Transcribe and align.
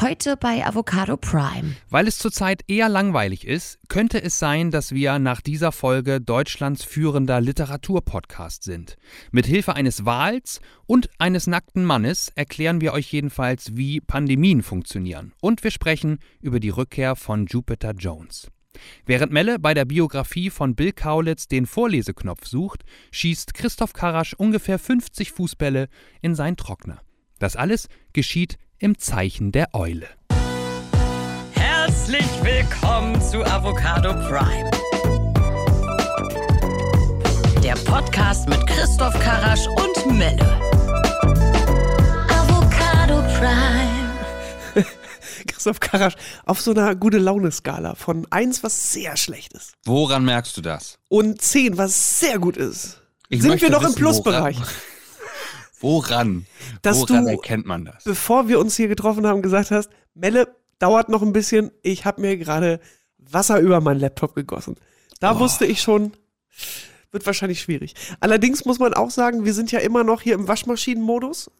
Heute 0.00 0.38
bei 0.38 0.64
Avocado 0.64 1.18
Prime. 1.18 1.76
Weil 1.90 2.08
es 2.08 2.16
zurzeit 2.16 2.62
eher 2.68 2.88
langweilig 2.88 3.46
ist, 3.46 3.78
könnte 3.90 4.22
es 4.22 4.38
sein, 4.38 4.70
dass 4.70 4.92
wir 4.92 5.18
nach 5.18 5.42
dieser 5.42 5.72
Folge 5.72 6.22
Deutschlands 6.22 6.82
führender 6.84 7.42
Literaturpodcast 7.42 8.62
sind. 8.62 8.96
Mit 9.30 9.44
Hilfe 9.44 9.76
eines 9.76 10.06
Wals 10.06 10.62
und 10.86 11.10
eines 11.18 11.46
nackten 11.46 11.84
Mannes 11.84 12.32
erklären 12.34 12.80
wir 12.80 12.94
euch 12.94 13.12
jedenfalls, 13.12 13.76
wie 13.76 14.00
Pandemien 14.00 14.62
funktionieren. 14.62 15.34
Und 15.42 15.64
wir 15.64 15.70
sprechen 15.70 16.18
über 16.40 16.60
die 16.60 16.70
Rückkehr 16.70 17.14
von 17.14 17.44
Jupiter 17.44 17.92
Jones. 17.92 18.50
Während 19.04 19.32
Melle 19.32 19.58
bei 19.58 19.74
der 19.74 19.84
Biografie 19.84 20.48
von 20.48 20.76
Bill 20.76 20.92
Kaulitz 20.92 21.46
den 21.46 21.66
Vorleseknopf 21.66 22.46
sucht, 22.46 22.84
schießt 23.10 23.52
Christoph 23.52 23.92
Karasch 23.92 24.32
ungefähr 24.32 24.78
50 24.78 25.32
Fußbälle 25.32 25.88
in 26.22 26.34
seinen 26.34 26.56
Trockner. 26.56 27.02
Das 27.38 27.54
alles 27.56 27.88
geschieht 28.14 28.56
im 28.80 28.98
Zeichen 28.98 29.52
der 29.52 29.74
Eule. 29.74 30.06
Herzlich 31.52 32.24
willkommen 32.42 33.20
zu 33.20 33.44
Avocado 33.44 34.14
Prime. 34.26 34.70
Der 37.62 37.74
Podcast 37.84 38.48
mit 38.48 38.66
Christoph 38.66 39.12
Karasch 39.20 39.66
und 39.66 40.16
Melle. 40.18 40.60
Avocado 42.30 43.20
Prime. 43.38 44.14
Christoph 45.46 45.80
Karasch 45.80 46.14
auf 46.46 46.60
so 46.62 46.70
einer 46.70 46.94
gute 46.94 47.18
Laune-Skala 47.18 47.94
von 47.96 48.26
1, 48.30 48.62
was 48.64 48.92
sehr 48.92 49.16
schlecht 49.18 49.52
ist, 49.52 49.74
Woran 49.84 50.24
merkst 50.24 50.56
du 50.56 50.62
das? 50.62 50.98
und 51.08 51.40
10, 51.42 51.76
was 51.76 52.18
sehr 52.18 52.38
gut 52.38 52.56
ist. 52.56 53.02
Ich 53.28 53.42
Sind 53.42 53.60
wir 53.60 53.70
noch 53.70 53.84
im 53.84 53.94
Plusbereich? 53.94 54.56
Woran? 54.58 54.68
Dass 56.82 56.98
Woran 57.00 57.24
du- 57.24 57.30
erkennt 57.30 57.66
man 57.66 57.84
das? 57.84 58.04
Bevor 58.04 58.48
wir 58.48 58.58
uns 58.60 58.76
hier 58.76 58.88
getroffen 58.88 59.26
haben, 59.26 59.42
gesagt 59.42 59.70
hast, 59.70 59.90
Melle, 60.14 60.54
dauert 60.78 61.08
noch 61.08 61.22
ein 61.22 61.32
bisschen, 61.32 61.70
ich 61.82 62.04
habe 62.04 62.20
mir 62.20 62.36
gerade 62.36 62.80
Wasser 63.18 63.60
über 63.60 63.80
meinen 63.80 64.00
Laptop 64.00 64.34
gegossen. 64.34 64.76
Da 65.20 65.38
wusste 65.38 65.66
ich 65.66 65.80
schon, 65.82 66.12
wird 67.12 67.26
wahrscheinlich 67.26 67.60
schwierig. 67.60 67.94
Allerdings 68.20 68.64
muss 68.64 68.78
man 68.78 68.94
auch 68.94 69.10
sagen, 69.10 69.44
wir 69.44 69.52
sind 69.54 69.72
ja 69.72 69.78
immer 69.80 70.04
noch 70.04 70.22
hier 70.22 70.34
im 70.34 70.48
Waschmaschinenmodus. 70.48 71.50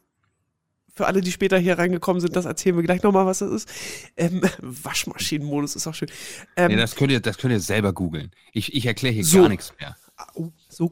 Für 0.93 1.07
alle, 1.07 1.21
die 1.21 1.33
später 1.33 1.57
hier 1.59 1.79
reingekommen 1.79 2.21
sind, 2.21 2.35
das 2.37 2.45
erzählen 2.47 2.77
wir 2.77 2.83
gleich 2.83 3.03
nochmal, 3.03 3.25
was 3.25 3.39
das 3.39 3.51
ist. 3.53 3.69
Ähm, 4.17 4.43
Waschmaschinenmodus 4.61 5.77
ist 5.77 5.87
auch 5.87 5.95
schön. 5.95 6.11
Ähm, 6.57 6.69
Nee, 6.73 6.77
das 6.77 6.95
könnt 6.97 7.13
ihr, 7.13 7.21
das 7.21 7.39
könnt 7.39 7.53
ihr 7.53 7.61
selber 7.61 7.93
googeln. 7.93 8.33
Ich, 8.53 8.75
ich 8.75 8.87
erkläre 8.87 9.15
hier 9.15 9.25
So. 9.25 9.41
gar 9.43 9.49
nichts 9.49 9.73
mehr. 9.81 9.97
Oh, 10.35 10.49
so. 10.69 10.91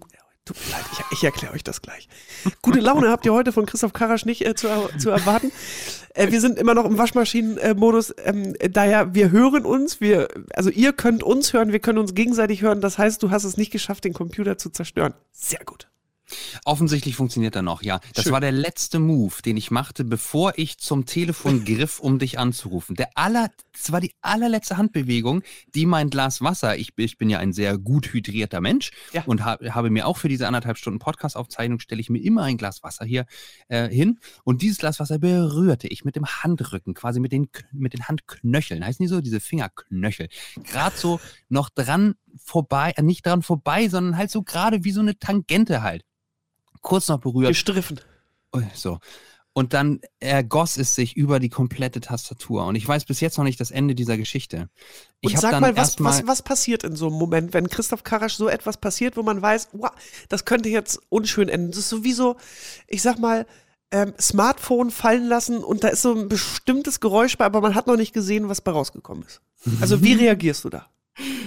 Tut 0.48 0.56
mir 0.64 0.72
leid, 0.72 0.84
ich, 0.92 1.18
ich 1.18 1.24
erkläre 1.24 1.52
euch 1.52 1.62
das 1.62 1.82
gleich. 1.82 2.08
Gute 2.62 2.80
Laune 2.80 3.10
habt 3.10 3.26
ihr 3.26 3.34
heute 3.34 3.52
von 3.52 3.66
Christoph 3.66 3.92
Karasch 3.92 4.24
nicht 4.24 4.46
äh, 4.46 4.54
zu, 4.54 4.66
zu 4.96 5.10
erwarten. 5.10 5.52
Äh, 6.14 6.30
wir 6.30 6.40
sind 6.40 6.58
immer 6.58 6.72
noch 6.72 6.86
im 6.86 6.96
Waschmaschinenmodus. 6.96 8.14
Ähm, 8.24 8.54
daher, 8.70 9.14
wir 9.14 9.30
hören 9.30 9.66
uns, 9.66 10.00
wir, 10.00 10.28
also 10.54 10.70
ihr 10.70 10.94
könnt 10.94 11.22
uns 11.22 11.52
hören, 11.52 11.72
wir 11.72 11.80
können 11.80 11.98
uns 11.98 12.14
gegenseitig 12.14 12.62
hören. 12.62 12.80
Das 12.80 12.96
heißt, 12.96 13.22
du 13.22 13.30
hast 13.30 13.44
es 13.44 13.58
nicht 13.58 13.70
geschafft, 13.70 14.04
den 14.04 14.14
Computer 14.14 14.56
zu 14.56 14.70
zerstören. 14.70 15.12
Sehr 15.32 15.60
gut. 15.66 15.90
Offensichtlich 16.64 17.16
funktioniert 17.16 17.56
er 17.56 17.62
noch, 17.62 17.82
ja. 17.82 18.00
Das 18.14 18.24
Schön. 18.24 18.32
war 18.32 18.40
der 18.40 18.52
letzte 18.52 18.98
Move, 18.98 19.34
den 19.44 19.56
ich 19.56 19.70
machte, 19.70 20.04
bevor 20.04 20.52
ich 20.56 20.78
zum 20.78 21.06
Telefon 21.06 21.64
griff, 21.64 22.00
um 22.00 22.18
dich 22.18 22.38
anzurufen. 22.38 22.96
Der 22.96 23.10
aller, 23.14 23.50
das 23.72 23.92
war 23.92 24.00
die 24.00 24.14
allerletzte 24.20 24.76
Handbewegung, 24.76 25.42
die 25.74 25.86
mein 25.86 26.10
Glas 26.10 26.40
Wasser, 26.40 26.76
ich, 26.76 26.92
ich 26.96 27.18
bin 27.18 27.30
ja 27.30 27.38
ein 27.38 27.52
sehr 27.52 27.78
gut 27.78 28.12
hydrierter 28.12 28.60
Mensch 28.60 28.90
Ja. 29.12 29.22
und 29.26 29.44
ha, 29.44 29.58
habe 29.70 29.90
mir 29.90 30.06
auch 30.06 30.16
für 30.16 30.28
diese 30.28 30.46
anderthalb 30.46 30.78
Stunden 30.78 30.98
Podcast-Aufzeichnung, 30.98 31.80
stelle 31.80 32.00
ich 32.00 32.10
mir 32.10 32.22
immer 32.22 32.42
ein 32.42 32.56
Glas 32.56 32.82
Wasser 32.82 33.04
hier 33.04 33.26
äh, 33.68 33.88
hin 33.88 34.18
und 34.44 34.62
dieses 34.62 34.78
Glas 34.78 35.00
Wasser 35.00 35.18
berührte 35.18 35.88
ich 35.88 36.04
mit 36.04 36.16
dem 36.16 36.26
Handrücken, 36.26 36.94
quasi 36.94 37.20
mit 37.20 37.32
den, 37.32 37.48
mit 37.72 37.92
den 37.94 38.08
Handknöcheln, 38.08 38.84
heißen 38.84 39.02
die 39.02 39.08
so, 39.08 39.20
diese 39.20 39.40
Fingerknöchel, 39.40 40.28
gerade 40.64 40.96
so 40.96 41.20
noch 41.48 41.68
dran 41.70 42.14
vorbei, 42.36 42.92
äh, 42.96 43.02
nicht 43.02 43.24
dran 43.26 43.42
vorbei, 43.42 43.88
sondern 43.88 44.16
halt 44.16 44.30
so 44.30 44.42
gerade 44.42 44.84
wie 44.84 44.92
so 44.92 45.00
eine 45.00 45.18
Tangente 45.18 45.82
halt 45.82 46.04
kurz 46.82 47.08
noch 47.08 47.20
berührt. 47.20 47.48
Gestriffen. 47.48 48.00
So. 48.74 48.98
Und 49.52 49.74
dann 49.74 50.00
ergoss 50.20 50.76
es 50.76 50.94
sich 50.94 51.16
über 51.16 51.40
die 51.40 51.48
komplette 51.48 52.00
Tastatur. 52.00 52.64
Und 52.66 52.76
ich 52.76 52.86
weiß 52.86 53.06
bis 53.06 53.20
jetzt 53.20 53.38
noch 53.38 53.44
nicht 53.44 53.58
das 53.58 53.72
Ende 53.72 53.96
dieser 53.96 54.16
Geschichte. 54.16 54.68
Ich 55.20 55.34
Und 55.34 55.40
sag 55.40 55.60
mal 55.60 55.76
was, 55.76 55.98
mal, 55.98 56.10
was, 56.10 56.26
was 56.28 56.42
passiert 56.42 56.84
in 56.84 56.94
so 56.94 57.08
einem 57.08 57.16
Moment, 57.16 57.54
wenn 57.54 57.68
Christoph 57.68 58.04
Karasch 58.04 58.34
so 58.34 58.48
etwas 58.48 58.76
passiert, 58.76 59.16
wo 59.16 59.24
man 59.24 59.42
weiß, 59.42 59.70
wow, 59.72 59.90
das 60.28 60.44
könnte 60.44 60.68
jetzt 60.68 61.00
unschön 61.08 61.48
enden. 61.48 61.72
Das 61.72 61.78
ist 61.80 61.88
sowieso, 61.88 62.36
ich 62.86 63.02
sag 63.02 63.18
mal, 63.18 63.46
ähm, 63.90 64.14
Smartphone 64.20 64.90
fallen 64.90 65.26
lassen 65.26 65.58
und 65.64 65.82
da 65.82 65.88
ist 65.88 66.02
so 66.02 66.14
ein 66.14 66.28
bestimmtes 66.28 67.00
Geräusch 67.00 67.36
bei, 67.36 67.44
aber 67.44 67.60
man 67.60 67.74
hat 67.74 67.86
noch 67.86 67.96
nicht 67.96 68.12
gesehen, 68.12 68.48
was 68.48 68.60
bei 68.60 68.70
rausgekommen 68.70 69.24
ist. 69.24 69.40
Also 69.80 70.02
wie 70.02 70.12
reagierst 70.14 70.64
du 70.64 70.68
da? 70.68 70.86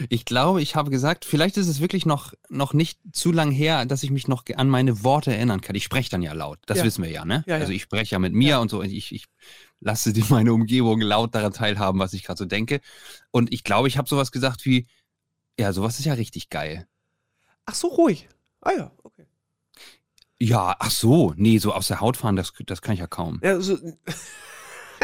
Ich 0.09 0.25
glaube, 0.25 0.61
ich 0.61 0.75
habe 0.75 0.89
gesagt, 0.91 1.25
vielleicht 1.25 1.57
ist 1.57 1.67
es 1.67 1.79
wirklich 1.79 2.05
noch, 2.05 2.33
noch 2.49 2.73
nicht 2.73 2.99
zu 3.13 3.31
lang 3.31 3.51
her, 3.51 3.85
dass 3.85 4.03
ich 4.03 4.11
mich 4.11 4.27
noch 4.27 4.43
an 4.55 4.69
meine 4.69 5.03
Worte 5.03 5.33
erinnern 5.33 5.61
kann. 5.61 5.75
Ich 5.75 5.83
spreche 5.83 6.09
dann 6.09 6.21
ja 6.21 6.33
laut. 6.33 6.59
Das 6.65 6.79
Ja. 6.79 6.83
wissen 6.83 7.03
wir 7.03 7.11
ja, 7.11 7.25
ne? 7.25 7.43
Ja, 7.47 7.55
ja. 7.55 7.61
Also 7.61 7.73
ich 7.73 7.81
spreche 7.83 8.13
ja 8.13 8.19
mit 8.19 8.33
mir 8.33 8.59
und 8.59 8.69
so. 8.69 8.81
Ich, 8.83 9.11
ich 9.13 9.25
lasse 9.79 10.13
die 10.13 10.23
meine 10.29 10.53
Umgebung 10.53 11.01
laut 11.01 11.33
daran 11.35 11.53
teilhaben, 11.53 11.99
was 11.99 12.13
ich 12.13 12.23
gerade 12.23 12.37
so 12.37 12.45
denke. 12.45 12.81
Und 13.31 13.53
ich 13.53 13.63
glaube, 13.63 13.87
ich 13.87 13.97
habe 13.97 14.07
sowas 14.09 14.31
gesagt 14.31 14.65
wie, 14.65 14.87
ja, 15.59 15.73
sowas 15.73 15.99
ist 15.99 16.05
ja 16.05 16.13
richtig 16.13 16.49
geil. 16.49 16.87
Ach 17.65 17.75
so, 17.75 17.87
ruhig. 17.87 18.27
Ah 18.61 18.71
ja, 18.77 18.91
okay. 19.03 19.25
Ja, 20.39 20.75
ach 20.79 20.89
so, 20.91 21.33
nee, 21.35 21.59
so 21.59 21.71
aus 21.73 21.87
der 21.87 22.01
Haut 22.01 22.17
fahren, 22.17 22.35
das, 22.35 22.51
das 22.65 22.81
kann 22.81 22.93
ich 22.95 22.99
ja 22.99 23.07
kaum. 23.07 23.39
Ja, 23.43 23.59
so, 23.59 23.77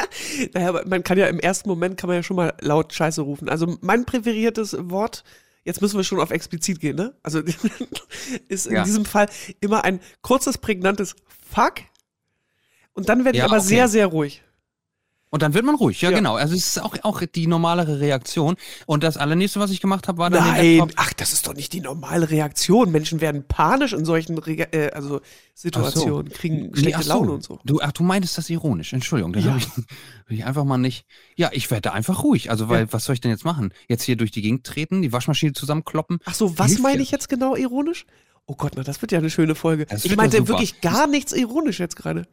naja, 0.54 0.82
man 0.86 1.04
kann 1.04 1.18
ja 1.18 1.28
im 1.28 1.40
ersten 1.40 1.70
Moment 1.70 1.98
kann 1.98 2.08
man 2.08 2.18
ja 2.18 2.24
schon 2.24 2.36
mal 2.38 2.54
laut 2.62 2.94
Scheiße 2.94 3.22
rufen. 3.22 3.50
Also 3.50 3.78
mein 3.82 4.06
präferiertes 4.06 4.76
Wort, 4.80 5.24
jetzt 5.64 5.82
müssen 5.82 5.98
wir 5.98 6.04
schon 6.04 6.20
auf 6.20 6.32
explizit 6.32 6.80
gehen, 6.80 6.96
ne? 6.96 7.16
Also 7.24 7.42
ist 8.48 8.68
in 8.68 8.76
Ja. 8.76 8.84
diesem 8.84 9.06
Fall 9.06 9.28
immer 9.60 9.84
ein 9.84 10.00
kurzes, 10.22 10.58
prägnantes 10.58 11.16
Fuck. 11.50 11.76
Und 12.94 13.10
dann 13.10 13.26
werde 13.26 13.38
ich 13.38 13.40
Ja, 13.40 13.46
aber 13.46 13.58
okay. 13.58 13.66
sehr, 13.68 13.88
sehr 13.88 14.08
ruhig. 14.08 14.44
Und 15.30 15.42
dann 15.42 15.54
wird 15.54 15.66
man 15.66 15.76
ruhig, 15.76 16.02
ja, 16.02 16.10
Ja. 16.10 16.18
genau. 16.18 16.36
Also 16.36 16.56
es 16.56 16.68
ist 16.68 16.82
auch, 16.82 16.96
auch 17.04 17.22
die 17.22 17.48
normalere 17.48 18.00
Reaktion. 18.00 18.56
Und 18.86 19.04
das 19.04 19.18
allernächste, 19.18 19.60
was 19.60 19.72
ich 19.72 19.82
gemacht 19.82 20.08
habe, 20.08 20.20
war 20.20 20.30
dann 20.30 20.48
Nein, 20.48 20.90
ach, 20.96 21.12
das 21.14 21.34
ist 21.34 21.48
doch 21.48 21.54
nicht 21.54 21.74
die 21.74 21.82
normale 21.82 22.30
Reaktion. 22.30 22.92
Menschen 22.92 23.20
werden 23.20 23.44
panisch 23.46 23.92
in 23.92 24.06
solchen 24.06 24.38
Re 24.38 24.72
äh, 24.72 24.92
also 24.92 25.20
Situationen, 25.54 26.32
kriegen 26.32 26.68
Nee, 26.72 26.80
schlechte 26.80 27.00
ach 27.00 27.04
so. 27.04 27.10
Laune 27.10 27.32
und 27.32 27.44
so. 27.44 27.60
Du, 27.66 27.82
ach, 27.82 27.92
du 27.92 28.04
meintest 28.04 28.38
das 28.38 28.50
ironisch. 28.50 28.94
Entschuldigung, 28.94 29.34
dann 29.34 29.44
Ja. 29.44 29.50
habe 29.52 29.60
ich, 29.60 29.68
hab 29.78 30.30
ich 30.32 30.46
einfach 30.46 30.64
mal 30.64 30.78
nicht. 30.78 31.06
Ja, 31.36 31.50
ich 31.52 31.70
werde 31.72 31.92
einfach 31.92 32.24
ruhig. 32.24 32.50
Also, 32.50 32.70
weil, 32.70 32.82
Ja. 32.86 32.94
was 32.94 33.04
soll 33.04 33.14
ich 33.16 33.22
denn 33.22 33.32
jetzt 33.32 33.44
machen? 33.44 33.74
Jetzt 33.90 34.04
hier 34.04 34.16
durch 34.16 34.32
die 34.32 34.42
Gegend 34.42 34.66
treten, 34.66 35.02
die 35.02 35.12
Waschmaschine 35.12 35.52
zusammenkloppen? 35.54 36.20
Ach 36.26 36.36
so, 36.36 36.58
was 36.58 36.80
meine 36.80 37.02
ich 37.02 37.12
jetzt 37.12 37.28
genau 37.28 37.56
ironisch? 37.56 38.06
Oh 38.46 38.56
Gott, 38.56 38.74
na, 38.78 38.84
das 38.84 39.02
wird 39.02 39.12
ja 39.12 39.18
eine 39.18 39.30
schöne 39.30 39.56
Folge. 39.56 39.86
Das 39.88 40.06
Ich 40.06 40.16
meinte 40.16 40.48
wirklich 40.48 40.80
gar 40.80 41.06
nichts 41.08 41.34
ironisch 41.34 41.80
jetzt 41.82 41.98
gerade. 41.98 42.28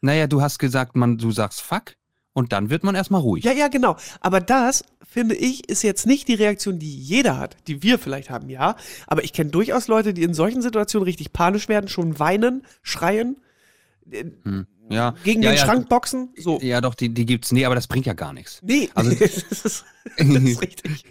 Naja, 0.00 0.26
du 0.26 0.40
hast 0.40 0.58
gesagt, 0.58 0.96
man, 0.96 1.18
du 1.18 1.30
sagst 1.30 1.60
fuck 1.60 1.94
und 2.38 2.52
dann 2.52 2.70
wird 2.70 2.84
man 2.84 2.94
erstmal 2.94 3.20
ruhig. 3.20 3.44
Ja, 3.44 3.52
ja, 3.52 3.66
genau. 3.68 3.96
Aber 4.20 4.40
das, 4.40 4.84
finde 5.06 5.34
ich, 5.34 5.68
ist 5.68 5.82
jetzt 5.82 6.06
nicht 6.06 6.28
die 6.28 6.34
Reaktion, 6.34 6.78
die 6.78 6.96
jeder 6.96 7.36
hat, 7.36 7.56
die 7.66 7.82
wir 7.82 7.98
vielleicht 7.98 8.30
haben, 8.30 8.48
ja. 8.48 8.76
Aber 9.08 9.24
ich 9.24 9.32
kenne 9.32 9.50
durchaus 9.50 9.88
Leute, 9.88 10.14
die 10.14 10.22
in 10.22 10.34
solchen 10.34 10.62
Situationen 10.62 11.04
richtig 11.04 11.32
panisch 11.32 11.68
werden, 11.68 11.88
schon 11.88 12.18
weinen, 12.18 12.62
schreien, 12.82 13.36
Ja. 14.88 15.14
gegen 15.24 15.42
ja, 15.42 15.50
den 15.50 15.56
ja, 15.58 15.64
Schrank 15.64 15.88
boxen. 15.88 16.30
So. 16.38 16.60
Ja, 16.62 16.80
doch, 16.80 16.94
die, 16.94 17.08
die 17.08 17.26
gibt's. 17.26 17.50
Nee, 17.52 17.64
aber 17.64 17.74
das 17.74 17.88
bringt 17.88 18.06
ja 18.06 18.14
gar 18.14 18.32
nichts. 18.32 18.60
Nee, 18.62 18.88
Also- 18.94 19.10
das, 19.18 19.20
ist, 19.20 19.62
das 19.62 19.84
ist 20.18 20.62
richtig. 20.62 21.04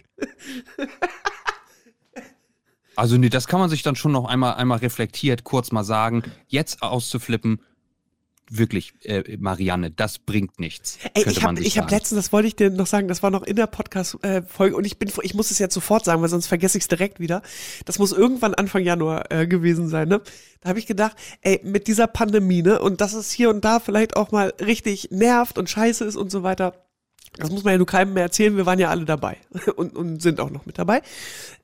Also, 2.96 3.18
nee, 3.18 3.30
das 3.30 3.48
kann 3.48 3.60
man 3.60 3.70
sich 3.70 3.84
dann 3.84 3.96
schon 3.96 4.12
noch 4.12 4.26
einmal, 4.26 4.56
einmal 4.56 4.80
reflektiert 4.80 5.44
kurz 5.44 5.72
mal 5.72 5.84
sagen. 5.84 6.24
Jetzt 6.48 6.82
auszuflippen, 6.82 7.60
wirklich, 8.50 8.94
äh, 9.04 9.38
Marianne, 9.38 9.92
das 9.92 10.20
bringt 10.20 10.60
nichts. 10.60 10.98
Ey, 11.14 11.24
ich 11.30 11.44
habe 11.44 11.62
hab 11.62 11.92
letztens, 11.92 12.22
das 12.22 12.34
wollte 12.34 12.48
ich 12.48 12.56
dir 12.56 12.70
noch 12.70 12.88
sagen, 12.88 13.08
das 13.08 13.24
war 13.24 13.32
noch 13.32 13.44
in 13.44 13.56
der 13.56 13.68
Podcast-Folge 13.68 14.76
und 14.76 14.86
ich 14.86 14.98
bin, 14.98 15.12
ich 15.22 15.34
muss 15.34 15.52
es 15.52 15.60
jetzt 15.60 15.74
sofort 15.74 16.06
sagen, 16.06 16.22
weil 16.22 16.30
sonst 16.30 16.48
vergesse 16.48 16.78
ich 16.78 16.86
es 16.86 16.88
direkt 16.88 17.20
wieder. 17.20 17.42
Das 17.86 18.00
muss 18.00 18.12
irgendwann 18.12 18.54
Anfang 18.54 18.84
Januar 18.84 19.32
äh, 19.32 19.48
gewesen 19.48 19.90
sein, 19.90 20.08
ne? 20.08 20.22
Da 20.62 20.70
habe 20.70 20.80
ich 20.80 20.88
gedacht, 20.88 21.16
ey, 21.42 21.60
mit 21.64 21.88
dieser 21.88 22.08
Pandemie, 22.08 22.64
ne, 22.64 22.80
und 22.80 23.02
dass 23.02 23.14
es 23.14 23.32
hier 23.32 23.50
und 23.50 23.64
da 23.64 23.80
vielleicht 23.80 24.16
auch 24.16 24.32
mal 24.32 24.54
richtig 24.60 25.10
nervt 25.12 25.58
und 25.58 25.70
scheiße 25.70 26.04
ist 26.04 26.16
und 26.16 26.32
so 26.32 26.44
weiter. 26.44 26.74
Das 27.38 27.52
muss 27.52 27.64
man 27.64 27.74
ja 27.74 27.78
nur 27.78 27.88
keinem 27.88 28.14
mehr 28.14 28.24
erzählen, 28.24 28.58
wir 28.58 28.66
waren 28.66 28.80
ja 28.80 28.90
alle 28.90 29.06
dabei 29.06 29.38
und, 29.76 29.96
und 29.96 30.22
sind 30.22 30.40
auch 30.40 30.50
noch 30.50 30.66
mit 30.66 30.80
dabei. 30.80 31.02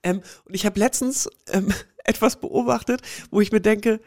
Ähm, 0.04 0.22
und 0.46 0.54
ich 0.54 0.66
habe 0.66 0.80
letztens 0.80 1.30
ähm, 1.52 1.74
etwas 2.04 2.36
beobachtet, 2.36 3.02
wo 3.31 3.42
ich 3.42 3.52
mir 3.52 3.62
denke, 3.62 4.00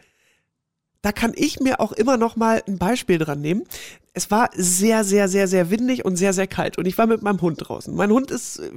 da 1.02 1.12
kann 1.12 1.32
ich 1.34 1.60
mir 1.60 1.80
auch 1.80 1.92
immer 1.92 2.16
noch 2.16 2.36
mal 2.36 2.62
ein 2.66 2.78
Beispiel 2.78 3.18
dran 3.18 3.40
nehmen. 3.40 3.64
Es 4.12 4.30
war 4.30 4.50
sehr, 4.54 5.04
sehr, 5.04 5.28
sehr, 5.28 5.46
sehr 5.46 5.70
windig 5.70 6.04
und 6.04 6.16
sehr, 6.16 6.32
sehr 6.32 6.46
kalt. 6.46 6.78
Und 6.78 6.86
ich 6.86 6.96
war 6.96 7.06
mit 7.06 7.22
meinem 7.22 7.40
Hund 7.40 7.58
draußen. 7.60 7.94
Mein 7.94 8.10
Hund 8.10 8.30
ist 8.30 8.58
äh, 8.58 8.70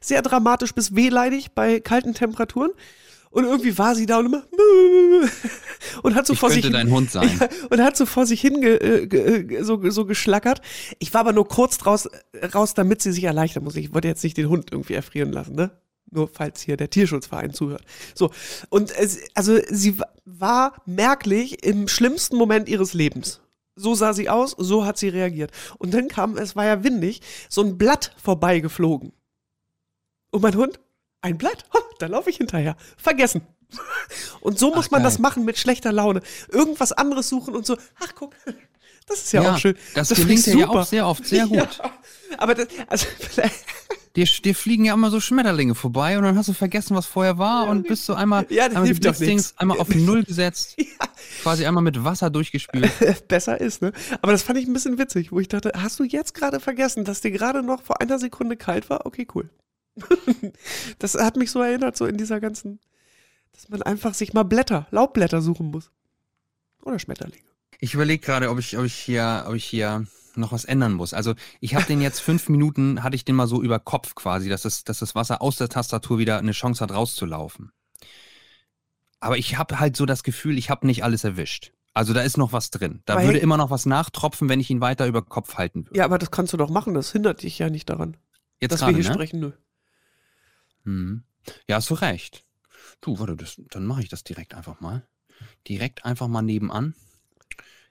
sehr 0.00 0.22
dramatisch 0.22 0.74
bis 0.74 0.94
wehleidig 0.94 1.52
bei 1.52 1.80
kalten 1.80 2.14
Temperaturen. 2.14 2.70
Und 3.30 3.44
irgendwie 3.44 3.76
war 3.76 3.94
sie 3.94 4.06
da 4.06 4.18
und 4.18 4.26
immer 4.26 4.42
und 6.02 6.14
hat 6.14 6.26
so 6.26 6.34
vor 6.34 6.50
sich 6.50 6.68
dein 6.70 6.90
Hund 6.90 7.10
sein. 7.10 7.28
Ja, 7.40 7.48
und 7.68 7.82
hat 7.82 7.96
so 7.96 8.06
vor 8.06 8.24
sich 8.24 8.40
hin 8.40 8.62
ge, 8.62 8.76
äh, 8.76 9.06
ge, 9.06 9.56
äh, 9.58 9.62
so, 9.62 9.90
so 9.90 10.06
geschlackert. 10.06 10.62
Ich 10.98 11.12
war 11.12 11.20
aber 11.20 11.34
nur 11.34 11.46
kurz 11.46 11.76
draus, 11.76 12.08
raus, 12.54 12.72
damit 12.72 13.02
sie 13.02 13.12
sich 13.12 13.24
erleichtern 13.24 13.64
muss. 13.64 13.76
Ich 13.76 13.92
wollte 13.92 14.08
jetzt 14.08 14.24
nicht 14.24 14.36
den 14.36 14.48
Hund 14.48 14.72
irgendwie 14.72 14.94
erfrieren 14.94 15.32
lassen, 15.32 15.54
ne? 15.54 15.70
Nur 16.10 16.28
falls 16.28 16.62
hier 16.62 16.76
der 16.76 16.90
Tierschutzverein 16.90 17.52
zuhört. 17.52 17.82
So. 18.14 18.30
Und 18.70 18.90
es, 18.96 19.18
also 19.34 19.58
sie 19.68 19.98
wa- 19.98 20.08
war 20.24 20.74
merklich 20.86 21.64
im 21.64 21.86
schlimmsten 21.88 22.36
Moment 22.36 22.68
ihres 22.68 22.94
Lebens. 22.94 23.40
So 23.76 23.94
sah 23.94 24.12
sie 24.12 24.28
aus, 24.28 24.54
so 24.58 24.84
hat 24.84 24.98
sie 24.98 25.08
reagiert. 25.08 25.52
Und 25.78 25.92
dann 25.94 26.08
kam, 26.08 26.36
es 26.36 26.56
war 26.56 26.64
ja 26.64 26.82
windig, 26.82 27.20
so 27.48 27.62
ein 27.62 27.78
Blatt 27.78 28.12
vorbeigeflogen. 28.22 29.12
Und 30.30 30.42
mein 30.42 30.56
Hund, 30.56 30.80
ein 31.20 31.38
Blatt, 31.38 31.64
ha, 31.74 31.78
da 31.98 32.06
laufe 32.06 32.30
ich 32.30 32.38
hinterher. 32.38 32.76
Vergessen. 32.96 33.42
Und 34.40 34.58
so 34.58 34.74
muss 34.74 34.86
Ach, 34.86 34.90
man 34.92 35.02
geil. 35.02 35.10
das 35.10 35.18
machen 35.18 35.44
mit 35.44 35.58
schlechter 35.58 35.92
Laune. 35.92 36.22
Irgendwas 36.50 36.92
anderes 36.92 37.28
suchen 37.28 37.54
und 37.54 37.66
so, 37.66 37.76
ach 38.00 38.14
guck, 38.14 38.34
das 39.06 39.18
ist 39.24 39.32
ja, 39.32 39.42
Ja, 39.42 39.54
auch 39.54 39.58
schön. 39.58 39.76
das 39.94 40.08
find 40.08 40.20
gelingt 40.26 40.46
ja 40.46 40.68
auch 40.68 40.86
sehr 40.86 41.06
oft 41.06 41.26
sehr 41.26 41.46
gut. 41.48 41.56
Ja, 41.58 41.70
aber 42.38 42.54
das, 42.54 42.68
also, 42.86 43.06
Dir, 44.18 44.26
dir 44.26 44.54
fliegen 44.56 44.84
ja 44.84 44.94
immer 44.94 45.12
so 45.12 45.20
Schmetterlinge 45.20 45.76
vorbei 45.76 46.18
und 46.18 46.24
dann 46.24 46.36
hast 46.36 46.48
du 46.48 46.52
vergessen, 46.52 46.96
was 46.96 47.06
vorher 47.06 47.38
war 47.38 47.68
und 47.68 47.86
bist 47.86 48.04
so 48.04 48.14
einmal, 48.14 48.46
Ja, 48.48 48.64
einmal 48.64 48.86
hilft 48.86 49.04
doch 49.04 49.16
nichts. 49.16 49.54
einmal 49.56 49.78
auf 49.78 49.94
Null 49.94 50.24
gesetzt, 50.24 50.76
quasi 51.42 51.64
einmal 51.64 51.84
mit 51.84 52.02
Wasser 52.02 52.28
durchgespült. 52.28 52.90
besser 53.28 53.60
ist, 53.60 53.80
ne? 53.80 53.92
Aber 54.20 54.32
das 54.32 54.42
fand 54.42 54.58
ich 54.58 54.66
ein 54.66 54.72
bisschen 54.72 54.98
witzig, 54.98 55.30
wo 55.30 55.38
ich 55.38 55.46
dachte, 55.46 55.70
hast 55.76 56.00
du 56.00 56.02
jetzt 56.02 56.34
gerade 56.34 56.58
vergessen, 56.58 57.04
dass 57.04 57.20
dir 57.20 57.30
gerade 57.30 57.62
noch 57.62 57.80
vor 57.80 58.00
einer 58.00 58.18
Sekunde 58.18 58.56
kalt 58.56 58.90
war? 58.90 59.06
Okay, 59.06 59.24
cool. 59.36 59.50
das 60.98 61.14
hat 61.14 61.36
mich 61.36 61.52
so 61.52 61.62
erinnert, 61.62 61.96
so 61.96 62.04
in 62.04 62.16
dieser 62.16 62.40
ganzen, 62.40 62.80
dass 63.52 63.68
man 63.68 63.82
einfach 63.82 64.14
sich 64.14 64.32
mal 64.32 64.42
Blätter, 64.42 64.88
Laubblätter 64.90 65.42
suchen 65.42 65.70
muss. 65.70 65.92
Oder 66.82 66.98
Schmetterlinge. 66.98 67.44
Ich 67.78 67.94
überlege 67.94 68.26
gerade, 68.26 68.50
ob 68.50 68.58
ich, 68.58 68.76
ob 68.76 68.84
ich 68.84 68.94
hier, 68.94 69.44
ob 69.46 69.54
ich 69.54 69.64
hier 69.64 70.08
noch 70.40 70.52
was 70.52 70.64
ändern 70.64 70.92
muss. 70.92 71.14
Also 71.14 71.34
ich 71.60 71.74
habe 71.74 71.84
den 71.84 72.00
jetzt 72.00 72.20
fünf 72.20 72.48
Minuten, 72.48 73.02
hatte 73.02 73.16
ich 73.16 73.24
den 73.24 73.36
mal 73.36 73.46
so 73.46 73.62
über 73.62 73.78
Kopf 73.78 74.14
quasi, 74.14 74.48
dass 74.48 74.62
das, 74.62 74.84
dass 74.84 74.98
das 74.98 75.14
Wasser 75.14 75.42
aus 75.42 75.56
der 75.56 75.68
Tastatur 75.68 76.18
wieder 76.18 76.38
eine 76.38 76.52
Chance 76.52 76.82
hat 76.82 76.92
rauszulaufen. 76.92 77.72
Aber 79.20 79.36
ich 79.36 79.58
habe 79.58 79.80
halt 79.80 79.96
so 79.96 80.06
das 80.06 80.22
Gefühl, 80.22 80.58
ich 80.58 80.70
habe 80.70 80.86
nicht 80.86 81.04
alles 81.04 81.24
erwischt. 81.24 81.72
Also 81.94 82.12
da 82.12 82.20
ist 82.20 82.36
noch 82.36 82.52
was 82.52 82.70
drin. 82.70 83.02
Da 83.06 83.14
Aber 83.14 83.24
würde 83.24 83.38
immer 83.38 83.56
noch 83.56 83.70
was 83.70 83.84
nachtropfen, 83.84 84.48
wenn 84.48 84.60
ich 84.60 84.70
ihn 84.70 84.80
weiter 84.80 85.06
über 85.06 85.22
Kopf 85.22 85.56
halten 85.56 85.86
würde. 85.86 85.98
Ja, 85.98 86.04
aber 86.04 86.18
das 86.18 86.30
kannst 86.30 86.52
du 86.52 86.56
doch 86.56 86.70
machen, 86.70 86.94
das 86.94 87.10
hindert 87.10 87.42
dich 87.42 87.58
ja 87.58 87.70
nicht 87.70 87.90
daran, 87.90 88.16
Jetzt 88.60 88.72
dass 88.72 88.80
gerade, 88.80 88.96
wir 88.96 89.02
hier 89.02 89.10
ne? 89.10 89.14
sprechen. 89.14 89.40
Nö. 89.40 89.52
Mhm. 90.84 91.24
Ja, 91.66 91.76
hast 91.76 91.90
du 91.90 91.94
recht. 91.94 92.44
Du, 93.00 93.18
warte, 93.18 93.36
das, 93.36 93.60
dann 93.70 93.86
mache 93.86 94.02
ich 94.02 94.08
das 94.08 94.22
direkt 94.22 94.54
einfach 94.54 94.80
mal. 94.80 95.06
Direkt 95.66 96.04
einfach 96.04 96.28
mal 96.28 96.42
nebenan. 96.42 96.94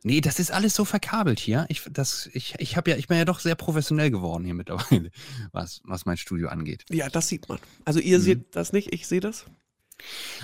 Nee, 0.07 0.21
das 0.21 0.39
ist 0.39 0.51
alles 0.51 0.73
so 0.73 0.85
verkabelt 0.85 1.39
hier. 1.39 1.65
Ich, 1.69 1.83
das, 1.91 2.29
ich, 2.33 2.55
ich, 2.59 2.77
hab 2.77 2.87
ja, 2.87 2.95
ich 2.95 3.07
bin 3.07 3.17
ja 3.17 3.25
doch 3.25 3.39
sehr 3.39 3.55
professionell 3.55 4.09
geworden 4.09 4.45
hier 4.45 4.53
mittlerweile, 4.53 5.11
was, 5.51 5.81
was 5.83 6.05
mein 6.05 6.15
Studio 6.17 6.47
angeht. 6.47 6.85
Ja, 6.89 7.09
das 7.09 7.27
sieht 7.27 7.47
man. 7.49 7.59
Also 7.85 7.99
ihr 7.99 8.17
Mhm. 8.19 8.23
seht 8.23 8.55
das 8.55 8.71
nicht, 8.73 8.93
ich 8.93 9.05
sehe 9.07 9.19
das. 9.19 9.45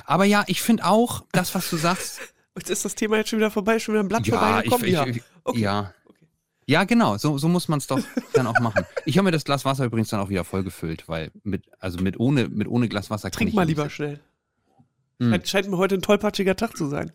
Aber 0.06 0.26
ja, 0.26 0.44
ich 0.48 0.62
finde 0.62 0.86
auch, 0.86 1.24
das, 1.32 1.56
was 1.56 1.70
du 1.70 1.78
sagst, 1.78 2.20
Jetzt 2.56 2.70
ist 2.70 2.86
das 2.86 2.94
Thema 2.94 3.18
jetzt 3.18 3.30
schon 3.30 3.40
wieder 3.40 3.50
vorbei, 3.50 3.80
schon 3.80 3.96
wieder 3.96 4.04
ein 4.04 4.08
Blatt 4.08 4.28
ja, 4.28 4.36
ich, 4.36 4.70
vorbeigekommen. 4.70 4.86
ich, 4.86 4.94
ja. 4.94 5.08
ich, 5.08 5.24
Okay. 5.44 5.60
ja. 5.60 5.94
Ja, 6.68 6.84
genau, 6.84 7.18
so, 7.18 7.38
so 7.40 7.48
muss 7.50 7.68
man 7.68 7.80
es 7.80 7.88
doch 7.88 8.00
dann 8.34 8.46
auch 8.48 8.60
machen. 8.60 8.86
Ich 9.06 9.18
habe 9.18 9.26
mir 9.26 9.32
das 9.32 9.44
Glas 9.44 9.66
Wasser 9.66 9.86
übrigens 9.86 10.10
dann 10.10 10.20
auch 10.20 10.30
wieder 10.30 10.44
voll 10.44 10.64
gefüllt, 10.64 11.08
weil 11.10 11.32
mit, 11.44 11.64
also 11.80 12.00
mit 12.02 12.20
ohne, 12.20 12.50
mit 12.50 12.68
ohne 12.68 12.88
Glas 12.90 13.10
Wasser 13.10 13.32
kann 13.32 13.38
Trink 13.40 13.50
ich 13.50 13.56
mal 13.56 13.64
hier 13.64 13.68
nicht 13.70 13.78
lieber 13.78 13.90
schnell. 13.90 14.20
Hm. 15.20 15.32
Scheint, 15.32 15.48
scheint 15.48 15.70
mir 15.70 15.78
heute 15.78 15.96
ein 15.96 16.02
tollpatschiger 16.04 16.56
Tag 16.56 16.78
zu 16.78 16.88
sein. 16.88 17.12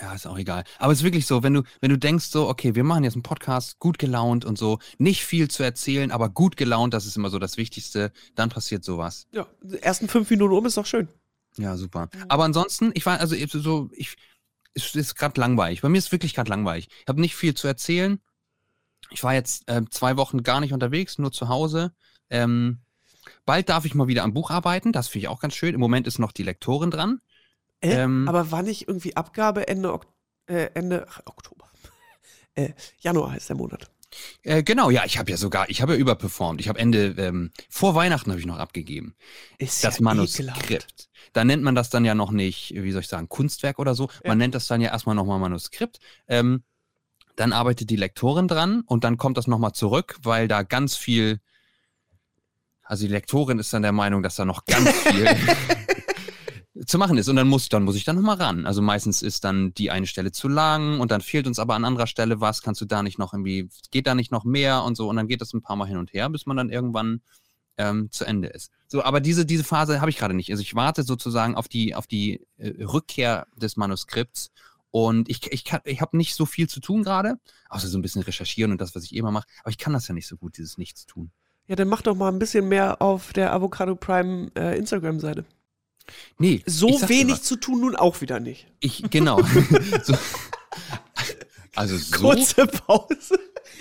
Ja, 0.00 0.12
ist 0.12 0.26
auch 0.26 0.38
egal. 0.38 0.64
Aber 0.78 0.92
es 0.92 0.98
ist 0.98 1.04
wirklich 1.04 1.26
so, 1.26 1.42
wenn 1.42 1.54
du, 1.54 1.62
wenn 1.80 1.90
du 1.90 1.96
denkst 1.96 2.26
so, 2.26 2.48
okay, 2.48 2.74
wir 2.74 2.84
machen 2.84 3.04
jetzt 3.04 3.14
einen 3.14 3.22
Podcast, 3.22 3.78
gut 3.78 3.98
gelaunt 3.98 4.44
und 4.44 4.58
so, 4.58 4.78
nicht 4.98 5.24
viel 5.24 5.48
zu 5.48 5.62
erzählen, 5.62 6.10
aber 6.10 6.28
gut 6.28 6.56
gelaunt, 6.56 6.92
das 6.92 7.06
ist 7.06 7.16
immer 7.16 7.30
so 7.30 7.38
das 7.38 7.56
Wichtigste, 7.56 8.12
dann 8.34 8.50
passiert 8.50 8.84
sowas. 8.84 9.26
Ja, 9.32 9.46
die 9.62 9.82
ersten 9.82 10.08
fünf 10.08 10.28
Minuten 10.28 10.54
um 10.54 10.66
ist 10.66 10.76
doch 10.76 10.86
schön. 10.86 11.08
Ja, 11.56 11.76
super. 11.76 12.10
Aber 12.28 12.44
ansonsten, 12.44 12.90
ich 12.94 13.06
war, 13.06 13.20
also 13.20 13.34
so, 13.58 13.88
ich, 13.92 14.16
es 14.74 14.94
ist 14.94 15.14
gerade 15.14 15.40
langweilig. 15.40 15.80
Bei 15.80 15.88
mir 15.88 15.98
ist 15.98 16.12
wirklich 16.12 16.34
gerade 16.34 16.50
langweilig. 16.50 16.88
Ich 17.00 17.08
habe 17.08 17.20
nicht 17.20 17.34
viel 17.34 17.54
zu 17.54 17.66
erzählen. 17.66 18.20
Ich 19.10 19.22
war 19.24 19.32
jetzt 19.32 19.68
äh, 19.68 19.82
zwei 19.90 20.18
Wochen 20.18 20.42
gar 20.42 20.60
nicht 20.60 20.74
unterwegs, 20.74 21.18
nur 21.18 21.32
zu 21.32 21.48
Hause. 21.48 21.92
Ähm, 22.28 22.80
bald 23.46 23.70
darf 23.70 23.86
ich 23.86 23.94
mal 23.94 24.08
wieder 24.08 24.24
am 24.24 24.34
Buch 24.34 24.50
arbeiten, 24.50 24.92
das 24.92 25.08
finde 25.08 25.24
ich 25.24 25.28
auch 25.28 25.40
ganz 25.40 25.54
schön. 25.54 25.74
Im 25.74 25.80
Moment 25.80 26.06
ist 26.06 26.18
noch 26.18 26.32
die 26.32 26.42
Lektorin 26.42 26.90
dran. 26.90 27.20
Äh, 27.80 28.02
Ähm. 28.02 28.28
aber 28.28 28.50
war 28.50 28.62
nicht 28.62 28.88
irgendwie 28.88 29.16
Abgabe 29.16 29.68
Ende, 29.68 29.92
Ok 29.92 30.06
äh, 30.46 30.70
Ende 30.74 31.06
ach, 31.08 31.20
Oktober? 31.24 31.66
Äh, 32.58 32.72
Januar 33.00 33.32
heißt 33.32 33.50
der 33.50 33.56
Monat. 33.56 33.90
Äh, 34.42 34.62
genau, 34.62 34.90
ja, 34.90 35.04
ich 35.04 35.18
habe 35.18 35.30
ja 35.30 35.36
sogar, 35.36 35.68
ich 35.68 35.82
habe 35.82 35.92
ja 35.92 35.98
überperformt. 35.98 36.60
Ich 36.60 36.68
habe 36.68 36.78
Ende, 36.78 37.14
ähm, 37.18 37.50
vor 37.68 37.94
Weihnachten 37.94 38.30
habe 38.30 38.40
ich 38.40 38.46
noch 38.46 38.58
abgegeben. 38.58 39.14
Ist 39.58 39.84
das 39.84 39.98
ja 39.98 40.04
Manuskript. 40.04 40.56
ekelhaft. 40.58 41.08
Da 41.32 41.44
nennt 41.44 41.62
man 41.62 41.74
das 41.74 41.90
dann 41.90 42.04
ja 42.04 42.14
noch 42.14 42.30
nicht, 42.30 42.72
wie 42.74 42.92
soll 42.92 43.02
ich 43.02 43.08
sagen, 43.08 43.28
Kunstwerk 43.28 43.78
oder 43.78 43.94
so. 43.94 44.08
Ja. 44.24 44.30
Man 44.30 44.38
nennt 44.38 44.54
das 44.54 44.66
dann 44.68 44.80
ja 44.80 44.90
erstmal 44.90 45.14
nochmal 45.14 45.38
Manuskript. 45.38 45.98
Ähm, 46.28 46.62
dann 47.34 47.52
arbeitet 47.52 47.90
die 47.90 47.96
Lektorin 47.96 48.48
dran 48.48 48.80
und 48.86 49.04
dann 49.04 49.18
kommt 49.18 49.36
das 49.36 49.46
nochmal 49.46 49.72
zurück, 49.72 50.16
weil 50.22 50.48
da 50.48 50.62
ganz 50.62 50.96
viel, 50.96 51.40
also 52.82 53.04
die 53.06 53.12
Lektorin 53.12 53.58
ist 53.58 53.72
dann 53.72 53.82
der 53.82 53.92
Meinung, 53.92 54.22
dass 54.22 54.36
da 54.36 54.46
noch 54.46 54.64
ganz 54.64 54.90
viel 55.02 55.26
zu 56.84 56.98
machen 56.98 57.16
ist. 57.16 57.28
Und 57.28 57.36
dann 57.36 57.48
muss, 57.48 57.68
dann 57.68 57.84
muss 57.84 57.96
ich 57.96 58.04
dann 58.04 58.16
nochmal 58.16 58.36
ran. 58.36 58.66
Also 58.66 58.82
meistens 58.82 59.22
ist 59.22 59.44
dann 59.44 59.72
die 59.74 59.90
eine 59.90 60.06
Stelle 60.06 60.32
zu 60.32 60.48
lang 60.48 61.00
und 61.00 61.10
dann 61.10 61.20
fehlt 61.20 61.46
uns 61.46 61.58
aber 61.58 61.74
an 61.74 61.84
anderer 61.84 62.06
Stelle 62.06 62.40
was, 62.40 62.62
kannst 62.62 62.80
du 62.80 62.84
da 62.84 63.02
nicht 63.02 63.18
noch 63.18 63.32
irgendwie, 63.32 63.68
geht 63.90 64.06
da 64.06 64.14
nicht 64.14 64.32
noch 64.32 64.44
mehr 64.44 64.82
und 64.82 64.96
so. 64.96 65.08
Und 65.08 65.16
dann 65.16 65.28
geht 65.28 65.40
das 65.40 65.54
ein 65.54 65.62
paar 65.62 65.76
Mal 65.76 65.86
hin 65.86 65.96
und 65.96 66.12
her, 66.12 66.28
bis 66.28 66.46
man 66.46 66.56
dann 66.56 66.70
irgendwann 66.70 67.22
ähm, 67.78 68.10
zu 68.10 68.24
Ende 68.24 68.48
ist. 68.48 68.70
So, 68.88 69.02
aber 69.02 69.20
diese, 69.20 69.46
diese 69.46 69.64
Phase 69.64 70.00
habe 70.00 70.10
ich 70.10 70.18
gerade 70.18 70.34
nicht. 70.34 70.50
Also 70.50 70.62
ich 70.62 70.74
warte 70.74 71.02
sozusagen 71.02 71.54
auf 71.54 71.68
die, 71.68 71.94
auf 71.94 72.06
die 72.06 72.46
äh, 72.58 72.84
Rückkehr 72.84 73.46
des 73.56 73.76
Manuskripts 73.76 74.50
und 74.90 75.28
ich, 75.28 75.52
ich, 75.52 75.64
ich 75.84 76.00
habe 76.00 76.16
nicht 76.16 76.34
so 76.34 76.46
viel 76.46 76.68
zu 76.68 76.80
tun 76.80 77.02
gerade, 77.02 77.38
außer 77.68 77.88
so 77.88 77.98
ein 77.98 78.02
bisschen 78.02 78.22
recherchieren 78.22 78.72
und 78.72 78.80
das, 78.80 78.94
was 78.94 79.04
ich 79.04 79.14
immer 79.14 79.30
mache. 79.30 79.46
Aber 79.60 79.70
ich 79.70 79.78
kann 79.78 79.92
das 79.92 80.08
ja 80.08 80.14
nicht 80.14 80.26
so 80.26 80.36
gut, 80.36 80.56
dieses 80.56 80.78
Nichtstun. 80.78 81.30
Ja, 81.66 81.76
dann 81.76 81.88
mach 81.88 82.02
doch 82.02 82.14
mal 82.14 82.30
ein 82.30 82.38
bisschen 82.38 82.68
mehr 82.68 83.02
auf 83.02 83.32
der 83.32 83.52
Avocado 83.52 83.96
Prime 83.96 84.50
äh, 84.56 84.78
Instagram-Seite. 84.78 85.44
Nee, 86.38 86.62
So 86.66 86.88
wenig 87.08 87.42
zu 87.42 87.56
tun 87.56 87.80
nun 87.80 87.96
auch 87.96 88.20
wieder 88.20 88.40
nicht. 88.40 88.66
Ich, 88.80 89.02
genau. 89.10 89.40
so, 90.02 90.14
also 91.74 91.96
so, 91.96 92.16
Kurze 92.18 92.66
Pause. 92.66 93.38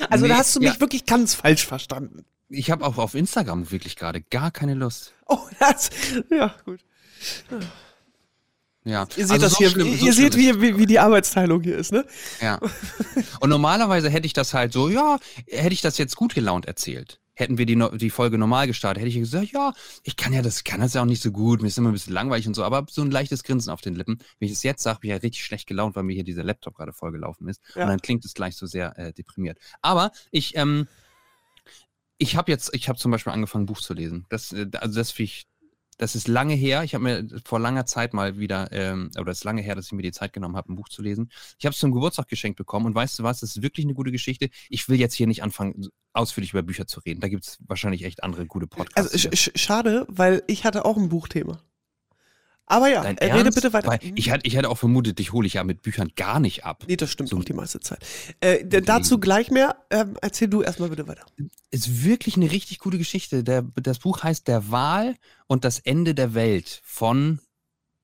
Also 0.09 0.27
da 0.27 0.33
Nee, 0.33 0.39
hast 0.39 0.55
du 0.55 0.59
mich 0.59 0.73
ja. 0.73 0.79
wirklich 0.79 1.05
ganz 1.05 1.35
falsch 1.35 1.65
verstanden. 1.65 2.25
ich 2.49 2.69
habe 2.71 2.85
auch 2.85 2.97
auf 2.97 3.15
Instagram 3.15 3.71
wirklich 3.71 3.95
gerade 3.95 4.21
gar 4.21 4.51
keine 4.51 4.73
Lust. 4.73 5.13
Oh, 5.27 5.39
das, 5.59 5.89
ja, 6.29 6.53
gut. 6.65 6.79
Ja. 8.83 9.07
Ihr 9.17 9.25
seht 9.25 9.31
Also 9.31 9.45
das 9.45 9.51
so 9.53 9.57
hier, 9.57 9.69
schlimm- 9.71 9.87
ihr 9.93 10.13
so 10.13 10.21
seht, 10.21 10.35
wie, 10.37 10.61
wie, 10.61 10.77
wie 10.77 10.85
die 10.85 10.99
Arbeitsteilung 10.99 11.63
hier 11.63 11.77
ist, 11.77 11.91
ne? 11.91 12.05
Ja. 12.39 12.59
Und 13.39 13.49
normalerweise 13.49 14.09
hätte 14.09 14.27
ich 14.27 14.33
das 14.33 14.53
halt 14.53 14.73
so, 14.73 14.89
ja, 14.89 15.17
hätte 15.49 15.73
ich 15.73 15.81
das 15.81 15.97
jetzt 15.97 16.15
gut 16.15 16.35
gelaunt 16.35 16.65
erzählt. 16.65 17.19
Hätten 17.35 17.57
wir 17.57 17.65
die, 17.65 17.81
die 17.97 18.09
Folge 18.09 18.37
normal 18.37 18.67
gestartet, 18.67 19.01
hätte 19.01 19.09
ich 19.09 19.15
gesagt, 19.15 19.51
ja, 19.51 19.73
ich 20.03 20.15
kann 20.15 20.33
ja 20.33 20.41
das, 20.41 20.63
kann 20.63 20.79
das 20.79 20.93
ja 20.93 21.01
auch 21.01 21.05
nicht 21.05 21.21
so 21.21 21.31
gut, 21.31 21.61
mir 21.61 21.67
ist 21.67 21.77
immer 21.77 21.89
ein 21.89 21.93
bisschen 21.93 22.13
langweilig 22.13 22.47
und 22.47 22.53
so, 22.53 22.63
aber 22.63 22.85
so 22.89 23.01
ein 23.01 23.11
leichtes 23.11 23.43
Grinsen 23.43 23.71
auf 23.71 23.81
den 23.81 23.95
Lippen. 23.95 24.19
Wenn 24.39 24.47
ich 24.47 24.53
es 24.53 24.63
jetzt 24.63 24.83
sage, 24.83 24.99
bin 24.99 25.09
ich 25.09 25.15
ja 25.15 25.21
richtig 25.21 25.43
schlecht 25.43 25.67
gelaunt, 25.67 25.95
weil 25.95 26.03
mir 26.03 26.13
hier 26.13 26.23
dieser 26.23 26.43
Laptop 26.43 26.75
gerade 26.75 26.93
vollgelaufen 26.93 27.47
ist. 27.47 27.61
Ja. 27.75 27.83
Und 27.83 27.89
dann 27.89 27.99
klingt 28.01 28.25
es 28.25 28.33
gleich 28.33 28.55
so 28.55 28.65
sehr 28.65 28.97
äh, 28.97 29.13
deprimiert. 29.13 29.59
Aber 29.81 30.11
ich, 30.31 30.55
ähm, 30.55 30.87
ich 32.17 32.35
habe 32.35 32.51
jetzt, 32.51 32.73
ich 32.73 32.87
habe 32.87 32.97
zum 32.97 33.11
Beispiel 33.11 33.33
angefangen, 33.33 33.63
ein 33.63 33.67
Buch 33.67 33.81
zu 33.81 33.93
lesen. 33.93 34.25
Das, 34.29 34.53
äh, 34.53 34.67
also 34.75 34.99
das 34.99 35.11
finde 35.11 35.25
ich, 35.25 35.47
das 35.97 36.15
ist 36.15 36.27
lange 36.27 36.53
her. 36.53 36.83
Ich 36.83 36.93
habe 36.93 37.03
mir 37.03 37.27
vor 37.45 37.59
langer 37.59 37.85
Zeit 37.85 38.13
mal 38.13 38.37
wieder, 38.37 38.71
ähm, 38.71 39.11
oder 39.19 39.31
es 39.31 39.39
ist 39.39 39.43
lange 39.43 39.61
her, 39.61 39.75
dass 39.75 39.87
ich 39.87 39.91
mir 39.93 40.01
die 40.01 40.11
Zeit 40.11 40.33
genommen 40.33 40.55
habe, 40.55 40.71
ein 40.71 40.75
Buch 40.75 40.89
zu 40.89 41.01
lesen. 41.01 41.31
Ich 41.57 41.65
habe 41.65 41.73
es 41.73 41.79
zum 41.79 41.91
Geburtstag 41.91 42.27
geschenkt 42.27 42.57
bekommen 42.57 42.85
und 42.87 42.95
weißt 42.95 43.19
du 43.19 43.23
was, 43.23 43.39
das 43.39 43.55
ist 43.55 43.61
wirklich 43.61 43.85
eine 43.85 43.93
gute 43.93 44.11
Geschichte. 44.11 44.49
Ich 44.69 44.89
will 44.89 44.99
jetzt 44.99 45.13
hier 45.13 45.27
nicht 45.27 45.43
anfangen, 45.43 45.89
ausführlich 46.13 46.51
über 46.51 46.63
Bücher 46.63 46.87
zu 46.87 46.99
reden. 46.99 47.21
Da 47.21 47.27
gibt 47.27 47.45
es 47.45 47.57
wahrscheinlich 47.67 48.03
echt 48.03 48.23
andere 48.23 48.45
gute 48.45 48.67
Podcasts. 48.67 49.13
Also 49.13 49.29
sch 49.29 49.35
sch 49.35 49.51
schade, 49.55 50.05
weil 50.09 50.43
ich 50.47 50.65
hatte 50.65 50.85
auch 50.85 50.97
ein 50.97 51.09
Buchthema. 51.09 51.61
Aber 52.67 52.87
ja, 52.89 53.03
Dein 53.03 53.17
äh, 53.19 53.25
rede 53.25 53.45
Ernst? 53.45 53.55
bitte 53.55 53.73
weiter. 53.73 53.87
Weil 53.89 53.99
ich, 54.15 54.31
hatte, 54.31 54.47
ich 54.47 54.55
hätte 54.55 54.69
auch 54.69 54.77
vermutet, 54.77 55.19
dich 55.19 55.31
hole 55.33 55.45
ich 55.45 55.53
ja 55.53 55.63
mit 55.63 55.83
Büchern 55.83 56.09
gar 56.15 56.39
nicht 56.39 56.65
ab. 56.65 56.83
nee, 56.87 56.95
das 56.95 57.11
stimmt 57.11 57.29
So- 57.29 57.37
auch 57.37 57.43
die 57.43 57.53
meiste 57.53 57.79
Zeit. 57.79 57.99
Äh, 58.39 58.65
d- 58.65 58.81
dazu 58.81 59.19
gleich 59.19 59.51
mehr. 59.51 59.75
Ähm, 59.91 60.17
erzähl 60.21 60.47
du 60.47 60.61
erstmal 60.63 60.89
bitte 60.89 61.07
weiter. 61.07 61.25
Ist 61.69 62.03
wirklich 62.03 62.37
eine 62.37 62.49
richtig 62.49 62.79
gute 62.79 62.97
Geschichte. 62.97 63.43
Der, 63.43 63.61
das 63.75 63.99
Buch 63.99 64.23
heißt 64.23 64.47
Der 64.47 64.71
Wahl 64.71 65.15
und 65.47 65.63
das 65.63 65.77
Ende 65.79 66.15
der 66.15 66.33
Welt 66.33 66.81
von, 66.83 67.39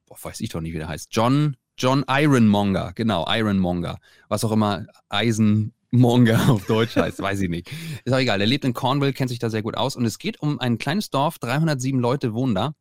boah, 0.06 0.18
weiß 0.22 0.40
ich 0.42 0.50
doch 0.50 0.62
nicht, 0.62 0.74
wie 0.74 0.78
der 0.78 0.88
heißt. 0.90 1.08
John, 1.12 1.58
John 1.78 2.06
Ironmonger, 2.08 2.92
genau, 2.94 3.26
Ironmonger. 3.28 3.98
Was 4.28 4.44
auch 4.44 4.52
immer 4.52 4.86
Eisenmonger 5.10 6.50
auf 6.52 6.66
Deutsch 6.68 6.96
heißt, 6.96 7.20
weiß 7.20 7.42
ich 7.42 7.50
nicht. 7.50 7.72
Ist 8.06 8.14
auch 8.14 8.20
egal. 8.20 8.40
Er 8.42 8.48
lebt 8.48 8.66
in 8.66 8.74
Cornwall, 8.74 9.14
kennt 9.14 9.30
sich 9.30 9.40
da 9.40 9.50
sehr 9.50 9.64
gut 9.64 9.76
aus 9.76 9.96
und 9.96 10.06
es 10.06 10.20
geht 10.20 10.40
um 10.42 10.60
ein 10.60 10.78
kleines 10.78 11.10
Dorf, 11.10 11.40
307 11.40 12.00
Leute 12.00 12.34
wohnen 12.34 12.56
da. 12.56 12.74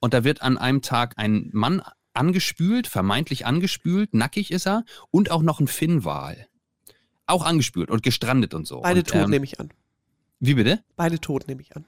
Und 0.00 0.14
da 0.14 0.24
wird 0.24 0.42
an 0.42 0.58
einem 0.58 0.82
Tag 0.82 1.14
ein 1.16 1.50
Mann 1.52 1.82
angespült, 2.14 2.86
vermeintlich 2.86 3.46
angespült, 3.46 4.14
nackig 4.14 4.50
ist 4.50 4.66
er, 4.66 4.84
und 5.10 5.30
auch 5.30 5.42
noch 5.42 5.60
ein 5.60 5.68
Finnwal. 5.68 6.48
Auch 7.26 7.44
angespült 7.44 7.90
und 7.90 8.02
gestrandet 8.02 8.54
und 8.54 8.66
so. 8.66 8.80
Beide 8.80 9.00
und, 9.00 9.08
tot 9.08 9.24
ähm, 9.24 9.30
nehme 9.30 9.44
ich 9.44 9.60
an. 9.60 9.70
Wie 10.40 10.54
bitte? 10.54 10.82
Beide 10.96 11.20
tot 11.20 11.46
nehme 11.46 11.62
ich 11.62 11.76
an. 11.76 11.84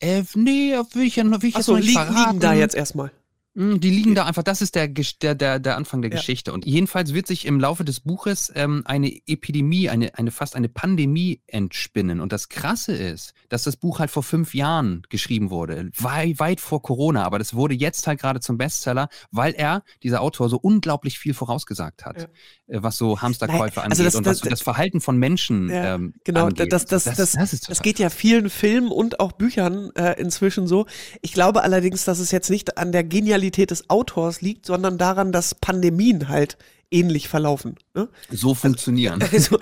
Äh, 0.00 0.24
nee, 0.34 0.74
will 0.92 1.04
ich 1.04 1.16
ja 1.16 1.24
noch, 1.24 1.42
will 1.42 1.50
ich 1.50 1.54
jetzt 1.54 1.68
Achso, 1.68 1.72
noch 1.72 1.78
nicht 1.78 1.88
li 1.88 1.94
verraten. 1.94 2.16
liegen 2.16 2.40
da 2.40 2.52
jetzt 2.52 2.74
erstmal. 2.74 3.12
Mm, 3.54 3.76
Die 3.80 3.90
liegen 3.90 4.14
da 4.14 4.24
einfach, 4.24 4.42
das 4.42 4.62
ist 4.62 4.74
der, 4.74 4.88
der, 4.88 5.58
der, 5.58 5.76
Anfang 5.76 6.00
der 6.00 6.10
Ja. 6.10 6.16
Geschichte. 6.16 6.52
Und 6.54 6.64
jedenfalls 6.64 7.12
wird 7.12 7.26
sich 7.26 7.44
im 7.44 7.60
Laufe 7.60 7.84
des 7.84 8.00
Buches 8.00 8.50
ähm, 8.54 8.82
eine 8.86 9.12
Epidemie, 9.26 9.90
eine, 9.90 10.16
eine 10.18 10.30
fast 10.30 10.56
eine 10.56 10.70
Pandemie 10.70 11.42
entspinnen. 11.46 12.20
Und 12.20 12.32
das 12.32 12.48
Krasse 12.48 12.94
ist, 12.94 13.34
dass 13.50 13.62
das 13.64 13.76
Buch 13.76 13.98
halt 13.98 14.10
vor 14.10 14.22
fünf 14.22 14.54
Jahren 14.54 15.02
geschrieben 15.10 15.50
wurde, 15.50 15.90
weit, 15.98 16.38
weit 16.38 16.60
vor 16.60 16.80
Corona. 16.80 17.24
Aber 17.24 17.38
das 17.38 17.52
wurde 17.52 17.74
jetzt 17.74 18.06
halt 18.06 18.20
gerade 18.20 18.40
zum 18.40 18.56
Bestseller, 18.56 19.08
weil 19.30 19.52
er, 19.52 19.82
dieser 20.02 20.22
Autor, 20.22 20.48
so 20.48 20.56
unglaublich 20.58 21.18
viel 21.18 21.34
vorausgesagt 21.34 22.06
hat, 22.06 22.22
Ja. 22.68 22.76
äh, 22.78 22.82
was 22.82 22.96
so 22.96 23.20
Hamsterkäufe 23.20 23.80
Nein, 23.80 23.90
also 23.92 24.02
angeht 24.02 24.06
das- 24.06 24.14
und 24.14 24.24
was 24.24 24.38
das- 24.38 24.44
so 24.44 24.48
das 24.50 24.62
Verhalten 24.62 25.02
von 25.02 25.18
Menschen 25.18 25.68
Ja, 25.68 25.96
ähm, 25.96 26.14
genau, 26.24 26.46
angeht. 26.46 26.72
das, 26.72 26.86
das, 26.86 27.04
das, 27.04 27.16
das, 27.16 27.34
ist 27.52 27.52
das, 27.52 27.60
total 27.60 27.82
geht 27.82 27.98
ja 27.98 28.08
vielen 28.08 28.48
Filmen 28.48 28.90
und 28.90 29.20
auch 29.20 29.32
Büchern 29.32 29.90
äh, 29.94 30.18
inzwischen 30.18 30.66
so. 30.66 30.86
Ich 31.20 31.32
glaube 31.34 31.62
allerdings, 31.62 32.06
dass 32.06 32.18
es 32.18 32.30
jetzt 32.30 32.48
nicht 32.48 32.78
an 32.78 32.92
der 32.92 33.04
Genialität 33.04 33.41
des 33.50 33.90
Autors 33.90 34.40
liegt, 34.40 34.66
sondern 34.66 34.98
daran, 34.98 35.32
dass 35.32 35.54
Pandemien 35.54 36.28
halt 36.28 36.56
ähnlich 36.90 37.28
verlaufen. 37.28 37.76
Ne? 37.94 38.08
so 38.30 38.54
funktionieren. 38.54 39.20
Also, 39.32 39.58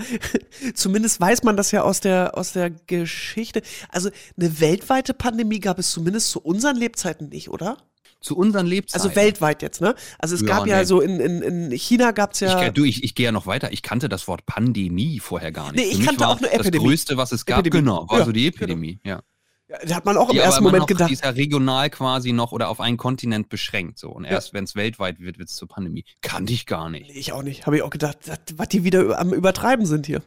zumindest 0.75 1.21
weiß 1.21 1.45
man 1.45 1.57
das 1.57 1.71
ja 1.71 1.83
aus 1.83 2.01
der, 2.01 2.37
aus 2.37 2.53
der 2.53 2.71
Geschichte. 2.71 3.63
Also 3.89 4.11
eine 4.37 4.61
weltweite 4.61 5.15
Pandemie 5.15 5.61
gab 5.61 5.79
es 5.79 5.91
zumindest 5.93 6.31
zu 6.31 6.41
unseren 6.41 6.77
Lebzeiten 6.77 7.29
nicht, 7.29 7.49
oder? 7.49 7.79
Zu 8.21 8.37
unseren 8.37 8.67
Lebzeiten. 8.67 9.07
Also 9.07 9.17
weltweit 9.17 9.63
jetzt, 9.63 9.81
ne? 9.81 9.95
Also 10.19 10.35
es 10.35 10.43
Ja, 10.43 10.49
gab 10.49 10.67
ja 10.67 10.81
nee. 10.81 10.85
so 10.85 11.01
in, 11.01 11.21
in, 11.21 11.41
in 11.41 11.71
China 11.79 12.11
gab 12.11 12.33
es 12.35 12.41
ja. 12.41 12.67
Ich, 12.67 12.73
du, 12.73 12.85
ich, 12.85 13.03
ich 13.03 13.15
gehe 13.15 13.25
ja 13.25 13.33
noch 13.33 13.47
weiter. 13.47 13.73
Ich 13.73 13.83
kannte 13.83 14.09
das 14.11 14.29
Wort 14.29 14.45
Pandemie 14.45 15.21
vorher 15.21 15.53
gar 15.53 15.73
nicht. 15.73 15.83
Nee, 15.87 15.91
ich 15.91 16.05
kannte 16.05 16.29
auch 16.29 16.39
nur 16.39 16.53
Epidemie. 16.53 16.79
Das 16.79 16.83
Größte, 16.83 17.17
was 17.17 17.33
es 17.33 17.47
gab, 17.47 17.61
Epidemie. 17.61 17.83
genau, 17.85 18.07
war 18.11 18.19
Ja, 18.19 18.25
so 18.27 18.33
die 18.33 18.43
genau. 18.51 18.57
Epidemie. 18.57 19.01
Ja. 19.05 19.23
Ja, 19.71 19.79
da 19.87 19.95
hat 19.95 20.05
man 20.05 20.17
auch 20.17 20.29
im 20.29 20.35
Die 20.35 20.41
ersten 20.41 20.65
Moment 20.65 20.87
gedacht. 20.89 21.09
Die 21.09 21.15
ist 21.15 21.25
ja 21.25 21.31
regional 21.31 21.91
quasi 21.91 22.33
noch 22.33 22.51
oder 22.51 22.69
auf 22.69 22.81
einen 22.81 22.97
Kontinent 22.97 23.49
beschränkt. 23.49 23.99
So. 23.99 24.11
Und 24.11 24.25
erst 24.25 24.53
wenn 24.53 24.65
es 24.65 24.75
weltweit 24.75 25.21
wird, 25.21 25.39
wird 25.39 25.49
es 25.49 25.55
zur 25.55 25.69
Pandemie. 25.69 26.05
Kannte 26.23 26.53
ich 26.53 26.67
gar 26.67 26.91
nicht. 26.91 27.11
Ich 27.15 27.33
auch 27.33 27.43
nicht. 27.43 27.67
Habe 27.67 27.77
ich 27.77 27.83
auch 27.83 27.91
gedacht, 27.91 28.19
was 28.57 28.69
die 28.69 28.83
wieder 28.83 29.19
am 29.19 29.33
Übertreiben 29.33 29.87
sind 29.87 30.07
hier. 30.07 30.23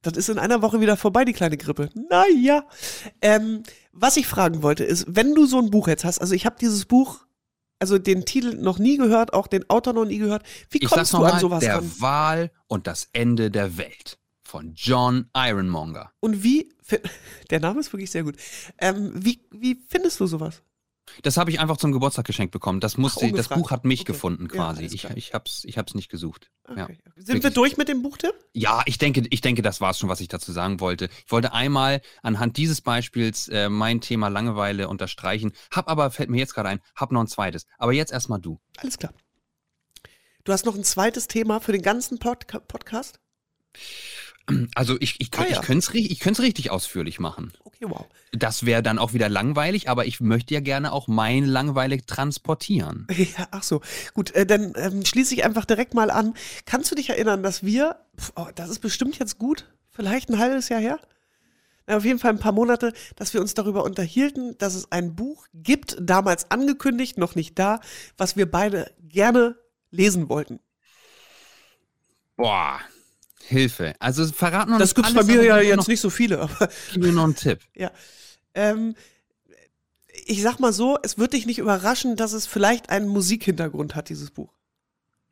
Das 0.00 0.16
ist 0.16 0.30
in 0.30 0.38
einer 0.38 0.62
Woche 0.62 0.80
wieder 0.80 0.96
vorbei, 0.96 1.26
die 1.26 1.34
kleine 1.34 1.58
Grippe. 1.58 1.90
Naja. 2.08 2.64
Ähm, 3.20 3.64
was 3.92 4.16
ich 4.16 4.26
fragen 4.26 4.62
wollte, 4.62 4.84
ist, 4.84 5.04
wenn 5.08 5.34
du 5.34 5.44
so 5.44 5.58
ein 5.58 5.70
Buch 5.70 5.86
jetzt 5.86 6.04
hast, 6.04 6.18
also 6.18 6.34
ich 6.34 6.46
habe 6.46 6.56
dieses 6.58 6.86
Buch, 6.86 7.18
also 7.80 7.98
den 7.98 8.24
Titel 8.24 8.54
noch 8.54 8.78
nie 8.78 8.96
gehört, 8.96 9.34
auch 9.34 9.46
den 9.46 9.68
Autor 9.68 9.92
noch 9.92 10.06
nie 10.06 10.18
gehört. 10.18 10.42
Wie 10.70 10.78
kommst 10.78 11.12
du 11.12 11.18
an 11.18 11.38
sowas 11.38 11.60
der 11.60 11.76
ran? 11.76 11.92
Wahl 11.98 12.50
und 12.66 12.86
das 12.86 13.10
Ende 13.12 13.50
der 13.50 13.76
Welt 13.76 14.19
von 14.50 14.72
John 14.74 15.30
Ironmonger. 15.34 16.10
Und 16.18 16.42
wie, 16.42 16.74
der 17.50 17.60
Name 17.60 17.78
ist 17.78 17.92
wirklich 17.92 18.10
sehr 18.10 18.24
gut. 18.24 18.36
Ähm, 18.78 19.12
wie, 19.14 19.40
wie 19.52 19.80
findest 19.88 20.18
du 20.18 20.26
sowas? 20.26 20.62
Das 21.22 21.36
habe 21.36 21.50
ich 21.50 21.58
einfach 21.60 21.76
zum 21.76 21.92
Geburtstag 21.92 22.24
geschenkt 22.24 22.52
bekommen. 22.52 22.80
Das 22.80 22.96
musste, 22.96 23.20
das 23.20 23.30
ungefragt. 23.30 23.60
Buch 23.60 23.70
hat 23.70 23.84
mich 23.84 24.00
Okay. 24.00 24.12
gefunden 24.12 24.44
Ja, 24.44 24.48
quasi. 24.56 24.80
alles 24.80 24.92
ich, 24.92 25.04
ich 25.04 25.34
hab's, 25.34 25.64
ich 25.64 25.78
hab's 25.78 25.94
nicht 25.94 26.08
gesucht. 26.08 26.50
Ja. 26.76 26.84
Okay. 26.84 26.98
Sind 27.16 27.42
wir 27.42 27.50
durch 27.50 27.76
mit 27.76 27.88
dem 27.88 28.02
Buchtipp? 28.02 28.34
Ja, 28.52 28.82
ich 28.86 28.98
denke, 28.98 29.22
ich 29.30 29.40
denke, 29.40 29.62
das 29.62 29.80
war 29.80 29.90
es 29.90 29.98
schon, 29.98 30.08
was 30.08 30.20
ich 30.20 30.28
dazu 30.28 30.50
sagen 30.52 30.80
wollte. 30.80 31.08
Ich 31.26 31.32
wollte 31.32 31.52
einmal 31.52 32.00
anhand 32.22 32.56
dieses 32.56 32.80
Beispiels 32.80 33.48
äh, 33.48 33.68
mein 33.68 34.00
Thema 34.00 34.28
Langeweile 34.28 34.88
unterstreichen, 34.88 35.52
hab 35.72 35.88
aber, 35.88 36.10
fällt 36.10 36.30
mir 36.30 36.38
jetzt 36.38 36.54
gerade 36.54 36.68
ein, 36.68 36.80
hab 36.94 37.12
noch 37.12 37.20
ein 37.20 37.28
zweites. 37.28 37.66
Aber 37.78 37.92
jetzt 37.92 38.12
erstmal 38.12 38.40
du. 38.40 38.60
Alles 38.78 38.98
klar. 38.98 39.12
Du 40.44 40.52
hast 40.52 40.64
noch 40.64 40.74
ein 40.76 40.84
zweites 40.84 41.28
Thema 41.28 41.60
für 41.60 41.72
den 41.72 41.82
ganzen 41.82 42.18
Podca 42.18 42.58
Podcast? 42.60 43.20
Also 44.74 44.96
ich, 45.00 45.20
ich, 45.20 45.30
Ah, 45.36 45.44
ja. 45.44 45.60
ich 45.60 45.62
könnte 45.62 45.78
es 45.78 45.94
ich 45.94 46.38
richtig 46.40 46.70
ausführlich 46.70 47.18
machen. 47.20 47.52
Okay, 47.64 47.86
wow. 47.88 48.06
Das 48.32 48.66
wäre 48.66 48.82
dann 48.82 48.98
auch 48.98 49.12
wieder 49.12 49.28
langweilig, 49.28 49.88
aber 49.88 50.06
ich 50.06 50.20
möchte 50.20 50.54
ja 50.54 50.60
gerne 50.60 50.92
auch 50.92 51.08
mein 51.08 51.44
Langweile 51.44 52.04
transportieren. 52.04 53.06
Ja, 53.16 53.48
ach 53.50 53.62
so. 53.62 53.80
Gut, 54.14 54.32
äh, 54.32 54.46
dann 54.46 54.72
ähm, 54.76 55.04
schließe 55.04 55.34
ich 55.34 55.44
einfach 55.44 55.64
direkt 55.64 55.94
mal 55.94 56.10
an. 56.10 56.34
Kannst 56.66 56.90
du 56.90 56.94
dich 56.94 57.10
erinnern, 57.10 57.42
dass 57.42 57.64
wir, 57.64 57.96
pf, 58.18 58.32
oh, 58.36 58.48
das 58.54 58.70
ist 58.70 58.80
bestimmt 58.80 59.18
jetzt 59.18 59.38
gut, 59.38 59.66
vielleicht 59.90 60.28
ein 60.30 60.38
halbes 60.38 60.68
Jahr 60.68 60.80
her, 60.80 61.00
Na, 61.86 61.96
auf 61.96 62.04
jeden 62.04 62.18
Fall 62.18 62.30
ein 62.32 62.38
paar 62.38 62.52
Monate, 62.52 62.92
dass 63.16 63.34
wir 63.34 63.40
uns 63.40 63.54
darüber 63.54 63.84
unterhielten, 63.84 64.56
dass 64.58 64.74
es 64.74 64.90
ein 64.92 65.14
Buch 65.16 65.46
gibt, 65.54 65.96
damals 66.00 66.50
angekündigt, 66.50 67.18
noch 67.18 67.34
nicht 67.34 67.58
da, 67.58 67.80
was 68.16 68.36
wir 68.36 68.50
beide 68.50 68.92
gerne 69.00 69.56
lesen 69.90 70.28
wollten. 70.28 70.60
Boah, 72.36 72.80
Hilfe. 73.50 73.94
Also 73.98 74.26
verraten 74.26 74.70
wir 74.70 74.78
Das 74.78 74.90
uns 74.92 74.94
gibt's 74.94 75.12
bei 75.14 75.24
mir 75.24 75.42
ja 75.44 75.58
jetzt 75.60 75.76
noch, 75.76 75.88
nicht 75.88 76.00
so 76.00 76.08
viele, 76.08 76.40
aber 76.40 76.68
Gib 76.92 77.02
mir 77.02 77.12
noch 77.12 77.24
einen 77.24 77.34
Tipp. 77.34 77.60
ja. 77.74 77.90
Ähm, 78.54 78.94
ich 80.26 80.42
sag 80.42 80.60
mal 80.60 80.72
so, 80.72 80.98
es 81.02 81.18
wird 81.18 81.32
dich 81.32 81.46
nicht 81.46 81.58
überraschen, 81.58 82.16
dass 82.16 82.32
es 82.32 82.46
vielleicht 82.46 82.90
einen 82.90 83.08
Musikhintergrund 83.08 83.94
hat, 83.94 84.08
dieses 84.08 84.30
Buch. 84.30 84.52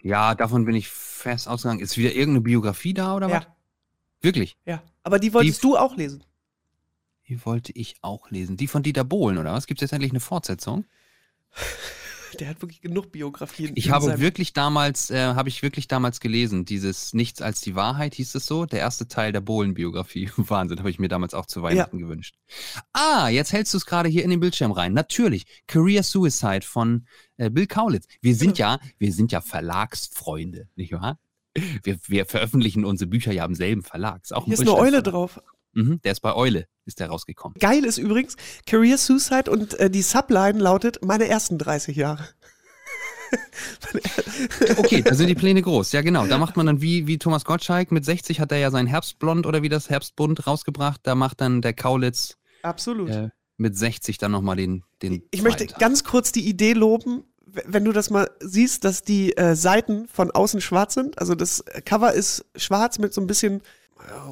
Ja, 0.02 0.34
davon 0.34 0.64
bin 0.64 0.74
ich 0.74 0.88
fest 0.88 1.48
ausgegangen. 1.48 1.80
Ist 1.80 1.96
wieder 1.96 2.10
irgendeine 2.12 2.40
Biografie 2.42 2.94
da 2.94 3.14
oder 3.16 3.28
Ja. 3.28 3.36
was? 3.38 3.46
Wirklich? 4.20 4.56
Ja. 4.64 4.82
Aber 5.04 5.18
die 5.18 5.32
wolltest 5.32 5.62
du 5.62 5.76
auch 5.76 5.96
lesen. 5.96 6.24
Die 7.28 7.44
wollte 7.44 7.72
ich 7.72 7.96
auch 8.00 8.30
lesen. 8.30 8.56
Die 8.56 8.66
von 8.66 8.82
Dieter 8.82 9.04
Bohlen, 9.04 9.38
oder 9.38 9.52
was? 9.52 9.66
Gibt 9.66 9.80
es 9.80 9.82
jetzt 9.82 9.92
endlich 9.92 10.12
eine 10.12 10.20
Fortsetzung? 10.20 10.86
Der 12.38 12.48
hat 12.48 12.60
wirklich 12.62 12.80
genug 12.80 13.12
Biografien. 13.12 13.72
Ich 13.74 13.90
habe 13.90 14.20
wirklich 14.20 14.52
damals, 14.52 15.10
äh, 15.10 15.18
habe 15.34 15.48
ich 15.48 15.62
wirklich 15.62 15.88
damals 15.88 16.20
gelesen, 16.20 16.64
dieses 16.64 17.14
Nichts 17.14 17.42
als 17.42 17.60
die 17.60 17.74
Wahrheit 17.74 18.14
hieß 18.14 18.34
es 18.34 18.46
so, 18.46 18.66
der 18.66 18.80
erste 18.80 19.08
Teil 19.08 19.32
der 19.32 19.40
Bohlen-Biografie. 19.40 20.30
Wahnsinn, 20.36 20.78
habe 20.78 20.90
ich 20.90 20.98
mir 20.98 21.08
damals 21.08 21.34
auch 21.34 21.46
zu 21.46 21.62
Weihnachten 21.62 21.98
gewünscht. 21.98 22.36
Ah, 22.92 23.28
jetzt 23.28 23.52
hältst 23.52 23.74
du 23.74 23.78
es 23.78 23.86
gerade 23.86 24.08
hier 24.08 24.24
in 24.24 24.30
den 24.30 24.40
Bildschirm 24.40 24.72
rein. 24.72 24.92
Natürlich, 24.92 25.46
Career 25.66 26.02
Suicide 26.02 26.64
von 26.64 27.06
äh, 27.36 27.50
Bill 27.50 27.66
Kaulitz. 27.66 28.06
Wir 28.20 28.34
sind 28.34 28.56
Genau. 28.56 28.72
ja, 28.72 28.80
wir 28.98 29.12
sind 29.12 29.32
ja 29.32 29.40
Verlagsfreunde, 29.40 30.68
nicht 30.74 30.92
wahr? 30.92 31.18
Wir, 31.82 31.98
wir 32.06 32.26
veröffentlichen 32.26 32.84
unsere 32.84 33.08
Bücher 33.08 33.32
ja 33.32 33.44
im 33.44 33.54
selben 33.54 33.82
Verlag. 33.82 34.22
Ist 34.22 34.34
auch 34.34 34.42
ein 34.42 34.46
Hier 34.46 34.54
ist 34.54 34.60
eine 34.60 34.74
Eule 34.74 35.02
drauf. 35.02 35.40
Mhm, 35.72 36.00
der 36.02 36.12
ist 36.12 36.20
bei 36.20 36.34
Eule, 36.34 36.66
ist 36.84 37.00
der 37.00 37.08
rausgekommen. 37.08 37.56
Geil 37.60 37.84
ist 37.84 37.98
übrigens, 37.98 38.36
Career 38.66 38.98
Suicide 38.98 39.50
und 39.50 39.74
äh, 39.74 39.90
die 39.90 40.02
Subline 40.02 40.58
lautet 40.58 41.04
meine 41.04 41.28
ersten 41.28 41.58
30 41.58 41.96
Jahre. 41.96 42.28
Okay, 44.78 45.02
da 45.02 45.14
sind 45.14 45.26
die 45.26 45.34
Pläne 45.34 45.62
groß. 45.62 45.92
Ja, 45.92 46.02
genau. 46.02 46.26
Da 46.26 46.38
macht 46.38 46.56
man 46.56 46.66
dann 46.66 46.80
wie, 46.80 47.06
wie 47.06 47.18
Thomas 47.18 47.44
Gottschalk. 47.44 47.92
Mit 47.92 48.04
60 48.04 48.40
hat 48.40 48.52
er 48.52 48.58
ja 48.58 48.70
sein 48.70 48.86
Herbstblond 48.86 49.46
oder 49.46 49.62
wie 49.62 49.68
das 49.68 49.90
Herbstbunt 49.90 50.46
rausgebracht. 50.46 51.00
Da 51.02 51.14
macht 51.14 51.40
dann 51.40 51.60
der 51.60 51.74
Kaulitz 51.74 52.36
Absolut. 52.62 53.10
äh, 53.10 53.28
mit 53.56 53.76
60 53.76 54.18
dann 54.18 54.32
nochmal 54.32 54.56
den, 54.56 54.84
den. 55.02 55.22
ich 55.30 55.42
möchte 55.42 55.66
ganz 55.66 56.04
kurz 56.04 56.32
die 56.32 56.48
Idee 56.48 56.72
loben, 56.72 57.24
wenn 57.44 57.84
du 57.84 57.92
das 57.92 58.10
mal 58.10 58.30
siehst, 58.40 58.84
dass 58.84 59.02
die 59.02 59.36
äh, 59.36 59.54
Seiten 59.56 60.06
von 60.08 60.30
außen 60.30 60.60
schwarz 60.60 60.94
sind. 60.94 61.18
Also 61.18 61.34
das 61.34 61.64
Cover 61.84 62.12
ist 62.12 62.44
schwarz 62.56 62.98
mit 62.98 63.12
so 63.12 63.20
ein 63.20 63.26
bisschen 63.26 63.62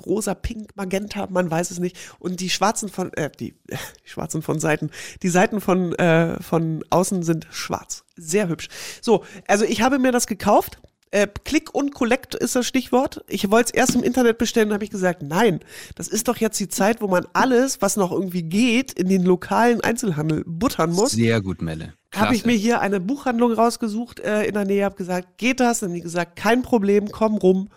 rosa, 0.06 0.35
pink, 0.35 0.76
magenta, 0.76 1.26
man 1.30 1.50
weiß 1.50 1.70
es 1.70 1.78
nicht. 1.78 1.96
Und 2.18 2.40
die 2.40 2.50
schwarzen 2.50 2.88
von, 2.88 3.12
äh, 3.14 3.30
die, 3.38 3.54
die 3.70 4.08
schwarzen 4.08 4.42
von 4.42 4.61
Seiten, 4.61 4.90
die 5.23 5.28
Seiten 5.28 5.61
von, 5.61 5.94
äh, 5.94 6.42
von 6.42 6.85
außen 6.90 7.23
sind 7.23 7.46
schwarz. 7.50 8.04
Sehr 8.16 8.49
hübsch. 8.49 8.68
So, 9.00 9.25
also 9.46 9.64
ich 9.64 9.82
habe 9.82 9.99
mir 9.99 10.12
das 10.12 10.26
gekauft. 10.26 10.78
Äh, 11.12 11.28
Click 11.44 11.73
und 11.73 11.94
Collect 11.94 12.35
ist 12.35 12.56
das 12.56 12.66
Stichwort. 12.66 13.25
Ich 13.28 13.49
wollte 13.50 13.70
es 13.73 13.75
erst 13.75 13.94
im 13.94 14.02
Internet 14.02 14.38
bestellen, 14.38 14.73
habe 14.73 14.82
ich 14.82 14.90
gesagt, 14.90 15.23
nein, 15.23 15.61
das 15.94 16.08
ist 16.08 16.26
doch 16.26 16.37
jetzt 16.37 16.58
die 16.58 16.68
Zeit, 16.68 17.00
wo 17.00 17.06
man 17.06 17.26
alles, 17.32 17.80
was 17.80 17.96
noch 17.96 18.11
irgendwie 18.11 18.42
geht, 18.42 18.92
in 18.92 19.08
den 19.08 19.23
lokalen 19.23 19.80
Einzelhandel 19.82 20.42
buttern 20.46 20.90
muss 20.90 21.12
Sehr 21.12 21.40
gut, 21.40 21.62
Melle. 21.62 21.94
habe 22.12 22.35
ich 22.35 22.44
mir 22.44 22.56
hier 22.56 22.80
eine 22.80 22.99
Buchhandlung 22.99 23.52
rausgesucht 23.52 24.18
äh, 24.18 24.44
in 24.46 24.54
der 24.54 24.64
Nähe, 24.64 24.85
habe 24.85 24.96
gesagt, 24.96 25.38
geht 25.38 25.61
das? 25.61 25.78
Dann 25.80 25.90
haben 25.90 25.94
die 25.94 26.02
gesagt, 26.02 26.35
kein 26.35 26.62
Problem, 26.62 27.08
komm 27.11 27.37
rum. 27.37 27.68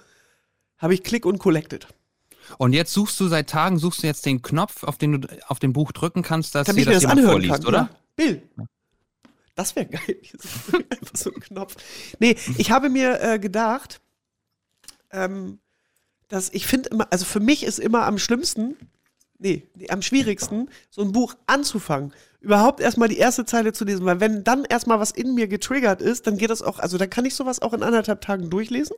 Habe 0.80 0.94
ich 0.94 1.04
Click 1.04 1.26
und 1.26 1.38
Collected. 1.38 1.88
Und 2.58 2.74
jetzt 2.74 2.94
suchst 2.94 3.20
du 3.20 3.28
seit 3.28 3.50
Tagen, 3.50 3.78
suchst 3.78 4.02
du 4.02 4.08
jetzt 4.08 4.26
den 4.26 4.42
Knopf, 4.42 4.84
auf 4.84 4.98
den 4.98 5.22
du 5.22 5.28
auf 5.48 5.60
dem 5.60 5.74
Buch 5.74 5.92
drücken 5.92 6.24
kannst, 6.24 6.56
dass 6.56 6.66
Kann 6.66 6.76
dir 6.76 6.86
das 6.86 6.96
das 6.96 7.02
jemand 7.04 7.20
anhören 7.20 7.32
vorliest, 7.34 7.64
kann. 7.64 7.66
oder? 7.68 7.90
Bill. 8.16 8.42
Das 9.56 9.76
wäre 9.76 9.86
geil. 9.86 10.00
Einfach 10.90 11.16
so 11.16 11.32
ein 11.32 11.40
Knopf. 11.42 11.76
Nee, 12.20 12.36
ich 12.58 12.72
habe 12.72 12.90
mir 12.90 13.22
äh, 13.22 13.40
gedacht, 13.40 14.02
ähm, 15.12 15.60
dass 16.28 16.50
ich 16.54 16.66
finde 16.66 16.90
immer, 16.90 17.08
also 17.12 17.26
für 17.26 17.40
mich 17.40 17.64
ist 17.64 17.80
immer 17.80 18.06
am 18.06 18.18
schlimmsten, 18.18 18.78
nee, 19.38 19.68
nee, 19.76 19.90
am 19.90 20.02
schwierigsten, 20.02 20.70
so 20.90 21.02
ein 21.02 21.12
Buch 21.12 21.36
anzufangen. 21.48 22.14
Überhaupt 22.40 22.80
erstmal 22.80 23.10
die 23.10 23.18
erste 23.18 23.46
Zeile 23.46 23.74
zu 23.74 23.84
lesen, 23.84 24.06
weil 24.06 24.22
wenn 24.22 24.44
dann 24.44 24.64
erstmal 24.64 25.00
was 25.00 25.12
in 25.12 25.34
mir 25.34 25.48
getriggert 25.48 26.02
ist, 26.02 26.26
dann 26.26 26.38
geht 26.38 26.50
das 26.50 26.62
auch, 26.62 26.80
also 26.80 26.98
dann 26.98 27.10
kann 27.10 27.26
ich 27.26 27.36
sowas 27.36 27.62
auch 27.62 27.74
in 27.74 27.84
anderthalb 27.84 28.22
Tagen 28.22 28.50
durchlesen. 28.50 28.96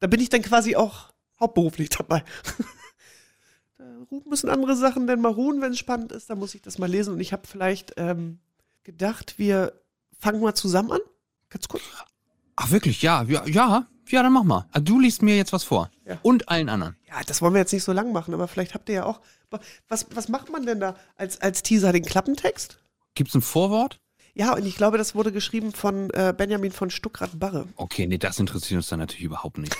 Da 0.00 0.06
bin 0.06 0.20
ich 0.20 0.28
dann 0.28 0.42
quasi 0.42 0.76
auch 0.76 1.12
hauptberuflich 1.40 1.88
dabei. 1.90 2.24
da 3.78 3.84
müssen 4.26 4.48
andere 4.48 4.76
Sachen 4.76 5.06
denn 5.06 5.20
mal 5.20 5.32
ruhen, 5.32 5.60
wenn 5.60 5.72
es 5.72 5.78
spannend 5.78 6.12
ist, 6.12 6.30
dann 6.30 6.38
muss 6.38 6.54
ich 6.54 6.62
das 6.62 6.78
mal 6.78 6.90
lesen 6.90 7.14
und 7.14 7.20
ich 7.20 7.32
habe 7.32 7.46
vielleicht 7.46 7.94
ähm, 7.96 8.38
gedacht, 8.84 9.38
wir 9.38 9.72
fangen 10.18 10.40
mal 10.40 10.54
zusammen 10.54 10.92
an. 10.92 11.00
Ganz 11.48 11.68
kurz. 11.68 11.82
Ach, 12.56 12.70
wirklich? 12.70 13.02
Ja, 13.02 13.22
ja, 13.22 13.46
ja. 13.46 13.86
Ja, 14.10 14.22
dann 14.22 14.32
mach 14.32 14.42
mal. 14.42 14.66
Also, 14.72 14.84
du 14.84 15.00
liest 15.00 15.22
mir 15.22 15.36
jetzt 15.36 15.52
was 15.52 15.64
vor. 15.64 15.90
Ja. 16.06 16.18
Und 16.22 16.48
allen 16.48 16.68
anderen. 16.68 16.96
Ja, 17.06 17.20
das 17.26 17.42
wollen 17.42 17.52
wir 17.52 17.60
jetzt 17.60 17.72
nicht 17.72 17.84
so 17.84 17.92
lang 17.92 18.12
machen, 18.12 18.32
aber 18.32 18.48
vielleicht 18.48 18.74
habt 18.74 18.88
ihr 18.88 18.96
ja 18.96 19.04
auch. 19.04 19.20
Was, 19.88 20.06
was 20.14 20.28
macht 20.28 20.50
man 20.50 20.64
denn 20.64 20.80
da 20.80 20.96
als, 21.16 21.40
als 21.40 21.62
Teaser? 21.62 21.92
Den 21.92 22.04
Klappentext? 22.04 22.78
Gibt's 23.14 23.34
ein 23.34 23.42
Vorwort? 23.42 24.00
Ja, 24.38 24.54
und 24.54 24.64
ich 24.64 24.76
glaube, 24.76 24.98
das 24.98 25.16
wurde 25.16 25.32
geschrieben 25.32 25.72
von 25.72 26.10
äh, 26.10 26.32
Benjamin 26.36 26.70
von 26.70 26.90
Stuckrad-Barre. 26.90 27.66
Okay, 27.74 28.06
nee, 28.06 28.18
das 28.18 28.38
interessiert 28.38 28.78
uns 28.78 28.88
dann 28.88 29.00
natürlich 29.00 29.24
überhaupt 29.24 29.58
nicht. 29.58 29.76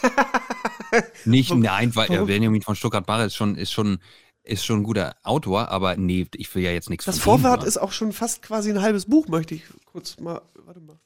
nicht, 1.25 1.55
nein, 1.55 1.95
weil 1.95 2.11
äh? 2.11 2.25
Benjamin 2.25 2.62
von 2.62 2.75
Stuttgart-Barre 2.75 3.27
ist 3.27 3.37
schon, 3.37 3.55
ist 3.55 3.71
schon, 3.71 4.00
ist 4.43 4.65
schon 4.65 4.81
ein 4.81 4.83
guter 4.83 5.15
Autor, 5.23 5.69
aber 5.69 5.97
nee, 5.97 6.27
ich 6.35 6.53
will 6.57 6.65
ja 6.65 6.73
jetzt 6.73 6.91
nichts 6.91 7.05
Das 7.05 7.21
Vorwort 7.21 7.62
ist 7.62 7.79
auch 7.79 7.93
schon 7.93 8.12
fast 8.12 8.43
quasi 8.43 8.71
ein 8.71 8.83
halbes 8.83 9.07
Buch, 9.07 9.29
möchte 9.29 9.55
ich 9.55 9.62
kurz 9.87 10.19
mal. 10.19 10.43
Warte 10.65 10.81
mal. 10.81 10.99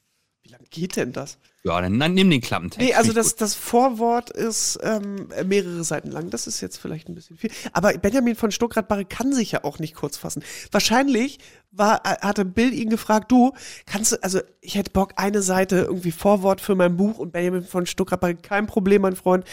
Wie 0.44 0.50
lange 0.50 0.64
geht 0.70 0.96
denn 0.96 1.12
das? 1.12 1.38
Ja, 1.64 1.80
dann, 1.80 2.00
dann 2.00 2.14
nimm 2.14 2.28
den 2.28 2.40
Klappentext. 2.40 2.84
Nee, 2.84 2.94
also 2.94 3.12
das, 3.12 3.36
das 3.36 3.54
Vorwort 3.54 4.30
ist 4.30 4.80
ähm, 4.82 5.28
mehrere 5.44 5.84
Seiten 5.84 6.10
lang. 6.10 6.30
Das 6.30 6.48
ist 6.48 6.60
jetzt 6.60 6.78
vielleicht 6.78 7.08
ein 7.08 7.14
bisschen 7.14 7.36
viel. 7.36 7.52
Aber 7.72 7.92
Benjamin 7.92 8.34
von 8.34 8.50
Stuckrad-Barre 8.50 9.04
kann 9.04 9.32
sich 9.32 9.52
ja 9.52 9.62
auch 9.62 9.78
nicht 9.78 9.94
kurz 9.94 10.16
fassen. 10.16 10.42
Wahrscheinlich 10.72 11.38
war, 11.70 12.04
äh, 12.04 12.16
hatte 12.20 12.44
Bill 12.44 12.74
ihn 12.74 12.90
gefragt, 12.90 13.30
du, 13.30 13.52
kannst 13.86 14.10
du, 14.10 14.16
also 14.24 14.40
ich 14.60 14.74
hätte 14.74 14.90
Bock, 14.90 15.12
eine 15.16 15.42
Seite 15.42 15.76
irgendwie 15.76 16.10
Vorwort 16.10 16.60
für 16.60 16.74
mein 16.74 16.96
Buch 16.96 17.18
und 17.18 17.32
Benjamin 17.32 17.62
von 17.62 17.86
Stuckrad-Barre, 17.86 18.34
kein 18.34 18.66
Problem, 18.66 19.02
mein 19.02 19.14
Freund. 19.14 19.44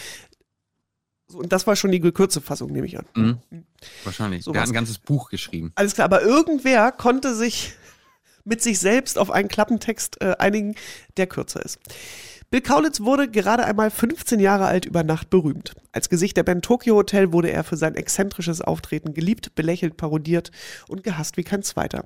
So, 1.28 1.38
und 1.38 1.52
das 1.52 1.68
war 1.68 1.76
schon 1.76 1.92
die 1.92 2.00
gekürzte 2.00 2.40
Fassung, 2.40 2.72
nehme 2.72 2.88
ich 2.88 2.98
an. 2.98 3.06
gut. 3.14 3.38
Mhm. 3.50 3.64
Wahrscheinlich. 4.02 4.42
Sowas. 4.42 4.54
Der 4.54 4.62
hat 4.62 4.68
ein 4.70 4.74
ganzes 4.74 4.98
Buch 4.98 5.30
geschrieben. 5.30 5.70
Alles 5.76 5.94
klar, 5.94 6.06
aber 6.06 6.22
irgendwer 6.22 6.90
konnte 6.90 7.36
sich 7.36 7.74
mit 8.50 8.62
sich 8.62 8.78
selbst 8.78 9.16
auf 9.16 9.30
einen 9.30 9.48
Klappentext 9.48 10.20
äh, 10.20 10.34
einigen, 10.38 10.74
der 11.16 11.26
kürzer 11.26 11.64
ist. 11.64 11.78
Bill 12.50 12.60
Kaulitz 12.60 13.00
wurde 13.00 13.30
gerade 13.30 13.64
einmal 13.64 13.90
15 13.90 14.40
Jahre 14.40 14.66
alt 14.66 14.84
über 14.84 15.04
Nacht 15.04 15.30
berühmt. 15.30 15.74
Als 15.92 16.08
Gesicht 16.08 16.36
der 16.36 16.42
Band 16.42 16.64
Tokyo 16.64 16.96
Hotel 16.96 17.32
wurde 17.32 17.50
er 17.52 17.62
für 17.62 17.76
sein 17.76 17.94
exzentrisches 17.94 18.60
Auftreten 18.60 19.14
geliebt, 19.14 19.54
belächelt, 19.54 19.96
parodiert 19.96 20.50
und 20.88 21.04
gehasst 21.04 21.36
wie 21.36 21.44
kein 21.44 21.62
zweiter. 21.62 22.04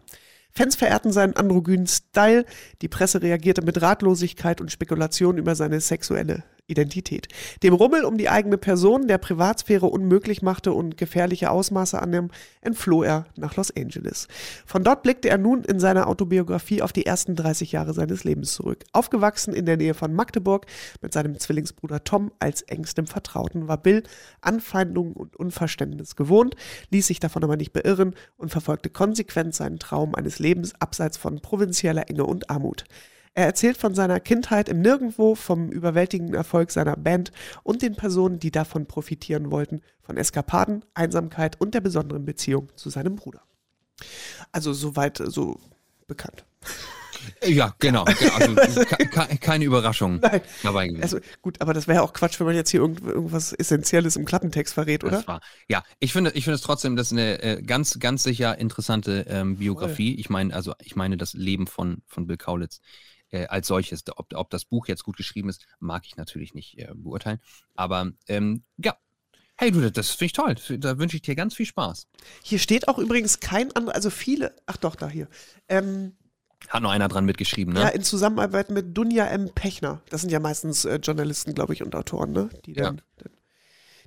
Fans 0.52 0.76
verehrten 0.76 1.12
seinen 1.12 1.34
androgynen 1.34 1.86
Style, 1.86 2.44
die 2.82 2.88
Presse 2.88 3.22
reagierte 3.22 3.62
mit 3.62 3.80
Ratlosigkeit 3.80 4.60
und 4.60 4.70
Spekulation 4.70 5.38
über 5.38 5.56
seine 5.56 5.80
sexuelle 5.80 6.44
Identität. 6.66 7.28
Dem 7.62 7.74
Rummel 7.74 8.04
um 8.04 8.16
die 8.16 8.30
eigene 8.30 8.56
Person, 8.56 9.06
der 9.06 9.18
Privatsphäre 9.18 9.86
unmöglich 9.86 10.40
machte 10.40 10.72
und 10.72 10.96
gefährliche 10.96 11.50
Ausmaße 11.50 12.00
annahm, 12.00 12.30
entfloh 12.62 13.02
er 13.02 13.26
nach 13.36 13.56
Los 13.56 13.70
Angeles. 13.76 14.28
Von 14.64 14.82
dort 14.82 15.02
blickte 15.02 15.28
er 15.28 15.36
nun 15.36 15.62
in 15.64 15.78
seiner 15.78 16.06
Autobiografie 16.06 16.80
auf 16.80 16.92
die 16.92 17.04
ersten 17.04 17.36
30 17.36 17.72
Jahre 17.72 17.92
seines 17.92 18.24
Lebens 18.24 18.54
zurück. 18.54 18.84
Aufgewachsen 18.92 19.52
in 19.52 19.66
der 19.66 19.76
Nähe 19.76 19.92
von 19.92 20.14
Magdeburg 20.14 20.64
mit 21.02 21.12
seinem 21.12 21.38
Zwillingsbruder 21.38 22.02
Tom 22.02 22.32
als 22.38 22.62
engstem 22.62 23.06
Vertrauten, 23.06 23.68
war 23.68 23.78
Bill 23.78 24.02
Anfeindungen 24.40 25.12
und 25.12 25.36
Unverständnis 25.36 26.16
gewohnt, 26.16 26.56
ließ 26.90 27.06
sich 27.06 27.20
davon 27.20 27.44
aber 27.44 27.56
nicht 27.56 27.74
beirren 27.74 28.14
und 28.38 28.50
verfolgte 28.50 28.88
konsequent 28.88 29.54
seinen 29.54 29.78
Traum 29.78 30.14
eines 30.14 30.38
Lebens 30.38 30.72
abseits 30.80 31.18
von 31.18 31.40
provinzieller 31.40 32.08
Enge 32.08 32.24
und 32.24 32.48
Armut. 32.48 32.84
Er 33.34 33.46
erzählt 33.46 33.76
von 33.76 33.94
seiner 33.94 34.20
Kindheit 34.20 34.68
im 34.68 34.80
Nirgendwo, 34.80 35.34
vom 35.34 35.70
überwältigenden 35.70 36.36
Erfolg 36.36 36.70
seiner 36.70 36.96
Band 36.96 37.32
und 37.64 37.82
den 37.82 37.96
Personen, 37.96 38.38
die 38.38 38.52
davon 38.52 38.86
profitieren 38.86 39.50
wollten, 39.50 39.80
von 40.02 40.16
Eskapaden, 40.16 40.84
Einsamkeit 40.94 41.60
und 41.60 41.74
der 41.74 41.80
besonderen 41.80 42.24
Beziehung 42.24 42.68
zu 42.76 42.90
seinem 42.90 43.16
Bruder. 43.16 43.42
Also 44.52 44.72
soweit 44.72 45.18
äh, 45.20 45.30
so 45.30 45.58
bekannt. 46.06 46.44
Äh, 47.40 47.50
Ja, 47.52 47.74
genau. 47.78 48.04
Also, 48.04 48.54
ke- 48.84 49.06
ke- 49.08 49.36
keine 49.38 49.64
Überraschung 49.64 50.20
Nein. 50.20 50.40
dabei 50.62 50.86
gewesen. 50.88 51.02
Also 51.02 51.18
gut, 51.42 51.60
aber 51.60 51.72
das 51.74 51.88
wäre 51.88 52.02
auch 52.02 52.12
Quatsch, 52.12 52.38
wenn 52.38 52.46
man 52.46 52.54
jetzt 52.54 52.70
hier 52.70 52.80
irgend, 52.80 53.00
irgendwas 53.02 53.52
Essentielles 53.52 54.14
im 54.16 54.24
Klappentext 54.26 54.74
verrät, 54.74 55.02
oder? 55.04 55.26
War, 55.26 55.40
ja, 55.68 55.82
ich 56.00 56.12
finde, 56.12 56.30
ich 56.32 56.44
finde 56.44 56.56
es 56.56 56.60
trotzdem, 56.60 56.94
das 56.96 57.08
ist 57.08 57.12
eine 57.14 57.42
äh, 57.42 57.62
ganz, 57.62 57.98
ganz 57.98 58.22
sicher 58.22 58.58
interessante 58.58 59.24
ähm, 59.28 59.56
Biografie. 59.56 60.14
Ich 60.16 60.28
meine, 60.30 60.54
also 60.54 60.74
ich 60.82 60.94
meine 60.96 61.16
das 61.16 61.32
Leben 61.32 61.66
von, 61.66 62.02
von 62.06 62.26
Bill 62.26 62.36
Kaulitz 62.36 62.80
äh, 63.34 63.46
als 63.48 63.66
solches. 63.66 64.04
Ob, 64.16 64.32
ob 64.34 64.50
das 64.50 64.64
Buch 64.64 64.86
jetzt 64.86 65.04
gut 65.04 65.16
geschrieben 65.16 65.48
ist, 65.48 65.66
mag 65.80 66.04
ich 66.06 66.16
natürlich 66.16 66.54
nicht 66.54 66.78
äh, 66.78 66.88
beurteilen. 66.94 67.40
Aber 67.74 68.12
ähm, 68.28 68.62
ja. 68.78 68.96
Hey 69.56 69.70
du, 69.70 69.90
das 69.90 70.10
finde 70.10 70.24
ich 70.26 70.32
toll. 70.32 70.78
Da 70.78 70.98
wünsche 70.98 71.16
ich 71.16 71.22
dir 71.22 71.34
ganz 71.34 71.54
viel 71.54 71.66
Spaß. 71.66 72.08
Hier 72.42 72.58
steht 72.58 72.88
auch 72.88 72.98
übrigens 72.98 73.38
kein 73.40 73.70
anderer, 73.72 73.94
also 73.94 74.10
viele, 74.10 74.56
ach 74.66 74.76
doch, 74.76 74.96
da 74.96 75.08
hier. 75.08 75.28
Ähm, 75.68 76.16
Hat 76.68 76.82
noch 76.82 76.90
einer 76.90 77.08
dran 77.08 77.24
mitgeschrieben, 77.24 77.72
ne? 77.72 77.80
Ja, 77.80 77.88
in 77.88 78.02
Zusammenarbeit 78.02 78.70
mit 78.70 78.96
Dunja 78.96 79.26
M. 79.26 79.50
Pechner. 79.54 80.02
Das 80.10 80.22
sind 80.22 80.30
ja 80.30 80.40
meistens 80.40 80.84
äh, 80.84 80.96
Journalisten, 80.96 81.54
glaube 81.54 81.72
ich, 81.72 81.84
und 81.84 81.94
Autoren, 81.94 82.32
ne? 82.32 82.48
Die 82.66 82.72
Ja. 82.72 82.84
dann, 82.84 83.02
dann 83.18 83.32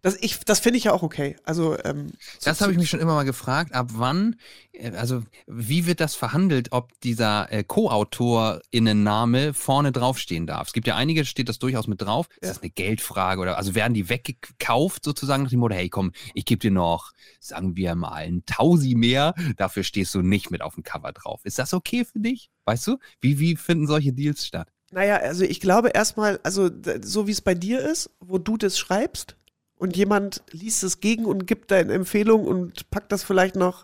das 0.07 0.17
ich, 0.21 0.39
das 0.45 0.59
finde 0.59 0.77
ich 0.77 0.85
ja 0.85 0.93
auch 0.93 1.03
okay. 1.03 1.35
Also, 1.43 1.77
ähm, 1.83 2.11
Das 2.43 2.61
habe 2.61 2.71
ich 2.71 2.77
mich 2.77 2.89
schon 2.89 2.99
immer 3.01 3.13
mal 3.15 3.23
gefragt, 3.25 3.73
ab 3.73 3.89
wann, 3.93 4.37
äh, 4.71 4.91
also 4.91 5.23
wie 5.47 5.85
wird 5.85 5.99
das 5.99 6.15
verhandelt, 6.15 6.71
ob 6.71 6.97
dieser 7.01 7.51
äh, 7.51 7.63
Co-AutorInnenname 7.63 9.53
vorne 9.53 9.91
draufstehen 9.91 10.47
darf? 10.47 10.67
Es 10.67 10.73
gibt 10.73 10.87
ja 10.87 10.95
einige, 10.95 11.25
steht 11.25 11.49
das 11.49 11.59
durchaus 11.59 11.87
mit 11.87 12.01
drauf. 12.01 12.27
Ist 12.39 12.43
Ja. 12.43 12.53
das 12.53 12.61
eine 12.61 12.71
Geldfrage 12.71 13.41
oder 13.41 13.57
also 13.57 13.75
werden 13.75 13.93
die 13.93 14.07
weggekauft 14.09 15.03
sozusagen 15.03 15.43
nach 15.43 15.49
dem 15.49 15.59
Motto, 15.59 15.75
hey 15.75 15.89
komm, 15.89 16.11
ich 16.33 16.45
gebe 16.45 16.59
dir 16.59 16.71
noch, 16.71 17.11
sagen 17.39 17.75
wir 17.75 17.95
mal, 17.95 18.13
ein 18.13 18.43
Tausi 18.45 18.95
mehr, 18.95 19.33
dafür 19.57 19.83
stehst 19.83 20.13
du 20.15 20.21
nicht 20.21 20.51
mit 20.51 20.61
auf 20.61 20.75
dem 20.75 20.83
Cover 20.83 21.11
drauf. 21.11 21.41
Ist 21.43 21.59
das 21.59 21.73
okay 21.73 22.05
für 22.05 22.19
dich? 22.19 22.49
Weißt 22.65 22.87
du? 22.87 22.97
Wie, 23.19 23.39
wie 23.39 23.55
finden 23.55 23.87
solche 23.87 24.13
Deals 24.13 24.45
statt? 24.45 24.69
Naja, 24.91 25.17
also 25.17 25.43
ich 25.43 25.59
glaube 25.59 25.89
erstmal, 25.89 26.39
also 26.43 26.69
so 27.01 27.27
wie 27.27 27.31
es 27.31 27.41
bei 27.41 27.55
dir 27.55 27.81
ist, 27.81 28.09
wo 28.21 28.37
du 28.37 28.55
das 28.55 28.79
schreibst 28.79 29.35
und 29.77 29.95
jemand 29.95 30.43
liest 30.51 30.83
es 30.83 30.99
gegen 30.99 31.25
und 31.25 31.47
gibt 31.47 31.71
deine 31.71 31.93
Empfehlung 31.93 32.45
und 32.45 32.89
packt 32.89 33.11
das 33.11 33.23
vielleicht 33.23 33.55
noch 33.55 33.83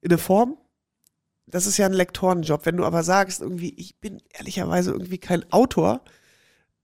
in 0.00 0.10
eine 0.10 0.18
Form. 0.18 0.56
Das 1.46 1.66
ist 1.66 1.76
ja 1.76 1.86
ein 1.86 1.92
Lektorenjob. 1.92 2.64
Wenn 2.64 2.78
du 2.78 2.84
aber 2.84 3.02
sagst, 3.02 3.42
irgendwie, 3.42 3.74
ich 3.76 4.00
bin 4.00 4.22
ehrlicherweise 4.32 4.92
irgendwie 4.92 5.18
kein 5.18 5.50
Autor, 5.52 6.02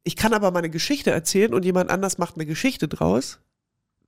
ich 0.03 0.16
kann 0.16 0.35
aber 0.35 0.51
meine 0.51 0.71
Geschichte 0.71 1.11
erzählen 1.11 1.55
und 1.55 1.64
jemand 1.64 1.90
anders 1.90 2.19
macht 2.19 2.35
eine 2.35 2.47
Geschichte 2.47 2.88
draus, 2.88 3.40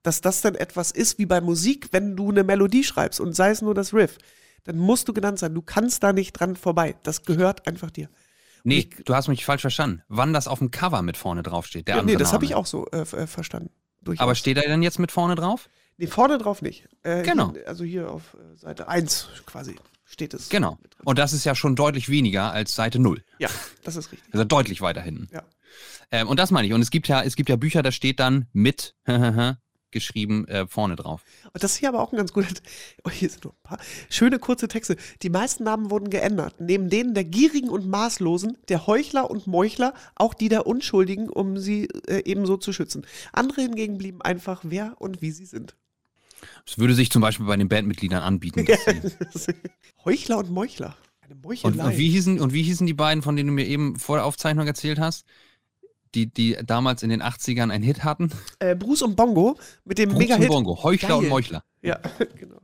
dass 0.03 0.21
das 0.21 0.41
dann 0.41 0.55
etwas 0.55 0.91
ist 0.91 1.19
wie 1.19 1.27
bei 1.27 1.41
Musik, 1.41 1.89
wenn 1.93 2.17
du 2.17 2.31
eine 2.31 2.45
Melodie 2.45 2.85
schreibst 2.85 3.21
und 3.21 3.35
sei 3.35 3.51
es 3.51 3.63
nur 3.63 3.75
das 3.75 3.95
Riff, 3.95 4.19
dann 4.65 4.79
musst 4.79 5.09
du 5.09 5.13
genannt 5.13 5.39
sein. 5.39 5.55
Du 5.55 5.63
kannst 5.63 6.03
da 6.03 6.13
nicht 6.13 6.33
dran 6.33 6.57
vorbei. 6.57 6.97
Das 7.03 7.25
gehört 7.25 7.67
einfach 7.67 7.91
dir. 7.91 8.09
Nee, 8.65 8.79
ich- 8.91 9.05
du 9.05 9.15
hast 9.15 9.29
mich 9.29 9.45
falsch 9.45 9.63
verstanden. 9.63 10.03
Wann 10.09 10.33
das 10.33 10.49
auf 10.49 10.59
dem 10.59 10.71
Cover 10.71 11.03
mit 11.03 11.17
vorne 11.17 11.43
draufsteht, 11.43 11.89
der 11.89 11.97
Ja, 11.97 12.03
nee, 12.03 12.17
das 12.17 12.33
habe 12.33 12.45
ich 12.45 12.55
auch 12.55 12.67
so 12.67 12.87
äh, 12.93 13.01
äh, 13.01 13.27
verstanden. 13.27 13.71
Durchaus. 14.03 14.23
Aber 14.23 14.35
steht 14.35 14.57
er 14.57 14.65
denn 14.69 14.83
jetzt 14.83 14.99
mit 14.99 15.13
vorne 15.13 15.35
drauf? 15.35 15.69
Nee, 15.97 16.07
vorne 16.07 16.39
drauf 16.39 16.63
nicht. 16.63 16.89
Äh, 17.03 17.23
Genau. 17.23 17.53
Hier, 17.53 17.69
also 17.69 17.85
hier 17.85 18.11
auf 18.11 18.35
äh, 18.35 18.57
Seite 18.57 18.89
1 18.89 19.29
quasi 19.47 19.77
steht 20.05 20.35
es. 20.35 20.49
Genau. 20.49 20.79
Und 21.05 21.19
das 21.19 21.33
ist 21.33 21.45
ja 21.45 21.55
schon 21.55 21.77
deutlich 21.77 22.09
weniger 22.09 22.53
als 22.53 22.75
Seite 22.75 22.99
0. 22.99 23.23
Ja, 23.39 23.49
das 23.85 23.97
ist 23.97 24.11
richtig. 24.13 24.33
Also 24.35 24.45
deutlich 24.45 24.81
weiter 24.81 25.01
hinten. 25.01 25.29
Ja. 25.33 25.43
Ähm, 26.11 26.29
und 26.29 26.39
das 26.39 26.51
meine 26.51 26.67
ich. 26.67 26.73
Und 26.75 26.83
es 26.83 26.91
gibt 26.91 27.09
ja, 27.09 27.23
es 27.23 27.37
gibt 27.37 27.49
ja 27.49 27.57
Bücher, 27.57 27.83
da 27.83 27.93
steht 27.93 28.21
dann 28.21 28.47
mit 28.53 28.95
geschrieben 29.93 30.47
äh, 30.49 30.67
vorne 30.67 30.97
drauf. 30.97 31.23
Und 31.53 31.63
das 31.63 31.73
ist 31.73 31.79
hier 31.79 31.89
aber 31.89 32.01
auch 32.01 32.13
ein 32.13 32.17
ganz 32.17 32.33
guter. 32.33 32.49
Oh, 33.05 33.11
hier 33.11 33.29
sind 33.29 33.45
noch 33.45 33.53
ein 33.53 33.63
paar 33.63 33.79
schöne 34.11 34.39
kurze 34.39 34.69
Texte. 34.69 34.97
Die 35.23 35.31
meisten 35.31 35.65
Namen 35.65 35.91
wurden 35.91 36.11
geändert. 36.11 36.57
Neben 36.61 36.89
denen 36.89 37.15
der 37.15 37.25
Gierigen 37.25 37.69
und 37.69 37.89
Maßlosen, 37.89 38.59
der 38.69 38.87
Heuchler 38.87 39.31
und 39.31 39.47
Meuchler, 39.47 39.95
auch 40.15 40.35
die 40.35 40.49
der 40.49 40.67
Unschuldigen, 40.67 41.29
um 41.29 41.59
sie 41.59 41.89
äh, 42.07 42.23
ebenso 42.25 42.57
zu 42.57 42.73
schützen. 42.73 43.07
Andere 43.33 43.63
hingegen 43.63 43.99
blieben 43.99 44.23
einfach 44.23 44.61
wer 44.65 45.01
und 45.01 45.21
wie 45.21 45.33
sie 45.33 45.47
sind. 45.47 45.75
Das 46.67 46.79
würde 46.79 46.95
sich 46.95 47.11
zum 47.11 47.23
Beispiel 47.23 47.47
bei 47.47 47.57
den 47.57 47.69
Bandmitgliedern 47.69 48.23
anbieten. 48.23 48.67
Heuchler 50.05 50.39
und 50.39 50.51
Meuchler. 50.51 50.97
Eine 51.21 51.35
und, 51.35 51.45
Meuchelei. 51.45 51.85
und, 51.85 51.99
wie 51.99 52.11
hießen, 52.11 52.41
und 52.41 52.53
wie 52.53 52.63
hießen 52.63 52.87
die 52.87 52.95
beiden, 52.95 53.23
von 53.23 53.37
denen 53.37 53.49
du 53.49 53.55
mir 53.55 53.67
eben 53.67 53.99
vor 53.99 54.17
der 54.17 54.25
Aufzeichnung 54.25 54.67
erzählt 54.67 54.99
hast? 54.99 55.25
Die, 56.15 56.27
die 56.27 56.57
damals 56.67 57.03
in 57.03 57.09
den 57.11 57.23
80ern 57.23 57.71
einen 57.71 57.83
Hit 57.83 58.05
hatten? 58.05 58.31
äh, 58.59 58.75
Bruce 58.75 59.03
und 59.03 59.17
Bongo 59.17 59.59
mit 59.85 59.99
dem 59.99 60.11
Bruce 60.11 60.19
Mega-Hit. 60.21 60.51
und 60.51 60.55
Bongo, 60.65 60.83
Heuchler 60.83 61.17
und 61.17 61.23
Geil. 61.23 61.31
Meuchler. 61.31 61.65
Ja, 61.81 61.99
genau. 62.39 62.61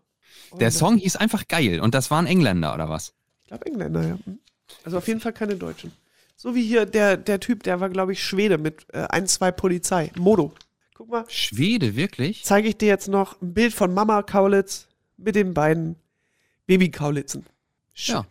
Der 0.52 0.52
Und, 0.52 0.62
äh, 0.62 0.70
Song 0.70 0.96
hieß 0.98 1.16
einfach 1.16 1.48
geil 1.48 1.80
und 1.80 1.94
das 1.94 2.10
waren 2.10 2.26
Engländer 2.26 2.74
oder 2.74 2.88
was? 2.88 3.14
Ich 3.42 3.48
glaube 3.48 3.66
Engländer, 3.66 4.02
ja. 4.06 4.18
Hm. 4.24 4.38
Also 4.84 4.98
auf 4.98 5.08
jeden 5.08 5.20
Fall 5.20 5.32
keine 5.32 5.56
Deutschen. 5.56 5.92
So 6.36 6.54
wie 6.54 6.62
hier 6.62 6.86
der, 6.86 7.16
der 7.16 7.40
Typ, 7.40 7.62
der 7.62 7.80
war, 7.80 7.88
glaube 7.88 8.12
ich, 8.12 8.22
Schwede 8.22 8.58
mit 8.58 8.86
äh, 8.92 8.98
1, 9.08 9.32
2 9.34 9.50
Polizei. 9.52 10.12
Modo. 10.16 10.52
Guck 10.94 11.08
mal, 11.08 11.24
Schwede, 11.28 11.96
wirklich? 11.96 12.44
zeige 12.44 12.68
ich 12.68 12.76
dir 12.76 12.88
jetzt 12.88 13.08
noch 13.08 13.40
ein 13.40 13.54
Bild 13.54 13.72
von 13.72 13.92
Mama 13.94 14.22
Kaulitz 14.22 14.86
mit 15.16 15.34
den 15.36 15.54
beiden 15.54 15.96
Baby-Kaulitzen. 16.66 17.46
Ja. 17.94 18.26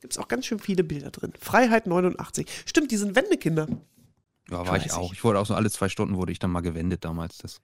Gibt 0.00 0.12
es 0.12 0.18
auch 0.18 0.28
ganz 0.28 0.46
schön 0.46 0.58
viele 0.58 0.84
Bilder 0.84 1.10
drin. 1.10 1.32
Freiheit 1.40 1.86
89. 1.86 2.46
Stimmt, 2.66 2.90
die 2.90 2.96
sind 2.96 3.14
Wendekinder. 3.16 3.66
Ja, 4.50 4.66
war 4.66 4.76
ich 4.76 4.92
auch. 4.92 5.12
Ich 5.12 5.24
wurde 5.24 5.38
auch 5.38 5.46
so 5.46 5.54
alle 5.54 5.70
zwei 5.70 5.88
Stunden 5.88 6.16
wurde 6.16 6.32
ich 6.32 6.38
dann 6.38 6.50
mal 6.50 6.60
gewendet 6.60 7.04
damals. 7.04 7.38
Das, 7.38 7.60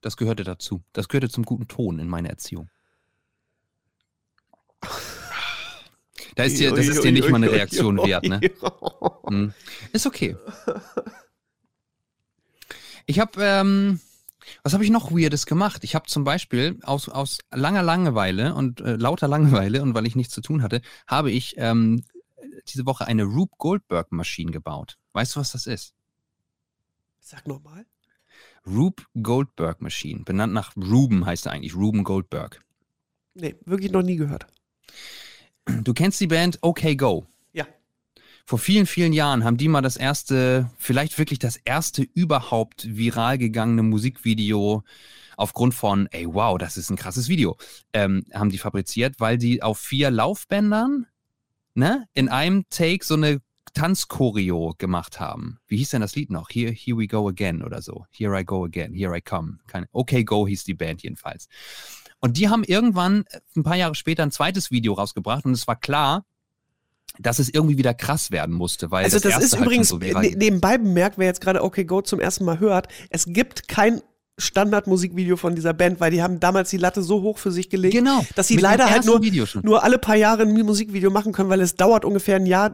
das 0.00 0.16
gehörte 0.16 0.44
dazu. 0.44 0.82
Das 0.92 1.08
gehörte 1.08 1.28
zum 1.28 1.44
guten 1.44 1.68
Ton 1.68 1.98
in 1.98 2.08
meiner 2.08 2.30
Erziehung. 2.30 2.70
Da 6.34 6.44
ist 6.44 6.58
dir, 6.58 6.70
das 6.74 6.86
ist 6.86 7.04
dir 7.04 7.12
nicht 7.12 7.28
mal 7.28 7.36
eine 7.36 7.52
Reaktion 7.52 7.98
wert, 7.98 8.24
ne? 8.24 8.40
Hm. 9.26 9.52
Ist 9.92 10.06
okay. 10.06 10.36
Ich 13.04 13.18
habe, 13.18 13.42
ähm, 13.42 14.00
was 14.62 14.74
habe 14.74 14.84
ich 14.84 14.90
noch 14.90 15.10
Weirdes 15.10 15.46
gemacht? 15.46 15.82
Ich 15.82 15.96
habe 15.96 16.06
zum 16.06 16.22
Beispiel 16.22 16.78
aus, 16.82 17.08
aus 17.08 17.38
langer 17.50 17.82
Langeweile 17.82 18.54
und 18.54 18.80
äh, 18.80 18.94
lauter 18.94 19.26
Langeweile 19.26 19.82
und 19.82 19.94
weil 19.94 20.06
ich 20.06 20.14
nichts 20.14 20.32
zu 20.32 20.40
tun 20.40 20.62
hatte, 20.62 20.82
habe 21.08 21.32
ich 21.32 21.54
ähm, 21.56 22.04
diese 22.68 22.86
Woche 22.86 23.06
eine 23.06 23.24
Rube 23.24 23.54
Goldberg 23.58 24.12
Maschine 24.12 24.52
gebaut. 24.52 24.98
Weißt 25.12 25.36
du, 25.36 25.40
was 25.40 25.52
das 25.52 25.66
ist? 25.66 25.94
Sag 27.20 27.46
nochmal. 27.46 27.86
Rube 28.66 29.02
Goldberg 29.20 29.80
Machine, 29.80 30.24
benannt 30.24 30.52
nach 30.52 30.76
Ruben 30.76 31.26
heißt 31.26 31.46
er 31.46 31.52
eigentlich, 31.52 31.74
Ruben 31.74 32.04
Goldberg. 32.04 32.62
Nee, 33.34 33.56
wirklich 33.64 33.92
noch 33.92 34.02
nie 34.02 34.16
gehört. 34.16 34.46
Du 35.64 35.94
kennst 35.94 36.20
die 36.20 36.26
Band 36.26 36.58
OK 36.60 36.96
Go. 36.96 37.26
Ja. 37.52 37.66
Vor 38.44 38.58
vielen, 38.58 38.86
vielen 38.86 39.12
Jahren 39.12 39.44
haben 39.44 39.56
die 39.56 39.68
mal 39.68 39.82
das 39.82 39.96
erste, 39.96 40.70
vielleicht 40.78 41.18
wirklich 41.18 41.38
das 41.38 41.56
erste 41.56 42.02
überhaupt 42.02 42.96
viral 42.96 43.38
gegangene 43.38 43.82
Musikvideo 43.82 44.82
aufgrund 45.36 45.74
von, 45.74 46.08
ey, 46.10 46.26
wow, 46.26 46.58
das 46.58 46.76
ist 46.76 46.90
ein 46.90 46.96
krasses 46.96 47.28
Video, 47.28 47.56
ähm, 47.92 48.24
haben 48.34 48.50
die 48.50 48.58
fabriziert, 48.58 49.18
weil 49.18 49.38
die 49.38 49.62
auf 49.62 49.78
vier 49.78 50.10
Laufbändern 50.10 51.06
ne, 51.74 52.06
in 52.12 52.28
einem 52.28 52.64
Take 52.68 53.04
so 53.04 53.14
eine 53.14 53.40
Tanzchoreo 53.74 54.74
gemacht 54.78 55.20
haben. 55.20 55.58
Wie 55.66 55.78
hieß 55.78 55.90
denn 55.90 56.00
das 56.02 56.14
Lied 56.14 56.30
noch? 56.30 56.48
Here, 56.50 56.72
here 56.72 56.98
we 56.98 57.06
go 57.06 57.28
again 57.28 57.62
oder 57.62 57.80
so. 57.82 58.06
Here 58.10 58.38
I 58.38 58.44
go 58.44 58.64
again, 58.64 58.92
here 58.92 59.16
I 59.16 59.20
come. 59.20 59.58
Keine, 59.66 59.86
okay, 59.92 60.24
go 60.24 60.46
hieß 60.46 60.64
die 60.64 60.74
Band 60.74 61.02
jedenfalls. 61.02 61.48
Und 62.20 62.36
die 62.36 62.48
haben 62.48 62.64
irgendwann 62.64 63.24
äh, 63.30 63.40
ein 63.56 63.62
paar 63.62 63.76
Jahre 63.76 63.94
später 63.94 64.22
ein 64.22 64.30
zweites 64.30 64.70
Video 64.70 64.92
rausgebracht 64.94 65.44
und 65.44 65.52
es 65.52 65.66
war 65.66 65.76
klar, 65.76 66.24
dass 67.18 67.38
es 67.38 67.50
irgendwie 67.52 67.76
wieder 67.76 67.94
krass 67.94 68.30
werden 68.30 68.54
musste, 68.54 68.90
weil 68.90 69.04
also 69.04 69.18
das, 69.18 69.34
das 69.34 69.44
ist 69.44 69.52
halt 69.52 69.64
übrigens 69.64 69.88
so 69.88 69.98
ne 69.98 70.32
nebenbei 70.34 70.78
bemerkt, 70.78 71.18
wer 71.18 71.26
jetzt 71.26 71.40
gerade 71.40 71.62
OK 71.62 71.86
Go 71.86 72.00
zum 72.00 72.20
ersten 72.20 72.44
Mal 72.44 72.58
hört, 72.58 72.88
es 73.10 73.26
gibt 73.26 73.68
kein 73.68 74.00
Standardmusikvideo 74.38 75.36
von 75.36 75.54
dieser 75.54 75.74
Band, 75.74 76.00
weil 76.00 76.10
die 76.10 76.22
haben 76.22 76.40
damals 76.40 76.70
die 76.70 76.78
Latte 76.78 77.02
so 77.02 77.20
hoch 77.20 77.36
für 77.36 77.52
sich 77.52 77.68
gelegt, 77.68 77.94
genau, 77.94 78.24
dass 78.34 78.48
sie 78.48 78.56
leider 78.56 78.88
halt 78.88 79.04
nur, 79.04 79.20
nur 79.62 79.84
alle 79.84 79.98
paar 79.98 80.16
Jahre 80.16 80.42
ein 80.42 80.52
Musikvideo 80.52 81.10
machen 81.10 81.32
können, 81.32 81.50
weil 81.50 81.60
es 81.60 81.74
dauert 81.76 82.04
ungefähr 82.04 82.36
ein 82.36 82.46
Jahr, 82.46 82.72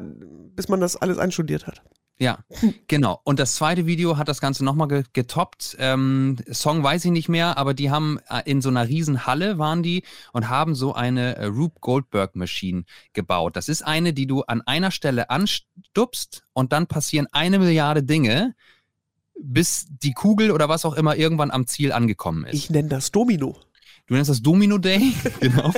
bis 0.59 0.69
man 0.69 0.81
das 0.81 0.97
alles 0.97 1.19
einstudiert 1.19 1.69
hat. 1.69 1.83
Ja, 2.19 2.41
genau. 2.89 3.21
Und 3.23 3.39
das 3.39 3.55
zweite 3.55 3.87
Video 3.87 4.17
hat 4.17 4.27
das 4.27 4.41
Ganze 4.41 4.65
nochmal 4.65 4.89
ge 4.89 5.05
getoppt. 5.13 5.77
Ähm, 5.79 6.35
Song 6.51 6.83
weiß 6.83 7.05
ich 7.05 7.13
nicht 7.13 7.29
mehr, 7.29 7.57
aber 7.59 7.75
die 7.75 7.93
haben 7.93 8.19
äh, 8.29 8.43
in 8.45 8.61
so 8.61 8.71
einer 8.71 8.89
riesen 8.89 9.25
Halle 9.25 9.59
waren 9.59 9.85
die 9.85 10.03
und 10.33 10.49
haben 10.49 10.75
so 10.75 10.95
eine 10.95 11.37
äh, 11.37 11.45
Rube 11.45 11.77
Goldberg 11.81 12.35
Maschine 12.35 12.83
gebaut. 13.13 13.55
Das 13.55 13.69
ist 13.69 13.83
eine, 13.83 14.13
die 14.13 14.27
du 14.27 14.43
an 14.43 14.61
einer 14.63 14.91
Stelle 14.91 15.31
anstupst 15.31 16.43
und 16.55 16.73
dann 16.73 16.89
passieren 16.89 17.29
eine 17.31 17.61
Milliarde 17.61 18.03
Dinge, 18.03 18.57
bis 19.41 19.87
die 19.89 20.13
Kugel 20.13 20.51
oder 20.51 20.69
was 20.69 20.85
auch 20.85 20.95
immer 20.95 21.15
irgendwann 21.15 21.53
am 21.53 21.69
Ziel 21.69 21.93
angekommen 21.93 22.47
ist. 22.47 22.55
Ich 22.55 22.69
nenne 22.69 22.89
das 22.89 23.13
Domino. 23.13 23.61
Du 24.09 24.15
nennst 24.15 24.29
das 24.29 24.43
Domino 24.43 24.79
Day, 24.79 25.13
genau. 25.41 25.73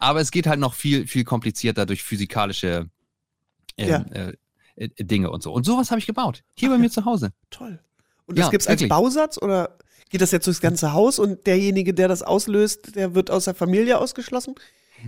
Aber 0.00 0.20
es 0.20 0.32
geht 0.32 0.48
halt 0.48 0.58
noch 0.58 0.74
viel, 0.74 1.06
viel 1.06 1.22
komplizierter 1.22 1.86
durch 1.86 2.02
physikalische 2.02 2.90
ähm, 3.76 3.88
Ja. 3.88 4.04
äh, 4.12 4.32
äh, 4.76 4.88
Dinge 5.04 5.30
und 5.30 5.42
so. 5.42 5.52
Und 5.52 5.64
sowas 5.64 5.90
habe 5.90 5.98
ich 5.98 6.06
gebaut. 6.06 6.42
Hier 6.54 6.68
bei 6.70 6.78
mir 6.78 6.90
zu 6.90 7.04
Hause. 7.04 7.32
Toll. 7.50 7.78
Und 8.26 8.38
das 8.38 8.46
Ja, 8.46 8.50
gibt's 8.50 8.66
als 8.66 8.80
wirklich. 8.80 8.88
Bausatz 8.90 9.38
oder 9.40 9.76
geht 10.10 10.20
das 10.20 10.30
jetzt 10.30 10.46
durchs 10.46 10.60
ganze 10.60 10.92
Haus 10.92 11.18
und 11.18 11.46
derjenige, 11.46 11.92
der 11.94 12.08
das 12.08 12.22
auslöst, 12.22 12.94
der 12.96 13.14
wird 13.14 13.30
aus 13.30 13.44
der 13.44 13.54
Familie 13.54 13.98
ausgeschlossen? 13.98 14.54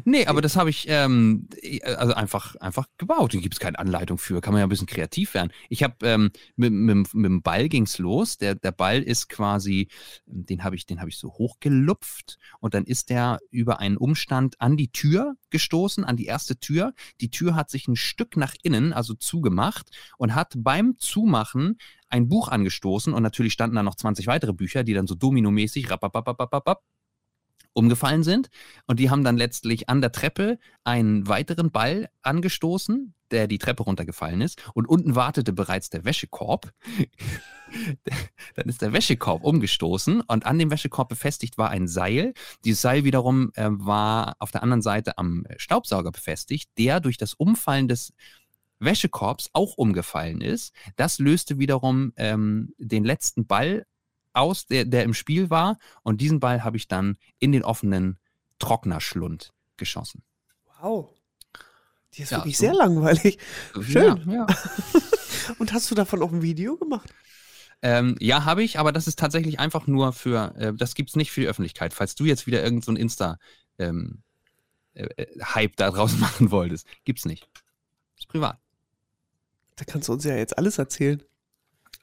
Nee, 0.05 0.27
aber 0.27 0.43
das 0.43 0.57
habe 0.57 0.71
ich 0.71 0.87
ähm, 0.89 1.49
also 1.85 2.15
einfach, 2.15 2.57
einfach 2.57 2.87
gebaut. 2.99 3.35
Da 3.35 3.39
gibt 3.39 3.55
es 3.55 3.61
keine 3.61 3.79
Anleitung 3.79 4.19
für. 4.19 4.41
Kann 4.41 4.53
man 4.53 4.61
ja 4.61 4.67
ein 4.67 4.71
bisschen 4.71 4.87
kreativ 4.87 5.35
werden. 5.35 5.53
Ich 5.69 5.83
habe 5.83 5.95
ähm, 6.03 6.31
mit, 6.57 6.73
mit, 6.73 7.15
mit 7.15 7.25
dem 7.25 7.43
Ball 7.43 7.69
ging's 7.69 7.99
los. 7.99 8.39
Der, 8.39 8.55
der 8.55 8.73
Ball 8.73 9.03
ist 9.03 9.29
quasi, 9.29 9.89
den 10.27 10.65
habe 10.65 10.77
ich, 10.77 10.87
den 10.87 11.01
habe 11.01 11.11
ich 11.11 11.19
so 11.19 11.33
hochgelupft 11.33 12.39
und 12.61 12.75
dann 12.75 12.85
ist 12.85 13.11
der 13.11 13.39
über 13.51 13.79
einen 13.79 13.97
Umstand 13.97 14.61
an 14.61 14.77
die 14.77 14.91
Tür 14.91 15.37
gestoßen, 15.51 16.05
an 16.05 16.17
die 16.17 16.27
erste 16.27 16.59
Tür. 16.59 16.93
Die 17.21 17.31
Tür 17.31 17.55
hat 17.55 17.71
sich 17.71 17.87
ein 17.89 17.97
Stück 17.97 18.37
nach 18.37 18.55
innen, 18.63 18.93
also 18.93 19.15
zugemacht 19.15 19.91
und 20.19 20.35
hat 20.35 20.55
beim 20.57 20.99
Zumachen 20.99 21.79
ein 22.09 22.29
Buch 22.29 22.49
angestoßen 22.49 23.13
und 23.13 23.23
natürlich 23.23 23.53
standen 23.53 23.77
da 23.77 23.83
noch 23.83 23.97
20 23.97 24.27
weitere 24.27 24.53
Bücher, 24.53 24.85
die 24.85 24.95
dann 24.95 25.07
so 25.07 25.15
dominomäßig 25.15 25.91
umgefallen 27.75 28.23
sind. 28.23 28.49
Und 28.87 28.99
die 29.01 29.11
haben 29.11 29.25
dann 29.25 29.37
letztlich 29.37 29.89
an 29.89 30.01
der 30.01 30.13
Treppe 30.13 30.59
einen 30.85 31.29
weiteren 31.29 31.71
Ball 31.71 32.09
angestoßen, 32.23 33.15
der 33.31 33.47
die 33.49 33.59
Treppe 33.59 33.83
runtergefallen 33.83 34.41
ist. 34.41 34.63
Und 34.75 34.89
unten 34.89 35.15
wartete 35.15 35.53
bereits 35.53 35.91
der 35.91 36.05
Wäschekorb. 36.05 36.73
dann 38.55 38.69
ist 38.69 38.83
der 38.83 38.93
Wäschekorb 38.93 39.45
umgestoßen 39.45 40.21
und 40.21 40.47
an 40.47 40.59
dem 40.59 40.71
Wäschekorb 40.71 41.09
befestigt 41.09 41.59
war 41.59 41.71
ein 41.71 41.89
Seil. 41.89 42.33
Dieses 42.65 42.81
Seil 42.81 43.05
wiederum 43.05 43.51
äh, 43.55 43.69
war 43.71 44.37
auf 44.39 44.53
der 44.53 44.63
anderen 44.63 44.83
Seite 44.83 45.19
am 45.19 45.45
Staubsauger 45.57 46.13
befestigt, 46.13 46.71
der 46.79 47.01
durch 47.01 47.17
das 47.17 47.35
Umfallen 47.35 47.89
des 47.89 48.13
Wäschekorbs 48.79 49.51
auch 49.53 49.77
umgefallen 49.77 50.41
ist. 50.41 50.75
Das 50.97 51.19
löste 51.19 51.59
wiederum 51.59 52.13
ähm, 52.17 52.75
den 52.79 53.05
letzten 53.05 53.47
Ball 53.47 53.87
aus, 54.35 54.67
der, 54.67 54.85
der 54.85 55.05
im 55.05 55.15
Spiel 55.15 55.51
war. 55.51 55.79
Und 56.03 56.21
diesen 56.21 56.41
Ball 56.41 56.65
habe 56.65 56.77
ich 56.77 56.89
dann 56.89 57.17
in 57.39 57.53
den 57.53 57.65
offenen 57.65 58.19
Trocknerschlund 58.59 59.53
geschossen. 59.77 60.23
Wow. 60.81 61.11
Die 62.15 62.23
ist 62.23 62.31
Ja, 62.31 62.39
wirklich 62.39 62.57
so. 62.57 62.67
sehr 62.67 62.75
langweilig. 62.75 63.39
Schön. 63.81 64.23
Ja, 64.27 64.33
ja. 64.33 64.47
Und 65.59 65.73
hast 65.73 65.91
du 65.91 65.95
davon 65.95 66.23
auch 66.23 66.33
ein 66.33 66.43
Video 66.43 66.77
gemacht? 66.77 67.13
Ähm, 67.83 68.17
ja, 68.21 68.45
habe 68.45 68.63
ich, 68.63 68.79
aber 68.79 68.93
das 68.93 69.07
ist 69.07 69.19
tatsächlich 69.19 69.59
einfach 69.61 69.87
nur 69.87 70.13
für, 70.13 70.55
äh, 70.57 70.73
das 70.75 70.95
gibt 70.95 71.11
es 71.11 71.17
nicht 71.17 71.33
für 71.33 71.41
die 71.43 71.49
Öffentlichkeit. 71.49 71.93
Falls 71.93 72.15
du 72.15 72.25
jetzt 72.25 72.47
wieder 72.47 72.63
irgendein 72.63 72.83
so 72.83 72.93
ein 72.93 72.97
Insta- 72.99 73.37
ähm, 73.79 74.23
äh, 74.95 75.05
äh, 75.17 75.41
Hype 75.43 75.77
da 75.77 75.91
draus 75.91 76.17
machen 76.19 76.51
wolltest. 76.51 76.87
Gibt's 77.05 77.25
nicht. 77.25 77.49
Ist 78.17 78.29
privat. 78.29 78.59
Da 79.77 79.85
kannst 79.85 80.09
du 80.09 80.13
uns 80.13 80.25
ja 80.25 80.37
jetzt 80.37 80.57
alles 80.57 80.79
erzählen. 80.79 81.23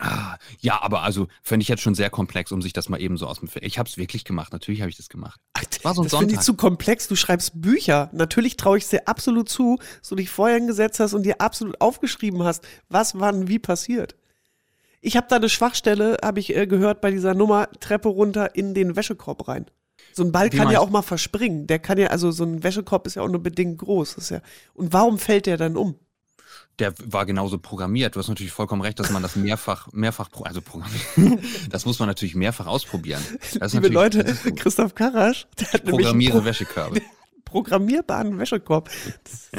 Ah, 0.04 0.38
ja, 0.60 0.82
aber 0.82 1.04
also 1.04 1.28
fände 1.44 1.62
ich 1.62 1.68
jetzt 1.68 1.82
schon 1.84 1.94
sehr 1.94 2.10
komplex, 2.10 2.52
um 2.52 2.62
sich 2.62 2.74
das 2.74 2.90
mal 2.90 3.00
eben 3.00 3.18
so 3.18 3.28
aus 3.28 3.40
dem. 3.40 3.48
Fe- 3.48 3.60
Ich 3.60 3.78
habe 3.78 3.88
es 3.88 3.98
wirklich 3.98 4.26
gemacht. 4.26 4.52
Natürlich 4.52 4.82
habe 4.82 4.90
ich 4.90 4.98
das 4.98 5.10
gemacht. 5.10 5.40
War 5.84 5.94
so 5.94 6.02
ein 6.02 6.06
das 6.10 6.18
finde 6.20 6.34
ich 6.34 6.40
zu 6.42 6.56
komplex. 6.56 7.08
Du 7.08 7.16
schreibst 7.16 7.62
Bücher. 7.62 8.10
Natürlich 8.12 8.58
traue 8.58 8.80
ich 8.80 8.86
es 8.86 8.90
dir 8.90 9.08
absolut 9.08 9.48
zu, 9.48 9.78
dass 10.00 10.10
du 10.10 10.16
dich 10.16 10.30
vorher 10.32 10.58
hingesetzt 10.58 11.00
hast 11.00 11.14
und 11.14 11.24
dir 11.24 11.40
absolut 11.40 11.80
aufgeschrieben 11.80 12.42
hast, 12.44 12.68
was 12.90 13.20
wann 13.20 13.48
wie 13.48 13.60
passiert. 13.60 14.16
Ich 15.02 15.18
habe 15.18 15.28
da 15.30 15.36
eine 15.38 15.50
Schwachstelle, 15.50 16.18
habe 16.24 16.40
ich 16.40 16.56
äh, 16.56 16.66
gehört, 16.68 17.02
bei 17.02 17.12
dieser 17.12 17.34
Nummer 17.36 17.70
Treppe 17.80 18.10
runter 18.10 18.56
in 18.56 18.74
den 18.74 18.96
Wäschekorb 18.96 19.48
rein. 19.48 19.68
So 20.14 20.24
ein 20.24 20.32
Ball 20.32 20.52
Wie 20.52 20.58
kann 20.58 20.70
ja 20.72 20.80
auch 20.80 20.90
mal 20.90 21.02
verspringen. 21.04 21.68
Der 21.68 21.80
kann 21.80 21.98
ja, 21.98 22.08
also 22.08 22.32
so 22.32 22.44
ein 22.44 22.64
Wäschekorb 22.64 23.06
ist 23.08 23.16
ja 23.16 23.22
auch 23.22 23.30
nur 23.30 23.42
bedingt 23.42 23.78
groß. 23.78 24.16
Das 24.16 24.26
ist 24.26 24.30
ja, 24.32 24.42
und 24.74 24.94
warum 24.94 25.20
fällt 25.20 25.46
der 25.46 25.58
dann 25.58 25.78
um? 25.78 25.96
Der 26.80 26.94
war 27.06 27.26
genauso 27.26 27.58
programmiert. 27.58 28.16
Du 28.16 28.20
hast 28.20 28.28
natürlich 28.28 28.52
vollkommen 28.52 28.82
recht, 28.82 29.00
dass 29.00 29.12
man 29.12 29.22
das 29.22 29.36
mehrfach, 29.36 29.92
mehrfach, 29.92 30.30
also 30.44 30.62
programmieren. 30.62 31.40
Das 31.70 31.86
muss 31.86 32.00
man 32.00 32.08
natürlich 32.08 32.36
mehrfach 32.36 32.68
ausprobieren. 32.68 33.22
Das 33.60 33.74
Liebe 33.74 33.90
Leute, 33.90 34.24
Christoph 34.56 34.96
Karasch, 34.96 35.48
der 35.60 35.74
hat 35.74 35.86
programmiere 35.86 36.40
Pro 36.40 36.46
Wäschekörbe. 36.46 37.02
programmierbaren 37.52 38.40
Wäschekorb. 38.40 38.90
Das, 39.24 39.52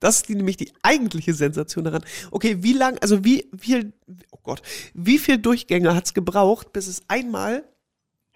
das 0.00 0.16
ist 0.16 0.28
die, 0.28 0.34
nämlich 0.34 0.58
die 0.58 0.72
eigentliche 0.82 1.34
Sensation 1.34 1.84
daran. 1.84 2.04
Okay, 2.30 2.62
wie 2.62 2.74
lang, 2.74 2.98
also 2.98 3.24
wie 3.24 3.48
viel, 3.58 3.92
oh 4.30 4.38
Gott, 4.42 4.62
wie 4.94 5.18
viel 5.18 5.38
Durchgänge 5.38 5.94
hat 5.94 6.04
es 6.04 6.14
gebraucht, 6.14 6.72
bis 6.72 6.86
es 6.86 7.02
einmal, 7.08 7.64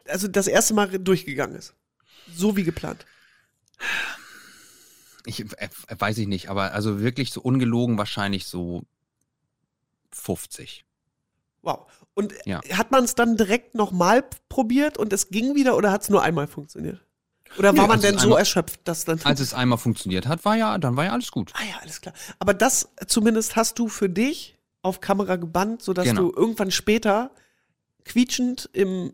also 0.09 0.29
das 0.29 0.47
erste 0.47 0.75
Mal 0.75 0.89
durchgegangen 0.99 1.57
ist? 1.57 1.75
So 2.35 2.57
wie 2.57 2.65
geplant. 2.65 3.05
Ich 5.27 5.41
äh, 5.41 5.69
weiß 5.99 6.19
ich 6.19 6.29
nicht, 6.29 6.49
aber 6.49 6.73
also 6.73 7.01
wirklich 7.01 7.33
so 7.33 7.41
ungelogen 7.43 7.99
wahrscheinlich 7.99 8.47
so 8.47 8.83
50. 10.13 10.85
Wow. 11.63 11.87
Und 12.15 12.33
Ja. 12.45 12.61
hat 12.73 12.91
man 12.91 13.05
es 13.05 13.15
dann 13.15 13.37
direkt 13.37 13.75
nochmal 13.75 14.25
probiert 14.49 14.97
und 14.99 15.13
es 15.13 15.29
ging 15.29 15.55
wieder 15.55 15.77
oder 15.77 15.91
hat 15.93 16.03
es 16.03 16.09
nur 16.09 16.23
einmal 16.23 16.47
funktioniert? 16.47 17.01
Oder 17.59 17.73
Nee, 17.73 17.79
war 17.79 17.87
man 17.87 17.97
als 17.97 18.05
es 18.05 18.11
denn 18.11 18.19
so 18.19 18.25
einmal- 18.27 18.39
erschöpft, 18.41 18.81
dass 18.85 19.05
dann. 19.05 19.21
Als 19.25 19.41
es 19.41 19.55
einmal 19.55 19.79
funktioniert 19.79 20.27
hat, 20.27 20.45
war 20.45 20.57
ja, 20.57 20.79
dann 20.79 20.97
war 20.97 21.05
ja 21.05 21.13
alles 21.13 21.31
gut. 21.31 21.53
Ah 21.55 21.63
ja, 21.69 21.77
alles 21.83 22.01
klar. 22.01 22.15
Aber 22.39 22.55
das 22.55 22.89
zumindest 23.07 23.57
hast 23.57 23.79
du 23.79 23.89
für 23.89 24.09
dich 24.09 24.57
auf 24.83 25.01
Kamera 25.01 25.37
gebannt, 25.37 25.83
sodass 25.83 26.05
Genau. 26.07 26.23
du 26.31 26.33
irgendwann 26.37 26.71
später 26.71 27.31
quietschend 28.05 28.71
im 28.73 29.13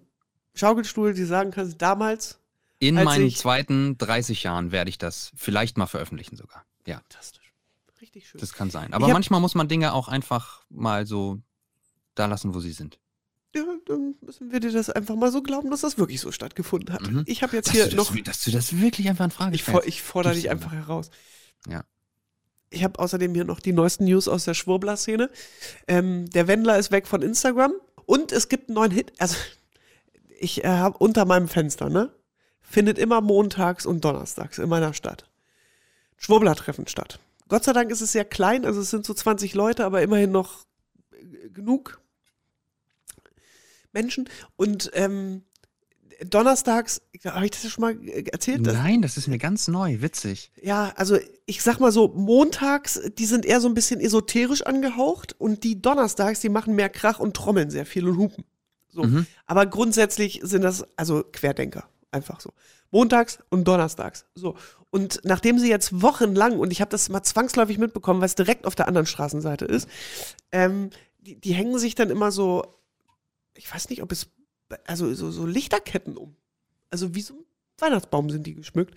Schaukelstuhl 0.55 1.14
dir 1.14 1.27
sagen 1.27 1.51
kannst, 1.51 1.81
damals. 1.81 2.38
In 2.83 2.99
Als 2.99 3.05
meinen 3.05 3.31
zweiten 3.31 3.97
30 3.99 4.42
Jahren 4.42 4.73
werde 4.73 4.90
ich 4.90 4.99
das 4.99 5.31
vielleicht 5.37 5.79
mal 5.79 5.87
veröffentlichen 5.87 6.37
sogar. 6.37 6.64
Ja, 6.85 6.97
Fantastisch. 6.97 7.53
Richtig 8.01 8.29
schön. 8.29 8.40
das 8.40 8.53
kann 8.55 8.71
sein. 8.71 8.92
Aber 8.92 9.07
manchmal 9.07 9.40
muss 9.40 9.55
man 9.55 9.68
Dinge 9.68 9.92
auch 9.92 10.09
einfach 10.09 10.64
mal 10.68 11.07
so 11.07 11.38
da 12.16 12.27
lassen, 12.27 12.55
wo 12.55 12.59
sie 12.61 12.73
sind. 12.73 12.99
ja, 13.55 13.62
dann 13.87 14.16
müssen 14.21 14.51
wir 14.51 14.59
dir 14.59 14.73
das 14.73 14.90
einfach 14.90 15.14
mal 15.14 15.31
so 15.31 15.42
glauben, 15.42 15.71
dass 15.71 15.83
das 15.83 15.97
wirklich 15.97 16.21
so 16.21 16.33
stattgefunden 16.33 16.92
hat. 16.92 17.09
Mhm. 17.09 17.23
Ich 17.27 17.45
habe 17.45 17.55
jetzt 17.55 17.68
Dass 17.68 17.75
hier 17.75 17.87
du, 17.88 17.95
noch. 17.97 18.12
das, 18.16 18.25
dass 18.25 18.45
du 18.45 18.51
das 18.51 18.81
wirklich 18.81 19.09
einfach 19.09 19.27
in 19.27 19.31
Frage 19.31 19.55
Ich, 19.55 19.62
for, 19.62 19.75
stellst. 19.75 19.88
ich 19.88 20.03
fordere 20.03 20.35
dich 20.35 20.51
einfach 20.51 20.73
heraus. 20.73 21.11
Ja. 21.68 21.85
ich 22.71 22.83
habe 22.83 22.99
außerdem 22.99 23.33
hier 23.33 23.45
noch 23.45 23.61
die 23.61 23.73
neuesten 23.73 24.07
News 24.07 24.27
aus 24.27 24.45
der 24.45 24.55
Schwurbler-Szene. 24.55 25.31
Ähm, 25.87 26.29
der 26.31 26.49
Wendler 26.49 26.79
ist 26.79 26.90
weg 26.90 27.07
von 27.07 27.23
Instagram 27.23 27.73
und 28.07 28.33
es 28.33 28.49
gibt 28.49 28.68
einen 28.71 28.75
neuen 28.75 28.90
Hit. 28.90 29.12
Also, 29.18 29.37
ich 30.40 30.64
äh, 30.64 30.68
habe 30.68 30.99
unter 30.99 31.25
meinem 31.27 31.47
Fenster, 31.47 31.88
ne? 31.88 32.12
Findet 32.72 32.98
immer 32.98 33.20
montags 33.20 33.85
und 33.85 34.02
donnerstags 34.02 34.56
in 34.56 34.66
meiner 34.66 34.94
Stadt. 34.94 35.28
Schwurbler-Treffen 36.16 36.87
statt. 36.87 37.20
Gott 37.48 37.64
sei 37.64 37.74
Dank 37.74 37.90
ist 37.90 38.00
es 38.00 38.12
sehr 38.12 38.24
klein, 38.24 38.64
also 38.64 38.80
es 38.80 38.88
sind 38.88 39.04
so 39.04 39.12
20 39.12 39.52
Leute, 39.52 39.85
aber 39.85 40.00
immerhin 40.00 40.32
noch 40.32 40.64
äh, 41.11 41.50
genug 41.50 42.00
Menschen. 43.92 44.26
Und 44.56 44.90
ähm, 44.94 45.42
donnerstags, 46.24 47.02
habe 47.26 47.44
ich 47.44 47.50
das 47.50 47.62
ja 47.64 47.68
schon 47.68 47.82
mal 47.82 48.08
äh, 48.08 48.24
erzählt? 48.32 48.62
Nein, 48.62 49.02
das 49.02 49.18
ist 49.18 49.28
mir 49.28 49.37
ganz 49.37 49.68
neu, 49.68 50.00
witzig. 50.00 50.50
ja, 50.62 50.94
also 50.96 51.18
ich 51.44 51.61
sag 51.61 51.78
mal 51.78 51.92
so, 51.92 52.08
montags, 52.08 52.98
die 53.18 53.26
sind 53.26 53.44
eher 53.44 53.61
so 53.61 53.68
ein 53.68 53.74
bisschen 53.74 54.00
esoterisch 54.00 54.62
angehaucht 54.62 55.38
und 55.38 55.62
die 55.62 55.82
donnerstags, 55.82 56.40
die 56.40 56.48
machen 56.48 56.74
mehr 56.74 56.88
Krach 56.88 57.20
und 57.20 57.37
trommeln 57.37 57.68
sehr 57.68 57.85
viel 57.85 58.08
und 58.08 58.16
hupen. 58.16 58.44
So. 58.88 59.02
Mhm. 59.02 59.26
Aber 59.44 59.66
grundsätzlich 59.66 60.40
sind 60.42 60.62
das 60.62 60.87
also 60.96 61.22
Querdenker, 61.32 61.85
einfach 62.12 62.40
so. 62.40 62.53
Montags 62.90 63.38
und 63.48 63.66
donnerstags. 63.66 64.27
So. 64.35 64.57
Und 64.90 65.20
nachdem 65.25 65.59
sie 65.59 65.70
jetzt 65.70 66.03
wochenlang, 66.03 66.59
und 66.59 66.70
ich 66.70 66.81
habe 66.81 66.90
das 66.90 67.09
mal 67.09 67.22
zwangsläufig 67.22 67.79
mitbekommen, 67.79 68.20
weil 68.20 68.27
es 68.27 68.35
direkt 68.35 68.66
auf 68.66 68.75
der 68.75 68.88
anderen 68.88 69.07
Straßenseite 69.07 69.64
ist, 69.64 69.88
ähm, 70.53 70.90
die, 71.20 71.40
die 71.40 71.55
hängen 71.55 71.79
sich 71.79 71.94
dann 71.94 72.11
immer 72.11 72.31
so, 72.31 72.79
ich 73.55 73.72
weiß 73.72 73.88
nicht, 73.90 74.03
ob 74.03 74.12
es, 74.12 74.29
also 74.87 75.12
so, 75.14 75.31
so 75.31 75.46
Lichterketten 75.46 76.16
um. 76.16 76.37
Also 76.90 77.14
wie 77.14 77.22
so 77.22 77.35
ein 77.35 77.44
Weihnachtsbaum 77.79 78.31
sind 78.31 78.46
die 78.46 78.55
geschmückt. 78.55 78.94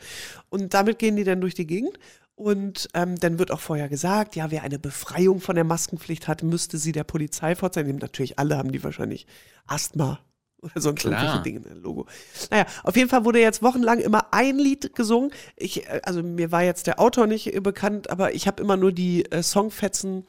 Und 0.49 0.73
damit 0.73 0.99
gehen 0.99 1.15
die 1.15 1.23
dann 1.23 1.41
durch 1.41 1.55
die 1.55 1.67
Gegend. 1.67 1.97
Und 2.35 2.89
ähm, 2.93 3.17
dann 3.17 3.39
wird 3.39 3.51
auch 3.51 3.61
vorher 3.61 3.87
gesagt, 3.87 4.35
ja, 4.35 4.51
wer 4.51 4.63
eine 4.63 4.77
Befreiung 4.77 5.39
von 5.39 5.55
der 5.55 5.63
Maskenpflicht 5.63 6.27
hat, 6.27 6.43
müsste 6.43 6.77
sie 6.77 6.91
der 6.91 7.05
Polizei 7.05 7.55
vorzeigen. 7.55 7.97
Natürlich 7.97 8.37
alle 8.37 8.57
haben 8.57 8.73
die 8.73 8.83
wahrscheinlich 8.83 9.25
Asthma 9.65 10.19
oder 10.65 10.81
sonst 10.81 11.01
Klar. 11.01 11.13
irgendwelche 11.13 11.43
Dinge 11.43 11.75
im 11.75 11.83
Logo. 11.83 12.05
Naja, 12.49 12.65
auf 12.83 12.95
jeden 12.95 13.09
Fall 13.09 13.25
wurde 13.25 13.39
jetzt 13.39 13.61
wochenlang 13.61 13.99
immer 13.99 14.33
ein 14.33 14.57
Lied 14.57 14.95
gesungen. 14.95 15.31
Ich, 15.55 15.87
äh, 15.87 16.01
also 16.03 16.23
mir 16.23 16.51
war 16.51 16.63
jetzt 16.63 16.87
der 16.87 16.99
Autor 16.99 17.27
nicht 17.27 17.51
bekannt, 17.63 18.09
aber 18.09 18.33
ich 18.33 18.47
habe 18.47 18.61
immer 18.61 18.77
nur 18.77 18.91
die 18.91 19.29
äh, 19.31 19.43
Songfetzen 19.43 20.25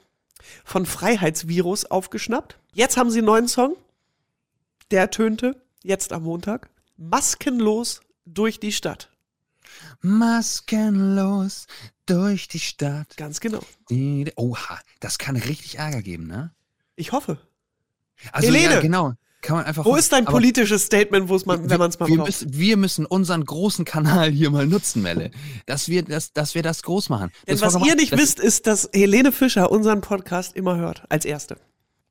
von 0.65 0.87
Freiheitsvirus 0.87 1.87
aufgeschnappt. 1.87 2.59
Jetzt 2.73 2.97
haben 2.97 3.11
sie 3.11 3.19
einen 3.19 3.27
neuen 3.27 3.49
Song. 3.49 3.77
Der 4.91 5.11
tönte 5.11 5.61
jetzt 5.83 6.13
am 6.13 6.25
Montag 6.25 6.69
maskenlos 6.97 8.01
durch 8.25 8.61
die 8.61 8.73
Stadt. 8.73 9.11
Maskenlos 10.01 11.67
durch 12.07 12.49
die 12.49 12.61
Stadt. 12.61 13.17
Ganz 13.17 13.41
genau. 13.41 13.61
Oha, 14.37 14.81
das 15.01 15.19
kann 15.19 15.37
richtig 15.37 15.79
Ärger 15.79 16.03
geben, 16.03 16.27
ne? 16.27 16.53
Ich 16.95 17.13
hoffe. 17.13 17.39
Also 18.33 18.49
Helene! 18.49 18.75
ja, 18.75 18.81
genau. 18.81 19.15
Kann 19.47 19.59
man 19.59 19.65
einfach 19.67 19.85
Wo 19.85 19.95
ist 19.95 20.13
dein 20.13 20.25
politisches 20.25 20.87
Statement, 20.87 21.29
wo 21.29 21.37
es 21.37 21.47
man, 21.47 21.71
wenn 21.71 21.79
man 21.79 21.89
es 21.91 22.01
mal 22.01 22.09
wir 22.09 22.17
braucht? 22.17 22.27
müssen, 22.27 22.59
wir 22.59 22.77
müssen 22.77 23.07
unseren 23.07 23.45
großen 23.45 23.85
Kanal 23.85 24.29
hier 24.33 24.51
mal 24.51 24.67
nutzen, 24.67 25.03
Melle. 25.03 25.31
Dass 25.67 25.89
wir 25.89 26.03
das, 26.03 26.33
dass 26.33 26.57
wir 26.57 26.65
das 26.65 26.83
groß 26.83 27.11
machen. 27.11 27.31
Denn 27.47 27.57
Das 27.57 27.75
was 27.75 27.87
ihr 27.87 27.95
nicht 27.95 28.11
wisst, 28.11 28.41
ist, 28.41 28.67
dass 28.67 28.91
Helene 28.93 29.31
Fischer 29.31 29.71
unseren 29.71 30.01
Podcast 30.01 30.57
immer 30.57 30.77
hört, 30.79 31.05
als 31.11 31.25
erste. 31.25 31.59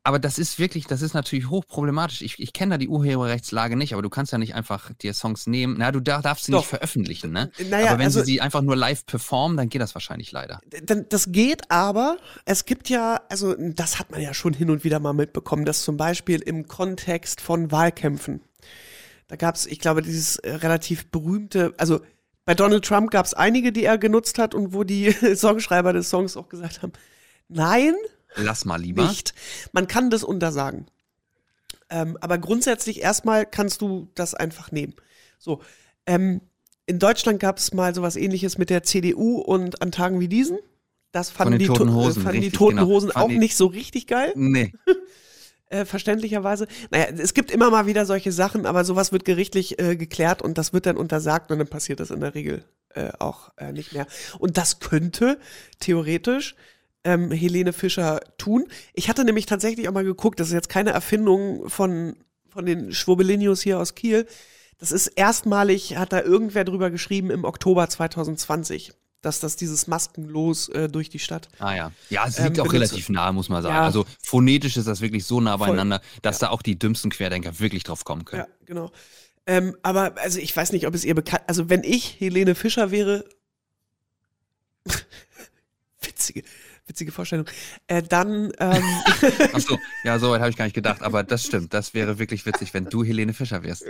Aber 0.05 0.19
das 0.19 0.37
ist 0.37 0.59
wirklich, 0.59 0.85
das 0.85 1.01
ist 1.01 1.15
natürlich 1.15 1.49
hochproblematisch. 1.49 2.21
Ich, 2.21 2.39
ich 2.39 2.53
kenne 2.53 2.75
da 2.75 2.77
die 2.77 2.87
Urheberrechtslage 2.87 3.75
nicht, 3.75 3.93
aber 3.93 4.03
du 4.03 4.09
kannst 4.11 4.31
ja 4.31 4.37
nicht 4.37 4.53
einfach 4.53 4.91
dir 5.01 5.15
Songs 5.15 5.47
nehmen. 5.47 5.77
Na, 5.79 5.91
du 5.91 5.99
dar- 5.99 6.21
darfst 6.21 6.45
sie 6.45 6.51
Doch. 6.51 6.59
nicht 6.59 6.69
veröffentlichen, 6.69 7.31
ne? 7.31 7.49
Naja, 7.71 7.87
aber 7.89 7.97
wenn 7.99 8.05
also- 8.05 8.19
sie 8.19 8.33
sie 8.33 8.41
einfach 8.41 8.61
nur 8.61 8.75
live 8.75 9.05
performen, 9.07 9.57
dann 9.57 9.67
geht 9.67 9.81
das 9.81 9.95
wahrscheinlich 9.95 10.31
leider. 10.31 10.61
Das 11.09 11.31
geht 11.31 11.71
aber, 11.71 12.17
es 12.45 12.65
gibt 12.65 12.87
ja, 12.89 13.19
also 13.29 13.55
das 13.57 13.97
hat 13.97 14.11
man 14.11 14.21
ja 14.21 14.35
schon 14.35 14.53
hin 14.53 14.69
und 14.69 14.83
wieder 14.83 14.99
mal 14.99 15.13
mitbekommen, 15.13 15.65
dass 15.65 15.81
zum 15.83 15.97
Beispiel 15.97 16.39
im 16.39 16.67
Kontext 16.67 17.41
von 17.41 17.71
Wahlkämpfen, 17.71 18.41
da 19.27 19.37
gab 19.37 19.55
es, 19.55 19.65
ich 19.65 19.79
glaube, 19.79 20.03
dieses 20.03 20.35
äh, 20.37 20.51
relativ 20.53 21.07
berühmte, 21.09 21.73
also 21.77 22.01
bei 22.45 22.53
Donald 22.53 22.85
Trump 22.85 23.09
gab 23.09 23.25
es 23.25 23.33
einige, 23.33 23.71
die 23.71 23.85
er 23.85 23.97
genutzt 23.97 24.37
hat 24.37 24.53
und 24.53 24.71
wo 24.71 24.83
die 24.83 25.11
Songschreiber 25.35 25.93
des 25.93 26.11
Songs 26.11 26.37
auch 26.37 26.47
gesagt 26.47 26.83
haben, 26.83 26.93
nein, 27.47 27.95
Lass 28.35 28.65
mal 28.65 28.79
lieber. 28.81 29.07
nicht. 29.07 29.33
Man 29.71 29.87
kann 29.87 30.09
das 30.09 30.23
untersagen. 30.23 30.87
Ähm, 31.89 32.17
aber 32.21 32.37
grundsätzlich 32.37 33.01
erstmal 33.01 33.45
kannst 33.45 33.81
du 33.81 34.07
das 34.15 34.33
einfach 34.33 34.71
nehmen. 34.71 34.93
So, 35.37 35.61
ähm, 36.05 36.41
in 36.87 36.99
Deutschland 36.99 37.39
gab 37.39 37.57
es 37.57 37.73
mal 37.73 37.93
sowas 37.95 38.15
ähnliches 38.15 38.57
mit 38.57 38.69
der 38.69 38.83
CDU 38.83 39.37
und 39.39 39.81
an 39.81 39.91
Tagen 39.91 40.19
wie 40.19 40.27
diesen. 40.27 40.57
Das 41.11 41.29
fanden, 41.29 41.53
den 41.53 41.59
die, 41.59 41.67
Toten 41.67 41.87
To- 41.87 41.93
Hosen, 41.93 42.23
fanden 42.23 42.41
die 42.41 42.47
richtig, 42.47 42.57
Toten 42.59 42.75
genau. 42.77 42.87
Hosen 42.87 43.11
auch 43.11 43.27
die- 43.29 43.37
nicht 43.37 43.55
so 43.55 43.67
richtig 43.67 44.05
geil, 44.07 44.33
Nee. 44.35 44.73
äh, 45.69 45.85
verständlicherweise. 45.85 46.67
Naja, 46.91 47.05
es 47.17 47.33
gibt 47.33 47.51
immer 47.51 47.69
mal 47.69 47.85
wieder 47.85 48.05
solche 48.05 48.31
Sachen, 48.31 48.65
aber 48.65 48.83
sowas 48.83 49.11
wird 49.11 49.23
gerichtlich 49.25 49.79
äh, 49.79 49.95
geklärt 49.95 50.41
und 50.41 50.57
das 50.57 50.73
wird 50.73 50.85
dann 50.85 50.97
untersagt 50.97 51.51
und 51.51 51.59
dann 51.59 51.67
passiert 51.67 51.99
das 51.99 52.11
in 52.11 52.19
der 52.19 52.35
Regel 52.35 52.65
äh, 52.89 53.11
auch 53.19 53.51
äh, 53.57 53.71
nicht 53.71 53.93
mehr. 53.93 54.07
Und 54.39 54.57
das 54.57 54.79
könnte 54.79 55.39
theoretisch 55.79 56.55
ähm, 57.05 57.31
Helene 57.31 57.71
Fischer 57.71 58.19
tun. 58.37 58.67
Ich 58.93 59.07
hatte 59.07 59.23
nämlich 59.23 59.45
tatsächlich 59.45 59.87
auch 59.87 59.93
mal 59.93 60.03
geguckt, 60.03 60.39
das 60.39 60.47
ist 60.47 60.53
jetzt 60.53 60.69
keine 60.69 60.89
Erfindung 60.91 61.69
von, 61.69 62.17
von 62.49 62.65
den 62.65 62.91
Schwurbelinius 62.91 63.61
hier 63.61 63.79
aus 63.79 63.95
Kiel. 63.95 64.27
Das 64.77 64.91
ist 64.91 65.07
erstmalig, 65.07 65.95
hat 65.95 66.11
da 66.11 66.21
irgendwer 66.21 66.65
drüber 66.65 66.89
geschrieben 66.89 67.29
im 67.31 67.45
Oktober 67.45 67.87
2020, 67.87 68.91
dass 69.21 69.39
das 69.39 69.55
dieses 69.55 69.87
Maskenlos 69.87 70.67
äh, 70.69 70.89
durch 70.89 71.09
die 71.09 71.19
Stadt. 71.19 71.47
Ah 71.59 71.73
ja. 71.75 71.91
Ja, 72.09 72.27
es 72.27 72.37
Ähm, 72.37 72.45
liegt 72.47 72.59
auch 72.59 72.65
benutze. 72.67 72.91
relativ 72.91 73.07
nahe, 73.09 73.31
muss 73.31 73.47
man 73.47 73.63
sagen. 73.63 73.75
Ja. 73.75 73.85
Also 73.85 74.05
phonetisch 74.21 74.75
ist 74.75 74.87
das 74.87 74.99
wirklich 74.99 75.23
so 75.25 75.39
nah 75.39 75.57
Voll. 75.57 75.67
beieinander, 75.69 76.01
dass 76.21 76.39
da 76.39 76.49
auch 76.49 76.61
die 76.61 76.77
dümmsten 76.77 77.09
Querdenker 77.09 77.57
wirklich 77.59 77.83
drauf 77.83 78.03
kommen 78.03 78.25
können. 78.25 78.41
Ja, 78.41 78.47
genau. 78.65 78.91
Ähm, 79.47 79.77
aber 79.83 80.15
also 80.17 80.39
ich 80.39 80.55
weiß 80.57 80.71
nicht, 80.73 80.87
ob 80.87 80.95
es 80.95 81.05
ihr 81.05 81.15
bekannt, 81.15 81.43
also 81.47 81.69
wenn 81.69 81.83
ich 81.83 82.19
Helene 82.19 82.55
Fischer 82.55 82.91
wäre, 82.91 83.25
witzige, 86.01 86.43
witzige 86.87 87.11
Vorstellung, 87.11 87.45
äh, 87.87 88.03
dann, 88.03 88.51
ähm, 88.59 88.83
Ach 89.53 89.59
so, 89.59 89.77
ja, 90.03 90.19
so 90.19 90.29
weit 90.31 90.41
habe 90.41 90.49
ich 90.49 90.57
gar 90.57 90.65
nicht 90.65 90.75
gedacht, 90.75 91.01
aber 91.01 91.23
das 91.23 91.45
stimmt. 91.45 91.73
Das 91.73 91.93
wäre 91.93 92.19
wirklich 92.19 92.45
witzig, 92.45 92.73
wenn 92.73 92.85
du 92.85 93.03
Helene 93.03 93.33
Fischer 93.33 93.63
wärst. 93.63 93.85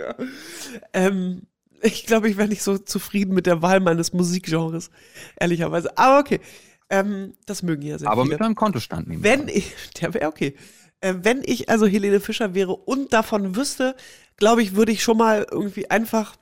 ähm, 0.92 1.42
ich 1.82 2.06
glaube, 2.06 2.28
ich 2.28 2.36
wäre 2.36 2.48
nicht 2.48 2.62
so 2.62 2.78
zufrieden 2.78 3.34
mit 3.34 3.46
der 3.46 3.62
Wahl 3.62 3.80
meines 3.80 4.12
Musikgenres, 4.12 4.90
ehrlicherweise. 5.38 5.96
Aber 5.98 6.20
okay, 6.20 6.40
ähm, 6.88 7.34
das 7.46 7.62
mögen 7.62 7.82
ja 7.82 7.98
sehr 7.98 8.10
Aber 8.10 8.22
viele. 8.22 8.34
mit 8.34 8.42
einem 8.42 8.54
Kontostand 8.54 9.08
nehmen. 9.08 9.22
Wenn 9.22 9.48
ich, 9.48 9.74
der 10.00 10.14
wäre 10.14 10.28
okay. 10.28 10.54
Äh, 11.00 11.14
wenn 11.22 11.42
ich 11.44 11.68
also 11.68 11.86
Helene 11.86 12.20
Fischer 12.20 12.54
wäre 12.54 12.74
und 12.74 13.12
davon 13.12 13.56
wüsste, 13.56 13.94
glaube 14.36 14.62
ich, 14.62 14.74
würde 14.74 14.92
ich 14.92 15.02
schon 15.02 15.18
mal 15.18 15.46
irgendwie 15.50 15.90
einfach 15.90 16.36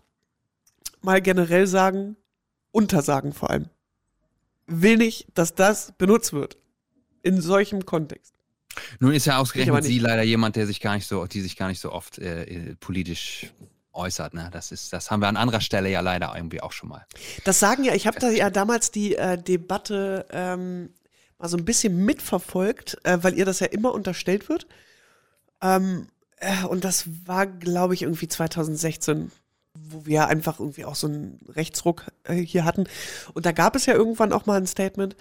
mal 1.03 1.21
generell 1.21 1.67
sagen, 1.67 2.17
untersagen 2.71 3.33
vor 3.33 3.51
allem. 3.51 3.69
Will 4.67 4.97
nicht, 4.97 5.27
dass 5.35 5.55
das 5.55 5.93
benutzt 5.99 6.33
wird. 6.33 6.57
In 7.23 7.41
solchem 7.41 7.87
Kontext. 7.87 8.35
Nun 8.99 9.13
ist 9.13 9.27
ja 9.27 9.39
ausgerechnet 9.39 9.85
sie 9.85 9.99
leider 9.99 10.23
jemand, 10.23 10.57
der 10.57 10.67
sich 10.67 10.81
gar 10.81 10.95
nicht 10.95 11.07
so, 11.07 11.27
die 11.27 11.41
sich 11.41 11.57
gar 11.57 11.69
nicht 11.69 11.81
so 11.81 11.93
oft 11.93 12.19
äh, 12.19 12.45
äh, 12.45 12.75
politisch 12.77 13.53
äußert. 13.93 14.35
Ne? 14.35 14.49
Das 14.53 14.73
ist, 14.73 14.93
das 14.93 15.11
haben 15.11 15.21
wir 15.21 15.29
an 15.29 15.37
anderer 15.37 15.61
Stelle 15.61 15.89
ja 15.89 16.01
leider 16.01 16.33
irgendwie 16.35 16.61
auch 16.61 16.73
schon 16.73 16.89
mal. 16.89 17.07
Das 17.45 17.61
sagen 17.61 17.85
ja, 17.85 17.95
ich 17.95 18.07
habe 18.07 18.19
da 18.19 18.31
ja 18.31 18.51
damals 18.51 18.91
die 18.91 19.17
äh, 19.17 19.41
Debatte 19.41 20.27
ähm, 20.31 20.91
mal 21.39 21.49
so 21.49 21.57
ein 21.57 21.65
bisschen 21.65 22.05
mitverfolgt, 22.05 22.99
äh, 23.05 23.19
weil 23.23 23.35
ihr 23.35 23.45
das 23.45 23.61
ja 23.61 23.69
immer 23.69 23.95
unterstellt 23.95 24.49
wird. 24.49 24.67
Ähm, 25.63 26.09
äh, 26.39 26.65
und 26.65 26.85
das 26.85 27.05
war, 27.27 27.47
glaube 27.47 27.95
ich, 27.95 28.03
irgendwie 28.03 28.29
2016, 28.29 29.31
wo 29.91 30.07
wir 30.07 30.29
einfach 30.29 30.61
irgendwie 30.61 30.85
auch 30.85 30.95
so 30.95 31.07
einen 31.07 31.39
Rechtsruck 31.49 32.07
äh, 32.25 32.35
hier 32.35 32.65
hatten. 32.65 32.85
Und 33.35 33.47
da 33.47 33.53
gab 33.53 33.77
es 33.77 33.87
ja 33.87 33.95
irgendwann 33.95 34.33
auch 34.33 34.47
mal 34.47 34.59
ein 34.59 34.67
Statement. 34.67 35.17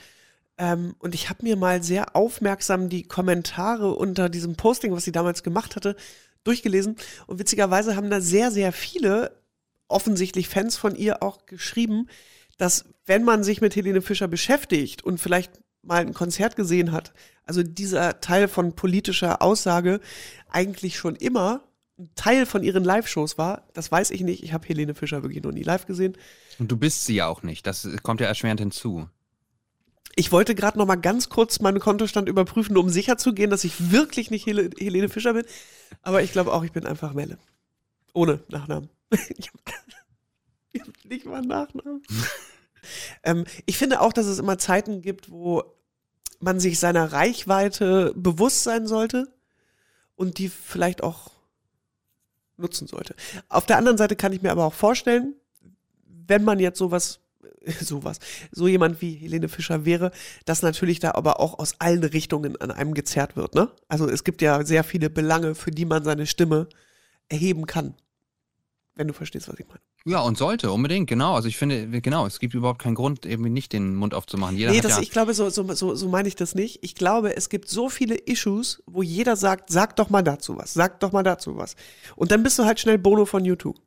Ähm, 0.57 0.95
und 0.99 1.15
ich 1.15 1.29
habe 1.29 1.43
mir 1.43 1.55
mal 1.55 1.83
sehr 1.83 2.15
aufmerksam 2.15 2.89
die 2.89 3.03
Kommentare 3.03 3.95
unter 3.95 4.29
diesem 4.29 4.55
Posting, 4.55 4.93
was 4.93 5.03
sie 5.03 5.11
damals 5.11 5.43
gemacht 5.43 5.75
hatte, 5.75 5.95
durchgelesen. 6.43 6.95
Und 7.27 7.39
witzigerweise 7.39 7.95
haben 7.95 8.09
da 8.09 8.21
sehr, 8.21 8.51
sehr 8.51 8.71
viele 8.71 9.39
offensichtlich 9.87 10.49
Fans 10.49 10.77
von 10.77 10.95
ihr 10.95 11.23
auch 11.23 11.45
geschrieben, 11.45 12.07
dass 12.57 12.85
wenn 13.05 13.23
man 13.23 13.43
sich 13.43 13.61
mit 13.61 13.75
Helene 13.75 14.01
Fischer 14.01 14.27
beschäftigt 14.27 15.03
und 15.03 15.19
vielleicht 15.19 15.51
mal 15.81 16.01
ein 16.01 16.13
Konzert 16.13 16.55
gesehen 16.55 16.91
hat, 16.91 17.13
also 17.45 17.63
dieser 17.63 18.21
Teil 18.21 18.47
von 18.47 18.73
politischer 18.73 19.41
Aussage 19.41 19.99
eigentlich 20.49 20.97
schon 20.97 21.15
immer 21.15 21.63
Teil 22.15 22.45
von 22.45 22.63
ihren 22.63 22.83
Live-Shows 22.83 23.37
war, 23.37 23.67
das 23.73 23.91
weiß 23.91 24.11
ich 24.11 24.21
nicht. 24.21 24.43
Ich 24.43 24.53
habe 24.53 24.67
Helene 24.67 24.95
Fischer 24.95 25.23
wirklich 25.23 25.43
noch 25.43 25.51
nie 25.51 25.63
live 25.63 25.85
gesehen. 25.85 26.17
Und 26.57 26.71
du 26.71 26.77
bist 26.77 27.05
sie 27.05 27.15
ja 27.15 27.27
auch 27.27 27.43
nicht. 27.43 27.67
Das 27.67 27.87
kommt 28.01 28.19
ja 28.19 28.27
erschwerend 28.27 28.59
hinzu. 28.59 29.07
Ich 30.15 30.31
wollte 30.31 30.55
gerade 30.55 30.77
noch 30.77 30.85
mal 30.85 30.95
ganz 30.95 31.29
kurz 31.29 31.59
meinen 31.59 31.79
Kontostand 31.79 32.29
überprüfen, 32.29 32.77
um 32.77 32.89
sicher 32.89 33.17
zu 33.17 33.33
gehen, 33.33 33.49
dass 33.49 33.63
ich 33.63 33.91
wirklich 33.91 34.31
nicht 34.31 34.45
Hel 34.45 34.71
Helene 34.77 35.09
Fischer 35.09 35.33
bin. 35.33 35.45
Aber 36.01 36.21
ich 36.21 36.31
glaube 36.31 36.53
auch, 36.53 36.63
ich 36.63 36.71
bin 36.71 36.85
einfach 36.85 37.13
Melle. 37.13 37.37
Ohne 38.13 38.39
Nachnamen. 38.49 38.89
ich 39.11 39.49
habe 39.49 40.79
hab 40.79 41.05
nicht 41.05 41.25
mal 41.25 41.37
einen 41.37 41.47
Nachnamen. 41.47 42.01
Ähm, 43.23 43.45
ich 43.65 43.77
finde 43.77 44.01
auch, 44.01 44.11
dass 44.11 44.25
es 44.25 44.39
immer 44.39 44.57
Zeiten 44.57 45.01
gibt, 45.01 45.31
wo 45.31 45.63
man 46.41 46.59
sich 46.59 46.79
seiner 46.79 47.13
Reichweite 47.13 48.11
bewusst 48.13 48.63
sein 48.63 48.87
sollte 48.87 49.33
und 50.15 50.37
die 50.37 50.49
vielleicht 50.49 51.01
auch 51.01 51.31
nutzen 52.63 52.87
sollte. 52.87 53.15
Auf 53.49 53.67
der 53.67 53.77
anderen 53.77 53.97
Seite 53.97 54.15
kann 54.15 54.33
ich 54.33 54.41
mir 54.41 54.51
aber 54.51 54.65
auch 54.65 54.73
vorstellen, 54.73 55.35
wenn 56.05 56.43
man 56.43 56.59
jetzt 56.59 56.79
sowas 56.79 57.19
sowas, 57.79 58.19
so 58.51 58.67
jemand 58.67 59.01
wie 59.01 59.13
Helene 59.13 59.47
Fischer 59.47 59.85
wäre, 59.85 60.11
dass 60.45 60.61
natürlich 60.61 60.99
da 60.99 61.11
aber 61.11 61.39
auch 61.39 61.59
aus 61.59 61.75
allen 61.79 62.03
Richtungen 62.03 62.57
an 62.57 62.71
einem 62.71 62.93
gezerrt 62.93 63.35
wird, 63.35 63.55
ne? 63.55 63.71
Also 63.87 64.09
es 64.09 64.23
gibt 64.23 64.41
ja 64.41 64.65
sehr 64.65 64.83
viele 64.83 65.09
Belange, 65.09 65.55
für 65.55 65.71
die 65.71 65.85
man 65.85 66.03
seine 66.03 66.27
Stimme 66.27 66.67
erheben 67.29 67.65
kann. 67.65 67.95
Wenn 68.95 69.07
du 69.07 69.13
verstehst, 69.13 69.47
was 69.47 69.59
ich 69.59 69.67
meine. 69.67 69.79
Ja, 70.05 70.19
und 70.19 70.37
sollte, 70.37 70.69
unbedingt, 70.71 71.07
genau. 71.07 71.33
Also 71.35 71.47
ich 71.47 71.57
finde, 71.57 72.01
genau, 72.01 72.25
es 72.25 72.39
gibt 72.39 72.53
überhaupt 72.53 72.81
keinen 72.81 72.95
Grund, 72.95 73.25
eben 73.25 73.43
nicht 73.43 73.71
den 73.71 73.95
Mund 73.95 74.13
aufzumachen. 74.13 74.57
Jeder 74.57 74.71
nee, 74.71 74.81
das, 74.81 74.97
ja, 74.97 75.01
ich 75.01 75.11
glaube, 75.11 75.33
so, 75.33 75.49
so, 75.49 75.71
so, 75.73 75.95
so 75.95 76.09
meine 76.09 76.27
ich 76.27 76.35
das 76.35 76.55
nicht. 76.55 76.79
Ich 76.81 76.95
glaube, 76.95 77.37
es 77.37 77.47
gibt 77.47 77.69
so 77.69 77.87
viele 77.87 78.15
Issues, 78.15 78.83
wo 78.85 79.01
jeder 79.01 79.37
sagt, 79.37 79.69
sag 79.71 79.95
doch 79.95 80.09
mal 80.09 80.21
dazu 80.21 80.57
was, 80.57 80.73
sag 80.73 80.99
doch 80.99 81.13
mal 81.13 81.23
dazu 81.23 81.55
was. 81.55 81.75
Und 82.17 82.31
dann 82.31 82.43
bist 82.43 82.59
du 82.59 82.65
halt 82.65 82.81
schnell 82.81 82.97
Bono 82.97 83.25
von 83.25 83.45
YouTube. 83.45 83.79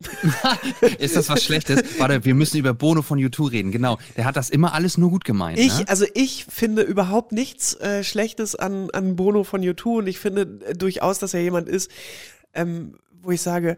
ist 0.98 1.16
das 1.16 1.28
was 1.28 1.42
Schlechtes? 1.42 1.98
Warte, 1.98 2.24
wir 2.24 2.34
müssen 2.34 2.56
über 2.56 2.72
Bono 2.72 3.02
von 3.02 3.18
U2 3.18 3.50
reden. 3.50 3.72
Genau, 3.72 3.98
der 4.16 4.24
hat 4.24 4.36
das 4.36 4.48
immer 4.48 4.72
alles 4.72 4.96
nur 4.96 5.10
gut 5.10 5.24
gemeint. 5.24 5.58
Ich, 5.58 5.80
ne? 5.80 5.88
also 5.88 6.06
ich 6.14 6.46
finde 6.48 6.82
überhaupt 6.82 7.32
nichts 7.32 7.74
äh, 7.74 8.02
Schlechtes 8.04 8.54
an, 8.54 8.90
an 8.92 9.16
Bono 9.16 9.44
von 9.44 9.60
U2 9.60 9.98
und 9.98 10.06
ich 10.06 10.20
finde 10.20 10.60
äh, 10.64 10.74
durchaus, 10.74 11.18
dass 11.18 11.34
er 11.34 11.42
jemand 11.42 11.68
ist, 11.68 11.90
ähm, 12.54 12.94
wo 13.20 13.32
ich 13.32 13.42
sage, 13.42 13.76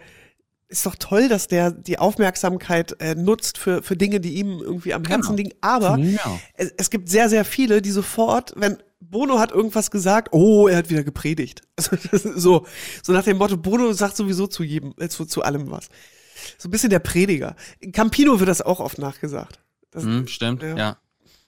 ist 0.71 0.87
doch 0.87 0.95
toll, 0.95 1.29
dass 1.29 1.49
der 1.49 1.71
die 1.73 1.99
Aufmerksamkeit 1.99 2.97
äh, 3.01 3.15
nutzt 3.15 3.59
für, 3.59 3.83
für 3.83 3.97
Dinge, 3.97 4.21
die 4.21 4.35
ihm 4.35 4.61
irgendwie 4.61 4.95
am 4.95 5.05
Herzen 5.05 5.35
Genau. 5.35 5.37
liegen. 5.37 5.53
Aber 5.61 5.99
Ja. 5.99 6.41
es, 6.55 6.73
es 6.77 6.91
gibt 6.91 7.09
sehr, 7.09 7.29
sehr 7.29 7.45
viele, 7.45 7.83
die 7.83 7.91
sofort, 7.91 8.53
wenn 8.57 8.79
Bono 9.01 9.39
hat 9.41 9.51
irgendwas 9.51 9.91
gesagt, 9.91 10.29
oh, 10.33 10.69
er 10.69 10.77
hat 10.79 10.89
wieder 10.91 11.03
gepredigt. 11.05 11.63
Also, 12.13 12.39
so, 12.39 12.67
so 13.03 13.13
nach 13.13 13.25
dem 13.25 13.37
Motto, 13.39 13.57
Bono 13.57 13.93
sagt 13.93 14.17
sowieso 14.17 14.47
zu 14.47 14.63
jedem, 14.63 14.95
äh, 14.99 15.09
zu, 15.09 15.25
zu 15.27 15.43
allem 15.43 15.71
was. 15.71 15.89
So 16.57 16.69
ein 16.69 16.71
bisschen 16.71 16.91
der 16.91 17.01
Prediger. 17.01 17.57
Campino 17.93 18.39
wird 18.39 18.49
das 18.49 18.63
auch 18.63 18.81
oft 18.81 18.99
nachgesagt. 18.99 19.59
Das, 19.91 20.05
Hm, 20.05 20.27
stimmt, 20.29 20.63
Ja. 20.63 20.77
ja. 20.77 20.97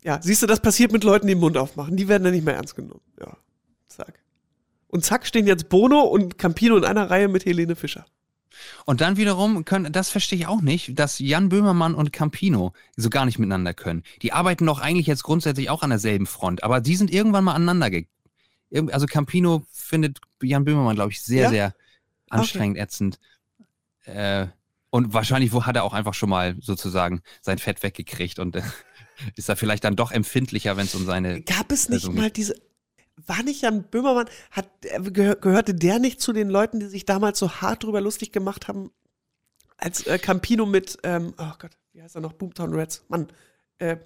ja, 0.03 0.19
siehst 0.23 0.43
du, 0.43 0.47
das 0.47 0.61
passiert 0.61 0.91
mit 0.93 1.05
Leuten, 1.05 1.27
die 1.29 1.35
den 1.35 1.41
Mund 1.41 1.57
aufmachen. 1.57 1.97
Die 1.97 2.09
werden 2.09 2.25
dann 2.25 2.33
nicht 2.35 2.45
mehr 2.45 2.55
ernst 2.57 2.75
genommen. 2.75 3.01
Ja, 3.21 3.37
zack. 3.87 4.15
Und 4.89 5.05
zack 5.05 5.27
stehen 5.27 5.47
jetzt 5.47 5.69
Bono 5.69 6.01
und 6.01 6.39
Campino 6.39 6.77
in 6.77 6.85
einer 6.85 7.09
Reihe 7.09 7.29
mit 7.29 7.45
Helene 7.47 7.77
Fischer. 7.77 8.05
Und 8.85 9.01
dann 9.01 9.17
wiederum 9.17 9.65
können, 9.65 9.93
das 9.93 10.11
verstehe 10.11 10.39
ich 10.39 10.47
auch 10.47 10.61
nicht, 10.61 10.99
dass 10.99 11.19
Jan 11.19 11.49
Böhmermann 11.49 11.95
und 11.95 12.13
Campino 12.13 12.73
so 12.97 13.11
gar 13.11 13.25
nicht 13.27 13.39
miteinander 13.39 13.75
können. 13.75 14.03
Die 14.23 14.33
arbeiten 14.33 14.67
doch 14.67 14.81
eigentlich 14.81 15.07
jetzt 15.07 15.23
grundsätzlich 15.23 15.71
auch 15.71 15.83
an 15.83 15.91
derselben 15.91 16.27
Front, 16.27 16.63
aber 16.65 16.81
die 16.81 16.97
sind 16.97 17.11
irgendwann 17.13 17.45
mal 17.45 17.55
aneinander 17.55 17.91
ge 17.91 18.07
Irgend- 18.71 18.93
Also 18.95 19.07
Campino 19.07 19.67
findet 19.71 20.19
Jan 20.43 20.65
Böhmermann, 20.65 20.95
glaube 20.95 21.13
ich, 21.13 21.21
sehr, 21.23 21.43
Ja? 21.43 21.51
sehr 21.51 21.75
anstrengend, 22.31 22.79
ätzend. 22.79 23.19
Äh, 24.05 24.47
und 24.91 25.13
wahrscheinlich 25.15 25.53
wo 25.53 25.65
hat 25.65 25.77
er 25.77 25.85
auch 25.85 25.93
einfach 25.93 26.15
schon 26.15 26.29
mal 26.31 26.57
sozusagen 26.61 27.23
sein 27.41 27.59
Fett 27.59 27.83
weggekriegt 27.83 28.39
und 28.39 28.57
äh, 28.57 28.63
ist 29.37 29.49
da 29.49 29.57
vielleicht 29.57 29.85
dann 29.85 29.97
doch 29.97 30.11
empfindlicher, 30.11 30.77
wenn 30.77 30.87
es 30.87 30.95
um 30.95 31.05
seine. 31.05 31.43
Gab 31.43 31.71
es 31.71 31.89
nicht 31.89 32.05
Also 32.05 32.13
mal 32.13 32.31
diese. 32.31 32.55
War 33.27 33.43
nicht 33.43 33.63
Jan 33.63 33.85
Böhmermann, 33.85 34.29
hat, 34.51 34.69
äh, 34.83 35.01
gehör, 35.11 35.37
gehörte 35.37 35.75
der 35.75 35.99
nicht 35.99 36.21
zu 36.21 36.33
den 36.33 36.49
Leuten, 36.49 36.81
die 36.81 36.87
sich 36.87 37.05
damals 37.05 37.39
so 37.39 37.51
hart 37.51 37.85
drüber 37.85 38.01
lustig 38.01 38.33
gemacht 38.33 38.69
haben, 38.69 38.91
als 39.77 40.07
äh, 40.07 40.19
Campino 40.19 40.67
mit, 40.67 40.99
ähm, 41.03 41.35
oh 41.39 41.53
Gott, 41.59 41.73
wie 41.93 42.03
heißt 42.03 42.15
er 42.15 42.23
noch, 42.23 42.33
Boomtown 42.33 42.75
Reds, 42.75 43.05
Mann, 43.09 43.29
äh, 43.79 43.97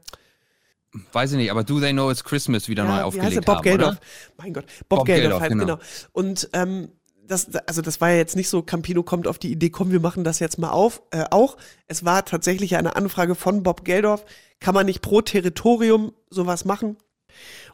Weiß 1.13 1.33
ich 1.33 1.37
nicht, 1.37 1.51
aber 1.51 1.63
Do 1.63 1.79
They 1.79 1.93
Know 1.93 2.11
It's 2.11 2.25
Christmas 2.25 2.69
wieder 2.69 2.85
neu 2.85 2.91
Ja, 2.91 3.13
wie 3.13 3.21
heißt 3.21 3.37
aufgelegt 3.37 3.37
der? 3.37 3.41
Bob 3.43 3.57
haben, 3.57 3.63
Geldof. 3.63 3.89
oder? 3.89 4.01
Mein 4.39 4.53
Gott, 4.55 4.67
Bob, 4.89 4.99
Bob 5.01 5.07
Geldof, 5.07 5.23
Geldof, 5.23 5.41
halt, 5.41 5.53
genau. 5.53 5.65
genau. 5.65 5.79
Und 6.13 6.49
ähm, 6.55 6.89
das, 7.27 7.55
also 7.67 7.83
das 7.83 8.01
war 8.01 8.11
ja 8.11 8.17
jetzt 8.17 8.37
nicht 8.37 8.49
so, 8.49 8.63
Campino 8.63 9.03
kommt 9.03 9.27
auf 9.27 9.39
die 9.39 9.51
Idee, 9.51 9.71
komm, 9.71 9.91
wir 9.91 10.01
machen 10.01 10.25
das 10.25 10.39
jetzt 10.39 10.59
mal 10.59 10.71
auf, 10.71 11.03
äh, 11.11 11.25
auch. 11.31 11.57
Es 11.87 12.05
war 12.05 12.25
tatsächlich 12.25 12.77
eine 12.77 12.97
Anfrage 12.97 13.35
von 13.35 13.63
Bob 13.63 13.85
Geldorf, 13.85 14.25
kann 14.61 14.75
man 14.75 14.87
nicht 14.87 15.03
pro 15.03 15.21
Territorium 15.21 16.13
sowas 16.31 16.65
machen 16.65 16.97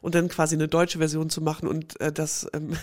und 0.01 0.15
dann 0.15 0.29
quasi 0.29 0.55
eine 0.55 0.69
deutsche 0.69 0.99
Version 0.99 1.31
zu 1.31 1.41
machen 1.41 1.69
und 1.69 2.01
äh, 2.01 2.13
das, 2.13 2.47
ähm, 2.53 2.77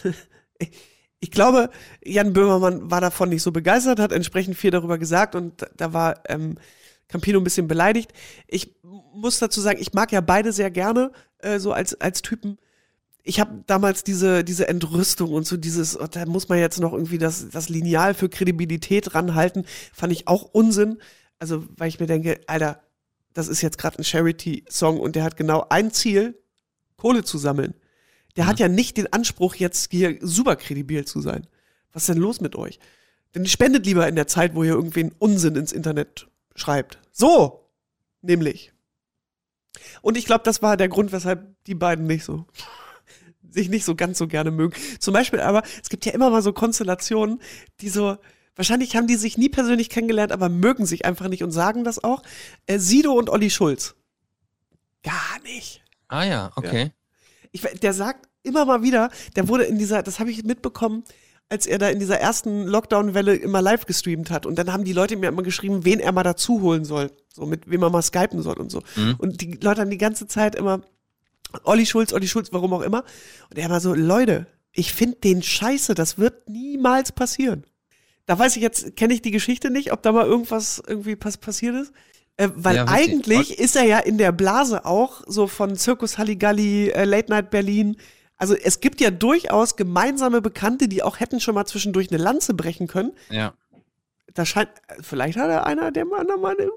ich 1.20 1.32
glaube, 1.32 1.70
Jan 2.04 2.34
Böhmermann 2.34 2.89
war 2.89 3.02
davon 3.02 3.30
nicht 3.30 3.44
so 3.44 3.52
begeistert, 3.52 4.00
hat 4.00 4.12
entsprechend 4.12 4.58
viel 4.58 4.72
darüber 4.72 4.98
gesagt 4.98 5.36
und 5.36 5.65
da, 5.76 5.94
war 5.94 6.22
ähm, 6.28 6.58
Campino 7.08 7.39
ein 7.39 7.44
bisschen 7.44 7.68
beleidigt. 7.68 8.13
Ich 8.48 8.76
muss 9.13 9.39
dazu 9.39 9.60
sagen, 9.60 9.80
ich 9.82 9.94
mag 9.94 10.12
ja 10.12 10.22
beide 10.22 10.54
sehr 10.54 10.72
gerne, 10.72 11.12
äh, 11.39 11.60
so 11.60 11.74
als, 11.74 12.00
als 12.00 12.22
Typen. 12.22 12.58
Ich 13.24 13.39
habe 13.39 13.63
damals 13.68 14.04
diese, 14.04 14.44
diese 14.44 14.68
Entrüstung 14.68 15.34
und 15.34 15.46
so 15.46 15.58
dieses, 15.58 16.00
oh, 16.00 16.08
da 16.08 16.26
muss 16.26 16.48
man 16.48 16.60
jetzt 16.60 16.80
noch 16.80 16.94
irgendwie 16.94 17.18
das, 17.18 17.50
das 17.50 17.68
Lineal 17.68 18.13
für 18.13 18.30
Kredibilität 18.30 19.13
ranhalten, 19.13 19.65
fand 19.94 20.13
ich 20.13 20.28
auch 20.28 20.44
Unsinn. 20.44 21.00
Also, 21.38 21.65
weil 21.76 21.89
ich 21.89 22.00
mir 22.00 22.08
denke, 22.08 22.39
Alter, 22.48 22.82
das 23.34 23.48
ist 23.48 23.62
jetzt 23.62 23.78
gerade 23.78 23.98
ein 24.00 24.04
Charity-Song 24.04 25.00
und 25.00 25.15
der 25.15 25.24
hat 25.24 25.38
genau 25.38 25.65
ein 25.70 25.92
Ziel, 25.92 26.38
Kohle 26.99 27.23
zu 27.23 27.38
sammeln. 27.38 27.73
Der 28.35 28.45
hat 28.45 28.59
ja 28.59 28.67
nicht 28.67 28.97
den 28.97 29.12
Anspruch, 29.12 29.55
jetzt 29.55 29.91
hier 29.91 30.17
super 30.21 30.55
kredibil 30.55 31.05
zu 31.05 31.21
sein. 31.21 31.47
Was 31.91 32.03
ist 32.03 32.09
denn 32.09 32.21
los 32.21 32.41
mit 32.41 32.55
euch? 32.55 32.79
Denn 33.33 33.45
spendet 33.45 33.85
lieber 33.85 34.07
in 34.07 34.15
der 34.15 34.27
Zeit, 34.27 34.55
wo 34.55 34.63
ihr 34.63 34.73
irgendwen 34.73 35.13
Unsinn 35.19 35.55
ins 35.55 35.71
Internet 35.71 36.27
schreibt. 36.55 36.99
So, 37.12 37.69
nämlich. 38.21 38.71
Und 40.01 40.17
ich 40.17 40.25
glaube, 40.25 40.43
das 40.43 40.62
war 40.62 40.77
der 40.77 40.89
Grund, 40.89 41.12
weshalb 41.12 41.55
die 41.65 41.75
beiden 41.75 42.05
nicht 42.07 42.23
so 42.23 42.45
sich 43.49 43.69
nicht 43.69 43.85
so 43.85 43.95
ganz 43.95 44.17
so 44.17 44.27
gerne 44.27 44.51
mögen. 44.51 44.75
Zum 44.99 45.13
Beispiel 45.13 45.39
aber, 45.39 45.63
es 45.81 45.89
gibt 45.89 46.05
ja 46.05 46.12
immer 46.12 46.29
mal 46.29 46.41
so 46.41 46.53
Konstellationen, 46.53 47.41
die 47.81 47.89
so, 47.89 48.17
wahrscheinlich 48.55 48.95
haben 48.95 49.07
die 49.07 49.15
sich 49.15 49.38
nie 49.38 49.49
persönlich 49.49 49.89
kennengelernt, 49.89 50.31
aber 50.31 50.49
mögen 50.49 50.85
sich 50.85 51.05
einfach 51.05 51.27
nicht 51.27 51.43
und 51.43 51.51
sagen 51.51 51.83
das 51.83 52.03
auch. 52.03 52.21
Äh, 52.67 52.79
Sido 52.79 53.13
und 53.13 53.29
Olli 53.29 53.49
Schulz. 53.49 53.95
Gar 55.03 55.41
nicht. 55.43 55.83
Ah 56.10 56.24
ja, 56.26 56.52
okay. 56.56 56.91
Ich, 57.52 57.63
we- 57.63 57.76
der 57.82 57.93
sagt 57.93 58.28
immer 58.43 58.65
mal 58.65 58.84
wieder, 58.84 59.10
der 59.36 59.48
wurde 59.48 59.63
in 59.63 59.78
dieser, 59.80 60.04
das 60.04 60.19
habe 60.19 60.30
ich 60.32 60.43
mitbekommen, 60.43 61.04
als 61.50 61.65
er 61.65 61.78
da 61.80 61.89
in 61.89 61.98
dieser 62.00 62.19
ersten 62.19 62.65
Lockdown-Welle 62.67 63.36
immer 63.36 63.62
live 63.62 63.86
gestreamt 63.86 64.30
hat. 64.30 64.45
Und 64.45 64.58
dann 64.60 64.72
haben 64.72 64.84
die 64.84 64.93
Leute 64.93 65.17
mir 65.17 65.30
immer 65.30 65.41
geschrieben, 65.41 65.84
wen 65.84 66.00
er 66.00 66.12
mal 66.12 66.22
dazu 66.24 66.62
holen 66.62 66.86
soll. 66.86 67.12
So, 67.34 67.45
mit 67.48 67.69
wem 67.69 67.82
er 67.82 67.89
mal 67.89 68.04
skypen 68.04 68.41
soll 68.43 68.60
und 68.60 68.69
so. 68.69 68.84
Mhm. 68.95 69.15
Und 69.17 69.41
die 69.41 69.54
Leute 69.54 69.82
haben 69.82 69.89
die 69.89 69.98
ganze 69.98 70.28
Zeit 70.28 70.54
immer, 70.56 70.82
Olli 71.63 71.88
Schulz, 71.88 72.13
Olli 72.13 72.28
Schulz, 72.28 72.50
warum 72.52 72.74
auch 72.74 72.82
immer. 72.82 73.04
Und 73.50 73.58
er 73.58 73.69
war 73.72 73.80
so, 73.80 73.95
Leute, 73.95 74.45
ich 74.72 74.93
finde 74.93 75.17
den 75.17 75.41
scheiße, 75.41 75.95
das 75.95 76.19
wird 76.19 76.48
niemals 76.50 77.12
passieren. 77.12 77.63
Da 78.28 78.38
weiß 78.38 78.56
ich 78.56 78.62
jetzt, 78.62 78.95
kenne 78.95 79.15
ich 79.15 79.24
die 79.24 79.32
Geschichte 79.32 79.72
nicht, 79.72 79.91
ob 79.91 80.04
da 80.04 80.12
mal 80.12 80.28
irgendwas 80.28 80.82
irgendwie 80.86 81.15
pass 81.15 81.38
passiert 81.38 81.76
ist. 81.76 81.91
Äh, 82.39 82.49
weil 82.56 82.78
Ja, 82.78 82.86
eigentlich 82.88 83.60
ist 83.60 83.75
er 83.75 83.84
ja 83.84 83.99
in 83.99 84.17
der 84.17 84.32
Blase 84.32 84.86
auch 84.86 85.21
so 85.28 85.45
von 85.47 85.75
Zirkus 85.75 86.17
Halligalli, 86.17 86.89
äh, 86.89 87.04
Late 87.04 87.30
Night 87.30 87.49
Berlin. 87.49 87.97
Also 88.38 88.56
es 88.56 88.80
gibt 88.80 89.02
ja 89.02 89.12
durchaus 89.12 89.75
gemeinsame 89.75 90.41
Bekannte, 90.41 90.88
die 90.88 91.04
auch 91.04 91.19
hätten 91.19 91.41
schon 91.41 91.56
mal 91.56 91.65
zwischendurch 91.65 92.10
eine 92.10 92.23
Lanze 92.23 92.54
brechen 92.54 92.88
können. 92.88 93.12
Ja. 93.30 93.54
Da 94.34 94.45
scheint, 94.45 94.69
vielleicht 95.02 95.38
hat 95.38 95.49
er 95.49 95.65
einer 95.65 95.91
dem 95.91 96.13
anderen 96.13 96.39
mal 96.39 96.56
eine 96.58 96.69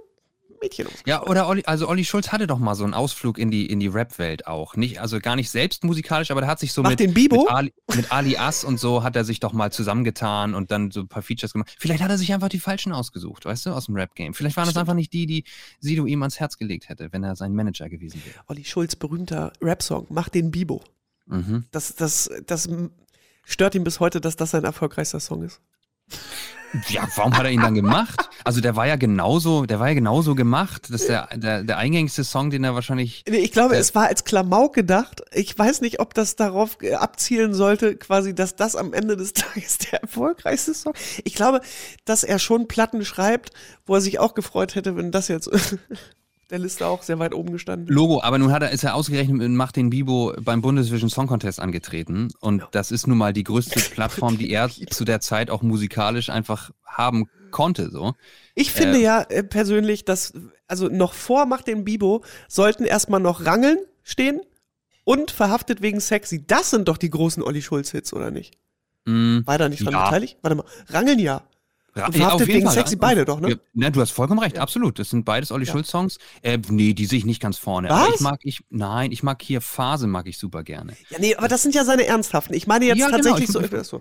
Mädchen 0.62 0.86
aus. 0.86 0.94
Ja, 1.06 1.22
oder 1.26 1.48
Olli, 1.48 1.62
also 1.66 1.88
Olli 1.88 2.04
Schulz 2.04 2.32
hatte 2.32 2.46
doch 2.46 2.58
mal 2.58 2.74
so 2.74 2.84
einen 2.84 2.94
Ausflug 2.94 3.38
in 3.38 3.50
die, 3.50 3.66
in 3.66 3.80
die 3.80 3.88
Rap-Welt 3.88 4.46
auch. 4.46 4.76
Nicht, 4.76 5.00
also 5.00 5.18
gar 5.20 5.36
nicht 5.36 5.50
selbst 5.50 5.84
musikalisch, 5.84 6.30
aber 6.30 6.40
der 6.40 6.48
hat 6.48 6.60
sich 6.60 6.72
so 6.72 6.82
mit, 6.82 7.00
den 7.00 7.12
Bibo? 7.12 7.42
mit, 7.42 7.50
Ali, 7.50 7.72
mit 7.94 8.12
Ali 8.12 8.36
Ass 8.36 8.64
und 8.64 8.78
so 8.78 9.02
hat 9.02 9.16
er 9.16 9.24
sich 9.24 9.40
doch 9.40 9.52
mal 9.52 9.72
zusammengetan 9.72 10.54
und 10.54 10.70
dann 10.70 10.90
so 10.90 11.00
ein 11.00 11.08
paar 11.08 11.22
Features 11.22 11.52
gemacht. 11.52 11.74
Vielleicht 11.78 12.02
hat 12.02 12.10
er 12.10 12.18
sich 12.18 12.32
einfach 12.32 12.48
die 12.48 12.60
falschen 12.60 12.92
ausgesucht, 12.92 13.44
weißt 13.44 13.66
du, 13.66 13.70
aus 13.70 13.86
dem 13.86 13.96
Rap-Game. 13.96 14.34
Vielleicht 14.34 14.56
waren 14.56 14.66
das 14.66 14.76
einfach 14.76 14.94
nicht 14.94 15.12
die, 15.12 15.26
die 15.26 15.44
Sido 15.80 16.06
ihm 16.06 16.22
ans 16.22 16.40
Herz 16.40 16.56
gelegt 16.56 16.88
hätte, 16.88 17.12
wenn 17.12 17.24
er 17.24 17.36
sein 17.36 17.52
Manager 17.52 17.88
gewesen 17.88 18.22
wäre. 18.24 18.40
Olli 18.46 18.64
Schulz, 18.64 18.96
berühmter 18.96 19.52
Rap-Song, 19.60 20.06
Mach 20.10 20.28
den 20.28 20.50
Bibo. 20.50 20.82
Mhm. 21.26 21.64
Das, 21.70 21.94
das, 21.94 22.30
das 22.46 22.68
stört 23.44 23.74
ihn 23.74 23.84
bis 23.84 24.00
heute, 24.00 24.20
dass 24.20 24.36
das 24.36 24.52
sein 24.52 24.64
erfolgreichster 24.64 25.20
Song 25.20 25.42
ist. 25.42 25.60
Ja, 26.88 27.06
warum 27.16 27.36
hat 27.36 27.44
er 27.44 27.50
ihn 27.50 27.60
dann 27.60 27.74
gemacht? 27.74 28.28
Also 28.44 28.60
der 28.60 28.76
war 28.76 28.86
ja 28.86 28.96
genauso, 28.96 29.66
der 29.66 29.80
war 29.80 29.88
ja 29.88 29.94
genauso 29.94 30.34
gemacht. 30.34 30.88
Das 30.90 31.02
ist 31.02 31.08
der, 31.08 31.28
der, 31.34 31.64
der 31.64 31.78
eingängigste 31.78 32.24
Song, 32.24 32.50
den 32.50 32.64
er 32.64 32.74
wahrscheinlich. 32.74 33.24
Nee, 33.28 33.38
Ich 33.38 33.52
glaube, 33.52 33.76
es 33.76 33.94
war 33.94 34.06
als 34.06 34.24
Klamauk 34.24 34.74
gedacht. 34.74 35.22
Ich 35.32 35.58
weiß 35.58 35.80
nicht, 35.80 36.00
ob 36.00 36.14
das 36.14 36.36
darauf 36.36 36.78
äh, 36.80 36.94
abzielen 36.94 37.54
sollte, 37.54 37.96
quasi, 37.96 38.34
dass 38.34 38.56
das 38.56 38.76
am 38.76 38.92
Ende 38.92 39.16
des 39.16 39.32
Tages 39.34 39.78
der 39.78 40.02
erfolgreichste 40.02 40.74
Song. 40.74 40.94
Ich 41.24 41.34
glaube, 41.34 41.60
dass 42.04 42.24
er 42.24 42.38
schon 42.38 42.68
Platten 42.68 43.04
schreibt, 43.04 43.50
wo 43.86 43.94
er 43.94 44.00
sich 44.00 44.18
auch 44.18 44.34
gefreut 44.34 44.74
hätte, 44.74 44.96
wenn 44.96 45.10
das 45.10 45.28
jetzt 45.28 45.50
der 46.52 46.58
Liste 46.60 46.86
auch 46.86 47.02
sehr 47.02 47.18
weit 47.18 47.34
oben 47.34 47.50
gestanden. 47.52 47.88
Logo, 47.88 48.22
aber 48.22 48.38
nun 48.38 48.52
hat 48.52 48.62
er, 48.62 48.70
ist 48.70 48.84
er 48.84 48.94
ausgerechnet 48.94 49.36
mit 49.36 49.50
Macht 49.50 49.74
den 49.76 49.90
Bibo 49.90 50.34
beim 50.40 50.60
Bundesvision 50.62 51.10
Song 51.10 51.26
Contest 51.26 51.58
angetreten. 51.58 52.28
Und 52.40 52.62
das 52.72 52.92
ist 52.92 53.06
nun 53.08 53.18
mal 53.18 53.32
die 53.32 53.42
größte 53.42 53.80
Plattform, 53.94 54.38
die 54.38 54.50
er 54.50 54.68
zu 54.68 55.04
der 55.04 55.20
Zeit 55.20 55.50
auch 55.50 55.62
musikalisch 55.62 56.28
einfach 56.30 56.70
haben 56.86 57.28
konnte. 57.50 57.90
So. 57.90 58.14
Ich 58.54 58.70
finde 58.70 58.98
Äh, 58.98 59.02
ja 59.02 59.22
äh, 59.22 59.42
persönlich, 59.42 60.04
dass, 60.04 60.34
also 60.68 60.88
noch 60.88 61.14
vor 61.14 61.46
Mach 61.46 61.62
den 61.62 61.84
Bibo 61.84 62.22
sollten 62.48 62.84
erstmal 62.84 63.20
noch 63.20 63.44
Rangeln 63.46 63.78
stehen 64.02 64.40
und 65.04 65.30
verhaftet 65.30 65.82
wegen 65.82 66.00
sexy. 66.00 66.46
Das 66.46 66.70
sind 66.70 66.86
doch 66.88 66.98
die 66.98 67.10
großen 67.10 67.42
Olli 67.42 67.62
Schulz-Hits, 67.62 68.12
oder 68.12 68.30
nicht? 68.30 68.58
mh, 69.06 69.46
War 69.46 69.58
da 69.58 69.68
nicht 69.68 69.84
dran 69.84 69.94
Ja. 69.94 70.04
beteiligt? 70.04 70.38
Warte 70.42 70.56
mal. 70.56 70.64
Rangeln 70.90 71.18
ja. 71.18 71.42
Und 71.94 72.00
ja, 72.00 72.10
verhaftet 72.12 72.48
wegen 72.48 72.64
Fall. 72.66 72.74
sexy 72.74 72.96
beide 72.96 73.24
doch, 73.26 73.38
ne? 73.38 73.50
Ja, 73.50 73.56
ne, 73.74 73.90
du 73.92 74.00
hast 74.00 74.12
vollkommen 74.12 74.40
recht, 74.40 74.58
absolut. 74.58 74.98
Das 74.98 75.10
sind 75.10 75.24
beides 75.26 75.52
Olli 75.52 75.66
Ja. 75.66 75.72
Schulz-Songs. 75.72 76.16
Äh, 76.40 76.58
nee, 76.68 76.94
die 76.94 77.04
sehe 77.04 77.18
ich 77.18 77.26
nicht 77.26 77.40
ganz 77.42 77.58
vorne. 77.58 77.90
Aber 77.90 78.08
Was? 78.08 78.14
ich 78.14 78.20
mag, 78.22 78.38
ich, 78.44 78.60
nein, 78.70 79.12
ich 79.12 79.22
mag 79.22 79.42
hier 79.42 79.60
Phase, 79.60 80.06
mag 80.06 80.26
ich 80.26 80.38
super 80.38 80.62
gerne. 80.62 80.96
Ja, 81.10 81.18
nee, 81.18 81.34
aber 81.34 81.48
das 81.48 81.62
sind 81.62 81.74
ja 81.74 81.84
seine 81.84 82.06
ernsthaften. 82.06 82.54
Ich 82.54 82.66
meine 82.66 82.86
jetzt 82.86 82.98
Ja, 82.98 83.06
genau, 83.06 83.18
tatsächlich 83.18 83.44
ich- 83.48 83.52
so. 83.52 83.60
ich- 83.60 83.84
so. 83.86 84.00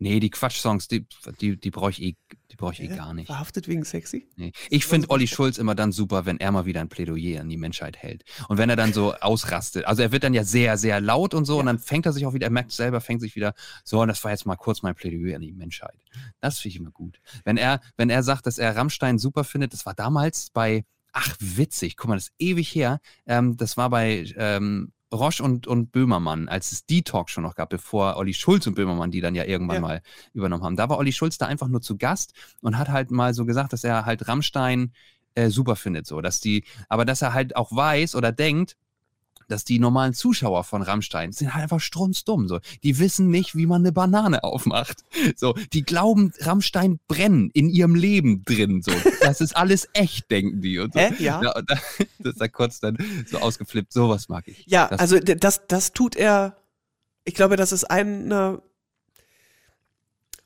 Nee, 0.00 0.20
die 0.20 0.30
Quatsch-Songs, 0.30 0.86
die, 0.86 1.06
die, 1.40 1.58
die 1.58 1.70
brauche 1.72 1.90
ich 1.90 2.02
eh, 2.02 2.16
die 2.52 2.56
brauche 2.56 2.72
ich 2.72 2.80
eh 2.80 2.86
gar 2.86 3.12
nicht. 3.14 3.26
Verhaftet 3.26 3.66
wegen 3.66 3.84
sexy? 3.84 4.28
Nee. 4.36 4.52
Ich 4.70 4.86
finde 4.86 5.10
Olli 5.10 5.26
Schulz 5.26 5.58
immer 5.58 5.74
dann 5.74 5.90
super, 5.90 6.24
wenn 6.24 6.38
er 6.38 6.52
mal 6.52 6.66
wieder 6.66 6.80
ein 6.80 6.88
Plädoyer 6.88 7.40
an 7.40 7.48
die 7.48 7.56
Menschheit 7.56 7.96
hält. 7.96 8.24
Und 8.48 8.58
wenn 8.58 8.70
er 8.70 8.76
dann 8.76 8.92
so 8.92 9.14
ausrastet. 9.20 9.86
Also 9.86 10.02
er 10.02 10.12
wird 10.12 10.22
dann 10.22 10.34
ja 10.34 10.44
sehr, 10.44 10.78
sehr 10.78 11.00
laut 11.00 11.34
und 11.34 11.46
so 11.46 11.58
und 11.58 11.66
dann 11.66 11.80
fängt 11.80 12.06
er 12.06 12.12
sich 12.12 12.26
auch 12.26 12.32
wieder, 12.32 12.46
er 12.46 12.52
merkt 12.52 12.70
selber, 12.70 13.00
fängt 13.00 13.20
sich 13.20 13.34
wieder, 13.34 13.54
so, 13.82 14.00
und 14.00 14.08
das 14.08 14.22
war 14.22 14.30
jetzt 14.30 14.46
mal 14.46 14.56
kurz 14.56 14.82
mein 14.82 14.94
Plädoyer 14.94 15.34
an 15.34 15.42
die 15.42 15.52
Menschheit. 15.52 15.98
Das 16.40 16.60
finde 16.60 16.74
ich 16.74 16.80
immer 16.80 16.92
gut. 16.92 17.20
Wenn 17.44 17.56
er, 17.56 17.80
wenn 17.96 18.08
er 18.08 18.22
sagt, 18.22 18.46
dass 18.46 18.58
er 18.58 18.76
Rammstein 18.76 19.18
super 19.18 19.42
findet, 19.42 19.72
das 19.72 19.84
war 19.84 19.94
damals 19.94 20.50
bei, 20.50 20.84
ach 21.12 21.34
witzig, 21.40 21.96
guck 21.96 22.08
mal, 22.08 22.14
das 22.14 22.28
ist 22.28 22.34
ewig 22.38 22.72
her, 22.72 23.00
ähm, 23.26 23.56
das 23.56 23.76
war 23.76 23.90
bei 23.90 24.32
ähm, 24.36 24.92
Roche 25.12 25.42
und, 25.42 25.66
und 25.66 25.90
Böhmermann, 25.92 26.48
als 26.48 26.72
es 26.72 26.84
die 26.84 27.02
Talk 27.02 27.30
schon 27.30 27.42
noch 27.42 27.54
gab, 27.54 27.70
bevor 27.70 28.16
Olli 28.16 28.34
Schulz 28.34 28.66
und 28.66 28.74
Böhmermann 28.74 29.10
die 29.10 29.20
dann 29.20 29.34
ja 29.34 29.44
irgendwann 29.44 29.76
Ja. 29.76 29.80
mal 29.80 30.02
übernommen 30.34 30.62
haben. 30.64 30.76
Da 30.76 30.88
war 30.88 30.98
Olli 30.98 31.12
Schulz 31.12 31.38
da 31.38 31.46
einfach 31.46 31.68
nur 31.68 31.80
zu 31.80 31.96
Gast 31.96 32.34
und 32.60 32.76
hat 32.78 32.88
halt 32.88 33.10
mal 33.10 33.32
so 33.34 33.44
gesagt, 33.46 33.72
dass 33.72 33.84
er 33.84 34.04
halt 34.04 34.28
Rammstein 34.28 34.92
äh, 35.34 35.48
super 35.50 35.76
findet, 35.76 36.06
so, 36.06 36.20
dass 36.20 36.40
die, 36.40 36.64
aber 36.88 37.04
dass 37.04 37.22
er 37.22 37.32
halt 37.32 37.56
auch 37.56 37.74
weiß 37.74 38.14
oder 38.16 38.32
denkt, 38.32 38.76
dass 39.48 39.64
die 39.64 39.78
normalen 39.78 40.14
Zuschauer 40.14 40.62
von 40.64 40.82
Rammstein 40.82 41.32
sind 41.32 41.54
halt 41.54 41.64
einfach 41.64 41.80
strunzdumm, 41.80 42.46
so. 42.48 42.60
Die 42.82 42.98
wissen 42.98 43.28
nicht, 43.30 43.56
wie 43.56 43.66
man 43.66 43.82
eine 43.82 43.92
Banane 43.92 44.44
aufmacht. 44.44 45.04
So, 45.36 45.54
die 45.72 45.82
glauben, 45.82 46.32
Rammstein 46.40 47.00
brennen 47.08 47.50
in 47.54 47.68
ihrem 47.70 47.94
Leben 47.94 48.44
drin, 48.44 48.82
so. 48.82 48.92
Das 49.20 49.40
ist 49.40 49.56
alles 49.56 49.88
echt, 49.94 50.30
denken 50.30 50.60
die. 50.60 50.78
Und 50.78 50.92
so. 50.92 51.00
Hä? 51.00 51.12
Ja. 51.18 51.42
Ja, 51.42 51.56
und 51.56 51.70
da, 51.70 51.74
das 52.20 52.32
ist 52.34 52.40
da 52.40 52.48
kurz 52.48 52.78
dann 52.80 52.96
so 53.26 53.38
ausgeflippt, 53.38 53.92
sowas 53.92 54.28
mag 54.28 54.46
ich. 54.48 54.64
Ja, 54.66 54.88
Das- 54.88 55.00
also 55.00 55.18
das, 55.18 55.66
das 55.66 55.92
tut 55.92 56.14
er. 56.14 56.56
Ich 57.24 57.34
glaube, 57.34 57.56
das 57.56 57.72
ist 57.72 57.84
einer 57.84 58.62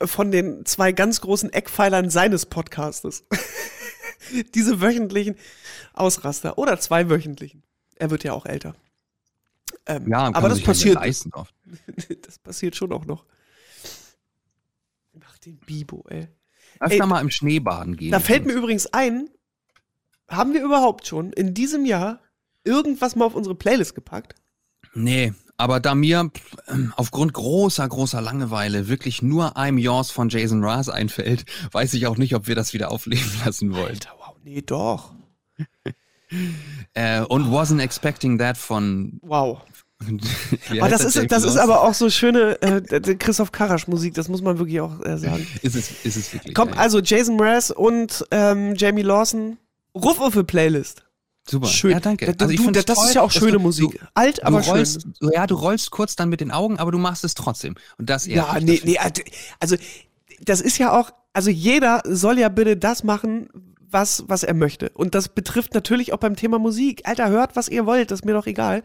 von 0.05 0.31
den 0.31 0.65
zwei 0.67 0.93
ganz 0.93 1.21
großen 1.21 1.53
Eckpfeilern 1.53 2.11
seines 2.11 2.47
Podcastes. 2.47 3.25
Diese 4.55 4.81
wöchentlichen 4.81 5.37
Ausraster 5.93 6.59
oder 6.59 6.79
zwei 6.81 7.09
wöchentlichen. 7.11 7.63
Er 7.97 8.11
wird 8.11 8.25
ja 8.25 8.33
auch 8.33 8.47
älter. 8.47 8.75
Ähm, 9.87 10.09
Ja, 10.09 10.33
aber 10.33 10.49
das 10.49 10.63
passiert, 10.63 10.99
das 12.23 12.39
passiert 12.39 12.77
schon 12.77 12.93
auch 12.93 13.05
noch. 13.05 13.25
Mach 15.13 15.39
den 15.39 15.59
Bibo, 15.59 16.05
ey. 16.09 16.29
Öfter 16.81 17.03
Ey, 17.03 17.07
mal 17.07 17.21
im 17.21 17.31
Schneebaden 17.31 17.97
gehen. 17.97 18.13
Da 18.13 18.21
fällt 18.21 18.47
mir 18.47 18.53
übrigens 18.53 18.87
ein, 18.87 19.29
haben 20.29 20.55
wir 20.55 20.63
überhaupt 20.63 21.07
schon 21.07 21.33
in 21.33 21.55
diesem 21.55 21.85
Jahr 21.85 22.21
irgendwas 22.65 23.17
mal 23.17 23.25
auf 23.25 23.35
unsere 23.35 23.55
Playlist 23.55 23.95
gepackt? 23.95 24.35
Nee, 24.95 25.33
aber 25.57 25.81
da 25.81 25.95
mir 25.95 26.31
ähm, 26.69 26.93
aufgrund 26.97 27.33
großer, 27.33 27.89
großer 27.89 28.21
Langeweile 28.21 28.89
wirklich 28.89 29.23
nur 29.23 29.57
I'm 29.57 29.79
Yours 29.79 30.11
von 30.11 30.29
Jason 30.29 30.61
Mraz 30.61 30.89
einfällt, 30.89 31.45
weiß 31.73 31.95
ich 31.95 32.07
auch 32.07 32.17
nicht, 32.17 32.35
ob 32.35 32.47
wir 32.47 32.55
das 32.55 32.73
wieder 32.73 32.91
aufleben 32.91 33.31
lassen 33.45 33.75
wollen. 33.75 33.91
Alter, 33.91 34.15
wow, 34.19 34.37
nee, 34.43 34.63
doch. 34.63 35.15
Äh, 36.95 37.21
und 37.23 37.47
Wasn't 37.47 37.81
Expecting 37.81 38.39
That 38.39 38.57
von. 38.57 39.19
Wow. 39.23 39.61
Wie 40.71 40.81
Aber 40.81 40.91
das 40.91 41.05
ist, 41.05 41.31
das 41.31 41.45
ist 41.45 41.57
aber 41.57 41.83
auch 41.83 41.95
so 41.95 42.11
schöne 42.11 42.61
äh, 42.61 42.81
Christoph 43.15 43.53
Karasch 43.53 43.87
Musik, 43.87 44.15
das 44.15 44.29
muss 44.29 44.43
man 44.43 44.59
wirklich 44.59 44.81
auch 44.81 45.01
äh, 45.05 45.17
sagen. 45.17 45.47
Ist 45.63 45.77
es, 45.77 45.91
ist 46.05 46.17
es 46.17 46.33
wirklich. 46.35 46.55
Komm, 46.55 46.71
ja. 46.71 46.75
also 46.77 46.99
Jason 47.01 47.37
Mraz 47.37 47.71
und 47.71 48.25
ähm, 48.33 48.75
Jamie 48.75 49.03
Lawson, 49.03 49.59
ruf 49.95 50.21
auf 50.21 50.35
die 50.35 50.43
Playlist. 50.43 51.05
Super. 51.49 51.67
Schön. 51.69 51.93
Ja, 51.93 52.01
danke. 52.01 52.27
Da- 52.27 52.45
Also 52.45 52.51
ich 52.53 52.59
du, 52.59 52.65
find's 52.65 52.85
das 52.85 52.99
toll, 52.99 53.09
ist 53.09 53.15
ja 53.15 53.23
auch 53.23 53.31
schöne 53.31 53.53
du, 53.53 53.59
Musik. 53.61 53.93
Du, 53.93 54.07
Alt, 54.15 54.45
aber 54.45 54.63
schön. 54.63 54.73
rollst, 54.75 55.07
ja, 55.21 55.47
du 55.47 55.55
rollst 55.55 55.91
kurz 55.91 56.17
dann 56.17 56.29
mit 56.29 56.41
den 56.41 56.51
Augen, 56.51 56.79
aber 56.79 56.91
du 56.93 56.99
machst 56.99 57.25
es 57.25 57.35
trotzdem. 57.35 57.75
Und 57.99 58.11
das 58.11 58.27
Ja, 58.27 58.55
ehrt 58.55 58.65
mich. 58.65 58.85
nee, 58.85 58.93
nee, 58.93 59.13
also 59.61 59.77
das 60.41 60.61
ist 60.61 60.79
ja 60.79 60.99
auch, 60.99 61.11
also 61.33 61.51
jeder 61.51 62.03
soll 62.05 62.39
ja 62.39 62.49
bitte 62.49 62.77
das 62.77 63.05
machen, 63.05 63.49
was, 63.93 64.25
was 64.29 64.43
er 64.43 64.55
möchte. 64.55 64.91
Und 64.91 65.15
das 65.15 65.29
betrifft 65.29 65.75
natürlich 65.75 66.13
auch 66.13 66.19
beim 66.19 66.37
Thema 66.37 66.59
Musik. 66.59 67.03
Alter, 67.05 67.29
hört, 67.31 67.57
was 67.57 67.69
ihr 67.69 67.87
wollt, 67.87 68.11
das 68.11 68.21
ist 68.21 68.25
mir 68.25 68.33
doch 68.33 68.47
egal. 68.47 68.83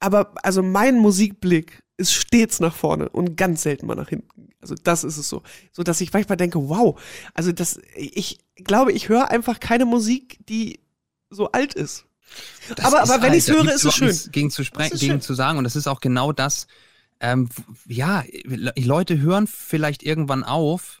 Aber 0.00 0.34
also 0.42 0.62
mein 0.62 0.96
Musikblick 0.98 1.82
ist 1.96 2.12
stets 2.12 2.60
nach 2.60 2.74
vorne 2.74 3.08
und 3.08 3.36
ganz 3.36 3.62
selten 3.62 3.86
mal 3.86 3.96
nach 3.96 4.08
hinten. 4.08 4.50
Also 4.60 4.74
das 4.82 5.02
ist 5.04 5.16
es 5.16 5.28
so. 5.28 5.42
So 5.72 5.82
dass 5.82 6.00
ich 6.00 6.12
manchmal 6.12 6.36
denke, 6.36 6.68
wow, 6.68 7.00
also 7.34 7.50
das, 7.52 7.80
ich 7.96 8.38
glaube, 8.56 8.92
ich 8.92 9.08
höre 9.08 9.30
einfach 9.30 9.58
keine 9.60 9.84
Musik, 9.84 10.38
die 10.48 10.80
so 11.30 11.50
alt 11.50 11.74
ist. 11.74 12.04
Das 12.76 12.84
aber, 12.84 13.02
ist 13.02 13.10
aber 13.10 13.22
wenn 13.22 13.30
halt, 13.30 13.38
ich's 13.38 13.46
da 13.46 13.54
höre, 13.54 13.72
ist 13.72 13.84
es 13.84 13.94
schön. 13.94 14.32
Gegen 14.32 14.50
zu, 14.50 14.62
spre- 14.62 14.78
Das 14.78 14.92
ist 14.92 15.00
gegen 15.00 15.12
schön. 15.14 15.20
zu 15.20 15.34
sagen. 15.34 15.58
Und 15.58 15.64
das 15.64 15.76
ist 15.76 15.86
auch 15.88 16.00
genau 16.00 16.32
das. 16.32 16.66
Ähm, 17.20 17.48
ja, 17.86 18.22
Le- 18.44 18.72
Leute 18.76 19.18
hören 19.18 19.46
vielleicht 19.48 20.02
irgendwann 20.04 20.44
auf, 20.44 21.00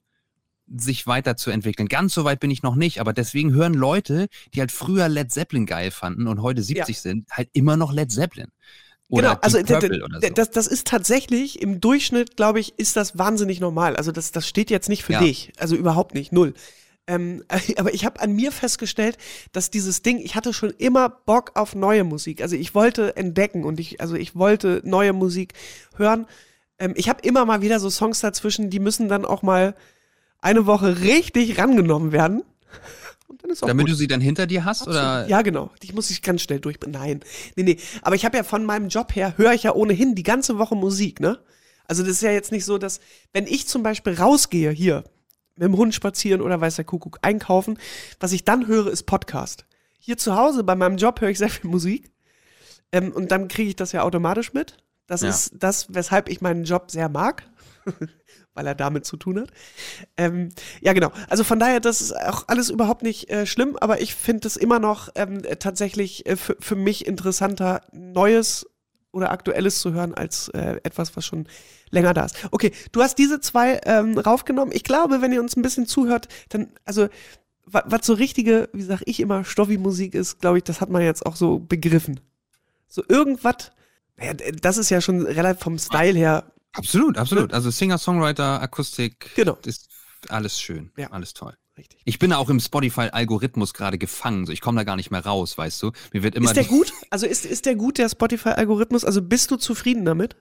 sich 0.76 1.06
weiterzuentwickeln. 1.06 1.88
Ganz 1.88 2.14
so 2.14 2.24
weit 2.24 2.40
bin 2.40 2.50
ich 2.50 2.62
noch 2.62 2.74
nicht, 2.74 3.00
aber 3.00 3.12
deswegen 3.12 3.52
hören 3.52 3.74
Leute, 3.74 4.28
die 4.54 4.60
halt 4.60 4.72
früher 4.72 5.08
Led 5.08 5.32
Zeppelin 5.32 5.66
geil 5.66 5.90
fanden 5.90 6.26
und 6.26 6.42
heute 6.42 6.62
70 6.62 6.98
sind, 7.00 7.30
halt 7.30 7.48
immer 7.52 7.76
noch 7.76 7.92
Led 7.92 8.10
Zeppelin. 8.12 8.48
Oder 9.10 9.28
genau, 9.28 9.40
also 9.40 9.58
so. 9.58 10.28
das, 10.34 10.50
das 10.50 10.66
ist 10.66 10.86
tatsächlich 10.86 11.62
im 11.62 11.80
Durchschnitt, 11.80 12.36
glaube 12.36 12.60
ich, 12.60 12.78
ist 12.78 12.94
das 12.96 13.16
wahnsinnig 13.16 13.58
normal. 13.58 13.96
Also 13.96 14.12
das, 14.12 14.32
das 14.32 14.46
steht 14.46 14.70
jetzt 14.70 14.90
nicht 14.90 15.02
für 15.02 15.14
Ja. 15.14 15.20
dich, 15.20 15.52
also 15.56 15.76
überhaupt 15.76 16.14
nicht, 16.14 16.30
null. 16.30 16.52
Ähm, 17.06 17.42
aber 17.76 17.94
ich 17.94 18.04
habe 18.04 18.20
an 18.20 18.32
mir 18.32 18.52
festgestellt, 18.52 19.16
dass 19.52 19.70
dieses 19.70 20.02
Ding, 20.02 20.18
ich 20.18 20.36
hatte 20.36 20.52
schon 20.52 20.70
immer 20.76 21.08
Bock 21.08 21.52
auf 21.54 21.74
neue 21.74 22.04
Musik. 22.04 22.42
Also 22.42 22.54
ich 22.54 22.74
wollte 22.74 23.16
entdecken 23.16 23.64
und 23.64 23.80
ich, 23.80 24.00
also 24.00 24.14
ich 24.14 24.36
wollte 24.36 24.82
neue 24.84 25.14
Musik 25.14 25.54
hören. 25.96 26.26
Ähm, 26.78 26.92
ich 26.94 27.08
habe 27.08 27.22
immer 27.22 27.46
mal 27.46 27.62
wieder 27.62 27.80
so 27.80 27.88
Songs 27.88 28.20
dazwischen, 28.20 28.68
die 28.68 28.78
müssen 28.78 29.08
dann 29.08 29.24
auch 29.24 29.40
mal 29.40 29.74
eine 30.40 30.66
Woche 30.66 31.00
richtig 31.00 31.58
rangenommen 31.58 32.12
werden. 32.12 32.42
Und 33.28 33.42
dann 33.42 33.50
ist 33.50 33.62
auch 33.62 33.66
Damit 33.68 33.86
gut. 33.86 33.92
du 33.92 33.96
sie 33.96 34.06
dann 34.06 34.20
hinter 34.20 34.46
dir 34.46 34.64
hast? 34.64 34.86
Oder? 34.88 35.26
Ja, 35.28 35.42
genau. 35.42 35.70
Die 35.82 35.92
muss 35.92 36.10
ich 36.10 36.22
ganz 36.22 36.42
schnell 36.42 36.60
durch. 36.60 36.76
Nein. 36.86 37.20
Nee, 37.56 37.62
nee. 37.64 37.78
Aber 38.02 38.16
ich 38.16 38.24
habe 38.24 38.36
ja 38.36 38.42
von 38.42 38.64
meinem 38.64 38.88
Job 38.88 39.14
her, 39.14 39.34
höre 39.36 39.52
ich 39.52 39.64
ja 39.64 39.74
ohnehin 39.74 40.14
die 40.14 40.22
ganze 40.22 40.58
Woche 40.58 40.74
Musik, 40.74 41.20
ne? 41.20 41.38
Also 41.86 42.02
das 42.02 42.12
ist 42.12 42.22
ja 42.22 42.30
jetzt 42.30 42.52
nicht 42.52 42.64
so, 42.64 42.78
dass, 42.78 43.00
wenn 43.32 43.46
ich 43.46 43.66
zum 43.68 43.82
Beispiel 43.82 44.14
rausgehe, 44.14 44.70
hier, 44.70 45.04
mit 45.56 45.64
dem 45.66 45.76
Hund 45.76 45.94
spazieren 45.94 46.40
oder 46.40 46.60
weiß 46.60 46.76
der 46.76 46.84
Kuckuck 46.84 47.18
einkaufen, 47.22 47.78
was 48.20 48.32
ich 48.32 48.44
dann 48.44 48.66
höre, 48.66 48.88
ist 48.88 49.04
Podcast. 49.04 49.66
Hier 49.98 50.16
zu 50.16 50.36
Hause 50.36 50.64
bei 50.64 50.74
meinem 50.76 50.96
Job 50.98 51.20
höre 51.20 51.30
ich 51.30 51.38
sehr 51.38 51.48
viel 51.50 51.68
Musik. 51.68 52.10
Ähm, 52.92 53.12
und 53.12 53.30
dann 53.32 53.48
kriege 53.48 53.68
ich 53.70 53.76
das 53.76 53.92
ja 53.92 54.02
automatisch 54.02 54.52
mit. 54.52 54.76
Das 55.06 55.22
Ja. 55.22 55.30
ist 55.30 55.52
das, 55.58 55.86
weshalb 55.90 56.28
ich 56.28 56.40
meinen 56.40 56.64
Job 56.64 56.90
sehr 56.90 57.08
mag, 57.08 57.42
weil 58.58 58.66
er 58.66 58.74
damit 58.74 59.06
zu 59.06 59.16
tun 59.16 59.40
hat. 59.40 59.50
Ähm, 60.16 60.48
ja, 60.80 60.92
genau. 60.92 61.12
Also 61.28 61.44
von 61.44 61.60
daher, 61.60 61.78
das 61.78 62.00
ist 62.00 62.14
auch 62.14 62.44
alles 62.48 62.70
überhaupt 62.70 63.02
nicht 63.02 63.30
äh, 63.30 63.46
schlimm, 63.46 63.76
aber 63.80 64.00
ich 64.00 64.16
finde 64.16 64.48
es 64.48 64.56
immer 64.56 64.80
noch 64.80 65.10
ähm, 65.14 65.44
äh, 65.44 65.56
tatsächlich 65.56 66.26
äh, 66.26 66.36
für, 66.36 66.74
mich 66.74 67.06
interessanter, 67.06 67.82
Neues 67.92 68.66
oder 69.12 69.30
Aktuelles 69.30 69.80
zu 69.80 69.92
hören, 69.92 70.12
als 70.14 70.48
äh, 70.48 70.80
etwas, 70.82 71.16
was 71.16 71.24
schon 71.24 71.46
länger 71.90 72.14
da 72.14 72.24
ist. 72.24 72.34
Okay, 72.50 72.72
du 72.90 73.00
hast 73.00 73.16
diese 73.16 73.40
zwei 73.40 73.80
ähm, 73.84 74.18
raufgenommen. 74.18 74.74
Ich 74.74 74.82
glaube, 74.82 75.22
wenn 75.22 75.32
ihr 75.32 75.40
uns 75.40 75.56
ein 75.56 75.62
bisschen 75.62 75.86
zuhört, 75.86 76.26
dann, 76.48 76.72
also, 76.84 77.08
wa- 77.64 77.84
was 77.86 78.04
so 78.04 78.12
richtige, 78.12 78.68
wie 78.72 78.82
sag 78.82 79.02
ich 79.06 79.20
immer, 79.20 79.44
Stoffi-Musik 79.44 80.14
ist, 80.16 80.40
glaube 80.40 80.58
ich, 80.58 80.64
das 80.64 80.80
hat 80.80 80.90
man 80.90 81.02
jetzt 81.02 81.24
auch 81.24 81.36
so 81.36 81.60
begriffen. 81.60 82.20
So 82.88 83.04
irgendwas, 83.08 83.70
naja, 84.16 84.34
das 84.34 84.78
ist 84.78 84.90
ja 84.90 85.00
schon 85.00 85.22
relativ 85.22 85.62
vom 85.62 85.78
Style 85.78 86.18
her, 86.18 86.52
Absolut, 86.72 87.18
absolut. 87.18 87.52
Also 87.54 87.70
Singer-Songwriter, 87.70 88.60
Akustik, 88.60 89.30
Genau. 89.34 89.58
ist 89.64 89.88
alles 90.28 90.60
schön, 90.60 90.90
Ja. 90.96 91.10
alles 91.10 91.32
toll. 91.34 91.54
richtig. 91.76 92.00
Ich 92.04 92.18
bin 92.18 92.32
auch 92.32 92.50
im 92.50 92.58
Spotify-Algorithmus 92.60 93.72
gerade 93.72 93.98
gefangen. 93.98 94.46
So, 94.46 94.52
ich 94.52 94.60
komme 94.60 94.78
da 94.80 94.84
gar 94.84 94.96
nicht 94.96 95.10
mehr 95.12 95.24
raus, 95.24 95.56
weißt 95.56 95.80
du. 95.82 95.92
Mir 96.12 96.22
wird 96.24 96.34
immer 96.34 96.46
Ist 96.50 96.56
der 96.56 96.64
gut? 96.64 96.92
Also 97.10 97.26
ist, 97.26 97.44
ist 97.46 97.66
der 97.66 97.76
gut, 97.76 97.98
der 97.98 98.08
Spotify-Algorithmus? 98.08 99.04
Also 99.04 99.22
bist 99.22 99.50
du 99.50 99.56
zufrieden 99.56 100.04
damit? 100.04 100.34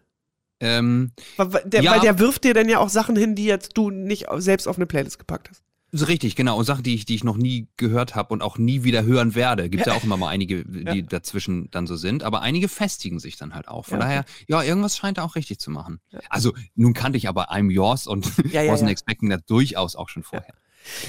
Ähm, 0.59 1.11
Weil, 1.37 1.61
der, 1.65 1.83
Ja. 1.83 1.91
weil 1.91 1.99
der 1.99 2.17
wirft 2.17 2.43
dir 2.43 2.55
dann 2.55 2.67
ja 2.67 2.79
auch 2.79 2.89
Sachen 2.89 3.15
hin, 3.15 3.35
die 3.35 3.45
jetzt 3.45 3.77
du 3.77 3.91
nicht 3.91 4.25
selbst 4.37 4.67
auf 4.67 4.77
eine 4.77 4.87
Playlist 4.87 5.19
gepackt 5.19 5.49
hast. 5.51 5.61
Richtig, 6.05 6.35
genau. 6.35 6.57
Und 6.57 6.65
Sachen, 6.65 6.83
die 6.83 6.95
ich, 6.95 7.05
die 7.05 7.15
ich 7.15 7.23
noch 7.23 7.37
nie 7.37 7.67
gehört 7.77 8.15
habe 8.15 8.33
und 8.33 8.41
auch 8.41 8.57
nie 8.57 8.83
wieder 8.83 9.03
hören 9.03 9.35
werde. 9.35 9.69
Gibt 9.69 9.87
ja, 9.87 9.93
auch 9.93 10.03
immer 10.03 10.17
mal 10.17 10.29
einige, 10.29 10.63
die 10.65 10.99
Ja. 10.99 11.01
dazwischen 11.01 11.69
dann 11.71 11.87
so 11.87 11.95
sind. 11.95 12.23
Aber 12.23 12.41
einige 12.41 12.67
festigen 12.69 13.19
sich 13.19 13.37
dann 13.37 13.53
halt 13.55 13.67
auch. 13.67 13.85
Von 13.85 13.99
Ja, 13.99 14.05
okay. 14.05 14.15
daher, 14.15 14.25
ja, 14.47 14.63
irgendwas 14.63 14.97
scheint 14.97 15.17
er 15.17 15.23
auch 15.25 15.35
richtig 15.35 15.59
zu 15.59 15.71
machen. 15.71 15.99
Also, 16.29 16.53
nun 16.75 16.93
kannte 16.93 17.17
ich 17.17 17.27
aber 17.27 17.51
I'm 17.51 17.71
Yours 17.71 18.07
und 18.07 18.25
Ja, 18.51 18.61
ja, 18.61 18.73
Wasn't 18.73 18.83
ja. 18.85 18.89
Expecting 18.91 19.29
That 19.29 19.49
durchaus 19.49 19.95
auch 19.95 20.09
schon 20.09 20.23
vorher. 20.23 20.53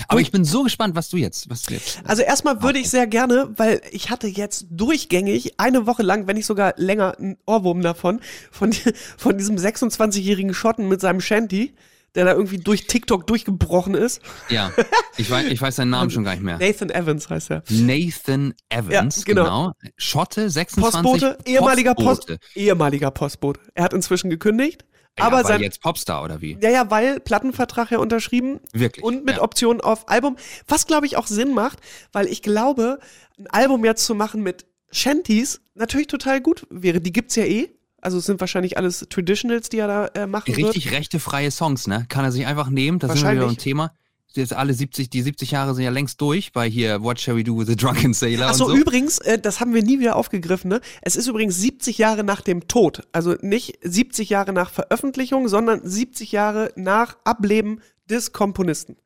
Aber 0.08 0.20
ich 0.20 0.32
bin 0.32 0.44
so 0.44 0.64
gespannt, 0.64 0.96
was 0.96 1.08
du 1.08 1.16
jetzt, 1.18 1.48
was 1.50 1.62
du 1.62 1.74
jetzt. 1.74 2.00
Also 2.04 2.22
erstmal 2.22 2.62
würde 2.62 2.80
ich 2.80 2.90
sehr 2.90 3.06
gerne, 3.06 3.50
weil 3.56 3.80
ich 3.92 4.10
hatte 4.10 4.26
jetzt 4.26 4.66
durchgängig 4.70 5.60
eine 5.60 5.86
Woche 5.86 6.02
lang, 6.02 6.26
wenn 6.26 6.36
nicht 6.36 6.46
sogar 6.46 6.74
länger, 6.76 7.16
einen 7.16 7.36
Ohrwurm 7.46 7.80
davon, 7.82 8.20
von, 8.50 8.72
von 9.16 9.38
diesem 9.38 9.56
26-jährigen 9.56 10.52
Schotten 10.52 10.88
mit 10.88 11.00
seinem 11.00 11.20
Shanty, 11.20 11.74
der 12.14 12.24
da 12.24 12.32
irgendwie 12.32 12.58
durch 12.58 12.86
TikTok 12.86 13.26
durchgebrochen 13.26 13.94
ist. 13.94 14.20
Ja, 14.48 14.72
ich 15.16 15.30
weiß, 15.30 15.46
ich 15.46 15.60
weiß 15.60 15.76
seinen 15.76 15.90
Namen 15.90 16.10
schon 16.10 16.24
gar 16.24 16.32
nicht 16.32 16.42
mehr. 16.42 16.58
Nathan 16.58 16.90
Evans 16.90 17.28
heißt 17.30 17.50
er. 17.50 17.62
Nathan 17.68 18.54
Evans, 18.68 19.18
Ja, 19.18 19.22
genau. 19.26 19.44
genau. 19.44 19.72
Schotte, 19.96 20.50
26. 20.50 21.02
Postbote, 21.02 21.38
ehemaliger 21.44 21.94
Post, 21.94 22.26
Postbote. 22.28 22.40
ehemaliger 22.54 23.10
Postbote. 23.10 23.60
Er 23.74 23.84
hat 23.84 23.92
inzwischen 23.92 24.30
gekündigt, 24.30 24.84
Ja, 25.18 25.24
aber 25.26 25.44
sein, 25.44 25.60
jetzt 25.60 25.80
Popstar 25.82 26.24
oder 26.24 26.40
wie? 26.40 26.56
ja, 26.60 26.70
ja, 26.70 26.90
weil 26.90 27.20
Plattenvertrag 27.20 27.90
ja 27.90 27.98
unterschrieben 27.98 28.60
Wirklich. 28.72 29.04
und 29.04 29.24
mit 29.24 29.36
ja. 29.36 29.42
Option 29.42 29.80
auf 29.80 30.08
Album, 30.08 30.36
was 30.66 30.86
glaube 30.86 31.06
ich 31.06 31.16
auch 31.16 31.26
Sinn 31.26 31.54
macht, 31.54 31.78
weil 32.12 32.26
ich 32.26 32.42
glaube, 32.42 32.98
ein 33.38 33.46
Album 33.48 33.84
jetzt 33.84 34.04
zu 34.04 34.14
machen 34.14 34.42
mit 34.42 34.64
Shanties 34.90 35.60
natürlich 35.74 36.06
total 36.06 36.40
gut 36.40 36.66
wäre. 36.70 37.00
Die 37.00 37.12
gibt's 37.12 37.36
ja 37.36 37.44
eh. 37.44 37.68
Also 38.00 38.18
es 38.18 38.26
sind 38.26 38.40
wahrscheinlich 38.40 38.76
alles 38.76 39.06
Traditionals, 39.10 39.68
die 39.68 39.78
er 39.78 39.88
da 39.88 40.06
äh, 40.14 40.26
machen 40.26 40.46
wird. 40.48 40.68
Richtig 40.68 40.92
rechtefreie 40.92 41.50
Songs, 41.50 41.86
ne? 41.86 42.06
Kann 42.08 42.24
er 42.24 42.32
sich 42.32 42.46
einfach 42.46 42.70
nehmen. 42.70 42.98
Da 42.98 43.08
sind 43.08 43.22
wir 43.22 43.32
wieder 43.32 43.46
beim 43.46 43.58
Thema. 43.58 43.92
Jetzt 44.34 44.52
alle 44.52 44.74
70, 44.74 45.08
die 45.08 45.22
70 45.22 45.52
Jahre 45.52 45.74
sind 45.74 45.84
ja 45.84 45.90
längst 45.90 46.20
durch 46.20 46.52
bei 46.52 46.68
hier 46.68 47.02
What 47.02 47.18
Shall 47.18 47.36
We 47.36 47.44
Do 47.44 47.58
with 47.58 47.70
a 47.70 47.74
Drunken 47.74 48.12
Sailor 48.12 48.48
Achso, 48.48 48.66
so. 48.66 48.76
übrigens, 48.76 49.18
äh, 49.18 49.38
das 49.38 49.58
haben 49.58 49.72
wir 49.72 49.82
nie 49.82 49.98
wieder 49.98 50.16
aufgegriffen, 50.16 50.68
ne? 50.68 50.80
Es 51.00 51.16
ist 51.16 51.26
übrigens 51.26 51.56
70 51.56 51.98
Jahre 51.98 52.24
nach 52.24 52.42
dem 52.42 52.68
Tod. 52.68 53.08
Also 53.12 53.36
nicht 53.40 53.78
70 53.82 54.28
Jahre 54.28 54.52
nach 54.52 54.70
Veröffentlichung, 54.70 55.48
sondern 55.48 55.80
70 55.82 56.30
Jahre 56.30 56.72
nach 56.76 57.16
Ableben 57.24 57.80
des 58.08 58.32
Komponisten. 58.32 58.96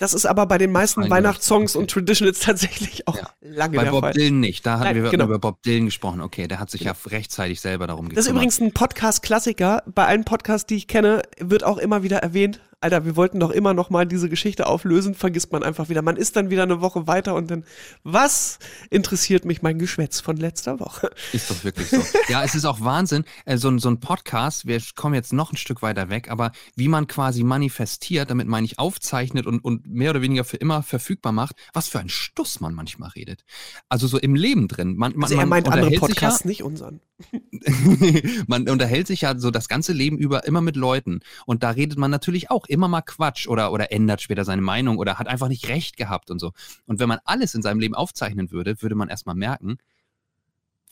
Das 0.00 0.14
ist 0.14 0.24
aber 0.24 0.46
bei 0.46 0.56
den 0.56 0.72
meisten 0.72 1.02
Fein 1.02 1.10
Weihnachtssongs 1.10 1.76
okay. 1.76 1.82
und 1.82 1.90
Traditionals 1.90 2.40
tatsächlich 2.40 3.06
auch 3.06 3.16
Ja. 3.16 3.28
lange 3.42 3.76
Bei 3.76 3.84
der 3.84 3.90
Bob 3.90 4.00
Fall. 4.00 4.12
Dylan 4.14 4.40
nicht. 4.40 4.64
Da 4.64 4.72
hatten 4.80 4.84
Nein, 4.84 5.02
wir 5.02 5.10
genau. 5.10 5.26
über 5.26 5.38
Bob 5.38 5.62
Dylan 5.62 5.84
gesprochen. 5.84 6.22
Okay, 6.22 6.48
der 6.48 6.58
hat 6.58 6.70
sich 6.70 6.80
ja 6.80 6.94
rechtzeitig 7.06 7.60
selber 7.60 7.86
darum 7.86 8.06
gekümmert. 8.06 8.18
Das 8.18 8.24
ist 8.26 8.32
übrigens 8.32 8.60
ein 8.60 8.72
Podcast-Klassiker. 8.72 9.82
Bei 9.94 10.06
allen 10.06 10.24
Podcasts, 10.24 10.66
die 10.66 10.76
ich 10.76 10.88
kenne, 10.88 11.22
wird 11.38 11.64
auch 11.64 11.76
immer 11.76 12.02
wieder 12.02 12.18
erwähnt. 12.18 12.60
Alter, 12.82 13.04
wir 13.04 13.14
wollten 13.14 13.38
doch 13.40 13.50
immer 13.50 13.74
noch 13.74 13.90
mal 13.90 14.06
diese 14.06 14.30
Geschichte 14.30 14.66
auflösen, 14.66 15.14
vergisst 15.14 15.52
man 15.52 15.62
einfach 15.62 15.90
wieder. 15.90 16.00
Man 16.00 16.16
ist 16.16 16.36
dann 16.36 16.48
wieder 16.48 16.62
eine 16.62 16.80
Woche 16.80 17.06
weiter 17.06 17.34
und 17.34 17.50
dann, 17.50 17.64
was 18.04 18.58
interessiert 18.88 19.44
mich 19.44 19.60
mein 19.60 19.78
Geschwätz 19.78 20.20
von 20.20 20.38
letzter 20.38 20.80
Woche? 20.80 21.10
Ist 21.34 21.50
doch 21.50 21.62
wirklich 21.62 21.88
so. 21.90 22.02
Ja, 22.28 22.42
es 22.42 22.54
ist 22.54 22.64
auch 22.64 22.80
Wahnsinn. 22.80 23.24
Äh, 23.44 23.58
so, 23.58 23.68
ein- 23.68 23.78
so 23.78 23.90
ein 23.90 24.00
Podcast, 24.00 24.66
wir 24.66 24.80
kommen 24.96 25.14
jetzt 25.14 25.34
noch 25.34 25.52
ein 25.52 25.58
Stück 25.58 25.82
weiter 25.82 26.08
weg, 26.08 26.30
aber 26.30 26.52
wie 26.74 26.88
man 26.88 27.06
quasi 27.06 27.44
manifestiert, 27.44 28.30
damit 28.30 28.46
meine 28.48 28.64
ich 28.64 28.78
aufzeichnet 28.78 29.46
und, 29.46 29.62
und 29.62 29.86
mehr 29.86 30.10
oder 30.10 30.22
weniger 30.22 30.44
für 30.44 30.56
immer 30.56 30.82
verfügbar 30.82 31.32
macht, 31.32 31.56
was 31.74 31.86
für 31.88 31.98
ein 32.00 32.08
Stuss 32.08 32.60
man 32.60 32.72
manchmal 32.72 33.10
redet. 33.10 33.44
Also 33.90 34.06
so 34.06 34.18
im 34.18 34.34
Leben 34.34 34.68
drin. 34.68 34.96
Man, 34.96 35.12
man, 35.16 35.24
Also 35.24 35.36
er 35.38 35.44
meint 35.44 35.68
andere 35.68 35.90
Podcasts, 35.98 36.46
nicht 36.46 36.62
unseren. 36.62 37.00
man 38.46 38.66
unterhält 38.68 39.06
sich 39.06 39.20
ja 39.22 39.38
so 39.38 39.50
das 39.50 39.68
ganze 39.68 39.92
Leben 39.92 40.16
über 40.16 40.46
immer 40.46 40.62
mit 40.62 40.76
Leuten. 40.76 41.20
Und 41.44 41.62
da 41.62 41.70
redet 41.70 41.98
man 41.98 42.10
natürlich 42.10 42.50
auch 42.50 42.64
immer 42.70 42.88
mal 42.88 43.02
Quatsch 43.02 43.46
oder, 43.48 43.72
oder 43.72 43.92
ändert 43.92 44.22
später 44.22 44.44
seine 44.44 44.62
Meinung 44.62 44.98
oder 44.98 45.18
hat 45.18 45.28
einfach 45.28 45.48
nicht 45.48 45.68
recht 45.68 45.96
gehabt 45.96 46.30
und 46.30 46.38
so. 46.38 46.52
Und 46.86 46.98
wenn 47.00 47.08
man 47.08 47.18
alles 47.24 47.54
in 47.54 47.62
seinem 47.62 47.80
Leben 47.80 47.94
aufzeichnen 47.94 48.50
würde, 48.50 48.80
würde 48.80 48.94
man 48.94 49.08
erstmal 49.08 49.34
merken, 49.34 49.78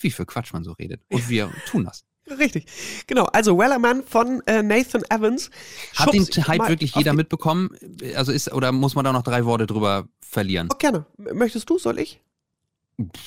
wie 0.01 0.11
viel 0.11 0.27
Quatsch 0.27 0.53
man 0.53 0.65
so 0.65 0.73
redet. 0.73 1.03
Und 1.09 1.29
wir 1.29 1.51
tun 1.67 1.85
das. 1.85 2.05
Richtig. 2.39 2.67
Genau. 3.07 3.25
Also 3.25 3.59
Wellerman 3.59 4.03
von 4.05 4.43
äh, 4.47 4.63
Nathan 4.63 5.03
Evans. 5.09 5.51
Hat 5.95 6.13
den 6.13 6.27
Hype 6.27 6.69
wirklich 6.69 6.95
jeder 6.95 7.15
mitbekommen? 7.15 7.71
Also 8.15 8.33
ist, 8.33 8.53
oder 8.53 8.73
muss 8.73 8.95
man 8.95 9.05
da 9.05 9.13
noch 9.13 9.23
drei 9.23 9.45
Worte 9.45 9.67
drüber 9.67 10.09
verlieren? 10.21 10.69
Oh, 10.71 10.77
gerne. 10.77 11.07
Möchtest 11.17 11.71
du, 11.71 11.79
soll 11.79 11.99
ich? 11.99 12.21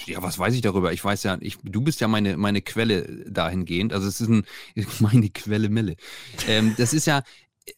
Ja, 0.05 0.21
was 0.21 0.37
weiß 0.37 0.53
ich 0.53 0.61
darüber? 0.61 0.91
Ich 0.91 1.03
weiß 1.03 1.23
ja, 1.23 1.37
ich, 1.39 1.57
du 1.63 1.81
bist 1.81 2.01
ja 2.01 2.07
meine, 2.07 2.35
meine 2.37 2.61
Quelle 2.61 3.25
dahingehend. 3.25 3.93
Also 3.93 4.07
es 4.07 4.19
ist 4.19 4.27
ein, 4.27 4.45
meine 4.99 5.29
Quelle 5.29 5.69
Mille. 5.69 5.95
Ähm, 6.47 6.75
das 6.77 6.93
ist 6.93 7.07
ja 7.07 7.23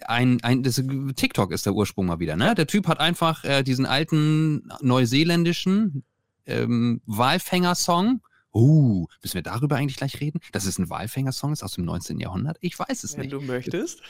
ein, 0.06 0.42
ein 0.44 0.64
das, 0.64 0.82
TikTok 1.16 1.52
ist 1.52 1.66
der 1.66 1.74
Ursprung 1.74 2.06
mal 2.06 2.20
wieder, 2.20 2.36
ne? 2.36 2.56
Der 2.56 2.68
Typ 2.68 2.88
hat 2.88 3.00
einfach 3.00 3.44
äh, 3.44 3.64
diesen 3.64 3.86
alten 3.86 4.70
neuseeländischen 4.82 6.04
ähm, 6.46 7.02
Walfänger-Song. 7.06 8.22
Uh, 8.54 9.08
müssen 9.24 9.34
wir 9.34 9.42
darüber 9.42 9.78
eigentlich 9.78 9.98
gleich 9.98 10.20
reden? 10.22 10.40
Dass 10.52 10.66
es 10.66 10.78
ein 10.78 10.90
Walfänger-Song 10.90 11.54
ist 11.54 11.64
aus 11.64 11.74
dem 11.74 11.86
19. 11.86 12.20
Jahrhundert? 12.20 12.58
Ich 12.62 12.78
weiß 12.78 13.04
es 13.04 13.14
Wenn 13.14 13.22
nicht. 13.22 13.34
du 13.34 13.42
möchtest. 13.42 14.02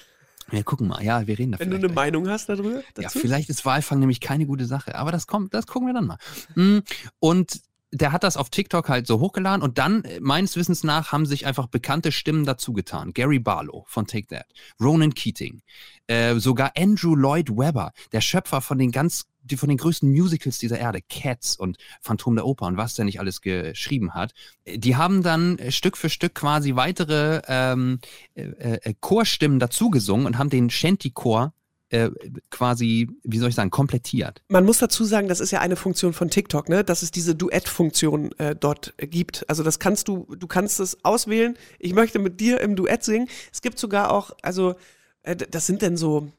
Wir 0.49 0.63
gucken 0.63 0.87
mal. 0.87 1.01
Ja, 1.01 1.25
wir 1.25 1.39
reden 1.39 1.53
da 1.53 1.59
Wenn 1.59 1.69
du 1.69 1.77
eine 1.77 1.85
gleich. 1.87 1.95
Meinung 1.95 2.27
hast 2.27 2.49
darüber. 2.49 2.75
Ja, 2.75 2.81
Dazu? 2.95 3.19
vielleicht 3.19 3.49
ist 3.49 3.65
Walfang 3.65 3.99
nämlich 3.99 4.19
keine 4.19 4.45
gute 4.45 4.65
Sache, 4.65 4.95
aber 4.95 5.11
das 5.13 5.27
kommt, 5.27 5.53
das 5.53 5.67
gucken 5.67 5.87
wir 5.87 5.93
dann 5.93 6.07
mal. 6.07 6.17
Mm, 6.55 6.79
Und 7.19 7.61
der 7.93 8.11
hat 8.11 8.23
das 8.23 8.37
auf 8.37 8.49
TikTok 8.49 8.89
halt 8.89 9.05
so 9.05 9.19
hochgeladen 9.19 9.61
und 9.61 9.77
dann, 9.77 10.03
äh, 10.03 10.19
meines 10.19 10.57
Wissens 10.57 10.83
nach, 10.83 11.11
haben 11.11 11.25
sich 11.25 11.45
einfach 11.45 11.67
bekannte 11.67 12.11
Stimmen 12.11 12.43
dazu 12.43 12.73
getan. 12.73 13.13
Gary 13.13 13.39
Barlow 13.39 13.85
von 13.87 14.07
Take 14.07 14.27
That, 14.27 14.47
Ronan 14.81 15.13
Keating, 15.13 15.61
äh, 16.07 16.35
sogar 16.35 16.71
Andrew 16.75 17.15
Lloyd 17.15 17.49
Webber, 17.51 17.91
der 18.11 18.21
Schöpfer 18.21 18.61
von 18.61 18.79
den 18.79 18.91
ganz, 18.91 19.25
die, 19.43 19.57
von 19.57 19.69
den 19.69 19.77
größten 19.77 20.11
Musicals 20.11 20.57
dieser 20.57 20.79
Erde, 20.79 21.01
Cats 21.07 21.55
und 21.55 21.77
Phantom 22.01 22.35
der 22.35 22.45
Oper 22.45 22.65
und 22.65 22.77
was 22.77 22.95
der 22.95 23.05
nicht 23.05 23.19
alles 23.19 23.41
geschrieben 23.41 24.13
hat. 24.13 24.33
Äh, 24.65 24.79
Die 24.79 24.95
haben 24.95 25.21
dann 25.21 25.59
äh, 25.59 25.71
Stück 25.71 25.95
für 25.95 26.09
Stück 26.09 26.33
quasi 26.33 26.75
weitere 26.75 27.41
ähm, 27.47 27.99
äh, 28.33 28.43
äh, 28.43 28.93
Chorstimmen 28.99 29.59
dazu 29.59 29.91
gesungen 29.91 30.25
und 30.25 30.37
haben 30.39 30.49
den 30.49 30.69
Shanty-Chor 30.69 31.53
äh, 31.93 32.09
quasi, 32.49 33.07
wie 33.23 33.37
soll 33.37 33.49
ich 33.49 33.55
sagen, 33.55 33.69
komplettiert. 33.69 34.41
Man 34.49 34.65
muss 34.65 34.79
dazu 34.79 35.03
sagen, 35.03 35.27
das 35.27 35.39
ist 35.39 35.51
ja 35.51 35.59
eine 35.59 35.75
Funktion 35.75 36.13
von 36.13 36.31
TikTok, 36.31 36.67
ne? 36.67 36.83
dass 36.83 37.03
es 37.03 37.11
diese 37.11 37.35
Duett-Funktion 37.35 38.31
äh, 38.39 38.55
dort 38.55 38.95
äh, 38.97 39.05
gibt. 39.05 39.45
Also 39.47 39.61
das 39.61 39.77
kannst 39.77 40.07
du, 40.07 40.25
du 40.35 40.47
kannst 40.47 40.79
es 40.79 41.05
auswählen. 41.05 41.55
Ich 41.77 41.93
möchte 41.93 42.17
mit 42.17 42.39
dir 42.39 42.61
im 42.61 42.75
Duett 42.75 43.03
singen. 43.03 43.29
Es 43.51 43.61
gibt 43.61 43.77
sogar 43.77 44.11
auch, 44.11 44.31
also 44.41 44.73
äh, 45.21 45.35
das 45.35 45.67
sind 45.67 45.83
denn 45.83 45.95
so 45.95 46.31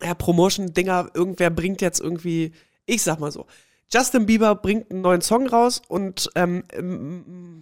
ja, 0.00 0.14
Promotion-Dinger. 0.14 1.10
Irgendwer 1.14 1.50
bringt 1.50 1.80
jetzt 1.80 2.00
irgendwie, 2.00 2.52
ich 2.86 3.02
sag 3.02 3.18
mal 3.18 3.32
so, 3.32 3.46
Justin 3.92 4.26
Bieber 4.26 4.54
bringt 4.54 4.92
einen 4.92 5.00
neuen 5.00 5.20
Song 5.20 5.48
raus 5.48 5.82
und 5.88 6.30
ähm, 6.36 6.62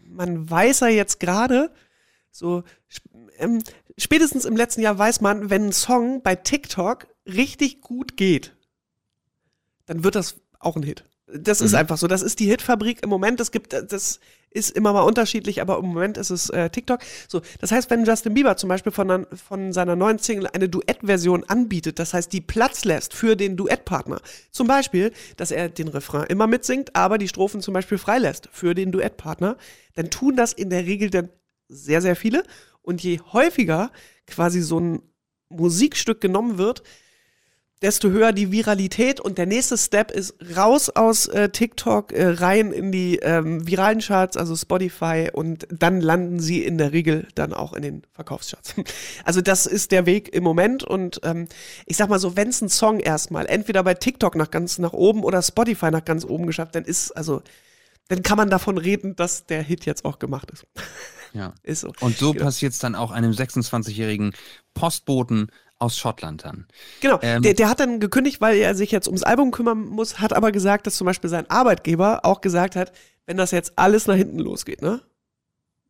man 0.04 0.50
weiß 0.50 0.80
ja 0.80 0.88
jetzt 0.88 1.20
gerade, 1.20 1.70
so 2.38 2.62
ähm, 3.38 3.62
spätestens 3.98 4.44
im 4.44 4.56
letzten 4.56 4.80
Jahr 4.80 4.96
weiß 4.96 5.20
man, 5.20 5.50
wenn 5.50 5.66
ein 5.66 5.72
Song 5.72 6.22
bei 6.22 6.36
TikTok 6.36 7.08
richtig 7.26 7.80
gut 7.80 8.16
geht, 8.16 8.54
dann 9.86 10.04
wird 10.04 10.14
das 10.14 10.36
auch 10.60 10.76
ein 10.76 10.82
Hit. 10.82 11.04
Das 11.26 11.60
ist 11.60 11.72
Mhm. 11.72 11.78
einfach 11.78 11.98
so. 11.98 12.06
Das 12.06 12.22
ist 12.22 12.38
die 12.40 12.46
Hitfabrik 12.46 13.02
im 13.02 13.10
Moment. 13.10 13.38
Es 13.40 13.50
gibt, 13.50 13.72
das 13.74 14.20
ist 14.50 14.70
immer 14.70 14.92
mal 14.94 15.02
unterschiedlich, 15.02 15.60
aber 15.60 15.78
im 15.78 15.86
Moment 15.86 16.16
ist 16.16 16.30
es 16.30 16.48
äh, 16.48 16.70
TikTok. 16.70 17.00
So, 17.28 17.42
das 17.60 17.70
heißt, 17.70 17.90
wenn 17.90 18.04
Justin 18.06 18.32
Bieber 18.34 18.56
zum 18.56 18.68
Beispiel 18.68 18.92
von, 18.92 19.26
von 19.34 19.72
seiner 19.74 19.94
neuen 19.94 20.18
Single 20.18 20.46
eine 20.46 20.70
Duettversion 20.70 21.44
anbietet, 21.44 21.98
das 21.98 22.14
heißt, 22.14 22.32
die 22.32 22.40
Platz 22.40 22.84
lässt 22.84 23.12
für 23.14 23.36
den 23.36 23.56
Duettpartner. 23.58 24.22
Zum 24.52 24.68
Beispiel, 24.68 25.12
dass 25.36 25.50
er 25.50 25.68
den 25.68 25.88
Refrain 25.88 26.24
immer 26.28 26.46
mitsingt, 26.46 26.96
aber 26.96 27.18
die 27.18 27.28
Strophen 27.28 27.60
zum 27.60 27.74
Beispiel 27.74 27.98
freilässt 27.98 28.48
für 28.52 28.74
den 28.74 28.90
Duettpartner, 28.90 29.58
dann 29.96 30.08
tun 30.10 30.34
das 30.34 30.54
in 30.54 30.70
der 30.70 30.86
Regel 30.86 31.10
dann 31.10 31.28
sehr, 31.68 32.02
sehr 32.02 32.16
viele. 32.16 32.42
Und 32.82 33.02
je 33.02 33.20
häufiger 33.32 33.90
quasi 34.26 34.60
so 34.60 34.80
ein 34.80 35.02
Musikstück 35.48 36.20
genommen 36.20 36.58
wird, 36.58 36.82
desto 37.82 38.08
höher 38.10 38.32
die 38.32 38.50
Viralität 38.50 39.20
und 39.20 39.38
der 39.38 39.46
nächste 39.46 39.78
Step 39.78 40.10
ist 40.10 40.34
raus 40.56 40.90
aus 40.90 41.26
äh, 41.28 41.48
TikTok, 41.48 42.12
äh, 42.12 42.26
rein 42.26 42.72
in 42.72 42.90
die 42.90 43.16
ähm, 43.18 43.66
viralen 43.66 44.00
Charts, 44.00 44.36
also 44.36 44.56
Spotify 44.56 45.28
und 45.32 45.66
dann 45.70 46.00
landen 46.00 46.40
sie 46.40 46.64
in 46.64 46.76
der 46.78 46.92
Regel 46.92 47.28
dann 47.34 47.52
auch 47.52 47.72
in 47.72 47.82
den 47.82 48.02
Verkaufscharts. 48.12 48.74
Also 49.24 49.40
das 49.42 49.66
ist 49.66 49.92
der 49.92 50.06
Weg 50.06 50.34
im 50.34 50.42
Moment 50.42 50.82
und 50.82 51.20
ähm, 51.22 51.46
ich 51.86 51.96
sag 51.96 52.08
mal 52.08 52.18
so, 52.18 52.36
wenn 52.36 52.48
es 52.48 52.60
ein 52.60 52.68
Song 52.68 52.98
erstmal 53.00 53.46
entweder 53.46 53.84
bei 53.84 53.94
TikTok 53.94 54.34
nach 54.34 54.50
ganz 54.50 54.78
nach 54.78 54.92
oben 54.92 55.22
oder 55.22 55.42
Spotify 55.42 55.90
nach 55.90 56.04
ganz 56.04 56.24
oben 56.24 56.46
geschafft, 56.46 56.74
dann 56.74 56.84
ist 56.84 57.12
also 57.12 57.42
dann 58.08 58.22
kann 58.22 58.38
man 58.38 58.48
davon 58.48 58.78
reden, 58.78 59.16
dass 59.16 59.46
der 59.46 59.62
Hit 59.62 59.84
jetzt 59.84 60.04
auch 60.04 60.18
gemacht 60.18 60.50
ist. 60.50 60.66
Ja. 61.32 61.54
Ist 61.62 61.80
so. 61.80 61.92
Und 62.00 62.16
so 62.18 62.32
Genau. 62.32 62.44
passiert 62.44 62.72
es 62.72 62.78
dann 62.78 62.94
auch 62.94 63.10
einem 63.10 63.32
26-jährigen 63.32 64.32
Postboten 64.74 65.50
aus 65.78 65.96
Schottland 65.96 66.44
dann. 66.44 66.66
Genau, 67.00 67.18
Ähm, 67.22 67.42
der, 67.42 67.54
der 67.54 67.68
hat 67.68 67.80
dann 67.80 68.00
gekündigt, 68.00 68.40
weil 68.40 68.56
er 68.56 68.74
sich 68.74 68.90
jetzt 68.90 69.06
ums 69.06 69.22
Album 69.22 69.50
kümmern 69.52 69.78
muss, 69.86 70.18
hat 70.20 70.32
aber 70.32 70.50
gesagt, 70.52 70.86
dass 70.86 70.96
zum 70.96 71.04
Beispiel 71.04 71.30
sein 71.30 71.48
Arbeitgeber 71.50 72.24
auch 72.24 72.40
gesagt 72.40 72.74
hat, 72.76 72.92
wenn 73.26 73.36
das 73.36 73.50
jetzt 73.52 73.72
alles 73.76 74.06
nach 74.06 74.16
hinten 74.16 74.38
losgeht, 74.40 74.82
ne, 74.82 75.00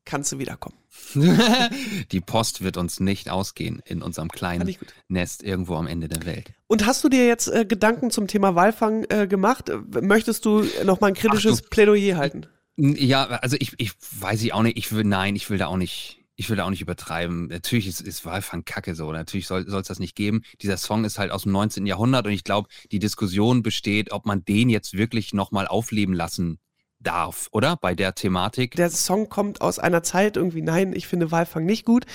kannst 0.04 0.32
du 0.32 0.38
wiederkommen. 0.38 0.76
Die 2.12 2.20
Post 2.20 2.62
wird 2.62 2.76
uns 2.76 3.00
nicht 3.00 3.30
ausgehen 3.30 3.80
in 3.84 4.02
unserem 4.02 4.28
kleinen. 4.30 4.74
Nest 5.08 5.42
irgendwo 5.42 5.76
am 5.76 5.86
Ende 5.86 6.08
der 6.08 6.24
Welt. 6.26 6.52
Und 6.66 6.84
hast 6.86 7.04
du 7.04 7.08
dir 7.08 7.26
jetzt 7.26 7.48
äh, 7.48 7.64
Gedanken 7.64 8.10
zum 8.10 8.26
Thema 8.26 8.54
Walfang 8.54 9.04
äh, 9.08 9.26
gemacht? 9.26 9.70
Möchtest 10.00 10.44
du 10.44 10.64
noch 10.84 11.00
mal 11.00 11.08
ein 11.08 11.14
kritisches 11.14 11.62
Ach 11.64 11.70
Plädoyer 11.70 12.16
halten? 12.16 12.46
Ja, 12.78 13.24
also 13.26 13.56
ich, 13.58 13.74
ich 13.78 13.92
weiß 14.20 14.40
ich 14.42 14.52
auch 14.52 14.62
nicht, 14.62 14.78
ich 14.78 14.92
will, 14.92 15.02
nein, 15.02 15.34
ich 15.34 15.50
will 15.50 15.58
da 15.58 15.66
auch 15.66 15.76
nicht, 15.76 16.22
ich 16.36 16.48
will 16.48 16.56
da 16.56 16.64
auch 16.64 16.70
nicht 16.70 16.80
übertreiben. 16.80 17.48
Natürlich 17.48 17.88
ist, 17.88 18.00
ist 18.00 18.24
Walfang 18.24 18.64
kacke 18.64 18.94
so. 18.94 19.10
Natürlich 19.10 19.48
soll 19.48 19.66
es 19.66 19.88
das 19.88 19.98
nicht 19.98 20.14
geben. 20.14 20.42
Dieser 20.62 20.76
Song 20.76 21.04
ist 21.04 21.18
halt 21.18 21.32
aus 21.32 21.42
dem 21.42 21.52
19. 21.52 21.86
Jahrhundert 21.86 22.26
und 22.26 22.32
ich 22.32 22.44
glaube, 22.44 22.68
die 22.92 23.00
Diskussion 23.00 23.64
besteht, 23.64 24.12
ob 24.12 24.26
man 24.26 24.44
den 24.44 24.70
jetzt 24.70 24.96
wirklich 24.96 25.34
nochmal 25.34 25.66
aufleben 25.66 26.14
lassen 26.14 26.60
darf, 27.00 27.48
oder? 27.50 27.76
Bei 27.76 27.96
der 27.96 28.14
Thematik. 28.14 28.76
Der 28.76 28.90
Song 28.90 29.28
kommt 29.28 29.60
aus 29.60 29.80
einer 29.80 30.04
Zeit, 30.04 30.36
irgendwie, 30.36 30.62
nein, 30.62 30.92
ich 30.92 31.08
finde 31.08 31.32
Walfang 31.32 31.66
nicht 31.66 31.84
gut. 31.84 32.06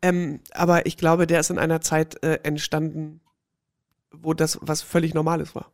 Ähm, 0.00 0.40
aber 0.52 0.86
ich 0.86 0.96
glaube, 0.96 1.26
der 1.26 1.40
ist 1.40 1.50
in 1.50 1.58
einer 1.58 1.80
Zeit 1.80 2.22
äh, 2.22 2.38
entstanden, 2.44 3.20
wo 4.12 4.32
das 4.32 4.58
was 4.62 4.82
völlig 4.82 5.12
Normales 5.12 5.56
war. 5.56 5.72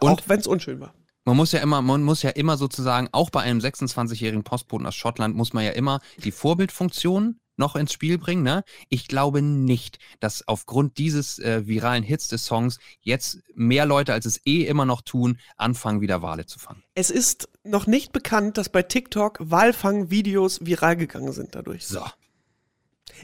Und 0.00 0.08
auch 0.08 0.20
wenn 0.26 0.40
es 0.40 0.48
unschön 0.48 0.80
war. 0.80 0.94
Man 1.24 1.36
muss 1.36 1.52
ja 1.52 1.60
immer, 1.60 1.82
man 1.82 2.02
muss 2.02 2.22
ja 2.22 2.30
immer 2.30 2.56
sozusagen, 2.56 3.08
auch 3.12 3.30
bei 3.30 3.42
einem 3.42 3.60
26-jährigen 3.60 4.42
Postboten 4.42 4.86
aus 4.86 4.96
Schottland, 4.96 5.36
muss 5.36 5.52
man 5.52 5.64
ja 5.64 5.70
immer 5.70 6.00
die 6.24 6.32
Vorbildfunktion 6.32 7.38
noch 7.56 7.76
ins 7.76 7.92
Spiel 7.92 8.18
bringen. 8.18 8.42
Ne? 8.42 8.64
Ich 8.88 9.06
glaube 9.06 9.42
nicht, 9.42 9.98
dass 10.20 10.46
aufgrund 10.48 10.98
dieses 10.98 11.38
äh, 11.38 11.66
viralen 11.66 12.02
Hits 12.02 12.28
des 12.28 12.44
Songs 12.44 12.78
jetzt 13.00 13.38
mehr 13.54 13.86
Leute, 13.86 14.12
als 14.12 14.26
es 14.26 14.40
eh 14.46 14.64
immer 14.64 14.84
noch 14.84 15.02
tun, 15.02 15.38
anfangen, 15.56 16.00
wieder 16.00 16.22
Wale 16.22 16.46
zu 16.46 16.58
fangen. 16.58 16.82
Es 16.94 17.10
ist 17.10 17.48
noch 17.62 17.86
nicht 17.86 18.12
bekannt, 18.12 18.58
dass 18.58 18.68
bei 18.68 18.82
TikTok 18.82 19.38
Walfang-Videos 19.40 20.64
viral 20.64 20.96
gegangen 20.96 21.32
sind 21.32 21.54
dadurch. 21.54 21.86
So. 21.86 22.04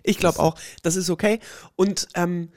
Ich 0.05 0.19
glaube 0.19 0.39
auch, 0.39 0.57
das 0.83 0.97
ist 0.97 1.11
okay. 1.11 1.41
Und 1.75 2.09
ähm, 2.15 2.53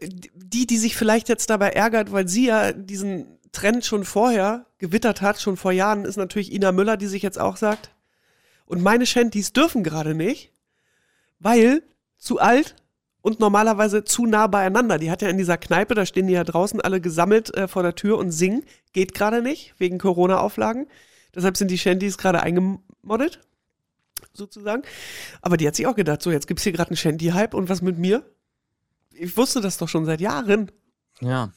die, 0.00 0.66
die 0.66 0.78
sich 0.78 0.96
vielleicht 0.96 1.28
jetzt 1.28 1.50
dabei 1.50 1.70
ärgert, 1.70 2.12
weil 2.12 2.28
sie 2.28 2.46
ja 2.46 2.72
diesen 2.72 3.38
Trend 3.52 3.84
schon 3.84 4.04
vorher 4.04 4.66
gewittert 4.84 5.22
hat, 5.22 5.40
schon 5.40 5.56
vor 5.56 5.72
Jahren, 5.72 6.04
ist 6.04 6.18
natürlich 6.18 6.52
Ina 6.52 6.70
Müller, 6.70 6.98
die 6.98 7.06
sich 7.06 7.22
jetzt 7.22 7.40
auch 7.40 7.56
sagt, 7.56 7.90
und 8.66 8.82
meine 8.82 9.06
Shanties 9.06 9.54
dürfen 9.54 9.82
gerade 9.82 10.14
nicht, 10.14 10.52
weil 11.38 11.82
zu 12.18 12.38
alt 12.38 12.76
und 13.22 13.40
normalerweise 13.40 14.04
zu 14.04 14.26
nah 14.26 14.46
beieinander. 14.46 14.98
Die 14.98 15.10
hat 15.10 15.22
ja 15.22 15.30
in 15.30 15.38
dieser 15.38 15.56
Kneipe, 15.56 15.94
da 15.94 16.04
stehen 16.04 16.26
die 16.26 16.34
ja 16.34 16.44
draußen 16.44 16.82
alle 16.82 17.00
gesammelt 17.00 17.54
äh, 17.56 17.66
vor 17.66 17.82
der 17.82 17.94
Tür 17.94 18.18
und 18.18 18.30
singen. 18.30 18.62
Geht 18.92 19.14
gerade 19.14 19.40
nicht, 19.40 19.74
wegen 19.78 19.96
Corona-Auflagen. 19.96 20.86
Deshalb 21.34 21.56
sind 21.56 21.70
die 21.70 21.78
Shanties 21.78 22.18
gerade 22.18 22.42
eingemoddet, 22.42 23.40
sozusagen. 24.34 24.82
Aber 25.40 25.56
die 25.56 25.66
hat 25.66 25.76
sich 25.76 25.86
auch 25.86 25.96
gedacht, 25.96 26.20
so 26.20 26.30
jetzt 26.30 26.46
gibt's 26.46 26.62
hier 26.62 26.72
gerade 26.72 26.90
einen 26.90 26.98
Shanty-Hype 26.98 27.54
und 27.54 27.70
was 27.70 27.80
mit 27.80 27.98
mir? 27.98 28.22
Ich 29.12 29.34
wusste 29.38 29.62
das 29.62 29.78
doch 29.78 29.88
schon 29.88 30.04
seit 30.04 30.20
Jahren. 30.20 30.70
Ja. 31.20 31.50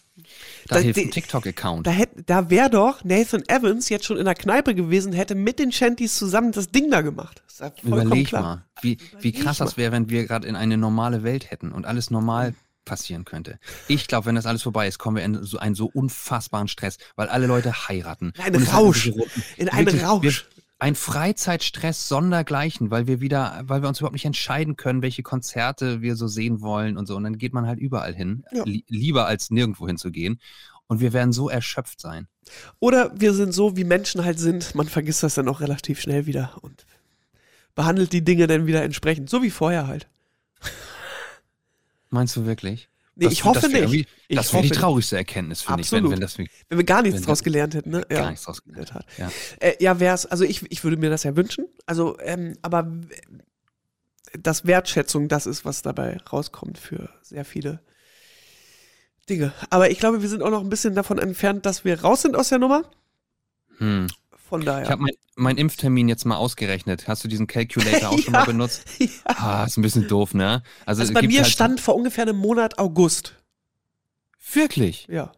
Da, 0.68 0.76
Da- 0.76 0.82
hilft 0.82 1.00
ein 1.00 1.12
TikTok-Account. 1.12 1.86
Da, 1.86 1.94
da 2.26 2.50
wäre 2.50 2.70
doch 2.72 3.04
Nathan 3.04 3.44
Evans 3.48 3.90
jetzt 3.90 4.06
schon 4.06 4.18
in 4.18 4.26
der 4.26 4.34
Kneipe 4.34 4.74
gewesen, 4.74 5.14
hätte 5.14 5.36
mit 5.36 5.60
den 5.60 5.72
Shanties 5.72 6.16
zusammen 6.16 6.52
das 6.52 6.70
Ding 6.72 6.90
da 6.90 7.02
gemacht. 7.02 7.44
Ja 7.60 7.72
Überleg 7.84 8.28
klar. 8.28 8.42
mal, 8.42 8.64
wie, 8.82 8.98
wie 8.98 9.30
Überleg 9.30 9.44
krass 9.44 9.60
mal. 9.60 9.66
das 9.66 9.78
wäre, 9.78 9.92
wenn 9.92 10.10
wir 10.10 10.26
gerade 10.26 10.48
in 10.48 10.56
eine 10.56 10.78
normale 10.78 11.24
Welt 11.24 11.52
hätten 11.52 11.72
und 11.72 11.86
alles 11.86 12.10
normal 12.12 12.56
passieren 12.86 13.26
könnte. 13.26 13.60
Ich 13.88 14.08
glaube, 14.08 14.28
wenn 14.28 14.36
das 14.36 14.46
alles 14.46 14.64
vorbei 14.64 14.88
ist, 14.88 14.98
kommen 14.98 15.18
wir 15.18 15.24
in 15.24 15.44
so 15.44 15.58
einen 15.60 15.76
so 15.76 15.88
unfassbaren 15.94 16.68
Stress, 16.68 16.98
weil 17.16 17.28
alle 17.30 17.46
Leute 17.46 17.88
heiraten. 17.88 18.32
In 18.38 18.56
einen 18.56 18.64
Rausch. 18.68 19.12
In 19.58 19.70
einen 19.70 20.00
Rausch. 20.00 20.24
Wir, 20.24 20.57
ein 20.80 20.96
Freizeitstress 20.96 22.08
sondergleichen, 22.08 22.92
weil 22.92 23.08
wir 23.08 23.20
wieder, 23.20 23.62
weil 23.64 23.82
wir 23.82 23.90
uns 23.90 24.00
überhaupt 24.00 24.14
nicht 24.14 24.26
entscheiden 24.26 24.76
können, 24.76 25.02
welche 25.02 25.24
Konzerte 25.24 26.02
wir 26.02 26.16
so 26.16 26.28
sehen 26.28 26.62
wollen 26.62 26.98
und 26.98 27.08
so. 27.08 27.16
Und 27.16 27.24
dann 27.24 27.38
geht 27.38 27.54
man 27.54 27.66
halt 27.66 27.80
überall 27.80 28.14
hin, 28.14 28.44
Ja. 28.52 28.64
li 28.64 28.84
lieber 28.88 29.26
als 29.26 29.50
nirgendwo 29.50 29.88
hinzugehen. 29.88 30.40
Und 30.86 31.00
wir 31.02 31.14
werden 31.14 31.34
so 31.34 31.50
erschöpft 31.50 32.00
sein. 32.00 32.28
Oder 32.80 33.12
wir 33.20 33.34
sind 33.34 33.54
so, 33.54 33.76
wie 33.76 33.84
Menschen 33.84 34.24
halt 34.24 34.40
sind. 34.40 34.74
Man 34.76 34.88
vergisst 34.88 35.24
das 35.24 35.34
dann 35.36 35.50
auch 35.50 35.60
relativ 35.60 36.00
schnell 36.00 36.28
wieder 36.28 36.58
und 36.62 36.86
behandelt 37.76 38.14
die 38.14 38.24
Dinge 38.24 38.48
dann 38.48 38.68
wieder 38.68 38.84
entsprechend. 38.84 39.30
So 39.30 39.44
wie 39.44 39.50
vorher 39.52 39.88
halt. 39.88 40.08
Meinst 42.10 42.36
du 42.38 42.46
wirklich? 42.46 42.88
Nee, 43.20 43.26
Das- 43.26 43.34
ich 43.34 43.44
hoffe 43.46 43.62
das 43.62 43.72
nicht. 43.72 44.08
Ich 44.28 44.36
das 44.36 44.54
wäre 44.54 44.62
die 44.64 44.70
traurigste 44.70 45.18
Erkenntnis, 45.18 45.64
finde 45.64 45.82
ich, 45.82 45.92
wenn, 45.92 46.10
wenn 46.12 46.20
das 46.20 46.38
Wenn 46.38 46.48
wir 46.70 46.84
gar 46.84 47.02
nichts 47.02 47.22
draus 47.24 47.44
gelernt 47.44 47.74
hätten, 47.74 47.90
ne? 47.90 48.06
gar 48.08 48.20
ja, 48.24 48.30
nichts 48.30 48.46
draus 48.46 48.62
in 48.68 48.74
der 48.74 48.86
Tat. 48.86 49.06
Ja. 49.18 49.32
Äh, 49.60 49.74
ja, 49.80 50.00
wär's, 50.00 50.28
also 50.28 50.44
ich, 50.44 50.70
ich 50.72 50.84
würde 50.84 50.98
mir 50.98 51.10
das 51.10 51.24
ja 51.24 51.36
wünschen. 51.36 51.66
Also, 51.88 52.18
ähm, 52.20 52.56
aber 52.62 52.92
dass 54.38 54.66
Wertschätzung 54.66 55.30
das 55.30 55.48
ist, 55.48 55.66
was 55.66 55.82
dabei 55.82 56.18
rauskommt 56.32 56.78
für 56.78 57.10
sehr 57.24 57.44
viele 57.46 57.80
Dinge. 59.30 59.52
Aber 59.72 59.90
ich 59.90 59.98
glaube, 60.00 60.22
wir 60.22 60.30
sind 60.30 60.44
auch 60.44 60.52
noch 60.52 60.62
ein 60.62 60.70
bisschen 60.70 60.94
davon 60.94 61.18
entfernt, 61.18 61.66
dass 61.66 61.84
wir 61.86 62.02
raus 62.02 62.22
sind 62.22 62.36
aus 62.36 62.50
der 62.50 62.60
Nummer. 62.60 62.84
Hm. 63.80 64.08
Von 64.48 64.62
Ich 64.62 64.66
daher. 64.66 64.88
habe 64.90 65.02
mein, 65.02 65.14
meinen 65.36 65.58
Impftermin 65.58 66.08
jetzt 66.08 66.26
mal 66.26 66.38
ausgerechnet. 66.38 67.08
Hast 67.08 67.24
du 67.24 67.28
diesen 67.28 67.48
Calculator 67.48 68.10
auch 68.10 68.20
schon 68.20 68.34
Ja. 68.34 68.40
mal 68.42 68.46
benutzt? 68.46 68.84
ja. 69.00 69.08
Ah, 69.26 69.64
ist 69.66 69.78
ein 69.78 69.82
bisschen 69.82 70.08
doof, 70.08 70.34
ne? 70.34 70.64
Also, 70.86 71.02
Also 71.02 71.14
bei 71.14 71.22
mir 71.24 71.42
halt 71.44 71.52
stand 71.52 71.80
vor 71.82 71.96
ungefähr 71.96 72.24
einem 72.24 72.38
Monat 72.38 72.80
August. 72.80 73.36
Wirklich? 74.54 75.08
Ja. 75.10 75.32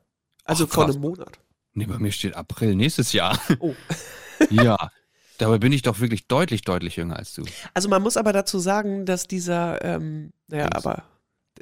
Also 0.43 0.66
Ach, 0.66 0.70
vor 0.74 0.86
krass. 0.86 0.95
einem 0.95 1.01
Monat. 1.03 1.39
Nee, 1.74 1.86
bei 1.86 1.97
mir 1.99 2.12
steht 2.12 2.36
April 2.36 2.76
nächstes 2.76 3.14
Jahr. 3.14 3.39
Oh. 3.60 3.74
ja. 4.49 4.78
Dabei 5.38 5.57
bin 5.57 5.72
ich 5.74 5.82
doch 5.82 5.99
wirklich 5.99 6.28
deutlich, 6.28 6.62
deutlich 6.62 6.95
jünger 6.97 7.16
als 7.18 7.34
du. 7.34 7.43
Also 7.74 7.89
man 7.89 8.01
muss 8.01 8.16
aber 8.18 8.32
dazu 8.34 8.60
sagen, 8.60 9.05
dass 9.05 9.28
dieser, 9.28 9.84
ähm, 9.84 10.32
naja, 10.47 10.70
aber 10.74 11.03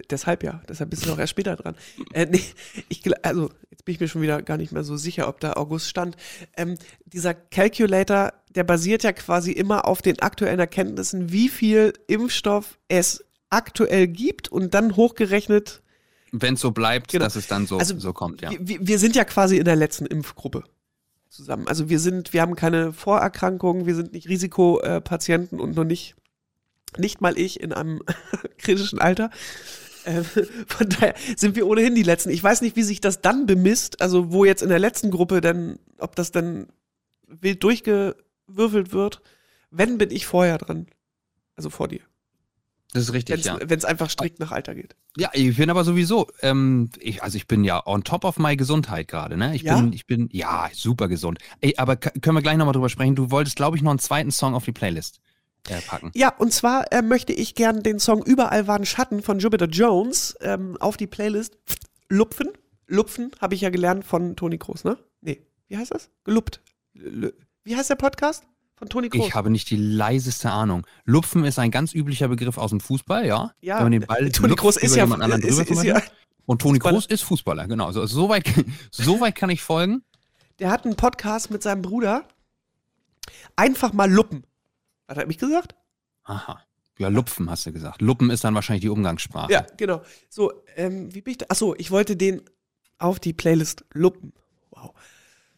deshalb 0.10 0.44
ja, 0.44 0.62
deshalb 0.70 0.90
bist 0.90 1.06
du 1.06 1.12
auch 1.12 1.20
erst 1.20 1.32
später 1.32 1.56
dran. 1.56 1.76
Äh, 2.14 2.26
nee, 2.28 2.42
ich, 2.90 3.04
also 3.26 3.50
jetzt 3.72 3.86
bin 3.86 3.96
ich 3.96 4.00
mir 4.00 4.08
schon 4.08 4.22
wieder 4.22 4.42
gar 4.42 4.58
nicht 4.58 4.72
mehr 4.72 4.84
so 4.84 4.98
sicher, 4.98 5.28
ob 5.28 5.40
da 5.40 5.54
August 5.54 5.88
stand. 5.90 6.16
Ähm, 6.56 6.78
dieser 7.06 7.34
Calculator, 7.34 8.34
der 8.56 8.64
basiert 8.64 9.04
ja 9.04 9.14
quasi 9.14 9.52
immer 9.52 9.86
auf 9.86 10.02
den 10.02 10.20
aktuellen 10.20 10.60
Erkenntnissen, 10.60 11.32
wie 11.32 11.50
viel 11.50 11.94
Impfstoff 12.08 12.78
es 12.88 13.24
aktuell 13.50 14.08
gibt 14.08 14.50
und 14.50 14.74
dann 14.74 14.96
hochgerechnet. 14.96 15.82
Wenn 16.32 16.56
es 16.56 16.62
so 16.62 16.72
bleibt, 16.72 17.12
Genau. 17.12 17.24
dass 17.24 17.36
es 17.36 17.48
dann 17.48 17.66
so, 17.68 17.78
Also, 17.78 17.98
so 18.00 18.14
kommt, 18.14 18.42
ja. 18.42 18.52
Wir, 18.60 18.86
wir 18.86 19.00
sind 19.00 19.16
ja 19.16 19.24
quasi 19.24 19.58
in 19.58 19.66
der 19.66 19.76
letzten 19.78 20.06
Impfgruppe 20.06 20.64
zusammen. 21.30 21.68
Also 21.68 21.90
wir 21.90 22.00
sind, 22.00 22.34
wir 22.34 22.42
haben 22.42 22.56
keine 22.56 22.92
Vorerkrankungen, 22.94 23.86
wir 23.86 23.96
sind 23.96 24.14
nicht 24.14 24.28
Risikopatienten 24.28 25.60
und 25.60 25.76
noch 25.76 25.84
nicht, 25.84 26.16
nicht 26.98 27.22
mal 27.22 27.38
ich 27.38 27.60
in 27.62 27.74
einem 27.74 28.02
kritischen 28.58 29.00
Alter. 29.00 29.30
Ähm, 30.08 30.24
von 30.68 30.90
daher 30.90 31.14
sind 31.36 31.56
wir 31.56 31.68
ohnehin 31.68 31.94
die 31.94 32.04
Letzten. 32.04 32.30
Ich 32.30 32.42
weiß 32.44 32.62
nicht, 32.62 32.76
wie 32.76 32.84
sich 32.84 33.02
das 33.02 33.22
dann 33.22 33.46
bemisst, 33.46 34.02
also 34.02 34.32
wo 34.32 34.46
jetzt 34.46 34.64
in 34.64 34.70
der 34.70 34.80
letzten 34.80 35.12
Gruppe 35.12 35.42
dann, 35.42 35.78
ob 36.00 36.16
das 36.16 36.32
dann 36.32 36.68
wild 37.28 37.62
durchgewürfelt 37.64 38.94
wird. 38.94 39.22
Wenn, 39.70 39.98
bin 39.98 40.12
ich 40.12 40.26
vorher 40.26 40.58
dran. 40.58 40.88
Also 41.56 41.70
vor 41.70 41.88
dir. 41.88 42.00
Das 42.94 43.04
ist 43.04 43.14
richtig, 43.14 43.46
Wenn 43.46 43.78
es 43.78 43.84
einfach 43.84 44.10
strikt 44.10 44.40
nach 44.40 44.52
Alter 44.54 44.74
geht. 44.74 44.96
Ja, 45.18 45.30
ich 45.34 45.58
bin 45.58 45.70
aber 45.70 45.84
sowieso, 45.84 46.28
ähm, 46.42 46.90
ich, 47.00 47.22
also 47.22 47.36
ich 47.36 47.46
bin 47.46 47.66
ja 47.66 47.86
on 47.86 48.04
top 48.06 48.24
of 48.24 48.40
my 48.40 48.56
Gesundheit 48.56 49.10
gerade, 49.10 49.36
ne? 49.36 49.54
Ich 49.56 49.64
Ja? 49.64 49.76
bin, 49.76 49.92
ich 49.92 50.06
bin, 50.08 50.30
ja, 50.32 50.70
super 50.74 51.10
gesund. 51.10 51.40
Ey, 51.60 51.74
aber 51.78 51.98
können 51.98 52.38
wir 52.38 52.42
gleich 52.42 52.56
nochmal 52.56 52.74
drüber 52.74 52.88
sprechen? 52.88 53.16
Du 53.16 53.30
wolltest, 53.30 53.58
glaube 53.58 53.76
ich, 53.76 53.84
noch 53.84 53.92
einen 53.92 54.00
zweiten 54.00 54.32
Song 54.32 54.56
auf 54.56 54.64
die 54.64 54.72
Playlist 54.72 55.20
äh, 55.68 55.82
packen. 55.82 56.12
Ja, 56.16 56.34
und 56.38 56.54
zwar 56.54 56.92
äh, 56.92 57.02
möchte 57.02 57.34
ich 57.34 57.56
gern 57.56 57.84
den 57.84 58.00
Song 58.00 58.24
Überall 58.24 58.68
waren 58.68 58.86
Schatten 58.86 59.22
von 59.22 59.40
Jupiter 59.40 59.68
Jones 59.68 60.36
ähm, 60.42 60.78
auf 60.80 60.98
die 60.98 61.08
Playlist 61.08 61.58
lupfen. 62.10 62.50
Lupfen 62.88 63.32
habe 63.40 63.56
ich 63.56 63.62
ja 63.62 63.70
gelernt 63.70 64.06
von 64.06 64.36
Toni 64.36 64.58
Kroos, 64.58 64.84
ne? 64.84 64.98
Nee, 65.22 65.46
wie 65.68 65.78
heißt 65.78 65.92
das? 65.92 66.10
Geluppt. 66.24 66.62
Wie 66.94 67.76
heißt 67.76 67.90
der 67.90 67.96
Podcast? 67.96 68.44
Von 68.78 68.90
Toni 68.90 69.10
Kroos. 69.10 69.28
Ich 69.28 69.34
habe 69.34 69.50
nicht 69.50 69.70
die 69.72 69.76
leiseste 69.76 70.52
Ahnung. 70.52 70.86
Lupfen 71.04 71.44
ist 71.44 71.58
ein 71.58 71.72
ganz 71.72 71.94
üblicher 71.94 72.28
Begriff 72.28 72.58
aus 72.58 72.70
dem 72.70 72.80
Fußball, 72.80 73.26
ja. 73.26 73.52
ja, 73.60 73.78
Wenn 73.78 73.84
man 73.84 73.92
den 73.92 74.06
Ball 74.06 74.30
Toni 74.32 74.56
Kroos 74.56 74.78
ist 74.78 74.96
ja, 74.96 75.04
jemand 75.04 75.24
anderen 75.24 75.42
ist, 75.42 75.50
drüber 75.58 75.72
ist, 75.72 75.78
zum 75.80 75.88
ja. 75.88 76.02
Und 76.46 76.62
Toni. 76.62 76.80
Kroos 76.80 77.08
ist 77.08 77.24
Fußballer, 77.24 77.68
genau. 77.68 77.92
So, 77.92 78.06
so, 78.06 78.30
weit, 78.30 78.46
so 78.92 79.20
weit 79.20 79.36
kann 79.36 79.50
ich 79.50 79.62
folgen. 79.62 80.04
der 80.60 80.70
hat 80.70 80.86
einen 80.86 80.96
Podcast 80.96 81.52
mit 81.52 81.62
seinem 81.64 81.82
Bruder. 81.82 82.26
Einfach 83.56 83.94
mal 83.94 84.10
luppen. 84.10 84.44
Hat 85.08 85.18
er 85.18 85.26
mich 85.28 85.38
gesagt? 85.38 85.76
Aha. 86.24 86.62
Ja, 87.00 87.10
Lupfen 87.10 87.50
hast 87.50 87.66
du 87.66 87.72
gesagt. 87.72 88.02
Luppen 88.02 88.30
ist 88.32 88.44
dann 88.44 88.56
wahrscheinlich 88.56 88.82
die 88.82 88.90
Umgangssprache. 88.90 89.52
Ja, 89.52 89.66
genau. 89.78 90.02
So, 90.30 90.52
ähm, 90.76 91.14
wie 91.14 91.22
bin 91.22 91.32
ich 91.32 91.38
da? 91.38 91.46
Achso, 91.50 91.76
ich 91.78 91.92
wollte 91.92 92.16
den 92.18 92.42
auf 92.98 93.20
die 93.20 93.34
Playlist 93.34 93.86
luppen. 93.94 94.34
Wow. 94.72 94.94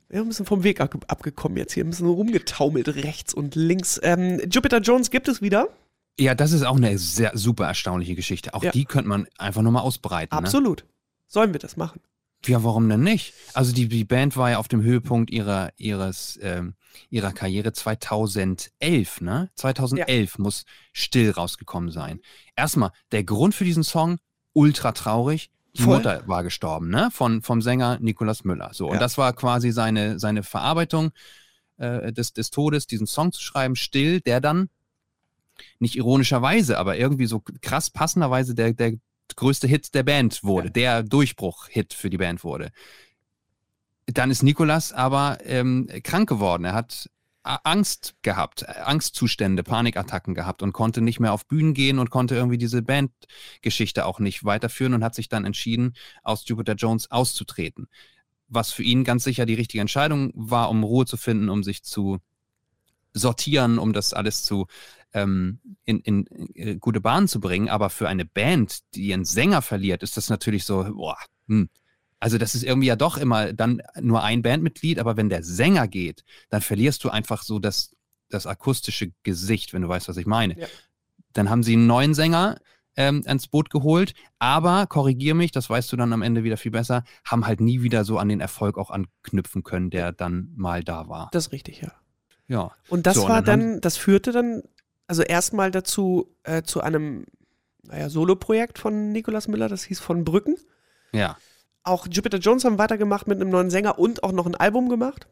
Wir 0.09 0.17
sind 0.17 0.25
ein 0.25 0.29
bisschen 0.29 0.45
vom 0.45 0.63
Weg 0.63 0.81
ab 0.81 0.95
abgekommen 1.07 1.57
jetzt 1.57 1.73
hier, 1.73 1.85
ein 1.85 1.89
bisschen 1.91 2.07
rumgetaumelt 2.07 2.89
rechts 2.89 3.33
und 3.33 3.55
links. 3.55 3.99
Ähm, 4.03 4.41
Jupiter 4.51 4.79
Jones 4.79 5.11
gibt 5.11 5.27
es 5.27 5.41
wieder. 5.41 5.69
Ja, 6.19 6.35
das 6.35 6.51
ist 6.51 6.63
auch 6.63 6.75
eine 6.75 6.97
sehr 6.97 7.31
super 7.37 7.67
erstaunliche 7.67 8.15
Geschichte. 8.15 8.53
Auch 8.53 8.63
Ja. 8.63 8.71
die 8.71 8.83
könnte 8.83 9.07
man 9.07 9.27
einfach 9.37 9.61
nochmal 9.61 9.83
ausbreiten. 9.83 10.35
Ne? 10.35 10.39
Absolut. 10.39 10.83
Sollen 11.27 11.53
wir 11.53 11.59
das 11.59 11.77
machen? 11.77 12.01
Ja, 12.45 12.63
warum 12.63 12.87
denn 12.87 13.01
nicht? 13.01 13.33
Also 13.53 13.73
die, 13.73 13.87
die 13.87 14.05
Band 14.05 14.37
war 14.37 14.51
ja 14.51 14.57
auf 14.59 14.67
dem 14.67 14.81
Höhepunkt 14.81 15.29
ihrer, 15.29 15.71
ihres, 15.77 16.39
ähm, 16.41 16.75
ihrer 17.09 17.33
Karriere 17.33 17.73
2011, 17.73 19.21
ne? 19.21 19.49
2011 19.55 20.39
muss 20.39 20.65
Still 20.93 21.31
rausgekommen 21.31 21.91
sein. 21.91 22.21
Erstmal, 22.55 22.91
der 23.11 23.23
Grund 23.23 23.55
für 23.55 23.65
diesen 23.65 23.83
Song, 23.83 24.19
ultra 24.53 24.93
traurig. 24.93 25.51
Die 25.75 25.83
Voll. 25.83 25.97
Mutter 25.97 26.23
war 26.27 26.43
gestorben, 26.43 26.89
ne? 26.89 27.09
Von, 27.11 27.41
vom 27.41 27.61
Sänger 27.61 27.99
Nikolaus 27.99 28.43
Müller. 28.43 28.71
So, 28.73 28.87
Ja. 28.87 28.93
und 28.93 28.99
das 29.01 29.17
war 29.17 29.33
quasi 29.33 29.71
seine, 29.71 30.17
seine 30.17 30.43
Verarbeitung 30.43 31.11
äh, 31.77 32.11
des, 32.13 32.33
des 32.33 32.49
Todes, 32.51 32.87
diesen 32.87 33.05
Song 33.05 33.31
zu 33.33 33.41
schreiben, 33.41 33.75
Still, 33.75 34.21
der 34.21 34.39
dann 34.41 34.69
nicht 35.77 35.95
ironischerweise, 35.97 36.77
aber 36.77 36.97
irgendwie 36.97 37.25
so 37.25 37.43
krass 37.61 37.89
passenderweise 37.89 38.55
der, 38.55 38.73
der 38.73 38.93
größte 39.35 39.67
Hit 39.67 39.93
der 39.93 40.03
Band 40.03 40.43
wurde, 40.43 40.67
ja. 40.67 40.73
der 40.73 41.03
Durchbruch-Hit 41.03 41.93
für 41.93 42.09
die 42.09 42.17
Band 42.17 42.43
wurde. 42.43 42.71
Dann 44.05 44.31
ist 44.31 44.43
Nikolas 44.43 44.91
aber 44.91 45.37
ähm, 45.43 45.87
krank 46.03 46.27
geworden. 46.27 46.65
Er 46.65 46.73
hat 46.73 47.09
Angst 47.43 48.15
gehabt, 48.21 48.67
Angstzustände, 48.67 49.63
Panikattacken 49.63 50.35
gehabt 50.35 50.61
und 50.61 50.73
konnte 50.73 51.01
nicht 51.01 51.19
mehr 51.19 51.33
auf 51.33 51.47
Bühnen 51.47 51.73
gehen 51.73 51.99
und 51.99 52.09
konnte 52.09 52.35
irgendwie 52.35 52.57
diese 52.57 52.81
Bandgeschichte 52.81 54.05
auch 54.05 54.19
nicht 54.19 54.43
weiterführen 54.43 54.93
und 54.93 55.03
hat 55.03 55.15
sich 55.15 55.29
dann 55.29 55.45
entschieden, 55.45 55.93
aus 56.23 56.47
Jupiter 56.47 56.73
Jones 56.73 57.09
auszutreten. 57.09 57.87
Was 58.47 58.71
für 58.71 58.83
ihn 58.83 59.03
ganz 59.03 59.23
sicher 59.23 59.45
die 59.45 59.53
richtige 59.53 59.81
Entscheidung 59.81 60.31
war, 60.35 60.69
um 60.69 60.83
Ruhe 60.83 61.05
zu 61.05 61.17
finden, 61.17 61.49
um 61.49 61.63
sich 61.63 61.83
zu 61.83 62.19
sortieren, 63.13 63.79
um 63.79 63.93
das 63.93 64.13
alles 64.13 64.43
zu 64.43 64.67
ähm, 65.13 65.59
in, 65.85 65.99
in, 65.99 66.25
in 66.25 66.67
äh, 66.67 66.75
gute 66.75 67.01
Bahnen 67.01 67.27
zu 67.27 67.39
bringen. 67.39 67.69
Aber 67.69 67.89
für 67.89 68.07
eine 68.07 68.25
Band, 68.25 68.79
die 68.93 69.07
ihren 69.07 69.25
Sänger 69.25 69.61
verliert, 69.61 70.03
ist 70.03 70.17
das 70.17 70.29
natürlich 70.29 70.65
so, 70.65 70.83
boah, 70.83 71.17
hm, 71.47 71.69
also 72.19 72.37
das 72.37 72.53
ist 72.53 72.63
irgendwie 72.63 72.87
ja 72.87 72.95
doch 72.95 73.17
immer 73.17 73.53
dann 73.53 73.81
nur 73.99 74.23
ein 74.23 74.41
Bandmitglied, 74.41 74.99
aber 74.99 75.15
wenn 75.15 75.29
der 75.29 75.43
Sänger 75.43 75.87
geht, 75.87 76.23
dann 76.49 76.61
verlierst 76.61 77.03
du 77.03 77.09
einfach 77.09 77.43
so 77.43 77.59
das, 77.59 77.95
das 78.29 78.45
akustische 78.45 79.11
Gesicht, 79.23 79.73
wenn 79.73 79.81
du 79.81 79.87
weißt, 79.87 80.09
was 80.09 80.17
ich 80.17 80.25
meine. 80.25 80.59
Ja. 80.59 80.67
Dann 81.33 81.49
haben 81.49 81.63
sie 81.63 81.73
einen 81.73 81.87
neuen 81.87 82.13
Sänger 82.13 82.59
ähm, 82.97 83.23
ans 83.25 83.47
Boot 83.47 83.69
geholt, 83.69 84.13
aber 84.37 84.85
korrigier 84.87 85.33
mich, 85.33 85.51
das 85.51 85.69
weißt 85.69 85.91
du 85.91 85.95
dann 85.95 86.11
am 86.11 86.21
Ende 86.21 86.43
wieder 86.43 86.57
viel 86.57 86.71
besser, 86.71 87.03
haben 87.23 87.47
halt 87.47 87.61
nie 87.61 87.81
wieder 87.81 88.03
so 88.03 88.17
an 88.17 88.27
den 88.27 88.41
Erfolg 88.41 88.77
auch 88.77 88.89
anknüpfen 88.91 89.63
können, 89.63 89.89
der 89.89 90.11
dann 90.11 90.51
mal 90.55 90.83
da 90.83 91.07
war. 91.07 91.29
Das 91.31 91.47
ist 91.47 91.51
richtig, 91.53 91.81
ja. 91.81 91.93
Ja. 92.47 92.71
Und 92.89 93.05
das 93.05 93.15
so, 93.15 93.29
war 93.29 93.39
und 93.39 93.47
dann, 93.47 93.59
dann 93.59 93.81
das 93.81 93.95
führte 93.95 94.31
dann 94.31 94.63
also 95.09 95.23
erstmal 95.23 95.71
dazu 95.71 96.35
äh, 96.43 96.61
zu 96.61 96.81
einem 96.81 97.25
naja, 97.81 98.09
Solo-Projekt 98.09 98.77
von 98.77 99.11
Nicolas 99.11 99.47
Miller, 99.47 99.67
das 99.67 99.83
hieß 99.83 99.99
von 99.99 100.23
Brücken. 100.23 100.55
Ja. 101.11 101.35
Auch 101.81 102.05
Jupiter 102.09 102.37
Jones 102.37 102.63
haben 102.63 102.77
weitergemacht 102.77 103.27
mit 103.27 103.41
einem 103.41 103.49
neuen 103.49 103.71
Sänger 103.71 103.97
und 103.97 104.23
auch 104.23 104.31
noch 104.31 104.45
ein 104.45 104.53
Album 104.53 104.87
gemacht. 104.87 105.27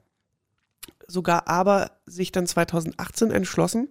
Sogar 1.07 1.47
aber 1.47 1.91
sich 2.07 2.32
dann 2.32 2.47
2018 2.47 3.30
entschlossen, 3.30 3.89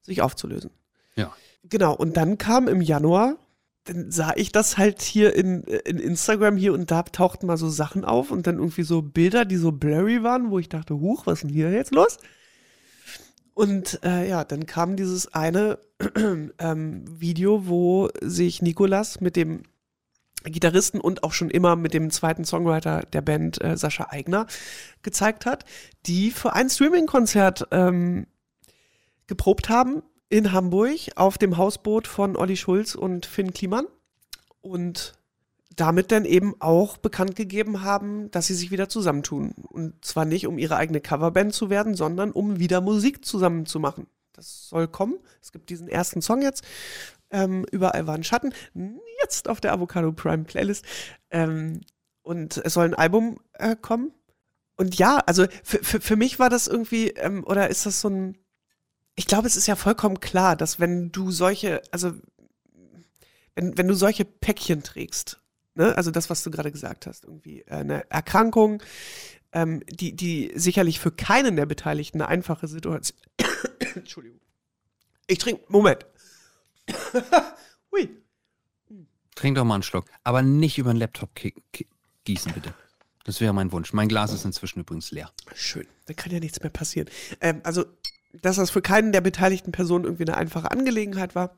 sich 0.00 0.22
aufzulösen. 0.22 0.70
Ja. 1.16 1.32
Genau, 1.64 1.92
und 1.92 2.16
dann 2.16 2.38
kam 2.38 2.68
im 2.68 2.80
Januar, 2.80 3.36
dann 3.84 4.12
sah 4.12 4.32
ich 4.36 4.52
das 4.52 4.78
halt 4.78 5.02
hier 5.02 5.34
in, 5.34 5.64
in 5.64 5.98
Instagram 5.98 6.56
hier 6.56 6.72
und 6.72 6.88
da 6.92 7.02
tauchten 7.02 7.48
mal 7.48 7.56
so 7.56 7.68
Sachen 7.68 8.04
auf 8.04 8.30
und 8.30 8.46
dann 8.46 8.58
irgendwie 8.58 8.84
so 8.84 9.02
Bilder, 9.02 9.44
die 9.44 9.56
so 9.56 9.72
blurry 9.72 10.22
waren, 10.22 10.52
wo 10.52 10.60
ich 10.60 10.68
dachte, 10.68 10.94
huch, 11.00 11.26
was 11.26 11.38
ist 11.38 11.42
denn 11.42 11.50
hier 11.50 11.72
jetzt 11.72 11.92
los? 11.92 12.18
Und 13.60 14.02
äh, 14.04 14.26
ja, 14.26 14.42
dann 14.42 14.64
kam 14.64 14.96
dieses 14.96 15.34
eine 15.34 15.78
ähm, 16.58 17.04
Video, 17.20 17.66
wo 17.66 18.08
sich 18.22 18.62
Nikolas 18.62 19.20
mit 19.20 19.36
dem 19.36 19.64
Gitarristen 20.44 20.98
und 20.98 21.24
auch 21.24 21.34
schon 21.34 21.50
immer 21.50 21.76
mit 21.76 21.92
dem 21.92 22.10
zweiten 22.10 22.46
Songwriter 22.46 23.02
der 23.12 23.20
Band, 23.20 23.62
äh, 23.62 23.76
Sascha 23.76 24.06
Eigner, 24.08 24.46
gezeigt 25.02 25.44
hat, 25.44 25.66
die 26.06 26.30
für 26.30 26.54
ein 26.54 26.70
Streaming-Konzert 26.70 27.68
ähm, 27.70 28.26
geprobt 29.26 29.68
haben 29.68 30.04
in 30.30 30.52
Hamburg 30.52 30.98
auf 31.16 31.36
dem 31.36 31.58
Hausboot 31.58 32.06
von 32.06 32.38
Olli 32.38 32.56
Schulz 32.56 32.94
und 32.94 33.26
Finn 33.26 33.52
Kliman. 33.52 33.84
Und 34.62 35.19
damit 35.76 36.12
dann 36.12 36.24
eben 36.24 36.54
auch 36.60 36.96
bekannt 36.96 37.36
gegeben 37.36 37.82
haben, 37.82 38.30
dass 38.30 38.46
sie 38.46 38.54
sich 38.54 38.70
wieder 38.70 38.88
zusammentun. 38.88 39.52
Und 39.68 40.04
zwar 40.04 40.24
nicht, 40.24 40.46
um 40.46 40.58
ihre 40.58 40.76
eigene 40.76 41.00
Coverband 41.00 41.54
zu 41.54 41.70
werden, 41.70 41.94
sondern 41.94 42.32
um 42.32 42.58
wieder 42.58 42.80
Musik 42.80 43.24
zusammen 43.24 43.66
zu 43.66 43.80
machen. 43.80 44.06
Das 44.32 44.68
soll 44.68 44.88
kommen. 44.88 45.18
Es 45.40 45.52
gibt 45.52 45.70
diesen 45.70 45.88
ersten 45.88 46.22
Song 46.22 46.42
jetzt 46.42 46.64
ähm, 47.30 47.64
überall 47.70 48.06
waren 48.06 48.24
Schatten. 48.24 48.52
Jetzt 49.22 49.48
auf 49.48 49.60
der 49.60 49.72
Avocado 49.72 50.12
Prime 50.12 50.44
Playlist. 50.44 50.84
Ähm, 51.30 51.80
und 52.22 52.58
es 52.58 52.74
soll 52.74 52.86
ein 52.86 52.94
Album 52.94 53.38
äh, 53.54 53.76
kommen. 53.76 54.12
Und 54.76 54.96
ja, 54.98 55.18
also 55.26 55.46
für, 55.62 56.16
mich 56.16 56.38
war 56.38 56.48
das 56.48 56.66
irgendwie, 56.66 57.08
ähm, 57.10 57.44
oder 57.44 57.68
ist 57.68 57.86
das 57.86 58.00
so 58.00 58.08
ein. 58.08 58.38
Ich 59.14 59.26
glaube, 59.26 59.46
es 59.46 59.56
ist 59.56 59.66
ja 59.66 59.76
vollkommen 59.76 60.20
klar, 60.20 60.56
dass 60.56 60.80
wenn 60.80 61.12
du 61.12 61.30
solche, 61.30 61.82
also 61.90 62.12
wenn, 63.54 63.76
wenn 63.76 63.88
du 63.88 63.94
solche 63.94 64.24
Päckchen 64.24 64.82
trägst, 64.82 65.39
ne, 65.80 65.96
also 65.96 66.10
das, 66.10 66.30
was 66.30 66.42
du 66.42 66.50
gerade 66.50 66.70
gesagt 66.70 67.06
hast, 67.06 67.24
irgendwie 67.24 67.62
äh, 67.62 67.76
eine 67.76 68.08
Erkrankung, 68.10 68.82
ähm, 69.52 69.82
die, 69.88 70.14
die 70.14 70.52
sicherlich 70.54 71.00
für 71.00 71.10
keinen 71.10 71.56
der 71.56 71.66
Beteiligten 71.66 72.20
eine 72.20 72.28
einfache 72.28 72.68
Situation. 72.68 73.18
Entschuldigung. 73.94 74.40
Ich 75.26 75.38
trinke, 75.38 75.64
Moment. 75.68 76.06
Hui. 77.92 78.08
Trink 79.34 79.56
doch 79.56 79.64
mal 79.64 79.74
einen 79.74 79.82
Schluck. 79.82 80.04
Aber 80.22 80.42
nicht 80.42 80.78
über 80.78 80.92
den 80.92 80.98
Laptop 80.98 81.30
gießen, 82.24 82.52
bitte. 82.52 82.74
Das 83.24 83.40
wäre 83.40 83.52
mein 83.52 83.72
Wunsch. 83.72 83.92
Mein 83.92 84.08
Glas 84.08 84.32
ist 84.32 84.44
inzwischen 84.44 84.80
übrigens 84.80 85.10
leer. 85.10 85.30
Schön. 85.54 85.86
Da 86.06 86.14
kann 86.14 86.32
ja 86.32 86.40
nichts 86.40 86.60
mehr 86.60 86.70
passieren. 86.70 87.08
Ähm, 87.40 87.60
also, 87.64 87.84
dass 88.32 88.56
das 88.56 88.70
für 88.70 88.82
keinen 88.82 89.12
der 89.12 89.20
beteiligten 89.20 89.72
Personen 89.72 90.04
irgendwie 90.04 90.24
eine 90.24 90.36
einfache 90.36 90.70
Angelegenheit 90.70 91.34
war. 91.34 91.56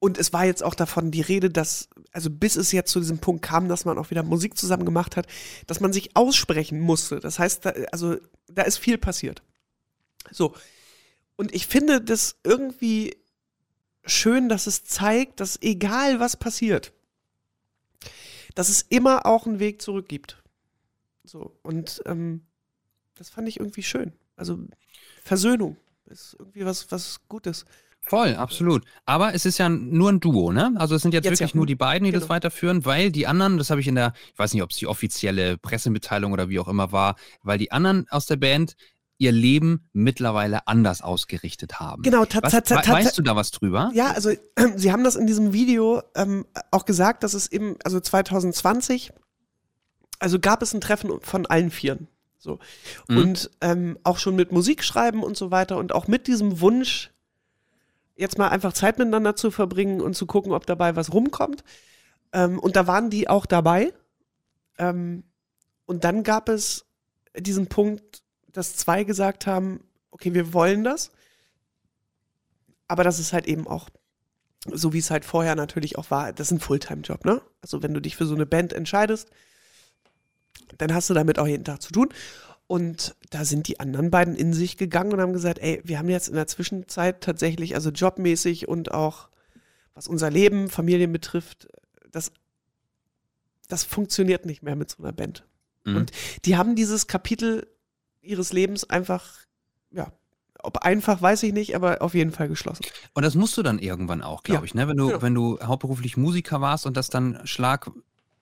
Und 0.00 0.16
es 0.16 0.32
war 0.32 0.44
jetzt 0.44 0.62
auch 0.62 0.74
davon 0.74 1.10
die 1.10 1.20
Rede, 1.20 1.50
dass, 1.50 1.88
also 2.12 2.30
bis 2.30 2.56
es 2.56 2.70
jetzt 2.70 2.90
zu 2.92 3.00
diesem 3.00 3.18
Punkt 3.18 3.42
kam, 3.42 3.68
dass 3.68 3.84
man 3.84 3.98
auch 3.98 4.10
wieder 4.10 4.22
Musik 4.22 4.56
zusammen 4.56 4.84
gemacht 4.84 5.16
hat, 5.16 5.26
dass 5.66 5.80
man 5.80 5.92
sich 5.92 6.16
aussprechen 6.16 6.78
musste. 6.78 7.18
Das 7.18 7.38
heißt, 7.38 7.64
da, 7.64 7.70
also 7.90 8.16
da 8.46 8.62
ist 8.62 8.78
viel 8.78 8.98
passiert. 8.98 9.42
So. 10.30 10.54
Und 11.36 11.54
ich 11.54 11.66
finde 11.66 12.00
das 12.00 12.36
irgendwie 12.44 13.16
schön, 14.04 14.48
dass 14.48 14.66
es 14.66 14.84
zeigt, 14.84 15.40
dass 15.40 15.60
egal 15.62 16.20
was 16.20 16.36
passiert, 16.36 16.92
dass 18.54 18.68
es 18.68 18.82
immer 18.82 19.26
auch 19.26 19.46
einen 19.46 19.58
Weg 19.58 19.82
zurück 19.82 20.08
gibt. 20.08 20.42
So, 21.24 21.58
und 21.62 22.02
ähm, 22.06 22.42
das 23.16 23.30
fand 23.30 23.48
ich 23.48 23.60
irgendwie 23.60 23.82
schön. 23.82 24.12
Also 24.36 24.58
Versöhnung 25.22 25.76
ist 26.06 26.36
irgendwie 26.38 26.64
was, 26.64 26.90
was 26.90 27.20
Gutes. 27.28 27.66
Voll, 28.02 28.36
absolut. 28.36 28.84
Aber 29.04 29.34
es 29.34 29.44
ist 29.44 29.58
ja 29.58 29.68
nur 29.68 30.10
ein 30.10 30.20
Duo, 30.20 30.50
ne? 30.50 30.72
Also 30.76 30.94
es 30.94 31.02
sind 31.02 31.12
jetzt, 31.12 31.24
jetzt 31.24 31.40
wirklich 31.40 31.50
ja. 31.50 31.56
nur 31.56 31.66
die 31.66 31.74
beiden, 31.74 32.04
die 32.04 32.10
genau. 32.10 32.20
das 32.20 32.30
weiterführen, 32.30 32.86
weil 32.86 33.12
die 33.12 33.26
anderen, 33.26 33.58
das 33.58 33.68
habe 33.68 33.80
ich 33.80 33.88
in 33.88 33.96
der, 33.96 34.14
ich 34.32 34.38
weiß 34.38 34.54
nicht, 34.54 34.62
ob 34.62 34.70
es 34.70 34.78
die 34.78 34.86
offizielle 34.86 35.58
Pressemitteilung 35.58 36.32
oder 36.32 36.48
wie 36.48 36.58
auch 36.58 36.68
immer 36.68 36.90
war, 36.90 37.16
weil 37.42 37.58
die 37.58 37.70
anderen 37.70 38.06
aus 38.08 38.24
der 38.24 38.36
Band 38.36 38.76
ihr 39.18 39.32
Leben 39.32 39.88
mittlerweile 39.92 40.66
anders 40.66 41.02
ausgerichtet 41.02 41.80
haben. 41.80 42.02
Genau, 42.02 42.24
was, 42.40 42.52
weißt 42.52 43.18
du 43.18 43.22
da 43.22 43.36
was 43.36 43.50
drüber? 43.50 43.90
Ja, 43.92 44.12
also 44.12 44.30
äh, 44.30 44.38
sie 44.76 44.92
haben 44.92 45.04
das 45.04 45.16
in 45.16 45.26
diesem 45.26 45.52
Video 45.52 46.02
ähm, 46.14 46.46
auch 46.70 46.84
gesagt, 46.84 47.24
dass 47.24 47.34
es 47.34 47.50
eben, 47.50 47.76
also 47.84 48.00
2020, 48.00 49.12
also 50.20 50.38
gab 50.38 50.62
es 50.62 50.72
ein 50.72 50.80
Treffen 50.80 51.20
von 51.20 51.46
allen 51.46 51.70
Vieren. 51.70 52.08
So. 52.38 52.60
Mhm. 53.08 53.18
Und 53.18 53.50
ähm, 53.60 53.98
auch 54.04 54.18
schon 54.18 54.36
mit 54.36 54.52
Musik 54.52 54.84
schreiben 54.84 55.22
und 55.22 55.36
so 55.36 55.50
weiter 55.50 55.76
und 55.76 55.92
auch 55.92 56.06
mit 56.06 56.28
diesem 56.28 56.60
Wunsch, 56.60 57.10
jetzt 58.18 58.36
mal 58.36 58.48
einfach 58.48 58.72
Zeit 58.72 58.98
miteinander 58.98 59.36
zu 59.36 59.50
verbringen 59.50 60.00
und 60.00 60.14
zu 60.14 60.26
gucken, 60.26 60.52
ob 60.52 60.66
dabei 60.66 60.96
was 60.96 61.12
rumkommt. 61.12 61.62
Ähm, 62.32 62.58
und 62.58 62.76
da 62.76 62.86
waren 62.86 63.10
die 63.10 63.28
auch 63.28 63.46
dabei. 63.46 63.94
Ähm, 64.76 65.22
und 65.86 66.04
dann 66.04 66.24
gab 66.24 66.48
es 66.48 66.84
diesen 67.36 67.68
Punkt, 67.68 68.22
dass 68.52 68.76
zwei 68.76 69.04
gesagt 69.04 69.46
haben, 69.46 69.84
okay, 70.10 70.34
wir 70.34 70.52
wollen 70.52 70.82
das. 70.84 71.12
Aber 72.88 73.04
das 73.04 73.20
ist 73.20 73.32
halt 73.32 73.46
eben 73.46 73.68
auch, 73.68 73.88
so 74.66 74.92
wie 74.92 74.98
es 74.98 75.10
halt 75.10 75.24
vorher 75.24 75.54
natürlich 75.54 75.96
auch 75.96 76.10
war, 76.10 76.32
das 76.32 76.48
ist 76.48 76.52
ein 76.52 76.60
Fulltime-Job, 76.60 77.24
ne? 77.24 77.40
Also 77.62 77.82
wenn 77.82 77.94
du 77.94 78.00
dich 78.00 78.16
für 78.16 78.26
so 78.26 78.34
eine 78.34 78.46
Band 78.46 78.72
entscheidest, 78.72 79.30
dann 80.76 80.92
hast 80.92 81.08
du 81.08 81.14
damit 81.14 81.38
auch 81.38 81.46
jeden 81.46 81.64
Tag 81.64 81.80
zu 81.82 81.92
tun. 81.92 82.08
Und 82.68 83.16
da 83.30 83.46
sind 83.46 83.66
die 83.66 83.80
anderen 83.80 84.10
beiden 84.10 84.36
in 84.36 84.52
sich 84.52 84.76
gegangen 84.76 85.14
und 85.14 85.20
haben 85.22 85.32
gesagt, 85.32 85.58
ey, 85.58 85.80
wir 85.84 85.98
haben 85.98 86.10
jetzt 86.10 86.28
in 86.28 86.34
der 86.34 86.46
Zwischenzeit 86.46 87.22
tatsächlich, 87.22 87.74
also 87.74 87.88
jobmäßig 87.88 88.68
und 88.68 88.92
auch 88.92 89.30
was 89.94 90.06
unser 90.06 90.30
Leben, 90.30 90.68
Familien 90.68 91.10
betrifft, 91.10 91.66
das, 92.12 92.30
das 93.68 93.84
funktioniert 93.84 94.44
nicht 94.44 94.62
mehr 94.62 94.76
mit 94.76 94.90
so 94.90 95.02
einer 95.02 95.12
Band. 95.12 95.46
Mhm. 95.84 95.96
Und 95.96 96.12
die 96.44 96.58
haben 96.58 96.76
dieses 96.76 97.06
Kapitel 97.06 97.66
ihres 98.20 98.52
Lebens 98.52 98.84
einfach, 98.84 99.26
ja, 99.90 100.12
ob 100.62 100.78
einfach, 100.78 101.22
weiß 101.22 101.44
ich 101.44 101.54
nicht, 101.54 101.74
aber 101.74 102.02
auf 102.02 102.12
jeden 102.12 102.32
Fall 102.32 102.48
geschlossen. 102.48 102.84
Und 103.14 103.24
das 103.24 103.34
musst 103.34 103.56
du 103.56 103.62
dann 103.62 103.78
irgendwann 103.78 104.22
auch, 104.22 104.42
glaube 104.42 104.60
ja. 104.60 104.64
ich, 104.66 104.74
ne? 104.74 104.86
Wenn 104.88 104.96
du, 104.96 105.10
ja. 105.10 105.22
wenn 105.22 105.34
du 105.34 105.58
hauptberuflich 105.60 106.18
Musiker 106.18 106.60
warst 106.60 106.84
und 106.84 106.96
das 106.98 107.08
dann 107.08 107.40
Schlag 107.46 107.90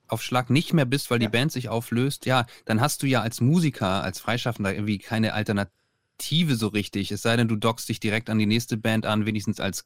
auf 0.09 0.23
Schlag 0.23 0.51
nicht 0.51 0.73
mehr 0.73 0.85
bist, 0.85 1.11
weil 1.11 1.21
ja. 1.21 1.29
die 1.29 1.33
Band 1.33 1.53
sich 1.53 1.69
auflöst, 1.69 2.27
ja, 2.27 2.47
dann 2.65 2.81
hast 2.81 3.03
du 3.03 3.07
ja 3.07 3.23
als 3.23 3.41
Musiker, 3.41 4.03
als 4.03 4.21
Freischaffender 4.21 4.75
irgendwie 4.75 4.99
keine 4.99 5.35
Alternative 5.35 6.57
so 6.57 6.69
richtig. 6.69 7.13
Es 7.13 7.23
sei 7.23 7.37
denn, 7.37 7.49
du 7.49 7.57
dockst 7.57 7.89
dich 7.89 8.01
direkt 8.01 8.31
an 8.31 8.39
die 8.39 8.47
nächste 8.47 8.77
Band 8.77 9.07
an, 9.07 9.27
wenigstens 9.27 9.61
als 9.61 9.85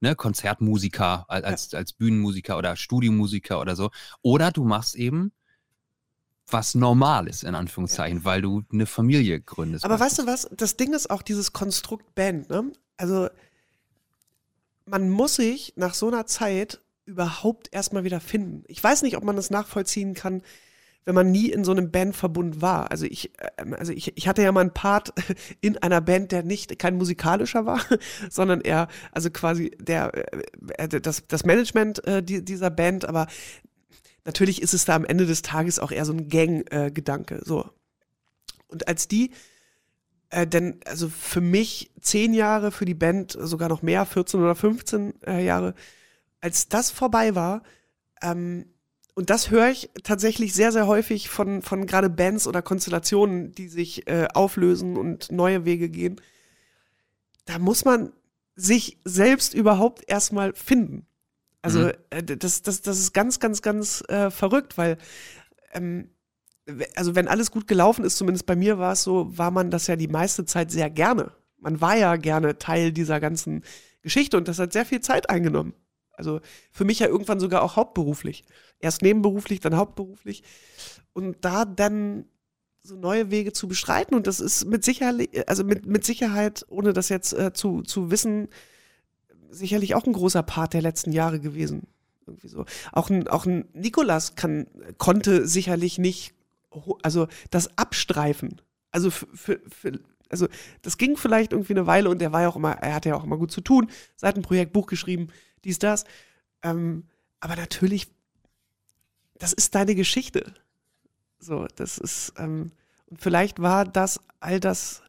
ne, 0.00 0.14
Konzertmusiker, 0.14 1.24
als, 1.28 1.74
als 1.74 1.92
Bühnenmusiker 1.92 2.58
oder 2.58 2.76
Studiomusiker 2.76 3.60
oder 3.60 3.76
so. 3.76 3.90
Oder 4.22 4.52
du 4.52 4.64
machst 4.64 4.94
eben 4.94 5.32
was 6.52 6.74
normal 6.74 7.28
ist, 7.28 7.44
in 7.44 7.54
Anführungszeichen, 7.54 8.18
ja. 8.18 8.24
weil 8.24 8.42
du 8.42 8.62
eine 8.72 8.86
Familie 8.86 9.40
gründest. 9.40 9.84
Aber 9.84 9.98
weißt 9.98 10.18
du 10.18 10.26
was? 10.26 10.48
Das 10.52 10.76
Ding 10.76 10.92
ist 10.92 11.10
auch 11.10 11.22
dieses 11.22 11.52
Konstrukt 11.52 12.14
Band, 12.14 12.50
ne? 12.50 12.72
Also, 12.96 13.28
man 14.84 15.08
muss 15.08 15.36
sich 15.36 15.72
nach 15.76 15.94
so 15.94 16.08
einer 16.08 16.26
Zeit 16.26 16.80
überhaupt 17.04 17.68
erstmal 17.72 18.04
wieder 18.04 18.20
finden. 18.20 18.64
Ich 18.68 18.82
weiß 18.82 19.02
nicht, 19.02 19.16
ob 19.16 19.24
man 19.24 19.36
das 19.36 19.50
nachvollziehen 19.50 20.14
kann, 20.14 20.42
wenn 21.04 21.14
man 21.14 21.32
nie 21.32 21.50
in 21.50 21.64
so 21.64 21.72
einem 21.72 21.90
Bandverbund 21.90 22.60
war. 22.60 22.90
Also 22.90 23.06
ich, 23.06 23.32
ähm, 23.58 23.74
also 23.74 23.92
ich, 23.92 24.16
ich 24.16 24.28
hatte 24.28 24.42
ja 24.42 24.52
mal 24.52 24.60
einen 24.60 24.74
Part 24.74 25.12
in 25.60 25.78
einer 25.78 26.00
Band, 26.00 26.32
der 26.32 26.42
nicht 26.42 26.78
kein 26.78 26.96
musikalischer 26.96 27.66
war, 27.66 27.80
sondern 28.30 28.60
eher, 28.60 28.88
also 29.10 29.30
quasi 29.30 29.72
der, 29.80 30.12
äh, 30.78 30.88
das, 30.88 31.26
das 31.26 31.44
Management 31.44 32.06
äh, 32.06 32.22
dieser 32.22 32.70
Band, 32.70 33.04
aber 33.04 33.26
natürlich 34.24 34.62
ist 34.62 34.74
es 34.74 34.84
da 34.84 34.94
am 34.94 35.04
Ende 35.04 35.26
des 35.26 35.42
Tages 35.42 35.78
auch 35.78 35.90
eher 35.90 36.04
so 36.04 36.12
ein 36.12 36.28
Gang-Gedanke. 36.28 37.40
so. 37.44 37.68
Und 38.68 38.88
als 38.88 39.08
die 39.08 39.32
äh, 40.30 40.46
denn, 40.46 40.80
also 40.86 41.08
für 41.08 41.42
mich 41.42 41.92
zehn 42.00 42.32
Jahre, 42.32 42.72
für 42.72 42.86
die 42.86 42.94
Band 42.94 43.36
sogar 43.38 43.68
noch 43.68 43.82
mehr, 43.82 44.06
14 44.06 44.40
oder 44.40 44.54
15 44.54 45.14
äh, 45.26 45.44
Jahre, 45.44 45.74
als 46.42 46.68
das 46.68 46.90
vorbei 46.90 47.34
war, 47.34 47.62
ähm, 48.20 48.66
und 49.14 49.30
das 49.30 49.50
höre 49.50 49.68
ich 49.68 49.90
tatsächlich 50.04 50.54
sehr, 50.54 50.72
sehr 50.72 50.86
häufig 50.86 51.28
von, 51.28 51.60
von 51.62 51.86
gerade 51.86 52.08
Bands 52.08 52.46
oder 52.46 52.62
Konstellationen, 52.62 53.52
die 53.52 53.68
sich 53.68 54.08
äh, 54.08 54.28
auflösen 54.32 54.96
und 54.96 55.30
neue 55.30 55.64
Wege 55.64 55.90
gehen. 55.90 56.20
Da 57.44 57.58
muss 57.58 57.84
man 57.84 58.12
sich 58.56 58.98
selbst 59.04 59.52
überhaupt 59.54 60.02
erstmal 60.06 60.54
finden. 60.54 61.06
Also 61.60 61.80
mhm. 61.80 61.92
äh, 62.10 62.22
das, 62.22 62.62
das, 62.62 62.80
das 62.80 62.98
ist 62.98 63.12
ganz, 63.12 63.38
ganz, 63.38 63.60
ganz 63.60 64.02
äh, 64.08 64.30
verrückt, 64.30 64.78
weil 64.78 64.96
ähm, 65.72 66.08
also 66.94 67.14
wenn 67.14 67.28
alles 67.28 67.50
gut 67.50 67.66
gelaufen 67.66 68.04
ist, 68.04 68.16
zumindest 68.16 68.46
bei 68.46 68.56
mir 68.56 68.78
war 68.78 68.92
es 68.92 69.02
so, 69.02 69.36
war 69.36 69.50
man 69.50 69.70
das 69.70 69.88
ja 69.88 69.96
die 69.96 70.08
meiste 70.08 70.44
Zeit 70.44 70.70
sehr 70.70 70.88
gerne. 70.90 71.32
Man 71.58 71.80
war 71.80 71.96
ja 71.96 72.16
gerne 72.16 72.58
Teil 72.58 72.92
dieser 72.92 73.20
ganzen 73.20 73.62
Geschichte 74.00 74.36
und 74.36 74.48
das 74.48 74.58
hat 74.58 74.72
sehr 74.72 74.86
viel 74.86 75.00
Zeit 75.00 75.28
eingenommen. 75.28 75.74
Also 76.22 76.40
für 76.70 76.84
mich 76.84 77.00
ja 77.00 77.08
irgendwann 77.08 77.40
sogar 77.40 77.62
auch 77.62 77.74
hauptberuflich. 77.74 78.44
Erst 78.78 79.02
nebenberuflich, 79.02 79.58
dann 79.58 79.76
hauptberuflich. 79.76 80.44
Und 81.12 81.44
da 81.44 81.64
dann 81.64 82.26
so 82.84 82.96
neue 82.96 83.30
Wege 83.30 83.52
zu 83.52 83.66
bestreiten 83.68 84.14
und 84.14 84.26
das 84.26 84.40
ist 84.40 84.64
mit 84.64 84.84
Sicherheit, 84.84 85.48
also 85.48 85.64
mit, 85.64 85.86
mit 85.86 86.04
Sicherheit, 86.04 86.64
ohne 86.68 86.92
das 86.92 87.08
jetzt 87.08 87.32
äh, 87.32 87.52
zu, 87.52 87.82
zu 87.82 88.10
wissen, 88.10 88.48
sicherlich 89.50 89.94
auch 89.94 90.06
ein 90.06 90.12
großer 90.12 90.42
Part 90.42 90.74
der 90.74 90.82
letzten 90.82 91.12
Jahre 91.12 91.40
gewesen. 91.40 91.86
Irgendwie 92.26 92.48
so. 92.48 92.64
Auch 92.92 93.10
ein, 93.10 93.26
auch 93.28 93.46
ein 93.46 93.68
Nikolas 93.72 94.36
kann, 94.36 94.66
konnte 94.98 95.46
sicherlich 95.46 95.98
nicht 95.98 96.34
also 97.02 97.26
das 97.50 97.76
Abstreifen. 97.76 98.60
Also 98.90 99.10
für, 99.10 99.26
für, 99.34 99.60
für, 99.68 100.00
also 100.32 100.48
das 100.80 100.96
ging 100.96 101.16
vielleicht 101.16 101.52
irgendwie 101.52 101.74
eine 101.74 101.86
Weile 101.86 102.08
und 102.08 102.22
er 102.22 102.32
war 102.32 102.42
ja 102.42 102.48
auch 102.48 102.56
immer, 102.56 102.72
er 102.72 102.94
hatte 102.94 103.10
ja 103.10 103.14
auch 103.14 103.24
immer 103.24 103.36
gut 103.36 103.52
zu 103.52 103.60
tun, 103.60 103.88
Seitenprojekt, 104.16 104.72
Buch 104.72 104.86
geschrieben, 104.86 105.28
dies, 105.64 105.78
das. 105.78 106.04
Ähm, 106.62 107.04
aber 107.40 107.56
natürlich, 107.56 108.08
das 109.38 109.52
ist 109.52 109.74
deine 109.74 109.94
Geschichte. 109.94 110.54
So, 111.38 111.66
das 111.76 111.98
ist, 111.98 112.34
ähm, 112.38 112.72
und 113.06 113.20
vielleicht 113.20 113.60
war 113.60 113.84
das, 113.84 114.20
all 114.40 114.60
das 114.60 115.02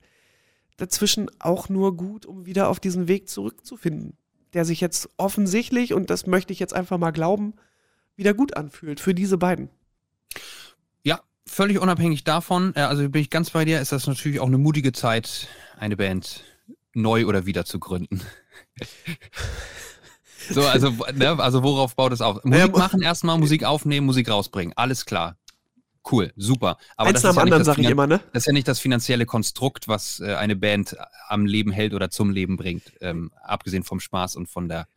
dazwischen 0.78 1.30
auch 1.40 1.70
nur 1.70 1.96
gut, 1.96 2.26
um 2.26 2.46
wieder 2.46 2.70
auf 2.70 2.80
diesen 2.80 3.08
Weg 3.08 3.30
zurückzufinden, 3.30 4.18
der 4.54 4.66
sich 4.66 4.82
jetzt 4.82 5.10
offensichtlich, 5.18 5.94
und 5.94 6.10
das 6.10 6.26
möchte 6.26 6.54
ich 6.54 6.60
jetzt 6.60 6.74
einfach 6.74 6.98
mal 6.98 7.12
glauben, 7.12 7.54
wieder 8.16 8.34
gut 8.34 8.58
anfühlt 8.58 9.00
für 9.00 9.14
diese 9.14 9.38
beiden 9.38 9.70
völlig 11.46 11.80
unabhängig 11.80 12.24
davon, 12.24 12.74
äh, 12.76 12.82
also 12.82 13.08
bin 13.10 13.22
ich 13.22 13.30
ganz 13.30 13.52
bei 13.52 13.66
dir, 13.66 13.80
ist 13.80 13.92
das 13.92 14.08
natürlich 14.08 14.40
auch 14.40 14.48
eine 14.48 14.58
mutige 14.58 14.92
Zeit, 14.92 15.48
eine 15.78 15.96
Band 15.96 16.44
neu 16.94 17.26
oder 17.26 17.46
wieder 17.46 17.66
zu 17.66 17.80
gründen. 17.80 18.22
so, 20.50 20.66
also, 20.66 20.90
ne, 21.14 21.40
also 21.40 21.64
worauf 21.64 21.96
baut 21.96 22.14
es 22.14 22.22
auf? 22.22 22.44
Musik 22.44 22.78
machen 22.78 23.02
erstmal, 23.02 23.38
Musik 23.38 23.64
aufnehmen, 23.64 24.06
Musik 24.06 24.30
rausbringen. 24.30 24.74
Alles 24.76 25.06
klar. 25.06 25.38
Cool, 26.10 26.34
super. 26.36 26.78
Aber 26.98 27.10
Eins 27.10 27.22
das 27.22 27.32
ist, 27.32 27.36
ja 27.38 27.42
anderen, 27.42 27.64
das, 27.64 27.78
ich 27.78 27.90
immer, 27.90 28.08
ne? 28.08 28.20
das 28.34 28.44
ist 28.44 28.48
ja 28.48 28.54
nicht 28.54 28.68
das 28.68 28.80
finanzielle 28.80 29.26
Konstrukt, 29.26 29.88
was 29.88 30.20
äh, 30.20 30.36
eine 30.36 30.56
Band 30.56 30.98
am 31.30 31.46
Leben 31.46 31.72
hält 31.72 31.94
oder 31.94 32.10
zum 32.10 32.30
Leben 32.30 32.58
bringt. 32.58 32.92
Ähm, 33.00 33.32
abgesehen 33.42 33.84
vom 33.84 34.02
Spaß 34.02 34.36
und 34.36 34.48
von 34.48 34.68
der 34.68 34.88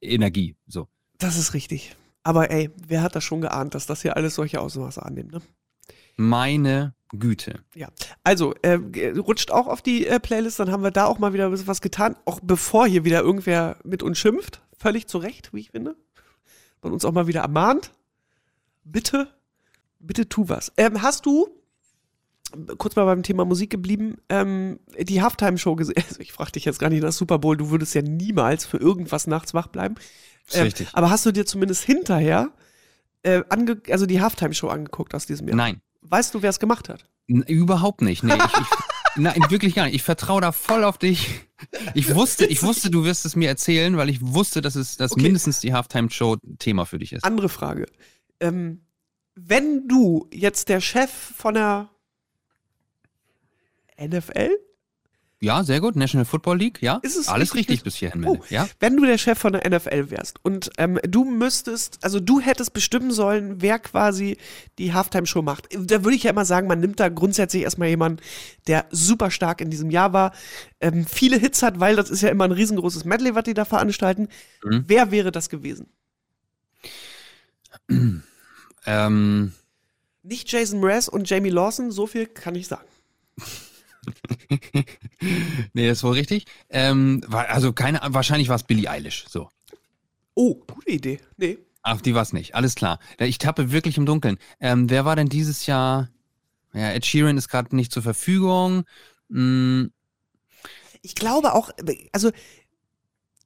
Energie. 0.00 0.56
So. 0.66 0.88
Das 1.18 1.36
ist 1.36 1.52
richtig. 1.52 1.94
Aber 2.22 2.50
ey, 2.50 2.70
wer 2.76 3.02
hat 3.02 3.14
das 3.14 3.24
schon 3.24 3.42
geahnt, 3.42 3.74
dass 3.74 3.86
das 3.86 4.02
hier 4.02 4.16
alles 4.16 4.34
solche 4.34 4.60
Ausmaße 4.60 5.02
annimmt, 5.02 5.32
ne? 5.32 5.42
Meine 6.16 6.95
Güte. 7.10 7.60
Ja, 7.74 7.88
also 8.24 8.54
äh, 8.62 8.78
rutscht 9.16 9.50
auch 9.50 9.68
auf 9.68 9.80
die 9.80 10.06
äh, 10.06 10.18
Playlist, 10.18 10.58
dann 10.58 10.72
haben 10.72 10.82
wir 10.82 10.90
da 10.90 11.06
auch 11.06 11.18
mal 11.18 11.32
wieder 11.32 11.46
ein 11.46 11.50
bisschen 11.50 11.68
was 11.68 11.80
getan, 11.80 12.16
auch 12.24 12.40
bevor 12.42 12.86
hier 12.86 13.04
wieder 13.04 13.20
irgendwer 13.20 13.76
mit 13.84 14.02
uns 14.02 14.18
schimpft. 14.18 14.60
Völlig 14.78 15.06
zu 15.06 15.18
Recht, 15.18 15.52
wie 15.52 15.60
ich 15.60 15.70
finde. 15.70 15.96
Und 16.80 16.92
uns 16.92 17.04
auch 17.04 17.12
mal 17.12 17.26
wieder 17.26 17.40
ermahnt. 17.40 17.92
Bitte, 18.84 19.28
bitte 19.98 20.28
tu 20.28 20.48
was. 20.48 20.72
Ähm, 20.76 21.02
hast 21.02 21.26
du, 21.26 21.48
kurz 22.78 22.96
mal 22.96 23.04
beim 23.04 23.22
Thema 23.22 23.44
Musik 23.44 23.70
geblieben, 23.70 24.18
ähm, 24.28 24.80
die 24.98 25.22
Halftime-Show 25.22 25.76
gesehen? 25.76 25.94
Also 26.08 26.20
ich 26.20 26.32
frage 26.32 26.52
dich 26.52 26.64
jetzt 26.64 26.78
gar 26.78 26.90
nicht 26.90 27.02
nach 27.02 27.12
Super 27.12 27.38
Bowl, 27.38 27.56
du 27.56 27.70
würdest 27.70 27.94
ja 27.94 28.02
niemals 28.02 28.66
für 28.66 28.78
irgendwas 28.78 29.26
nachts 29.26 29.54
wach 29.54 29.68
bleiben. 29.68 29.94
Ähm, 30.52 30.64
richtig. 30.64 30.88
Aber 30.92 31.10
hast 31.10 31.24
du 31.26 31.32
dir 31.32 31.46
zumindest 31.46 31.84
hinterher 31.84 32.52
äh, 33.22 33.42
also 33.90 34.06
die 34.06 34.20
Halftime-Show 34.20 34.68
angeguckt 34.68 35.14
aus 35.14 35.26
diesem 35.26 35.48
Jahr? 35.48 35.56
Nein. 35.56 35.80
Weißt 36.10 36.34
du, 36.34 36.42
wer 36.42 36.50
es 36.50 36.58
gemacht 36.58 36.88
hat? 36.88 37.08
N 37.28 37.42
überhaupt 37.42 38.02
nicht. 38.02 38.22
Nee, 38.22 38.34
ich, 38.34 38.44
ich, 38.44 38.68
nein, 39.16 39.40
wirklich 39.48 39.74
gar 39.74 39.86
nicht. 39.86 39.94
Ich 39.94 40.02
vertraue 40.02 40.40
da 40.40 40.52
voll 40.52 40.84
auf 40.84 40.98
dich. 40.98 41.40
Ich 41.94 42.14
wusste, 42.14 42.46
ich 42.46 42.62
wusste, 42.62 42.90
du 42.90 43.04
wirst 43.04 43.24
es 43.24 43.34
mir 43.36 43.48
erzählen, 43.48 43.96
weil 43.96 44.08
ich 44.08 44.20
wusste, 44.20 44.60
dass 44.60 44.76
es 44.76 44.96
dass 44.96 45.12
okay. 45.12 45.22
mindestens 45.22 45.60
die 45.60 45.72
Halftime-Show 45.72 46.36
Thema 46.58 46.84
für 46.84 46.98
dich 46.98 47.12
ist. 47.12 47.24
Andere 47.24 47.48
Frage. 47.48 47.86
Ähm, 48.40 48.82
wenn 49.34 49.88
du 49.88 50.28
jetzt 50.32 50.68
der 50.68 50.80
Chef 50.80 51.10
von 51.10 51.54
der 51.54 51.90
NFL 54.00 54.50
ja, 55.40 55.62
sehr 55.64 55.80
gut. 55.80 55.96
National 55.96 56.24
Football 56.24 56.58
League, 56.58 56.80
ja. 56.80 56.98
Ist 57.02 57.16
es 57.16 57.28
Alles 57.28 57.54
richtig, 57.54 57.68
richtig 57.68 57.84
bis 57.84 57.96
hierhin, 57.96 58.24
oh, 58.24 58.42
ja. 58.48 58.66
Wenn 58.80 58.96
du 58.96 59.04
der 59.04 59.18
Chef 59.18 59.38
von 59.38 59.52
der 59.52 59.68
NFL 59.68 60.10
wärst 60.10 60.38
und 60.42 60.70
ähm, 60.78 60.98
du 61.06 61.24
müsstest, 61.24 62.02
also 62.02 62.20
du 62.20 62.40
hättest 62.40 62.72
bestimmen 62.72 63.10
sollen, 63.10 63.60
wer 63.60 63.78
quasi 63.78 64.38
die 64.78 64.94
Halftime-Show 64.94 65.42
macht. 65.42 65.68
Da 65.74 66.04
würde 66.04 66.16
ich 66.16 66.22
ja 66.22 66.30
immer 66.30 66.46
sagen, 66.46 66.68
man 66.68 66.80
nimmt 66.80 67.00
da 67.00 67.10
grundsätzlich 67.10 67.64
erstmal 67.64 67.88
jemanden, 67.88 68.22
der 68.66 68.86
super 68.90 69.30
stark 69.30 69.60
in 69.60 69.68
diesem 69.68 69.90
Jahr 69.90 70.14
war, 70.14 70.32
ähm, 70.80 71.04
viele 71.04 71.36
Hits 71.36 71.62
hat, 71.62 71.80
weil 71.80 71.96
das 71.96 72.08
ist 72.08 72.22
ja 72.22 72.30
immer 72.30 72.44
ein 72.44 72.52
riesengroßes 72.52 73.04
Medley, 73.04 73.34
was 73.34 73.44
die 73.44 73.54
da 73.54 73.66
veranstalten. 73.66 74.28
Mhm. 74.64 74.84
Wer 74.86 75.10
wäre 75.10 75.32
das 75.32 75.50
gewesen? 75.50 75.88
ähm. 78.86 79.52
Nicht 80.22 80.50
Jason 80.50 80.80
Mraz 80.80 81.08
und 81.08 81.28
Jamie 81.28 81.50
Lawson, 81.50 81.92
so 81.92 82.06
viel 82.06 82.26
kann 82.26 82.54
ich 82.54 82.66
sagen. 82.68 82.86
nee, 85.72 85.88
das 85.88 85.98
ist 85.98 86.04
wohl 86.04 86.12
richtig. 86.12 86.46
Ähm, 86.70 87.22
war, 87.26 87.48
also 87.48 87.72
keine, 87.72 88.00
wahrscheinlich 88.02 88.48
war 88.48 88.56
es 88.56 88.64
Billie 88.64 88.90
Eilish. 88.90 89.26
So. 89.28 89.50
Oh, 90.34 90.54
gute 90.66 90.90
Idee. 90.90 91.20
Nee. 91.36 91.58
Ach, 91.82 92.00
die 92.00 92.14
war 92.14 92.22
es 92.22 92.32
nicht. 92.32 92.54
Alles 92.54 92.74
klar. 92.74 92.98
Ich 93.18 93.38
tappe 93.38 93.70
wirklich 93.70 93.96
im 93.96 94.06
Dunkeln. 94.06 94.38
Ähm, 94.60 94.90
wer 94.90 95.04
war 95.04 95.16
denn 95.16 95.28
dieses 95.28 95.66
Jahr? 95.66 96.10
Ja, 96.72 96.90
Ed 96.90 97.06
Sheeran 97.06 97.38
ist 97.38 97.48
gerade 97.48 97.74
nicht 97.74 97.92
zur 97.92 98.02
Verfügung. 98.02 98.84
Hm. 99.30 99.92
Ich 101.02 101.14
glaube 101.14 101.54
auch, 101.54 101.70
also 102.12 102.32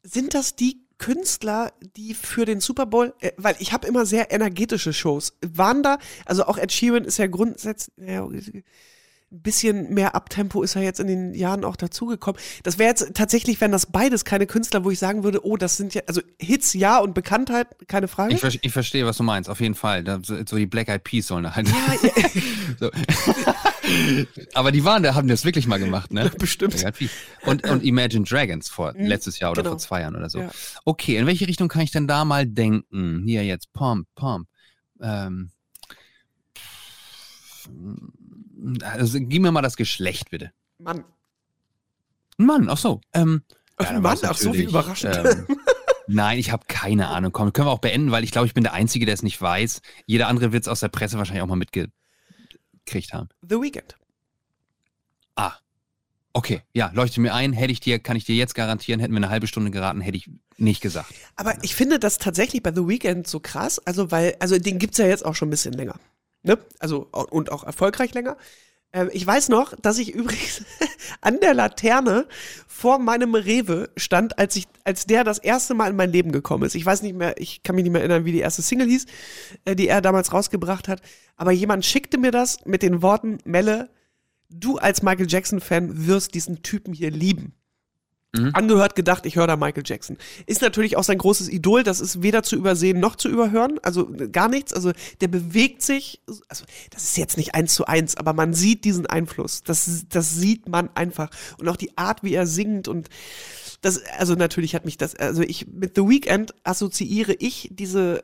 sind 0.03 0.35
das 0.35 0.57
die 0.57 0.87
Künstler, 1.01 1.73
die 1.97 2.15
für 2.15 2.45
den 2.45 2.61
Super 2.61 2.87
Bowl, 2.87 3.15
äh, 3.21 3.33
weil 3.37 3.57
ich 3.59 3.73
habe 3.73 3.87
immer 3.87 4.07
sehr 4.07 4.31
energetische 4.33 4.93
Shows, 4.93 5.37
waren 5.41 5.83
da, 5.83 5.99
also 6.27 6.45
auch 6.45 6.59
Ed 6.59 6.73
Sheeran 6.73 7.05
ist 7.05 7.19
ja 7.19 7.27
grundsätzlich, 7.27 7.95
ja, 8.07 8.27
ein 9.33 9.43
bisschen 9.43 9.95
mehr 9.95 10.15
Abtempo 10.15 10.63
ist 10.63 10.75
er 10.77 10.83
jetzt 10.83 10.99
in 10.99 11.07
den 11.07 11.35
Jahren 11.35 11.65
auch 11.65 11.77
dazugekommen. 11.77 12.41
Das 12.63 12.79
wäre 12.79 12.89
jetzt 12.89 13.15
tatsächlich, 13.15 13.61
wenn 13.61 13.71
das 13.71 13.87
beides 13.87 14.25
keine 14.25 14.47
Künstler, 14.47 14.85
wo 14.85 14.91
ich 14.91 14.99
sagen 14.99 15.23
würde, 15.23 15.45
oh, 15.45 15.57
das 15.57 15.77
sind 15.77 15.95
ja, 15.95 16.03
also 16.07 16.21
Hits 16.39 16.73
ja 16.75 16.99
und 16.99 17.15
Bekanntheit, 17.15 17.69
keine 17.87 18.09
Frage. 18.09 18.35
Ich, 18.35 18.59
ich 18.63 18.73
verstehe, 18.73 19.07
was 19.07 19.17
du 19.17 19.23
meinst, 19.23 19.49
auf 19.49 19.61
jeden 19.61 19.75
Fall. 19.75 20.03
Da, 20.03 20.19
so, 20.23 20.37
so, 20.47 20.57
die 20.57 20.67
Black 20.67 20.89
Eyed 20.89 21.05
Peas 21.05 21.29
sollen 21.29 21.45
da 21.45 21.55
halt. 21.55 21.69
Ja, 21.69 22.11
ja. 22.81 22.91
Aber 24.55 24.73
die 24.73 24.85
waren, 24.85 25.03
da 25.03 25.15
haben 25.15 25.29
das 25.29 25.45
wirklich 25.45 25.67
mal 25.67 25.79
gemacht, 25.79 26.13
ne? 26.13 26.31
Bestimmt. 26.39 26.85
Und, 27.43 27.69
und 27.69 27.83
Imagine 27.85 28.25
Dragons 28.25 28.69
vor 28.69 28.95
mhm, 28.97 29.07
letztes 29.07 29.39
Jahr 29.39 29.53
oder 29.53 29.63
genau. 29.63 29.73
vor 29.73 29.79
zwei 29.79 30.01
Jahren 30.01 30.17
oder 30.17 30.31
so. 30.31 30.41
Ja. 30.41 30.51
Okay, 30.85 31.17
in 31.17 31.27
welche 31.27 31.47
Richtung 31.47 31.69
kann 31.69 31.83
ich 31.83 31.91
denn 31.91 32.07
da 32.07 32.25
mal 32.25 32.47
denken? 32.47 33.23
Hier 33.25 33.45
jetzt, 33.45 33.73
Pump, 33.73 34.07
Pump. 34.15 34.49
Ähm, 35.01 35.51
also, 38.83 39.19
gib 39.21 39.43
mir 39.43 39.53
mal 39.53 39.63
das 39.63 39.77
Geschlecht, 39.77 40.31
bitte. 40.31 40.53
Mann. 40.79 41.05
Mann, 42.37 42.69
ach 42.69 42.79
so. 42.79 43.01
Ähm, 43.13 43.43
ja, 43.81 44.01
Mann, 44.01 44.19
ach 44.23 44.37
so, 44.37 44.55
wie 44.55 44.65
überraschend. 44.65 45.17
Ähm, 45.17 45.47
nein, 46.07 46.39
ich 46.39 46.51
habe 46.51 46.65
keine 46.69 47.09
Ahnung. 47.09 47.33
Komm, 47.33 47.53
können 47.53 47.69
wir 47.69 47.73
auch 47.73 47.79
beenden, 47.79 48.11
weil 48.11 48.25
ich 48.25 48.33
glaube, 48.33 48.47
ich 48.47 48.55
bin 48.55 48.65
der 48.65 48.73
Einzige, 48.73 49.07
der 49.07 49.15
es 49.15 49.23
nicht 49.23 49.41
weiß. 49.41 49.83
Jeder 50.07 50.29
andere 50.29 50.53
wird 50.53 50.65
es 50.65 50.69
aus 50.69 50.81
der 50.81 50.89
Presse 50.89 51.19
wahrscheinlich 51.19 51.43
auch 51.43 51.47
mal 51.47 51.57
mitgekriegt 51.57 53.13
haben. 53.13 53.29
The 53.49 53.57
Weekend. 53.57 53.97
Ah. 55.37 55.55
Okay, 56.33 56.63
ja, 56.73 56.91
leuchte 56.95 57.21
mir 57.21 57.35
ein, 57.35 57.53
hätte 57.53 57.73
ich 57.73 57.81
dir, 57.81 57.99
kann 57.99 58.17
ich 58.17 58.25
dir 58.25 58.37
jetzt 58.37 58.55
garantieren, 58.55 59.01
hätten 59.01 59.13
wir 59.13 59.19
eine 59.19 59.31
halbe 59.31 59.49
Stunde 59.49 59.73
geraten, 59.73 60.01
hätte 60.01 60.17
ich 60.17 60.31
nicht 60.59 60.81
gesagt. 60.81 61.13
Aber 61.35 61.57
ich 61.65 61.75
finde 61.75 61.99
das 61.99 62.19
tatsächlich 62.19 62.63
bei 62.63 62.73
The 62.73 62.87
Weeknd 62.87 63.27
so 63.27 63.41
krass, 63.41 63.81
also 63.81 64.13
weil, 64.13 64.37
also 64.39 64.57
den 64.57 64.79
gibt's 64.79 64.99
ja 64.99 65.07
jetzt 65.07 65.25
auch 65.25 65.35
schon 65.35 65.49
ein 65.49 65.51
bisschen 65.51 65.73
länger. 65.73 65.99
Ne? 66.43 66.59
Also 66.79 67.09
und 67.11 67.53
auch 67.53 67.65
erfolgreich 67.65 68.15
länger. 68.15 68.37
Ähm, 68.93 69.11
ich 69.13 69.27
weiß 69.27 69.49
noch, 69.49 69.75
dass 69.81 69.99
ich 69.99 70.11
übrigens 70.15 70.65
an 71.21 71.41
der 71.41 71.55
Laterne 71.55 72.27
vor 72.67 72.99
meinem 72.99 73.35
Rewe 73.35 73.91
stand, 73.97 74.39
als 74.39 74.57
ich, 74.57 74.67
als 74.85 75.07
der 75.07 75.25
das 75.25 75.39
erste 75.39 75.75
Mal 75.75 75.91
in 75.91 75.97
mein 75.97 76.13
Leben 76.13 76.33
gekommen 76.33 76.65
ist. 76.65 76.75
Ich 76.75 76.87
weiß 76.87 77.03
nicht 77.03 77.15
mehr, 77.15 77.41
ich 77.41 77.63
kann 77.63 77.77
mich 77.77 77.85
nicht 77.85 77.93
mehr 77.93 78.03
erinnern, 78.03 78.25
wie 78.25 78.33
die 78.33 78.41
erste 78.41 78.63
Single 78.63 78.89
hieß, 78.89 79.07
äh, 79.65 79.77
die 79.77 79.89
er 79.89 80.01
damals 80.01 80.33
rausgebracht 80.33 80.89
hat. 80.89 81.03
Aber 81.37 81.53
jemand 81.53 81.85
schickte 81.85 82.19
mir 82.19 82.31
das 82.31 82.65
mit 82.65 82.83
den 82.83 83.03
Worten, 83.03 83.39
Melle, 83.45 83.91
du 84.49 84.79
als 84.79 85.03
Michael 85.03 85.31
Jackson-Fan 85.31 86.07
wirst 86.07 86.35
diesen 86.35 86.63
Typen 86.63 86.93
hier 86.93 87.11
lieben. 87.11 87.55
Mhm. 88.33 88.51
Angehört, 88.55 88.95
gedacht, 88.95 89.27
ich 89.27 89.37
höre 89.37 89.49
da 89.49 89.57
Michael 89.57 89.83
Jackson. 89.85 90.17
Ist 90.47 90.63
natürlich 90.63 90.97
auch 90.97 91.03
sein 91.03 91.19
großes 91.19 91.49
Idol, 91.49 91.83
das 91.83 92.01
ist 92.01 92.23
weder 92.23 92.45
zu 92.45 92.55
übersehen 92.55 93.01
noch 93.01 93.17
zu 93.17 93.29
überhören, 93.29 93.81
also 93.83 94.09
gar 94.31 94.49
nichts. 94.49 94.73
Also 94.73 94.93
der 95.21 95.29
bewegt 95.29 95.83
sich, 95.83 96.23
also 96.49 96.65
das 96.91 97.05
ist 97.05 97.17
jetzt 97.17 97.37
nicht 97.37 97.55
eins 97.57 97.75
zu 97.75 97.87
eins, 97.87 98.17
aber 98.17 98.33
man 98.33 98.55
sieht 98.55 98.85
diesen 98.85 99.07
Einfluss. 99.07 99.65
Das, 99.65 100.05
das 100.09 100.37
sieht 100.37 100.69
man 100.69 100.91
einfach. 100.95 101.31
Und 101.59 101.69
auch 101.69 101.77
die 101.77 101.99
Art, 101.99 102.23
wie 102.23 102.35
er 102.35 102.47
singt 102.47 102.87
und 102.87 103.09
das, 103.81 104.03
also 104.19 104.35
natürlich 104.35 104.75
hat 104.75 104.85
mich 104.85 104.99
das, 104.99 105.17
also 105.17 105.43
ich, 105.43 105.67
mit 105.67 105.97
The 105.97 106.03
Weeknd 106.03 106.55
assoziiere 106.65 107.35
ich 107.39 107.69
diese 107.73 108.23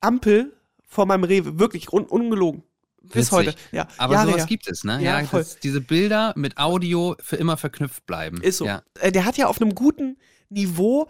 Ampel 0.00 0.52
vor 0.86 1.06
meinem 1.06 1.24
Rewe, 1.24 1.58
wirklich 1.58 1.92
un, 1.92 2.04
ungelogen. 2.04 2.62
Bis 3.08 3.32
Witzig. 3.32 3.32
heute. 3.32 3.54
Ja, 3.72 3.88
Aber 3.96 4.14
Jahre 4.14 4.26
sowas 4.28 4.40
her. 4.42 4.46
gibt 4.46 4.68
es, 4.68 4.84
ne? 4.84 4.94
Ja, 5.02 5.20
Ja, 5.20 5.26
voll. 5.26 5.40
dass 5.40 5.58
diese 5.60 5.80
Bilder 5.80 6.32
mit 6.36 6.58
Audio 6.58 7.16
für 7.20 7.36
immer 7.36 7.56
verknüpft 7.56 8.06
bleiben. 8.06 8.40
Ist 8.42 8.58
so. 8.58 8.66
Ja. 8.66 8.82
Äh, 9.00 9.12
Der 9.12 9.24
hat 9.24 9.36
ja 9.38 9.46
auf 9.46 9.60
einem 9.60 9.74
guten 9.74 10.16
Niveau 10.50 11.08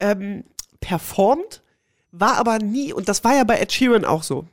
ähm, 0.00 0.44
performt, 0.80 1.62
war 2.12 2.36
aber 2.36 2.58
nie, 2.58 2.92
und 2.92 3.08
das 3.08 3.24
war 3.24 3.34
ja 3.34 3.44
bei 3.44 3.58
Ed 3.58 3.72
Sheeran 3.72 4.04
auch 4.04 4.22
so, 4.22 4.46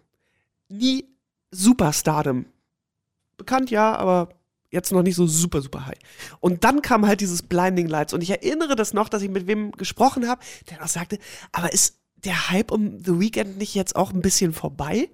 nie 0.69 1.05
Superstardom. 1.51 2.45
Bekannt 3.37 3.71
ja, 3.71 3.95
aber 3.95 4.29
jetzt 4.69 4.91
noch 4.91 5.01
nicht 5.03 5.15
so 5.15 5.27
super, 5.27 5.61
super 5.61 5.85
high. 5.85 5.97
Und 6.39 6.63
dann 6.63 6.81
kam 6.81 7.05
halt 7.05 7.19
dieses 7.21 7.41
Blinding 7.41 7.87
Lights. 7.87 8.13
Und 8.13 8.21
ich 8.21 8.29
erinnere 8.29 8.75
das 8.75 8.93
noch, 8.93 9.09
dass 9.09 9.21
ich 9.21 9.29
mit 9.29 9.47
wem 9.47 9.71
gesprochen 9.73 10.27
habe, 10.29 10.41
der 10.69 10.81
auch 10.83 10.87
sagte, 10.87 11.17
aber 11.51 11.73
ist 11.73 11.97
der 12.23 12.49
Hype 12.49 12.71
um 12.71 12.99
The 13.03 13.19
Weeknd 13.19 13.57
nicht 13.57 13.75
jetzt 13.75 13.95
auch 13.95 14.13
ein 14.13 14.21
bisschen 14.21 14.53
vorbei? 14.53 15.09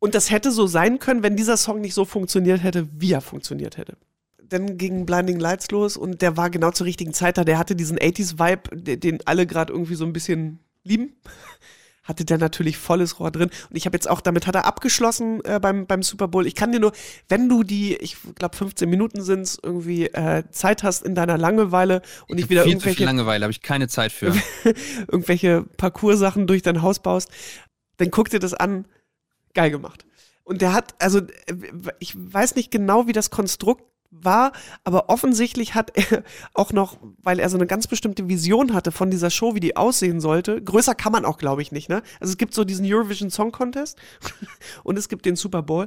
Und 0.00 0.14
das 0.14 0.30
hätte 0.30 0.50
so 0.50 0.66
sein 0.66 0.98
können, 0.98 1.22
wenn 1.22 1.36
dieser 1.36 1.56
Song 1.56 1.80
nicht 1.80 1.94
so 1.94 2.04
funktioniert 2.04 2.62
hätte, 2.62 2.88
wie 2.92 3.12
er 3.12 3.20
funktioniert 3.20 3.76
hätte. 3.76 3.96
Dann 4.42 4.76
ging 4.78 5.06
Blinding 5.06 5.38
Lights 5.38 5.70
los 5.70 5.96
und 5.96 6.22
der 6.22 6.36
war 6.36 6.50
genau 6.50 6.72
zur 6.72 6.86
richtigen 6.86 7.12
Zeit 7.12 7.38
da. 7.38 7.44
Der 7.44 7.58
hatte 7.58 7.76
diesen 7.76 7.98
80s-Vibe, 7.98 8.76
de- 8.80 8.96
den 8.96 9.18
alle 9.26 9.46
gerade 9.46 9.72
irgendwie 9.72 9.94
so 9.94 10.04
ein 10.04 10.12
bisschen 10.12 10.58
lieben. 10.82 11.12
Hatte 12.02 12.24
der 12.24 12.38
natürlich 12.38 12.78
volles 12.78 13.20
Rohr 13.20 13.30
drin. 13.30 13.50
Und 13.68 13.76
ich 13.76 13.84
habe 13.84 13.94
jetzt 13.94 14.08
auch, 14.08 14.20
damit 14.22 14.46
hat 14.46 14.54
er 14.56 14.64
abgeschlossen 14.64 15.44
äh, 15.44 15.60
beim, 15.60 15.86
beim 15.86 16.02
Super 16.02 16.26
Bowl. 16.28 16.46
Ich 16.46 16.56
kann 16.56 16.72
dir 16.72 16.80
nur, 16.80 16.92
wenn 17.28 17.48
du 17.48 17.62
die, 17.62 17.94
ich 17.96 18.16
glaube 18.36 18.56
15 18.56 18.88
Minuten 18.88 19.20
sind's 19.20 19.58
irgendwie 19.62 20.06
äh, 20.06 20.42
Zeit 20.50 20.82
hast 20.82 21.04
in 21.04 21.14
deiner 21.14 21.36
Langeweile 21.38 22.00
und 22.26 22.36
nicht 22.36 22.48
wieder 22.48 22.64
viel 22.64 22.72
zu 22.72 22.80
viel 22.80 22.88
irgendwelche 22.88 23.04
Langeweile, 23.04 23.44
habe 23.44 23.52
ich 23.52 23.60
keine 23.62 23.86
Zeit 23.86 24.10
für. 24.12 24.34
irgendwelche 25.12 25.62
Parcoursachen 25.76 26.46
durch 26.46 26.62
dein 26.62 26.82
Haus 26.82 26.98
baust, 27.00 27.28
dann 27.98 28.10
guck 28.10 28.30
dir 28.30 28.40
das 28.40 28.54
an. 28.54 28.86
Geil 29.54 29.70
gemacht. 29.70 30.04
Und 30.44 30.62
der 30.62 30.72
hat, 30.72 30.94
also 30.98 31.20
ich 31.98 32.14
weiß 32.16 32.56
nicht 32.56 32.70
genau, 32.70 33.06
wie 33.06 33.12
das 33.12 33.30
Konstrukt 33.30 33.84
war, 34.10 34.52
aber 34.82 35.08
offensichtlich 35.08 35.74
hat 35.76 35.92
er 35.96 36.24
auch 36.54 36.72
noch, 36.72 36.96
weil 37.22 37.38
er 37.38 37.48
so 37.48 37.56
eine 37.56 37.68
ganz 37.68 37.86
bestimmte 37.86 38.28
Vision 38.28 38.74
hatte 38.74 38.90
von 38.90 39.10
dieser 39.10 39.30
Show, 39.30 39.54
wie 39.54 39.60
die 39.60 39.76
aussehen 39.76 40.20
sollte. 40.20 40.60
Größer 40.60 40.96
kann 40.96 41.12
man 41.12 41.24
auch, 41.24 41.38
glaube 41.38 41.62
ich, 41.62 41.70
nicht, 41.70 41.88
ne? 41.88 42.02
Also 42.18 42.32
es 42.32 42.36
gibt 42.36 42.52
so 42.54 42.64
diesen 42.64 42.84
Eurovision 42.92 43.30
Song 43.30 43.52
Contest 43.52 43.98
und 44.82 44.98
es 44.98 45.08
gibt 45.08 45.26
den 45.26 45.36
Super 45.36 45.62
Bowl, 45.62 45.86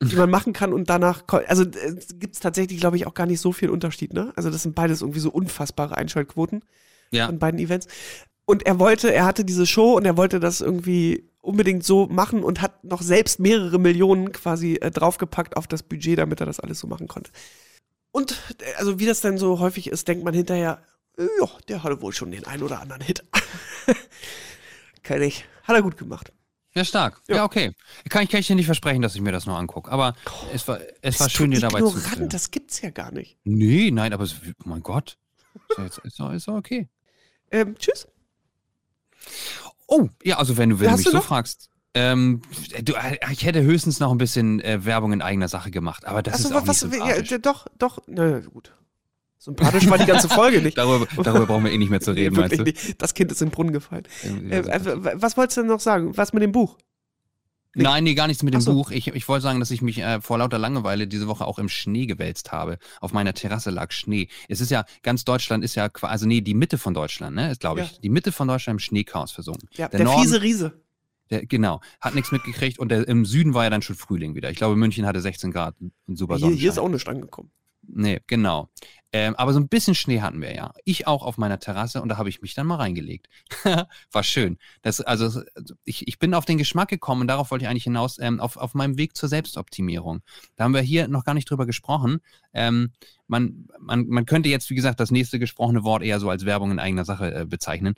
die 0.00 0.14
man 0.16 0.30
machen 0.30 0.52
kann 0.52 0.72
und 0.72 0.88
danach, 0.90 1.24
also 1.48 1.64
äh, 1.64 1.96
gibt 2.14 2.34
es 2.34 2.40
tatsächlich, 2.40 2.78
glaube 2.78 2.96
ich, 2.96 3.06
auch 3.08 3.14
gar 3.14 3.26
nicht 3.26 3.40
so 3.40 3.52
viel 3.52 3.70
Unterschied, 3.70 4.12
ne? 4.12 4.32
Also 4.36 4.50
das 4.50 4.62
sind 4.62 4.76
beides 4.76 5.00
irgendwie 5.00 5.20
so 5.20 5.30
unfassbare 5.30 5.96
Einschaltquoten 5.96 6.62
Ja. 7.10 7.26
von 7.26 7.38
beiden 7.40 7.58
Events. 7.58 7.88
Und 8.44 8.66
er 8.66 8.78
wollte, 8.78 9.12
er 9.12 9.24
hatte 9.24 9.44
diese 9.44 9.66
Show 9.66 9.96
und 9.96 10.04
er 10.04 10.16
wollte 10.16 10.38
das 10.38 10.60
irgendwie 10.60 11.28
unbedingt 11.44 11.84
so 11.84 12.06
machen 12.06 12.42
und 12.42 12.60
hat 12.60 12.84
noch 12.84 13.02
selbst 13.02 13.38
mehrere 13.38 13.78
Millionen 13.78 14.32
quasi 14.32 14.76
äh, 14.76 14.90
draufgepackt 14.90 15.56
auf 15.56 15.66
das 15.66 15.82
Budget, 15.82 16.18
damit 16.18 16.40
er 16.40 16.46
das 16.46 16.60
alles 16.60 16.80
so 16.80 16.86
machen 16.86 17.08
konnte. 17.08 17.30
Und 18.10 18.32
äh, 18.60 18.74
also 18.76 18.98
wie 18.98 19.06
das 19.06 19.20
dann 19.20 19.38
so 19.38 19.58
häufig 19.58 19.88
ist, 19.88 20.08
denkt 20.08 20.24
man 20.24 20.34
hinterher, 20.34 20.82
äh, 21.18 21.26
ja, 21.40 21.48
der 21.68 21.82
hatte 21.82 22.00
wohl 22.00 22.12
schon 22.12 22.30
den 22.30 22.46
einen 22.46 22.62
oder 22.62 22.80
anderen 22.80 23.02
Hit. 23.02 23.24
Kann 25.02 25.22
ich. 25.22 25.44
Hat 25.64 25.76
er 25.76 25.82
gut 25.82 25.96
gemacht. 25.96 26.32
Ja, 26.74 26.84
stark. 26.84 27.20
Ja. 27.28 27.36
Ja, 27.36 27.44
okay. 27.44 27.72
Kann 28.08 28.24
ich, 28.24 28.30
kann 28.30 28.40
ich 28.40 28.48
dir 28.48 28.56
nicht 28.56 28.66
versprechen, 28.66 29.00
dass 29.00 29.14
ich 29.14 29.20
mir 29.20 29.30
das 29.30 29.46
noch 29.46 29.56
angucke. 29.56 29.90
Aber 29.92 30.14
es 30.52 30.66
war, 30.66 30.80
es 31.02 31.20
war 31.20 31.30
schön, 31.30 31.52
dir 31.52 31.60
dabei 31.60 31.78
ignorant, 31.78 32.02
zuzuhören. 32.02 32.28
das 32.28 32.50
gibt's 32.50 32.80
ja 32.80 32.90
gar 32.90 33.12
nicht. 33.12 33.38
Nee, 33.44 33.92
nein, 33.92 34.12
aber 34.12 34.24
es, 34.24 34.34
oh 34.34 34.68
mein 34.68 34.82
Gott. 34.82 35.16
Ist, 35.68 35.78
ja 35.78 35.84
jetzt, 35.84 35.98
ist, 35.98 36.18
doch, 36.18 36.32
ist 36.32 36.48
doch 36.48 36.54
okay. 36.54 36.88
Ähm, 37.52 37.76
tschüss. 37.78 38.08
Oh, 39.86 40.08
ja, 40.22 40.38
also 40.38 40.56
wenn 40.56 40.70
du, 40.70 40.80
wenn 40.80 40.90
du 40.90 40.96
mich 40.96 41.04
du 41.04 41.10
so 41.12 41.16
noch? 41.18 41.24
fragst. 41.24 41.68
Ähm, 41.96 42.42
du, 42.82 42.94
ich 43.30 43.44
hätte 43.44 43.62
höchstens 43.62 44.00
noch 44.00 44.10
ein 44.10 44.18
bisschen 44.18 44.60
äh, 44.60 44.84
Werbung 44.84 45.12
in 45.12 45.22
eigener 45.22 45.46
Sache 45.48 45.70
gemacht, 45.70 46.04
aber 46.06 46.22
das 46.22 46.34
Achso, 46.34 46.48
ist 46.48 46.54
auch 46.56 46.66
was, 46.66 46.82
nicht 46.84 46.94
ja, 46.94 47.00
sympathisch. 47.06 47.28
d- 47.28 47.38
doch, 47.38 47.66
doch, 47.78 47.98
na 48.08 48.40
gut. 48.40 48.74
Sympathisch 49.38 49.88
war 49.88 49.98
die 49.98 50.06
ganze 50.06 50.28
Folge 50.28 50.60
nicht. 50.62 50.76
darüber, 50.78 51.06
darüber 51.22 51.46
brauchen 51.46 51.64
wir 51.64 51.70
eh 51.72 51.78
nicht 51.78 51.90
mehr 51.90 52.00
zu 52.00 52.10
reden, 52.16 52.34
meinst 52.34 52.58
du? 52.58 52.62
nicht. 52.64 53.00
Das 53.00 53.14
Kind 53.14 53.30
ist 53.30 53.42
in 53.42 53.48
den 53.48 53.52
Brunnen 53.54 53.72
gefallen. 53.72 54.04
Irgendwie 54.24 54.50
Äh, 54.54 54.58
äh, 54.60 55.22
was 55.22 55.36
wolltest 55.36 55.58
du 55.58 55.60
denn 55.60 55.68
noch 55.70 55.80
sagen? 55.80 56.16
Was 56.16 56.32
mit 56.32 56.42
dem 56.42 56.50
Buch? 56.52 56.78
Nein, 57.74 58.04
nee, 58.04 58.14
gar 58.14 58.26
nichts 58.26 58.42
mit 58.42 58.54
dem 58.54 58.60
so. 58.60 58.72
Buch. 58.74 58.90
Ich, 58.90 59.08
ich 59.08 59.28
wollte 59.28 59.42
sagen, 59.42 59.60
dass 59.60 59.70
ich 59.70 59.82
mich 59.82 59.98
äh, 59.98 60.20
vor 60.20 60.38
lauter 60.38 60.58
Langeweile 60.58 61.06
diese 61.06 61.26
Woche 61.26 61.44
auch 61.46 61.58
im 61.58 61.68
Schnee 61.68 62.06
gewälzt 62.06 62.52
habe. 62.52 62.78
Auf 63.00 63.12
meiner 63.12 63.34
Terrasse 63.34 63.70
lag 63.70 63.90
Schnee. 63.92 64.28
Es 64.48 64.60
ist 64.60 64.70
ja, 64.70 64.84
ganz 65.02 65.24
Deutschland 65.24 65.64
ist 65.64 65.74
ja 65.74 65.88
quasi, 65.88 66.10
also 66.12 66.26
nee, 66.26 66.40
die 66.40 66.54
Mitte 66.54 66.78
von 66.78 66.94
Deutschland, 66.94 67.34
ne, 67.36 67.50
ist 67.50 67.60
glaube 67.60 67.80
ich, 67.82 67.90
Ja. 67.92 67.98
die 68.02 68.10
Mitte 68.10 68.32
von 68.32 68.46
Deutschland 68.48 68.76
im 68.76 68.80
Schneechaos 68.80 69.32
versunken. 69.32 69.68
Ja, 69.72 69.88
Der 69.88 69.98
der, 69.98 70.06
Norden- 70.06 70.22
fiese 70.22 70.42
Riese. 70.42 70.80
Der, 71.30 71.46
genau, 71.46 71.80
hat 72.02 72.14
nichts 72.14 72.32
mitgekriegt 72.32 72.78
und 72.78 72.90
der, 72.90 73.08
im 73.08 73.24
Süden 73.24 73.54
war 73.54 73.64
ja 73.64 73.70
dann 73.70 73.80
schon 73.82 73.96
Frühling 73.96 74.34
wieder. 74.34 74.50
Ich 74.50 74.58
glaube, 74.58 74.76
München 74.76 75.06
hatte 75.06 75.20
16 75.22 75.50
Grad 75.52 75.74
und 75.80 76.16
super 76.18 76.34
Hier, 76.34 76.40
Sonnenschein. 76.40 76.60
hier 76.60 76.70
ist 76.70 76.78
auch 76.78 76.88
nicht 76.88 77.08
angekommen. 77.08 77.50
Nee, 77.86 78.20
genau. 78.26 78.68
Ähm, 79.16 79.36
aber 79.36 79.52
so 79.52 79.60
ein 79.60 79.68
bisschen 79.68 79.94
Schnee 79.94 80.22
hatten 80.22 80.42
wir 80.42 80.52
ja. 80.56 80.72
Ich 80.84 81.06
auch 81.06 81.22
auf 81.22 81.38
meiner 81.38 81.60
Terrasse 81.60 82.02
und 82.02 82.08
da 82.08 82.18
habe 82.18 82.28
ich 82.28 82.42
mich 82.42 82.54
dann 82.54 82.66
mal 82.66 82.78
reingelegt. 82.78 83.28
War 84.10 84.22
schön. 84.24 84.58
Das, 84.82 85.00
also 85.00 85.40
ich, 85.84 86.08
ich 86.08 86.18
bin 86.18 86.34
auf 86.34 86.46
den 86.46 86.58
Geschmack 86.58 86.88
gekommen 86.88 87.20
und 87.20 87.28
darauf 87.28 87.52
wollte 87.52 87.64
ich 87.64 87.70
eigentlich 87.70 87.84
hinaus, 87.84 88.18
ähm, 88.18 88.40
auf, 88.40 88.56
auf 88.56 88.74
meinem 88.74 88.98
Weg 88.98 89.16
zur 89.16 89.28
Selbstoptimierung. 89.28 90.22
Da 90.56 90.64
haben 90.64 90.74
wir 90.74 90.80
hier 90.80 91.06
noch 91.06 91.22
gar 91.24 91.34
nicht 91.34 91.48
drüber 91.48 91.64
gesprochen. 91.64 92.18
Ähm, 92.52 92.90
man, 93.28 93.68
man, 93.78 94.08
man 94.08 94.26
könnte 94.26 94.48
jetzt, 94.48 94.68
wie 94.70 94.74
gesagt, 94.74 94.98
das 94.98 95.12
nächste 95.12 95.38
gesprochene 95.38 95.84
Wort 95.84 96.02
eher 96.02 96.18
so 96.18 96.28
als 96.28 96.44
Werbung 96.44 96.72
in 96.72 96.80
eigener 96.80 97.04
Sache 97.04 97.32
äh, 97.32 97.44
bezeichnen. 97.44 97.94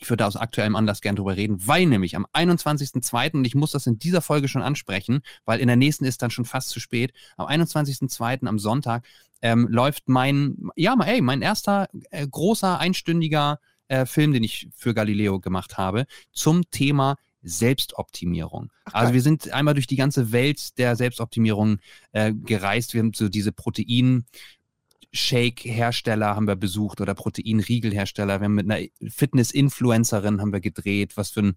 Ich 0.00 0.10
würde 0.10 0.26
aus 0.26 0.36
aktuellem 0.36 0.76
Anlass 0.76 1.00
gern 1.00 1.16
drüber 1.16 1.36
reden, 1.36 1.66
weil 1.66 1.86
nämlich 1.86 2.16
am 2.16 2.26
21.02., 2.32 3.34
und 3.34 3.44
ich 3.46 3.54
muss 3.54 3.72
das 3.72 3.86
in 3.86 3.98
dieser 3.98 4.22
Folge 4.22 4.48
schon 4.48 4.62
ansprechen, 4.62 5.20
weil 5.44 5.60
in 5.60 5.66
der 5.66 5.76
nächsten 5.76 6.04
ist 6.04 6.22
dann 6.22 6.30
schon 6.30 6.44
fast 6.44 6.70
zu 6.70 6.80
spät, 6.80 7.12
am 7.36 7.46
21.02. 7.46 8.46
am 8.46 8.58
Sonntag 8.58 9.04
ähm, 9.42 9.68
läuft 9.70 10.08
mein, 10.08 10.56
ja, 10.76 10.96
ey, 11.04 11.20
mein 11.20 11.42
erster 11.42 11.88
äh, 12.10 12.26
großer 12.26 12.78
einstündiger 12.78 13.60
äh, 13.88 14.06
Film, 14.06 14.32
den 14.32 14.44
ich 14.44 14.68
für 14.74 14.94
Galileo 14.94 15.40
gemacht 15.40 15.78
habe, 15.78 16.06
zum 16.32 16.70
Thema 16.70 17.16
Selbstoptimierung. 17.42 18.72
Ach, 18.86 18.94
also 18.94 19.14
wir 19.14 19.22
sind 19.22 19.50
einmal 19.52 19.74
durch 19.74 19.86
die 19.86 19.96
ganze 19.96 20.32
Welt 20.32 20.78
der 20.78 20.96
Selbstoptimierung 20.96 21.78
äh, 22.12 22.32
gereist. 22.32 22.94
Wir 22.94 23.00
haben 23.00 23.12
so 23.14 23.28
diese 23.28 23.52
Protein- 23.52 24.24
Shake-Hersteller 25.16 26.36
haben 26.36 26.46
wir 26.46 26.56
besucht 26.56 27.00
oder 27.00 27.14
Proteinriegelhersteller. 27.14 28.40
Wir 28.40 28.44
haben 28.44 28.54
mit 28.54 28.70
einer 28.70 28.86
Fitness-Influencerin 29.08 30.40
haben 30.40 30.52
wir 30.52 30.60
gedreht, 30.60 31.16
was 31.16 31.30
für 31.30 31.40
ein 31.40 31.56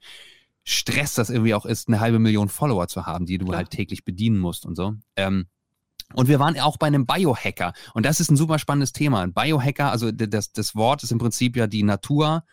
Stress 0.63 1.15
das 1.15 1.29
irgendwie 1.29 1.53
auch 1.53 1.65
ist, 1.65 1.87
eine 1.87 1.99
halbe 1.99 2.19
Million 2.19 2.49
Follower 2.49 2.87
zu 2.87 3.05
haben, 3.05 3.25
die 3.25 3.37
du 3.37 3.45
Klar. 3.45 3.57
halt 3.57 3.69
täglich 3.71 4.03
bedienen 4.03 4.39
musst 4.39 4.65
und 4.65 4.75
so. 4.75 4.95
Ähm, 5.15 5.47
und 6.13 6.27
wir 6.27 6.39
waren 6.39 6.59
auch 6.59 6.77
bei 6.77 6.87
einem 6.87 7.05
Biohacker. 7.05 7.73
Und 7.93 8.05
das 8.05 8.19
ist 8.19 8.31
ein 8.31 8.35
super 8.35 8.57
spannendes 8.57 8.93
Thema. 8.93 9.21
Ein 9.21 9.33
Biohacker, 9.33 9.91
also 9.91 10.11
das, 10.11 10.51
das 10.51 10.75
Wort 10.75 11.03
ist 11.03 11.11
im 11.11 11.19
Prinzip 11.19 11.55
ja 11.55 11.67
die 11.67 11.83
Natur 11.83 12.43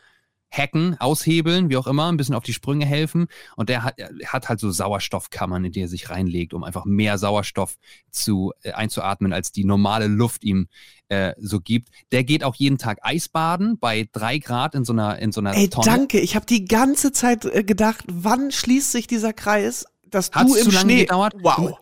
hacken, 0.57 0.96
aushebeln, 1.00 1.68
wie 1.70 1.76
auch 1.76 1.86
immer, 1.86 2.11
ein 2.11 2.16
bisschen 2.16 2.34
auf 2.34 2.44
die 2.44 2.52
Sprünge 2.52 2.86
helfen. 2.86 3.26
Und 3.57 3.68
der 3.68 3.82
hat, 3.84 3.96
hat 4.26 4.48
halt 4.48 4.61
so 4.61 4.70
Sauerstoffkammern, 4.70 5.64
in 5.64 5.72
die 5.72 5.80
er 5.82 5.88
sich 5.88 6.11
reinlegt, 6.11 6.54
um 6.54 6.64
einfach 6.64 6.84
mehr 6.84 7.18
Sauerstoff 7.18 7.76
zu, 8.11 8.52
äh, 8.62 8.72
einzuatmen, 8.72 9.32
als 9.32 9.52
die 9.52 9.64
normale 9.64 10.07
Luft 10.07 10.44
ihm 10.44 10.68
äh, 11.09 11.34
so 11.38 11.61
gibt. 11.61 11.88
Der 12.12 12.24
geht 12.24 12.42
auch 12.42 12.54
jeden 12.54 12.78
Tag 12.78 12.98
Eisbaden 13.02 13.78
bei 13.78 14.09
drei 14.12 14.38
Grad 14.38 14.74
in 14.74 14.84
so 14.84 14.92
einer, 14.92 15.18
in 15.18 15.32
so 15.32 15.40
einer 15.40 15.54
Ey, 15.57 15.68
Tonne. 15.68 15.86
danke. 15.86 16.20
Ich 16.20 16.34
habe 16.34 16.46
die 16.46 16.64
ganze 16.64 17.12
Zeit 17.12 17.44
äh, 17.44 17.62
gedacht, 17.62 18.04
wann 18.09 18.50
schließt 18.50 18.92
sich 18.92 19.07
dieser 19.07 19.32
Kreis, 19.32 19.84
dass 20.09 20.32
Hat 20.32 20.48
du 20.48 20.54
im 20.54 20.64
zu 20.64 20.70
lange 20.70 20.92
Schnee. 20.92 21.00
gedauert? 21.02 21.34
Wow. 21.40 21.78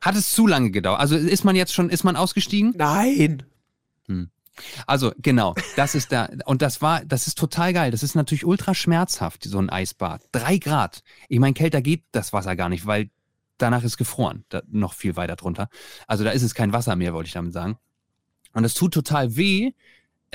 Hat 0.00 0.16
es 0.16 0.32
zu 0.32 0.46
lange 0.46 0.70
gedauert? 0.70 1.00
Also 1.00 1.16
ist 1.16 1.44
man 1.44 1.56
jetzt 1.56 1.72
schon, 1.72 1.88
ist 1.88 2.04
man 2.04 2.16
ausgestiegen? 2.16 2.74
Nein. 2.76 3.44
Hm. 4.06 4.28
Also 4.86 5.12
genau, 5.18 5.54
das 5.76 5.94
ist 5.94 6.12
da 6.12 6.28
und 6.46 6.62
das 6.62 6.82
war, 6.82 7.04
das 7.04 7.26
ist 7.26 7.38
total 7.38 7.72
geil. 7.72 7.90
Das 7.90 8.02
ist 8.02 8.14
natürlich 8.14 8.44
ultra 8.44 8.74
schmerzhaft, 8.74 9.44
so 9.44 9.58
ein 9.58 9.70
Eisbad. 9.70 10.22
Drei 10.32 10.58
Grad. 10.58 11.02
Ich 11.28 11.38
meine, 11.38 11.54
kälter 11.54 11.82
geht 11.82 12.04
das 12.12 12.32
Wasser 12.32 12.56
gar 12.56 12.68
nicht, 12.68 12.86
weil 12.86 13.10
danach 13.58 13.84
ist 13.84 13.96
gefroren, 13.96 14.44
da, 14.48 14.62
noch 14.68 14.94
viel 14.94 15.16
weiter 15.16 15.36
drunter. 15.36 15.68
Also 16.06 16.24
da 16.24 16.30
ist 16.30 16.42
es 16.42 16.54
kein 16.54 16.72
Wasser 16.72 16.96
mehr, 16.96 17.14
wollte 17.14 17.28
ich 17.28 17.34
damit 17.34 17.52
sagen. 17.52 17.78
Und 18.52 18.64
es 18.64 18.74
tut 18.74 18.94
total 18.94 19.36
weh, 19.36 19.72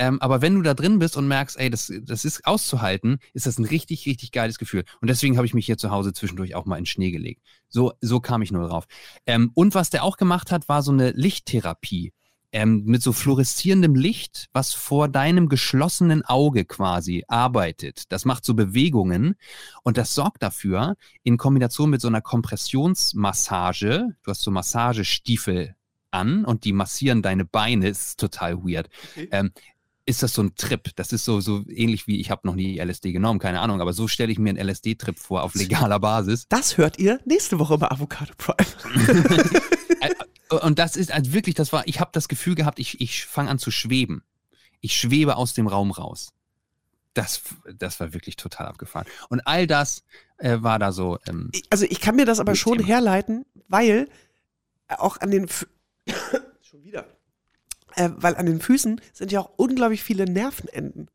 ähm, 0.00 0.18
aber 0.22 0.40
wenn 0.40 0.54
du 0.54 0.62
da 0.62 0.72
drin 0.72 0.98
bist 0.98 1.18
und 1.18 1.28
merkst, 1.28 1.58
ey, 1.58 1.68
das, 1.68 1.92
das 2.02 2.24
ist 2.24 2.46
auszuhalten, 2.46 3.18
ist 3.34 3.46
das 3.46 3.58
ein 3.58 3.66
richtig, 3.66 4.06
richtig 4.06 4.32
geiles 4.32 4.58
Gefühl. 4.58 4.84
Und 5.02 5.08
deswegen 5.08 5.36
habe 5.36 5.46
ich 5.46 5.52
mich 5.52 5.66
hier 5.66 5.76
zu 5.76 5.90
Hause 5.90 6.14
zwischendurch 6.14 6.54
auch 6.54 6.64
mal 6.64 6.78
in 6.78 6.86
Schnee 6.86 7.10
gelegt. 7.10 7.42
So, 7.68 7.92
so 8.00 8.18
kam 8.18 8.40
ich 8.40 8.50
nur 8.50 8.66
drauf. 8.66 8.86
Ähm, 9.26 9.50
und 9.52 9.74
was 9.74 9.90
der 9.90 10.02
auch 10.02 10.16
gemacht 10.16 10.50
hat, 10.52 10.70
war 10.70 10.82
so 10.82 10.90
eine 10.90 11.10
Lichttherapie 11.10 12.14
ähm, 12.52 12.82
mit 12.84 13.02
so 13.02 13.12
fluoreszierendem 13.12 13.94
Licht, 13.94 14.48
was 14.52 14.72
vor 14.72 15.08
deinem 15.08 15.48
geschlossenen 15.48 16.24
Auge 16.24 16.64
quasi 16.64 17.24
arbeitet. 17.28 18.04
Das 18.12 18.24
macht 18.24 18.44
so 18.44 18.54
Bewegungen 18.54 19.36
und 19.82 19.96
das 19.96 20.14
sorgt 20.14 20.42
dafür, 20.42 20.96
in 21.22 21.36
Kombination 21.36 21.90
mit 21.90 22.00
so 22.00 22.08
einer 22.08 22.20
Kompressionsmassage, 22.20 24.16
du 24.22 24.30
hast 24.30 24.42
so 24.42 24.50
Massagestiefel 24.50 25.74
an 26.10 26.44
und 26.44 26.64
die 26.64 26.72
massieren 26.72 27.22
deine 27.22 27.44
Beine, 27.44 27.88
ist 27.88 28.18
total 28.18 28.58
weird. 28.64 28.88
Okay. 29.12 29.28
Ähm, 29.30 29.52
ist 30.06 30.22
das 30.24 30.32
so 30.34 30.42
ein 30.42 30.56
Trip. 30.56 30.90
Das 30.96 31.12
ist 31.12 31.24
so, 31.24 31.40
so 31.40 31.62
ähnlich 31.68 32.08
wie, 32.08 32.20
ich 32.20 32.30
habe 32.32 32.40
noch 32.44 32.56
nie 32.56 32.80
LSD 32.80 33.12
genommen, 33.12 33.38
keine 33.38 33.60
Ahnung, 33.60 33.80
aber 33.80 33.92
so 33.92 34.08
stelle 34.08 34.32
ich 34.32 34.38
mir 34.38 34.50
einen 34.50 34.68
LSD-Trip 34.68 35.16
vor 35.16 35.42
auf 35.44 35.54
legaler 35.54 36.00
Basis. 36.00 36.48
Das 36.48 36.78
hört 36.78 36.98
ihr 36.98 37.20
nächste 37.26 37.60
Woche 37.60 37.78
bei 37.78 37.90
Avocado 37.90 38.32
Prime. 38.36 39.60
Äh, 40.50 40.56
und 40.56 40.78
das 40.78 40.96
ist 40.96 41.12
also 41.12 41.32
wirklich, 41.32 41.54
das 41.54 41.72
war, 41.72 41.86
ich 41.86 42.00
habe 42.00 42.10
das 42.12 42.28
Gefühl 42.28 42.54
gehabt, 42.54 42.78
ich, 42.78 43.00
ich 43.00 43.24
fange 43.24 43.50
an 43.50 43.58
zu 43.58 43.70
schweben. 43.70 44.22
Ich 44.80 44.96
schwebe 44.96 45.36
aus 45.36 45.54
dem 45.54 45.66
Raum 45.66 45.90
raus. 45.90 46.32
Das, 47.14 47.42
das 47.76 47.98
war 47.98 48.12
wirklich 48.12 48.36
total 48.36 48.66
abgefahren. 48.66 49.06
Und 49.28 49.40
all 49.46 49.66
das 49.66 50.04
äh, 50.38 50.58
war 50.60 50.78
da 50.78 50.92
so. 50.92 51.18
Ähm, 51.26 51.50
also 51.68 51.84
ich 51.88 52.00
kann 52.00 52.16
mir 52.16 52.24
das 52.24 52.38
aber 52.40 52.54
schon 52.54 52.78
Thema. 52.78 52.88
herleiten, 52.88 53.44
weil 53.68 54.08
auch 54.88 55.20
an 55.20 55.30
den 55.30 55.44
F 55.44 55.66
schon 56.62 56.84
wieder, 56.84 57.06
äh, 57.96 58.10
weil 58.16 58.36
an 58.36 58.46
den 58.46 58.60
Füßen 58.60 59.00
sind 59.12 59.32
ja 59.32 59.40
auch 59.40 59.50
unglaublich 59.56 60.02
viele 60.02 60.24
Nervenenden. 60.24 61.10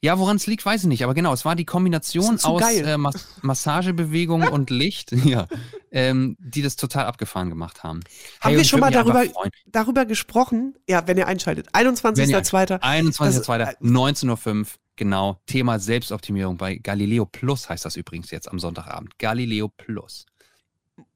Ja, 0.00 0.18
woran 0.18 0.36
es 0.36 0.46
liegt, 0.46 0.64
weiß 0.64 0.82
ich 0.82 0.88
nicht. 0.88 1.04
Aber 1.04 1.14
genau, 1.14 1.32
es 1.32 1.44
war 1.44 1.56
die 1.56 1.64
Kombination 1.64 2.38
aus 2.42 2.62
äh, 2.62 2.96
Mas 2.96 3.26
Massagebewegung 3.42 4.42
und 4.48 4.70
Licht, 4.70 5.12
ja, 5.24 5.46
ähm, 5.90 6.36
die 6.38 6.62
das 6.62 6.76
total 6.76 7.06
abgefahren 7.06 7.48
gemacht 7.48 7.82
haben. 7.82 8.00
Haben 8.40 8.50
hey, 8.50 8.58
wir 8.58 8.64
schon 8.64 8.80
mal 8.80 8.90
darüber, 8.90 9.24
darüber 9.66 10.04
gesprochen? 10.04 10.76
Ja, 10.88 11.06
wenn 11.06 11.18
ihr 11.18 11.26
einschaltet. 11.26 11.68
21.02. 11.74 12.80
21.02. 12.80 13.78
19.05 13.80 14.60
Uhr. 14.60 14.66
Genau. 14.96 15.40
Thema 15.46 15.78
Selbstoptimierung 15.78 16.56
bei 16.56 16.76
Galileo 16.76 17.24
Plus 17.24 17.68
heißt 17.68 17.84
das 17.84 17.96
übrigens 17.96 18.30
jetzt 18.32 18.48
am 18.48 18.58
Sonntagabend. 18.58 19.18
Galileo 19.18 19.68
Plus. 19.68 20.26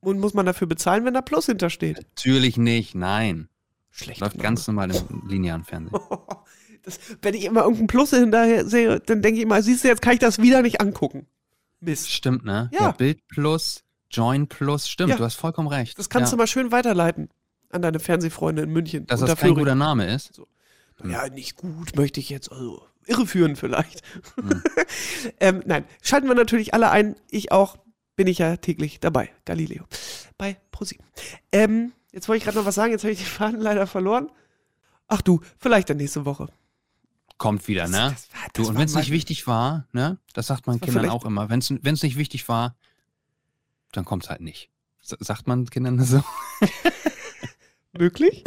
Und 0.00 0.20
muss 0.20 0.34
man 0.34 0.46
dafür 0.46 0.68
bezahlen, 0.68 1.04
wenn 1.04 1.14
da 1.14 1.20
Plus 1.20 1.46
hintersteht? 1.46 1.96
Natürlich 1.96 2.56
nicht, 2.56 2.94
nein. 2.94 3.48
Schlecht. 3.90 4.20
Läuft 4.20 4.38
ganz 4.38 4.66
normal 4.66 4.90
im 4.94 5.28
linearen 5.28 5.64
Fernsehen. 5.64 6.00
Das, 6.82 6.98
wenn 7.20 7.34
ich 7.34 7.44
immer 7.44 7.62
irgendein 7.62 7.86
Plus 7.86 8.10
hinterher 8.10 8.66
sehe, 8.66 9.00
dann 9.00 9.22
denke 9.22 9.38
ich 9.38 9.44
immer, 9.44 9.62
siehst 9.62 9.84
du, 9.84 9.88
jetzt 9.88 10.02
kann 10.02 10.14
ich 10.14 10.18
das 10.18 10.40
wieder 10.40 10.62
nicht 10.62 10.80
angucken. 10.80 11.26
Mist. 11.80 12.10
Stimmt, 12.10 12.44
ne? 12.44 12.70
Ja. 12.72 12.80
ja 12.80 12.90
Bild 12.92 13.26
Plus, 13.28 13.84
Join 14.10 14.46
Plus, 14.46 14.88
stimmt, 14.88 15.10
ja. 15.10 15.16
du 15.16 15.24
hast 15.24 15.34
vollkommen 15.34 15.68
recht. 15.68 15.98
Das 15.98 16.08
kannst 16.08 16.32
ja. 16.32 16.36
du 16.36 16.40
mal 16.40 16.46
schön 16.46 16.72
weiterleiten 16.72 17.28
an 17.70 17.82
deine 17.82 18.00
Fernsehfreunde 18.00 18.62
in 18.62 18.70
München. 18.70 19.06
Dass 19.06 19.20
das 19.20 19.36
kein 19.36 19.54
guter 19.54 19.74
Name 19.74 20.12
ist? 20.12 20.34
So. 20.34 20.46
Ja, 21.04 21.28
nicht 21.28 21.56
gut, 21.56 21.96
möchte 21.96 22.20
ich 22.20 22.28
jetzt, 22.28 22.52
also 22.52 22.86
irreführen 23.06 23.56
vielleicht. 23.56 24.02
Hm. 24.36 24.62
ähm, 25.40 25.62
nein, 25.66 25.84
schalten 26.02 26.28
wir 26.28 26.34
natürlich 26.34 26.74
alle 26.74 26.90
ein. 26.90 27.16
Ich 27.30 27.50
auch, 27.50 27.76
bin 28.14 28.26
ich 28.26 28.38
ja 28.38 28.56
täglich 28.56 29.00
dabei. 29.00 29.30
Galileo. 29.44 29.84
Bei 30.38 30.58
ProSieben. 30.70 31.04
Ähm, 31.50 31.92
jetzt 32.12 32.28
wollte 32.28 32.38
ich 32.38 32.44
gerade 32.44 32.58
noch 32.58 32.66
was 32.66 32.74
sagen, 32.74 32.92
jetzt 32.92 33.02
habe 33.02 33.12
ich 33.12 33.18
die 33.18 33.24
Faden 33.24 33.60
leider 33.60 33.86
verloren. 33.86 34.30
Ach 35.08 35.22
du, 35.22 35.40
vielleicht 35.58 35.90
dann 35.90 35.96
nächste 35.96 36.24
Woche 36.24 36.48
kommt 37.42 37.66
wieder, 37.66 37.88
ne? 37.88 38.14
Das, 38.14 38.28
das 38.28 38.30
war, 38.32 38.40
das 38.52 38.52
du, 38.52 38.68
und 38.68 38.78
wenn 38.78 38.84
es 38.84 38.94
nicht 38.94 39.10
wichtig 39.10 39.48
war, 39.48 39.88
ne? 39.90 40.16
Das 40.32 40.46
sagt 40.46 40.68
man 40.68 40.80
Kindern 40.80 41.10
auch 41.10 41.24
immer. 41.24 41.50
Wenn 41.50 41.58
es 41.58 42.02
nicht 42.02 42.16
wichtig 42.16 42.48
war, 42.48 42.76
dann 43.90 44.04
kommt 44.04 44.22
es 44.22 44.30
halt 44.30 44.40
nicht. 44.40 44.70
S 45.02 45.16
sagt 45.18 45.48
man 45.48 45.68
Kindern 45.68 46.00
so? 46.04 46.22
Möglich? 47.98 48.44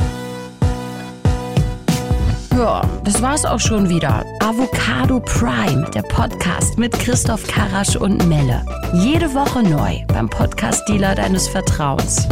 Ja, 2.54 2.90
das 3.04 3.22
war's 3.22 3.44
auch 3.44 3.60
schon 3.60 3.90
wieder. 3.90 4.26
Avocado 4.40 5.20
Prime, 5.20 5.92
der 5.94 6.04
Podcast 6.04 6.78
mit 6.78 6.94
Christoph 6.94 7.46
Karasch 7.48 7.98
und 7.98 8.26
Melle. 8.30 8.66
Jede 8.94 9.34
Woche 9.34 9.62
neu 9.62 10.06
beim 10.08 10.30
Podcast-Dealer 10.30 11.16
deines 11.16 11.50
Vertrauens. 11.50 12.30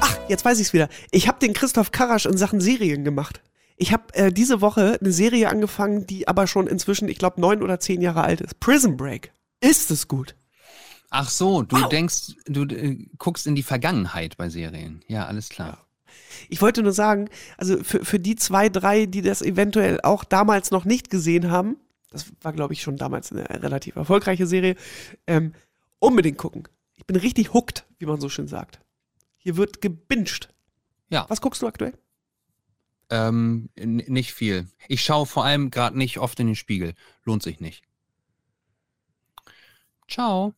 Ach, 0.00 0.16
jetzt 0.28 0.46
weiß 0.46 0.60
ich's 0.60 0.72
wieder. 0.72 0.88
Ich 1.10 1.28
habe 1.28 1.38
den 1.40 1.52
Christoph 1.52 1.92
Karasch 1.92 2.24
in 2.24 2.38
Sachen 2.38 2.62
Serien 2.62 3.04
gemacht. 3.04 3.42
Ich 3.80 3.92
habe 3.92 4.12
äh, 4.14 4.32
diese 4.32 4.60
Woche 4.60 4.98
eine 5.00 5.12
Serie 5.12 5.48
angefangen, 5.48 6.06
die 6.06 6.26
aber 6.26 6.46
schon 6.46 6.66
inzwischen, 6.66 7.08
ich 7.08 7.18
glaube, 7.18 7.40
neun 7.40 7.62
oder 7.62 7.78
zehn 7.78 8.02
Jahre 8.02 8.22
alt 8.22 8.40
ist. 8.40 8.58
Prison 8.58 8.96
Break. 8.96 9.32
Ist 9.60 9.90
es 9.90 10.08
gut? 10.08 10.34
Ach 11.10 11.30
so, 11.30 11.62
du 11.62 11.80
wow. 11.80 11.88
denkst, 11.88 12.34
du 12.46 12.64
äh, 12.64 13.06
guckst 13.18 13.46
in 13.46 13.54
die 13.54 13.62
Vergangenheit 13.62 14.36
bei 14.36 14.48
Serien. 14.48 15.02
Ja, 15.06 15.26
alles 15.26 15.48
klar. 15.48 15.68
Ja. 15.68 15.78
Ich 16.48 16.60
wollte 16.60 16.82
nur 16.82 16.92
sagen, 16.92 17.30
also 17.56 17.82
für, 17.82 18.04
für 18.04 18.18
die 18.18 18.36
zwei, 18.36 18.68
drei, 18.68 19.06
die 19.06 19.22
das 19.22 19.42
eventuell 19.42 20.00
auch 20.02 20.24
damals 20.24 20.70
noch 20.70 20.84
nicht 20.84 21.08
gesehen 21.08 21.50
haben, 21.50 21.76
das 22.10 22.26
war, 22.40 22.52
glaube 22.52 22.72
ich, 22.72 22.82
schon 22.82 22.96
damals 22.96 23.32
eine 23.32 23.48
relativ 23.62 23.96
erfolgreiche 23.96 24.46
Serie, 24.46 24.76
ähm, 25.26 25.52
unbedingt 25.98 26.38
gucken. 26.38 26.66
Ich 26.94 27.06
bin 27.06 27.16
richtig 27.16 27.52
hooked, 27.52 27.86
wie 27.98 28.06
man 28.06 28.20
so 28.20 28.28
schön 28.28 28.48
sagt. 28.48 28.80
Hier 29.36 29.56
wird 29.56 29.80
gebinged. 29.80 30.48
Ja. 31.10 31.26
Was 31.28 31.40
guckst 31.40 31.62
du 31.62 31.66
aktuell? 31.66 31.94
Ähm, 33.10 33.70
nicht 33.76 34.32
viel. 34.32 34.68
Ich 34.88 35.02
schaue 35.02 35.26
vor 35.26 35.44
allem 35.44 35.70
gerade 35.70 35.96
nicht 35.96 36.18
oft 36.18 36.38
in 36.40 36.48
den 36.48 36.56
Spiegel. 36.56 36.94
Lohnt 37.24 37.42
sich 37.42 37.60
nicht. 37.60 37.84
Ciao. 40.08 40.54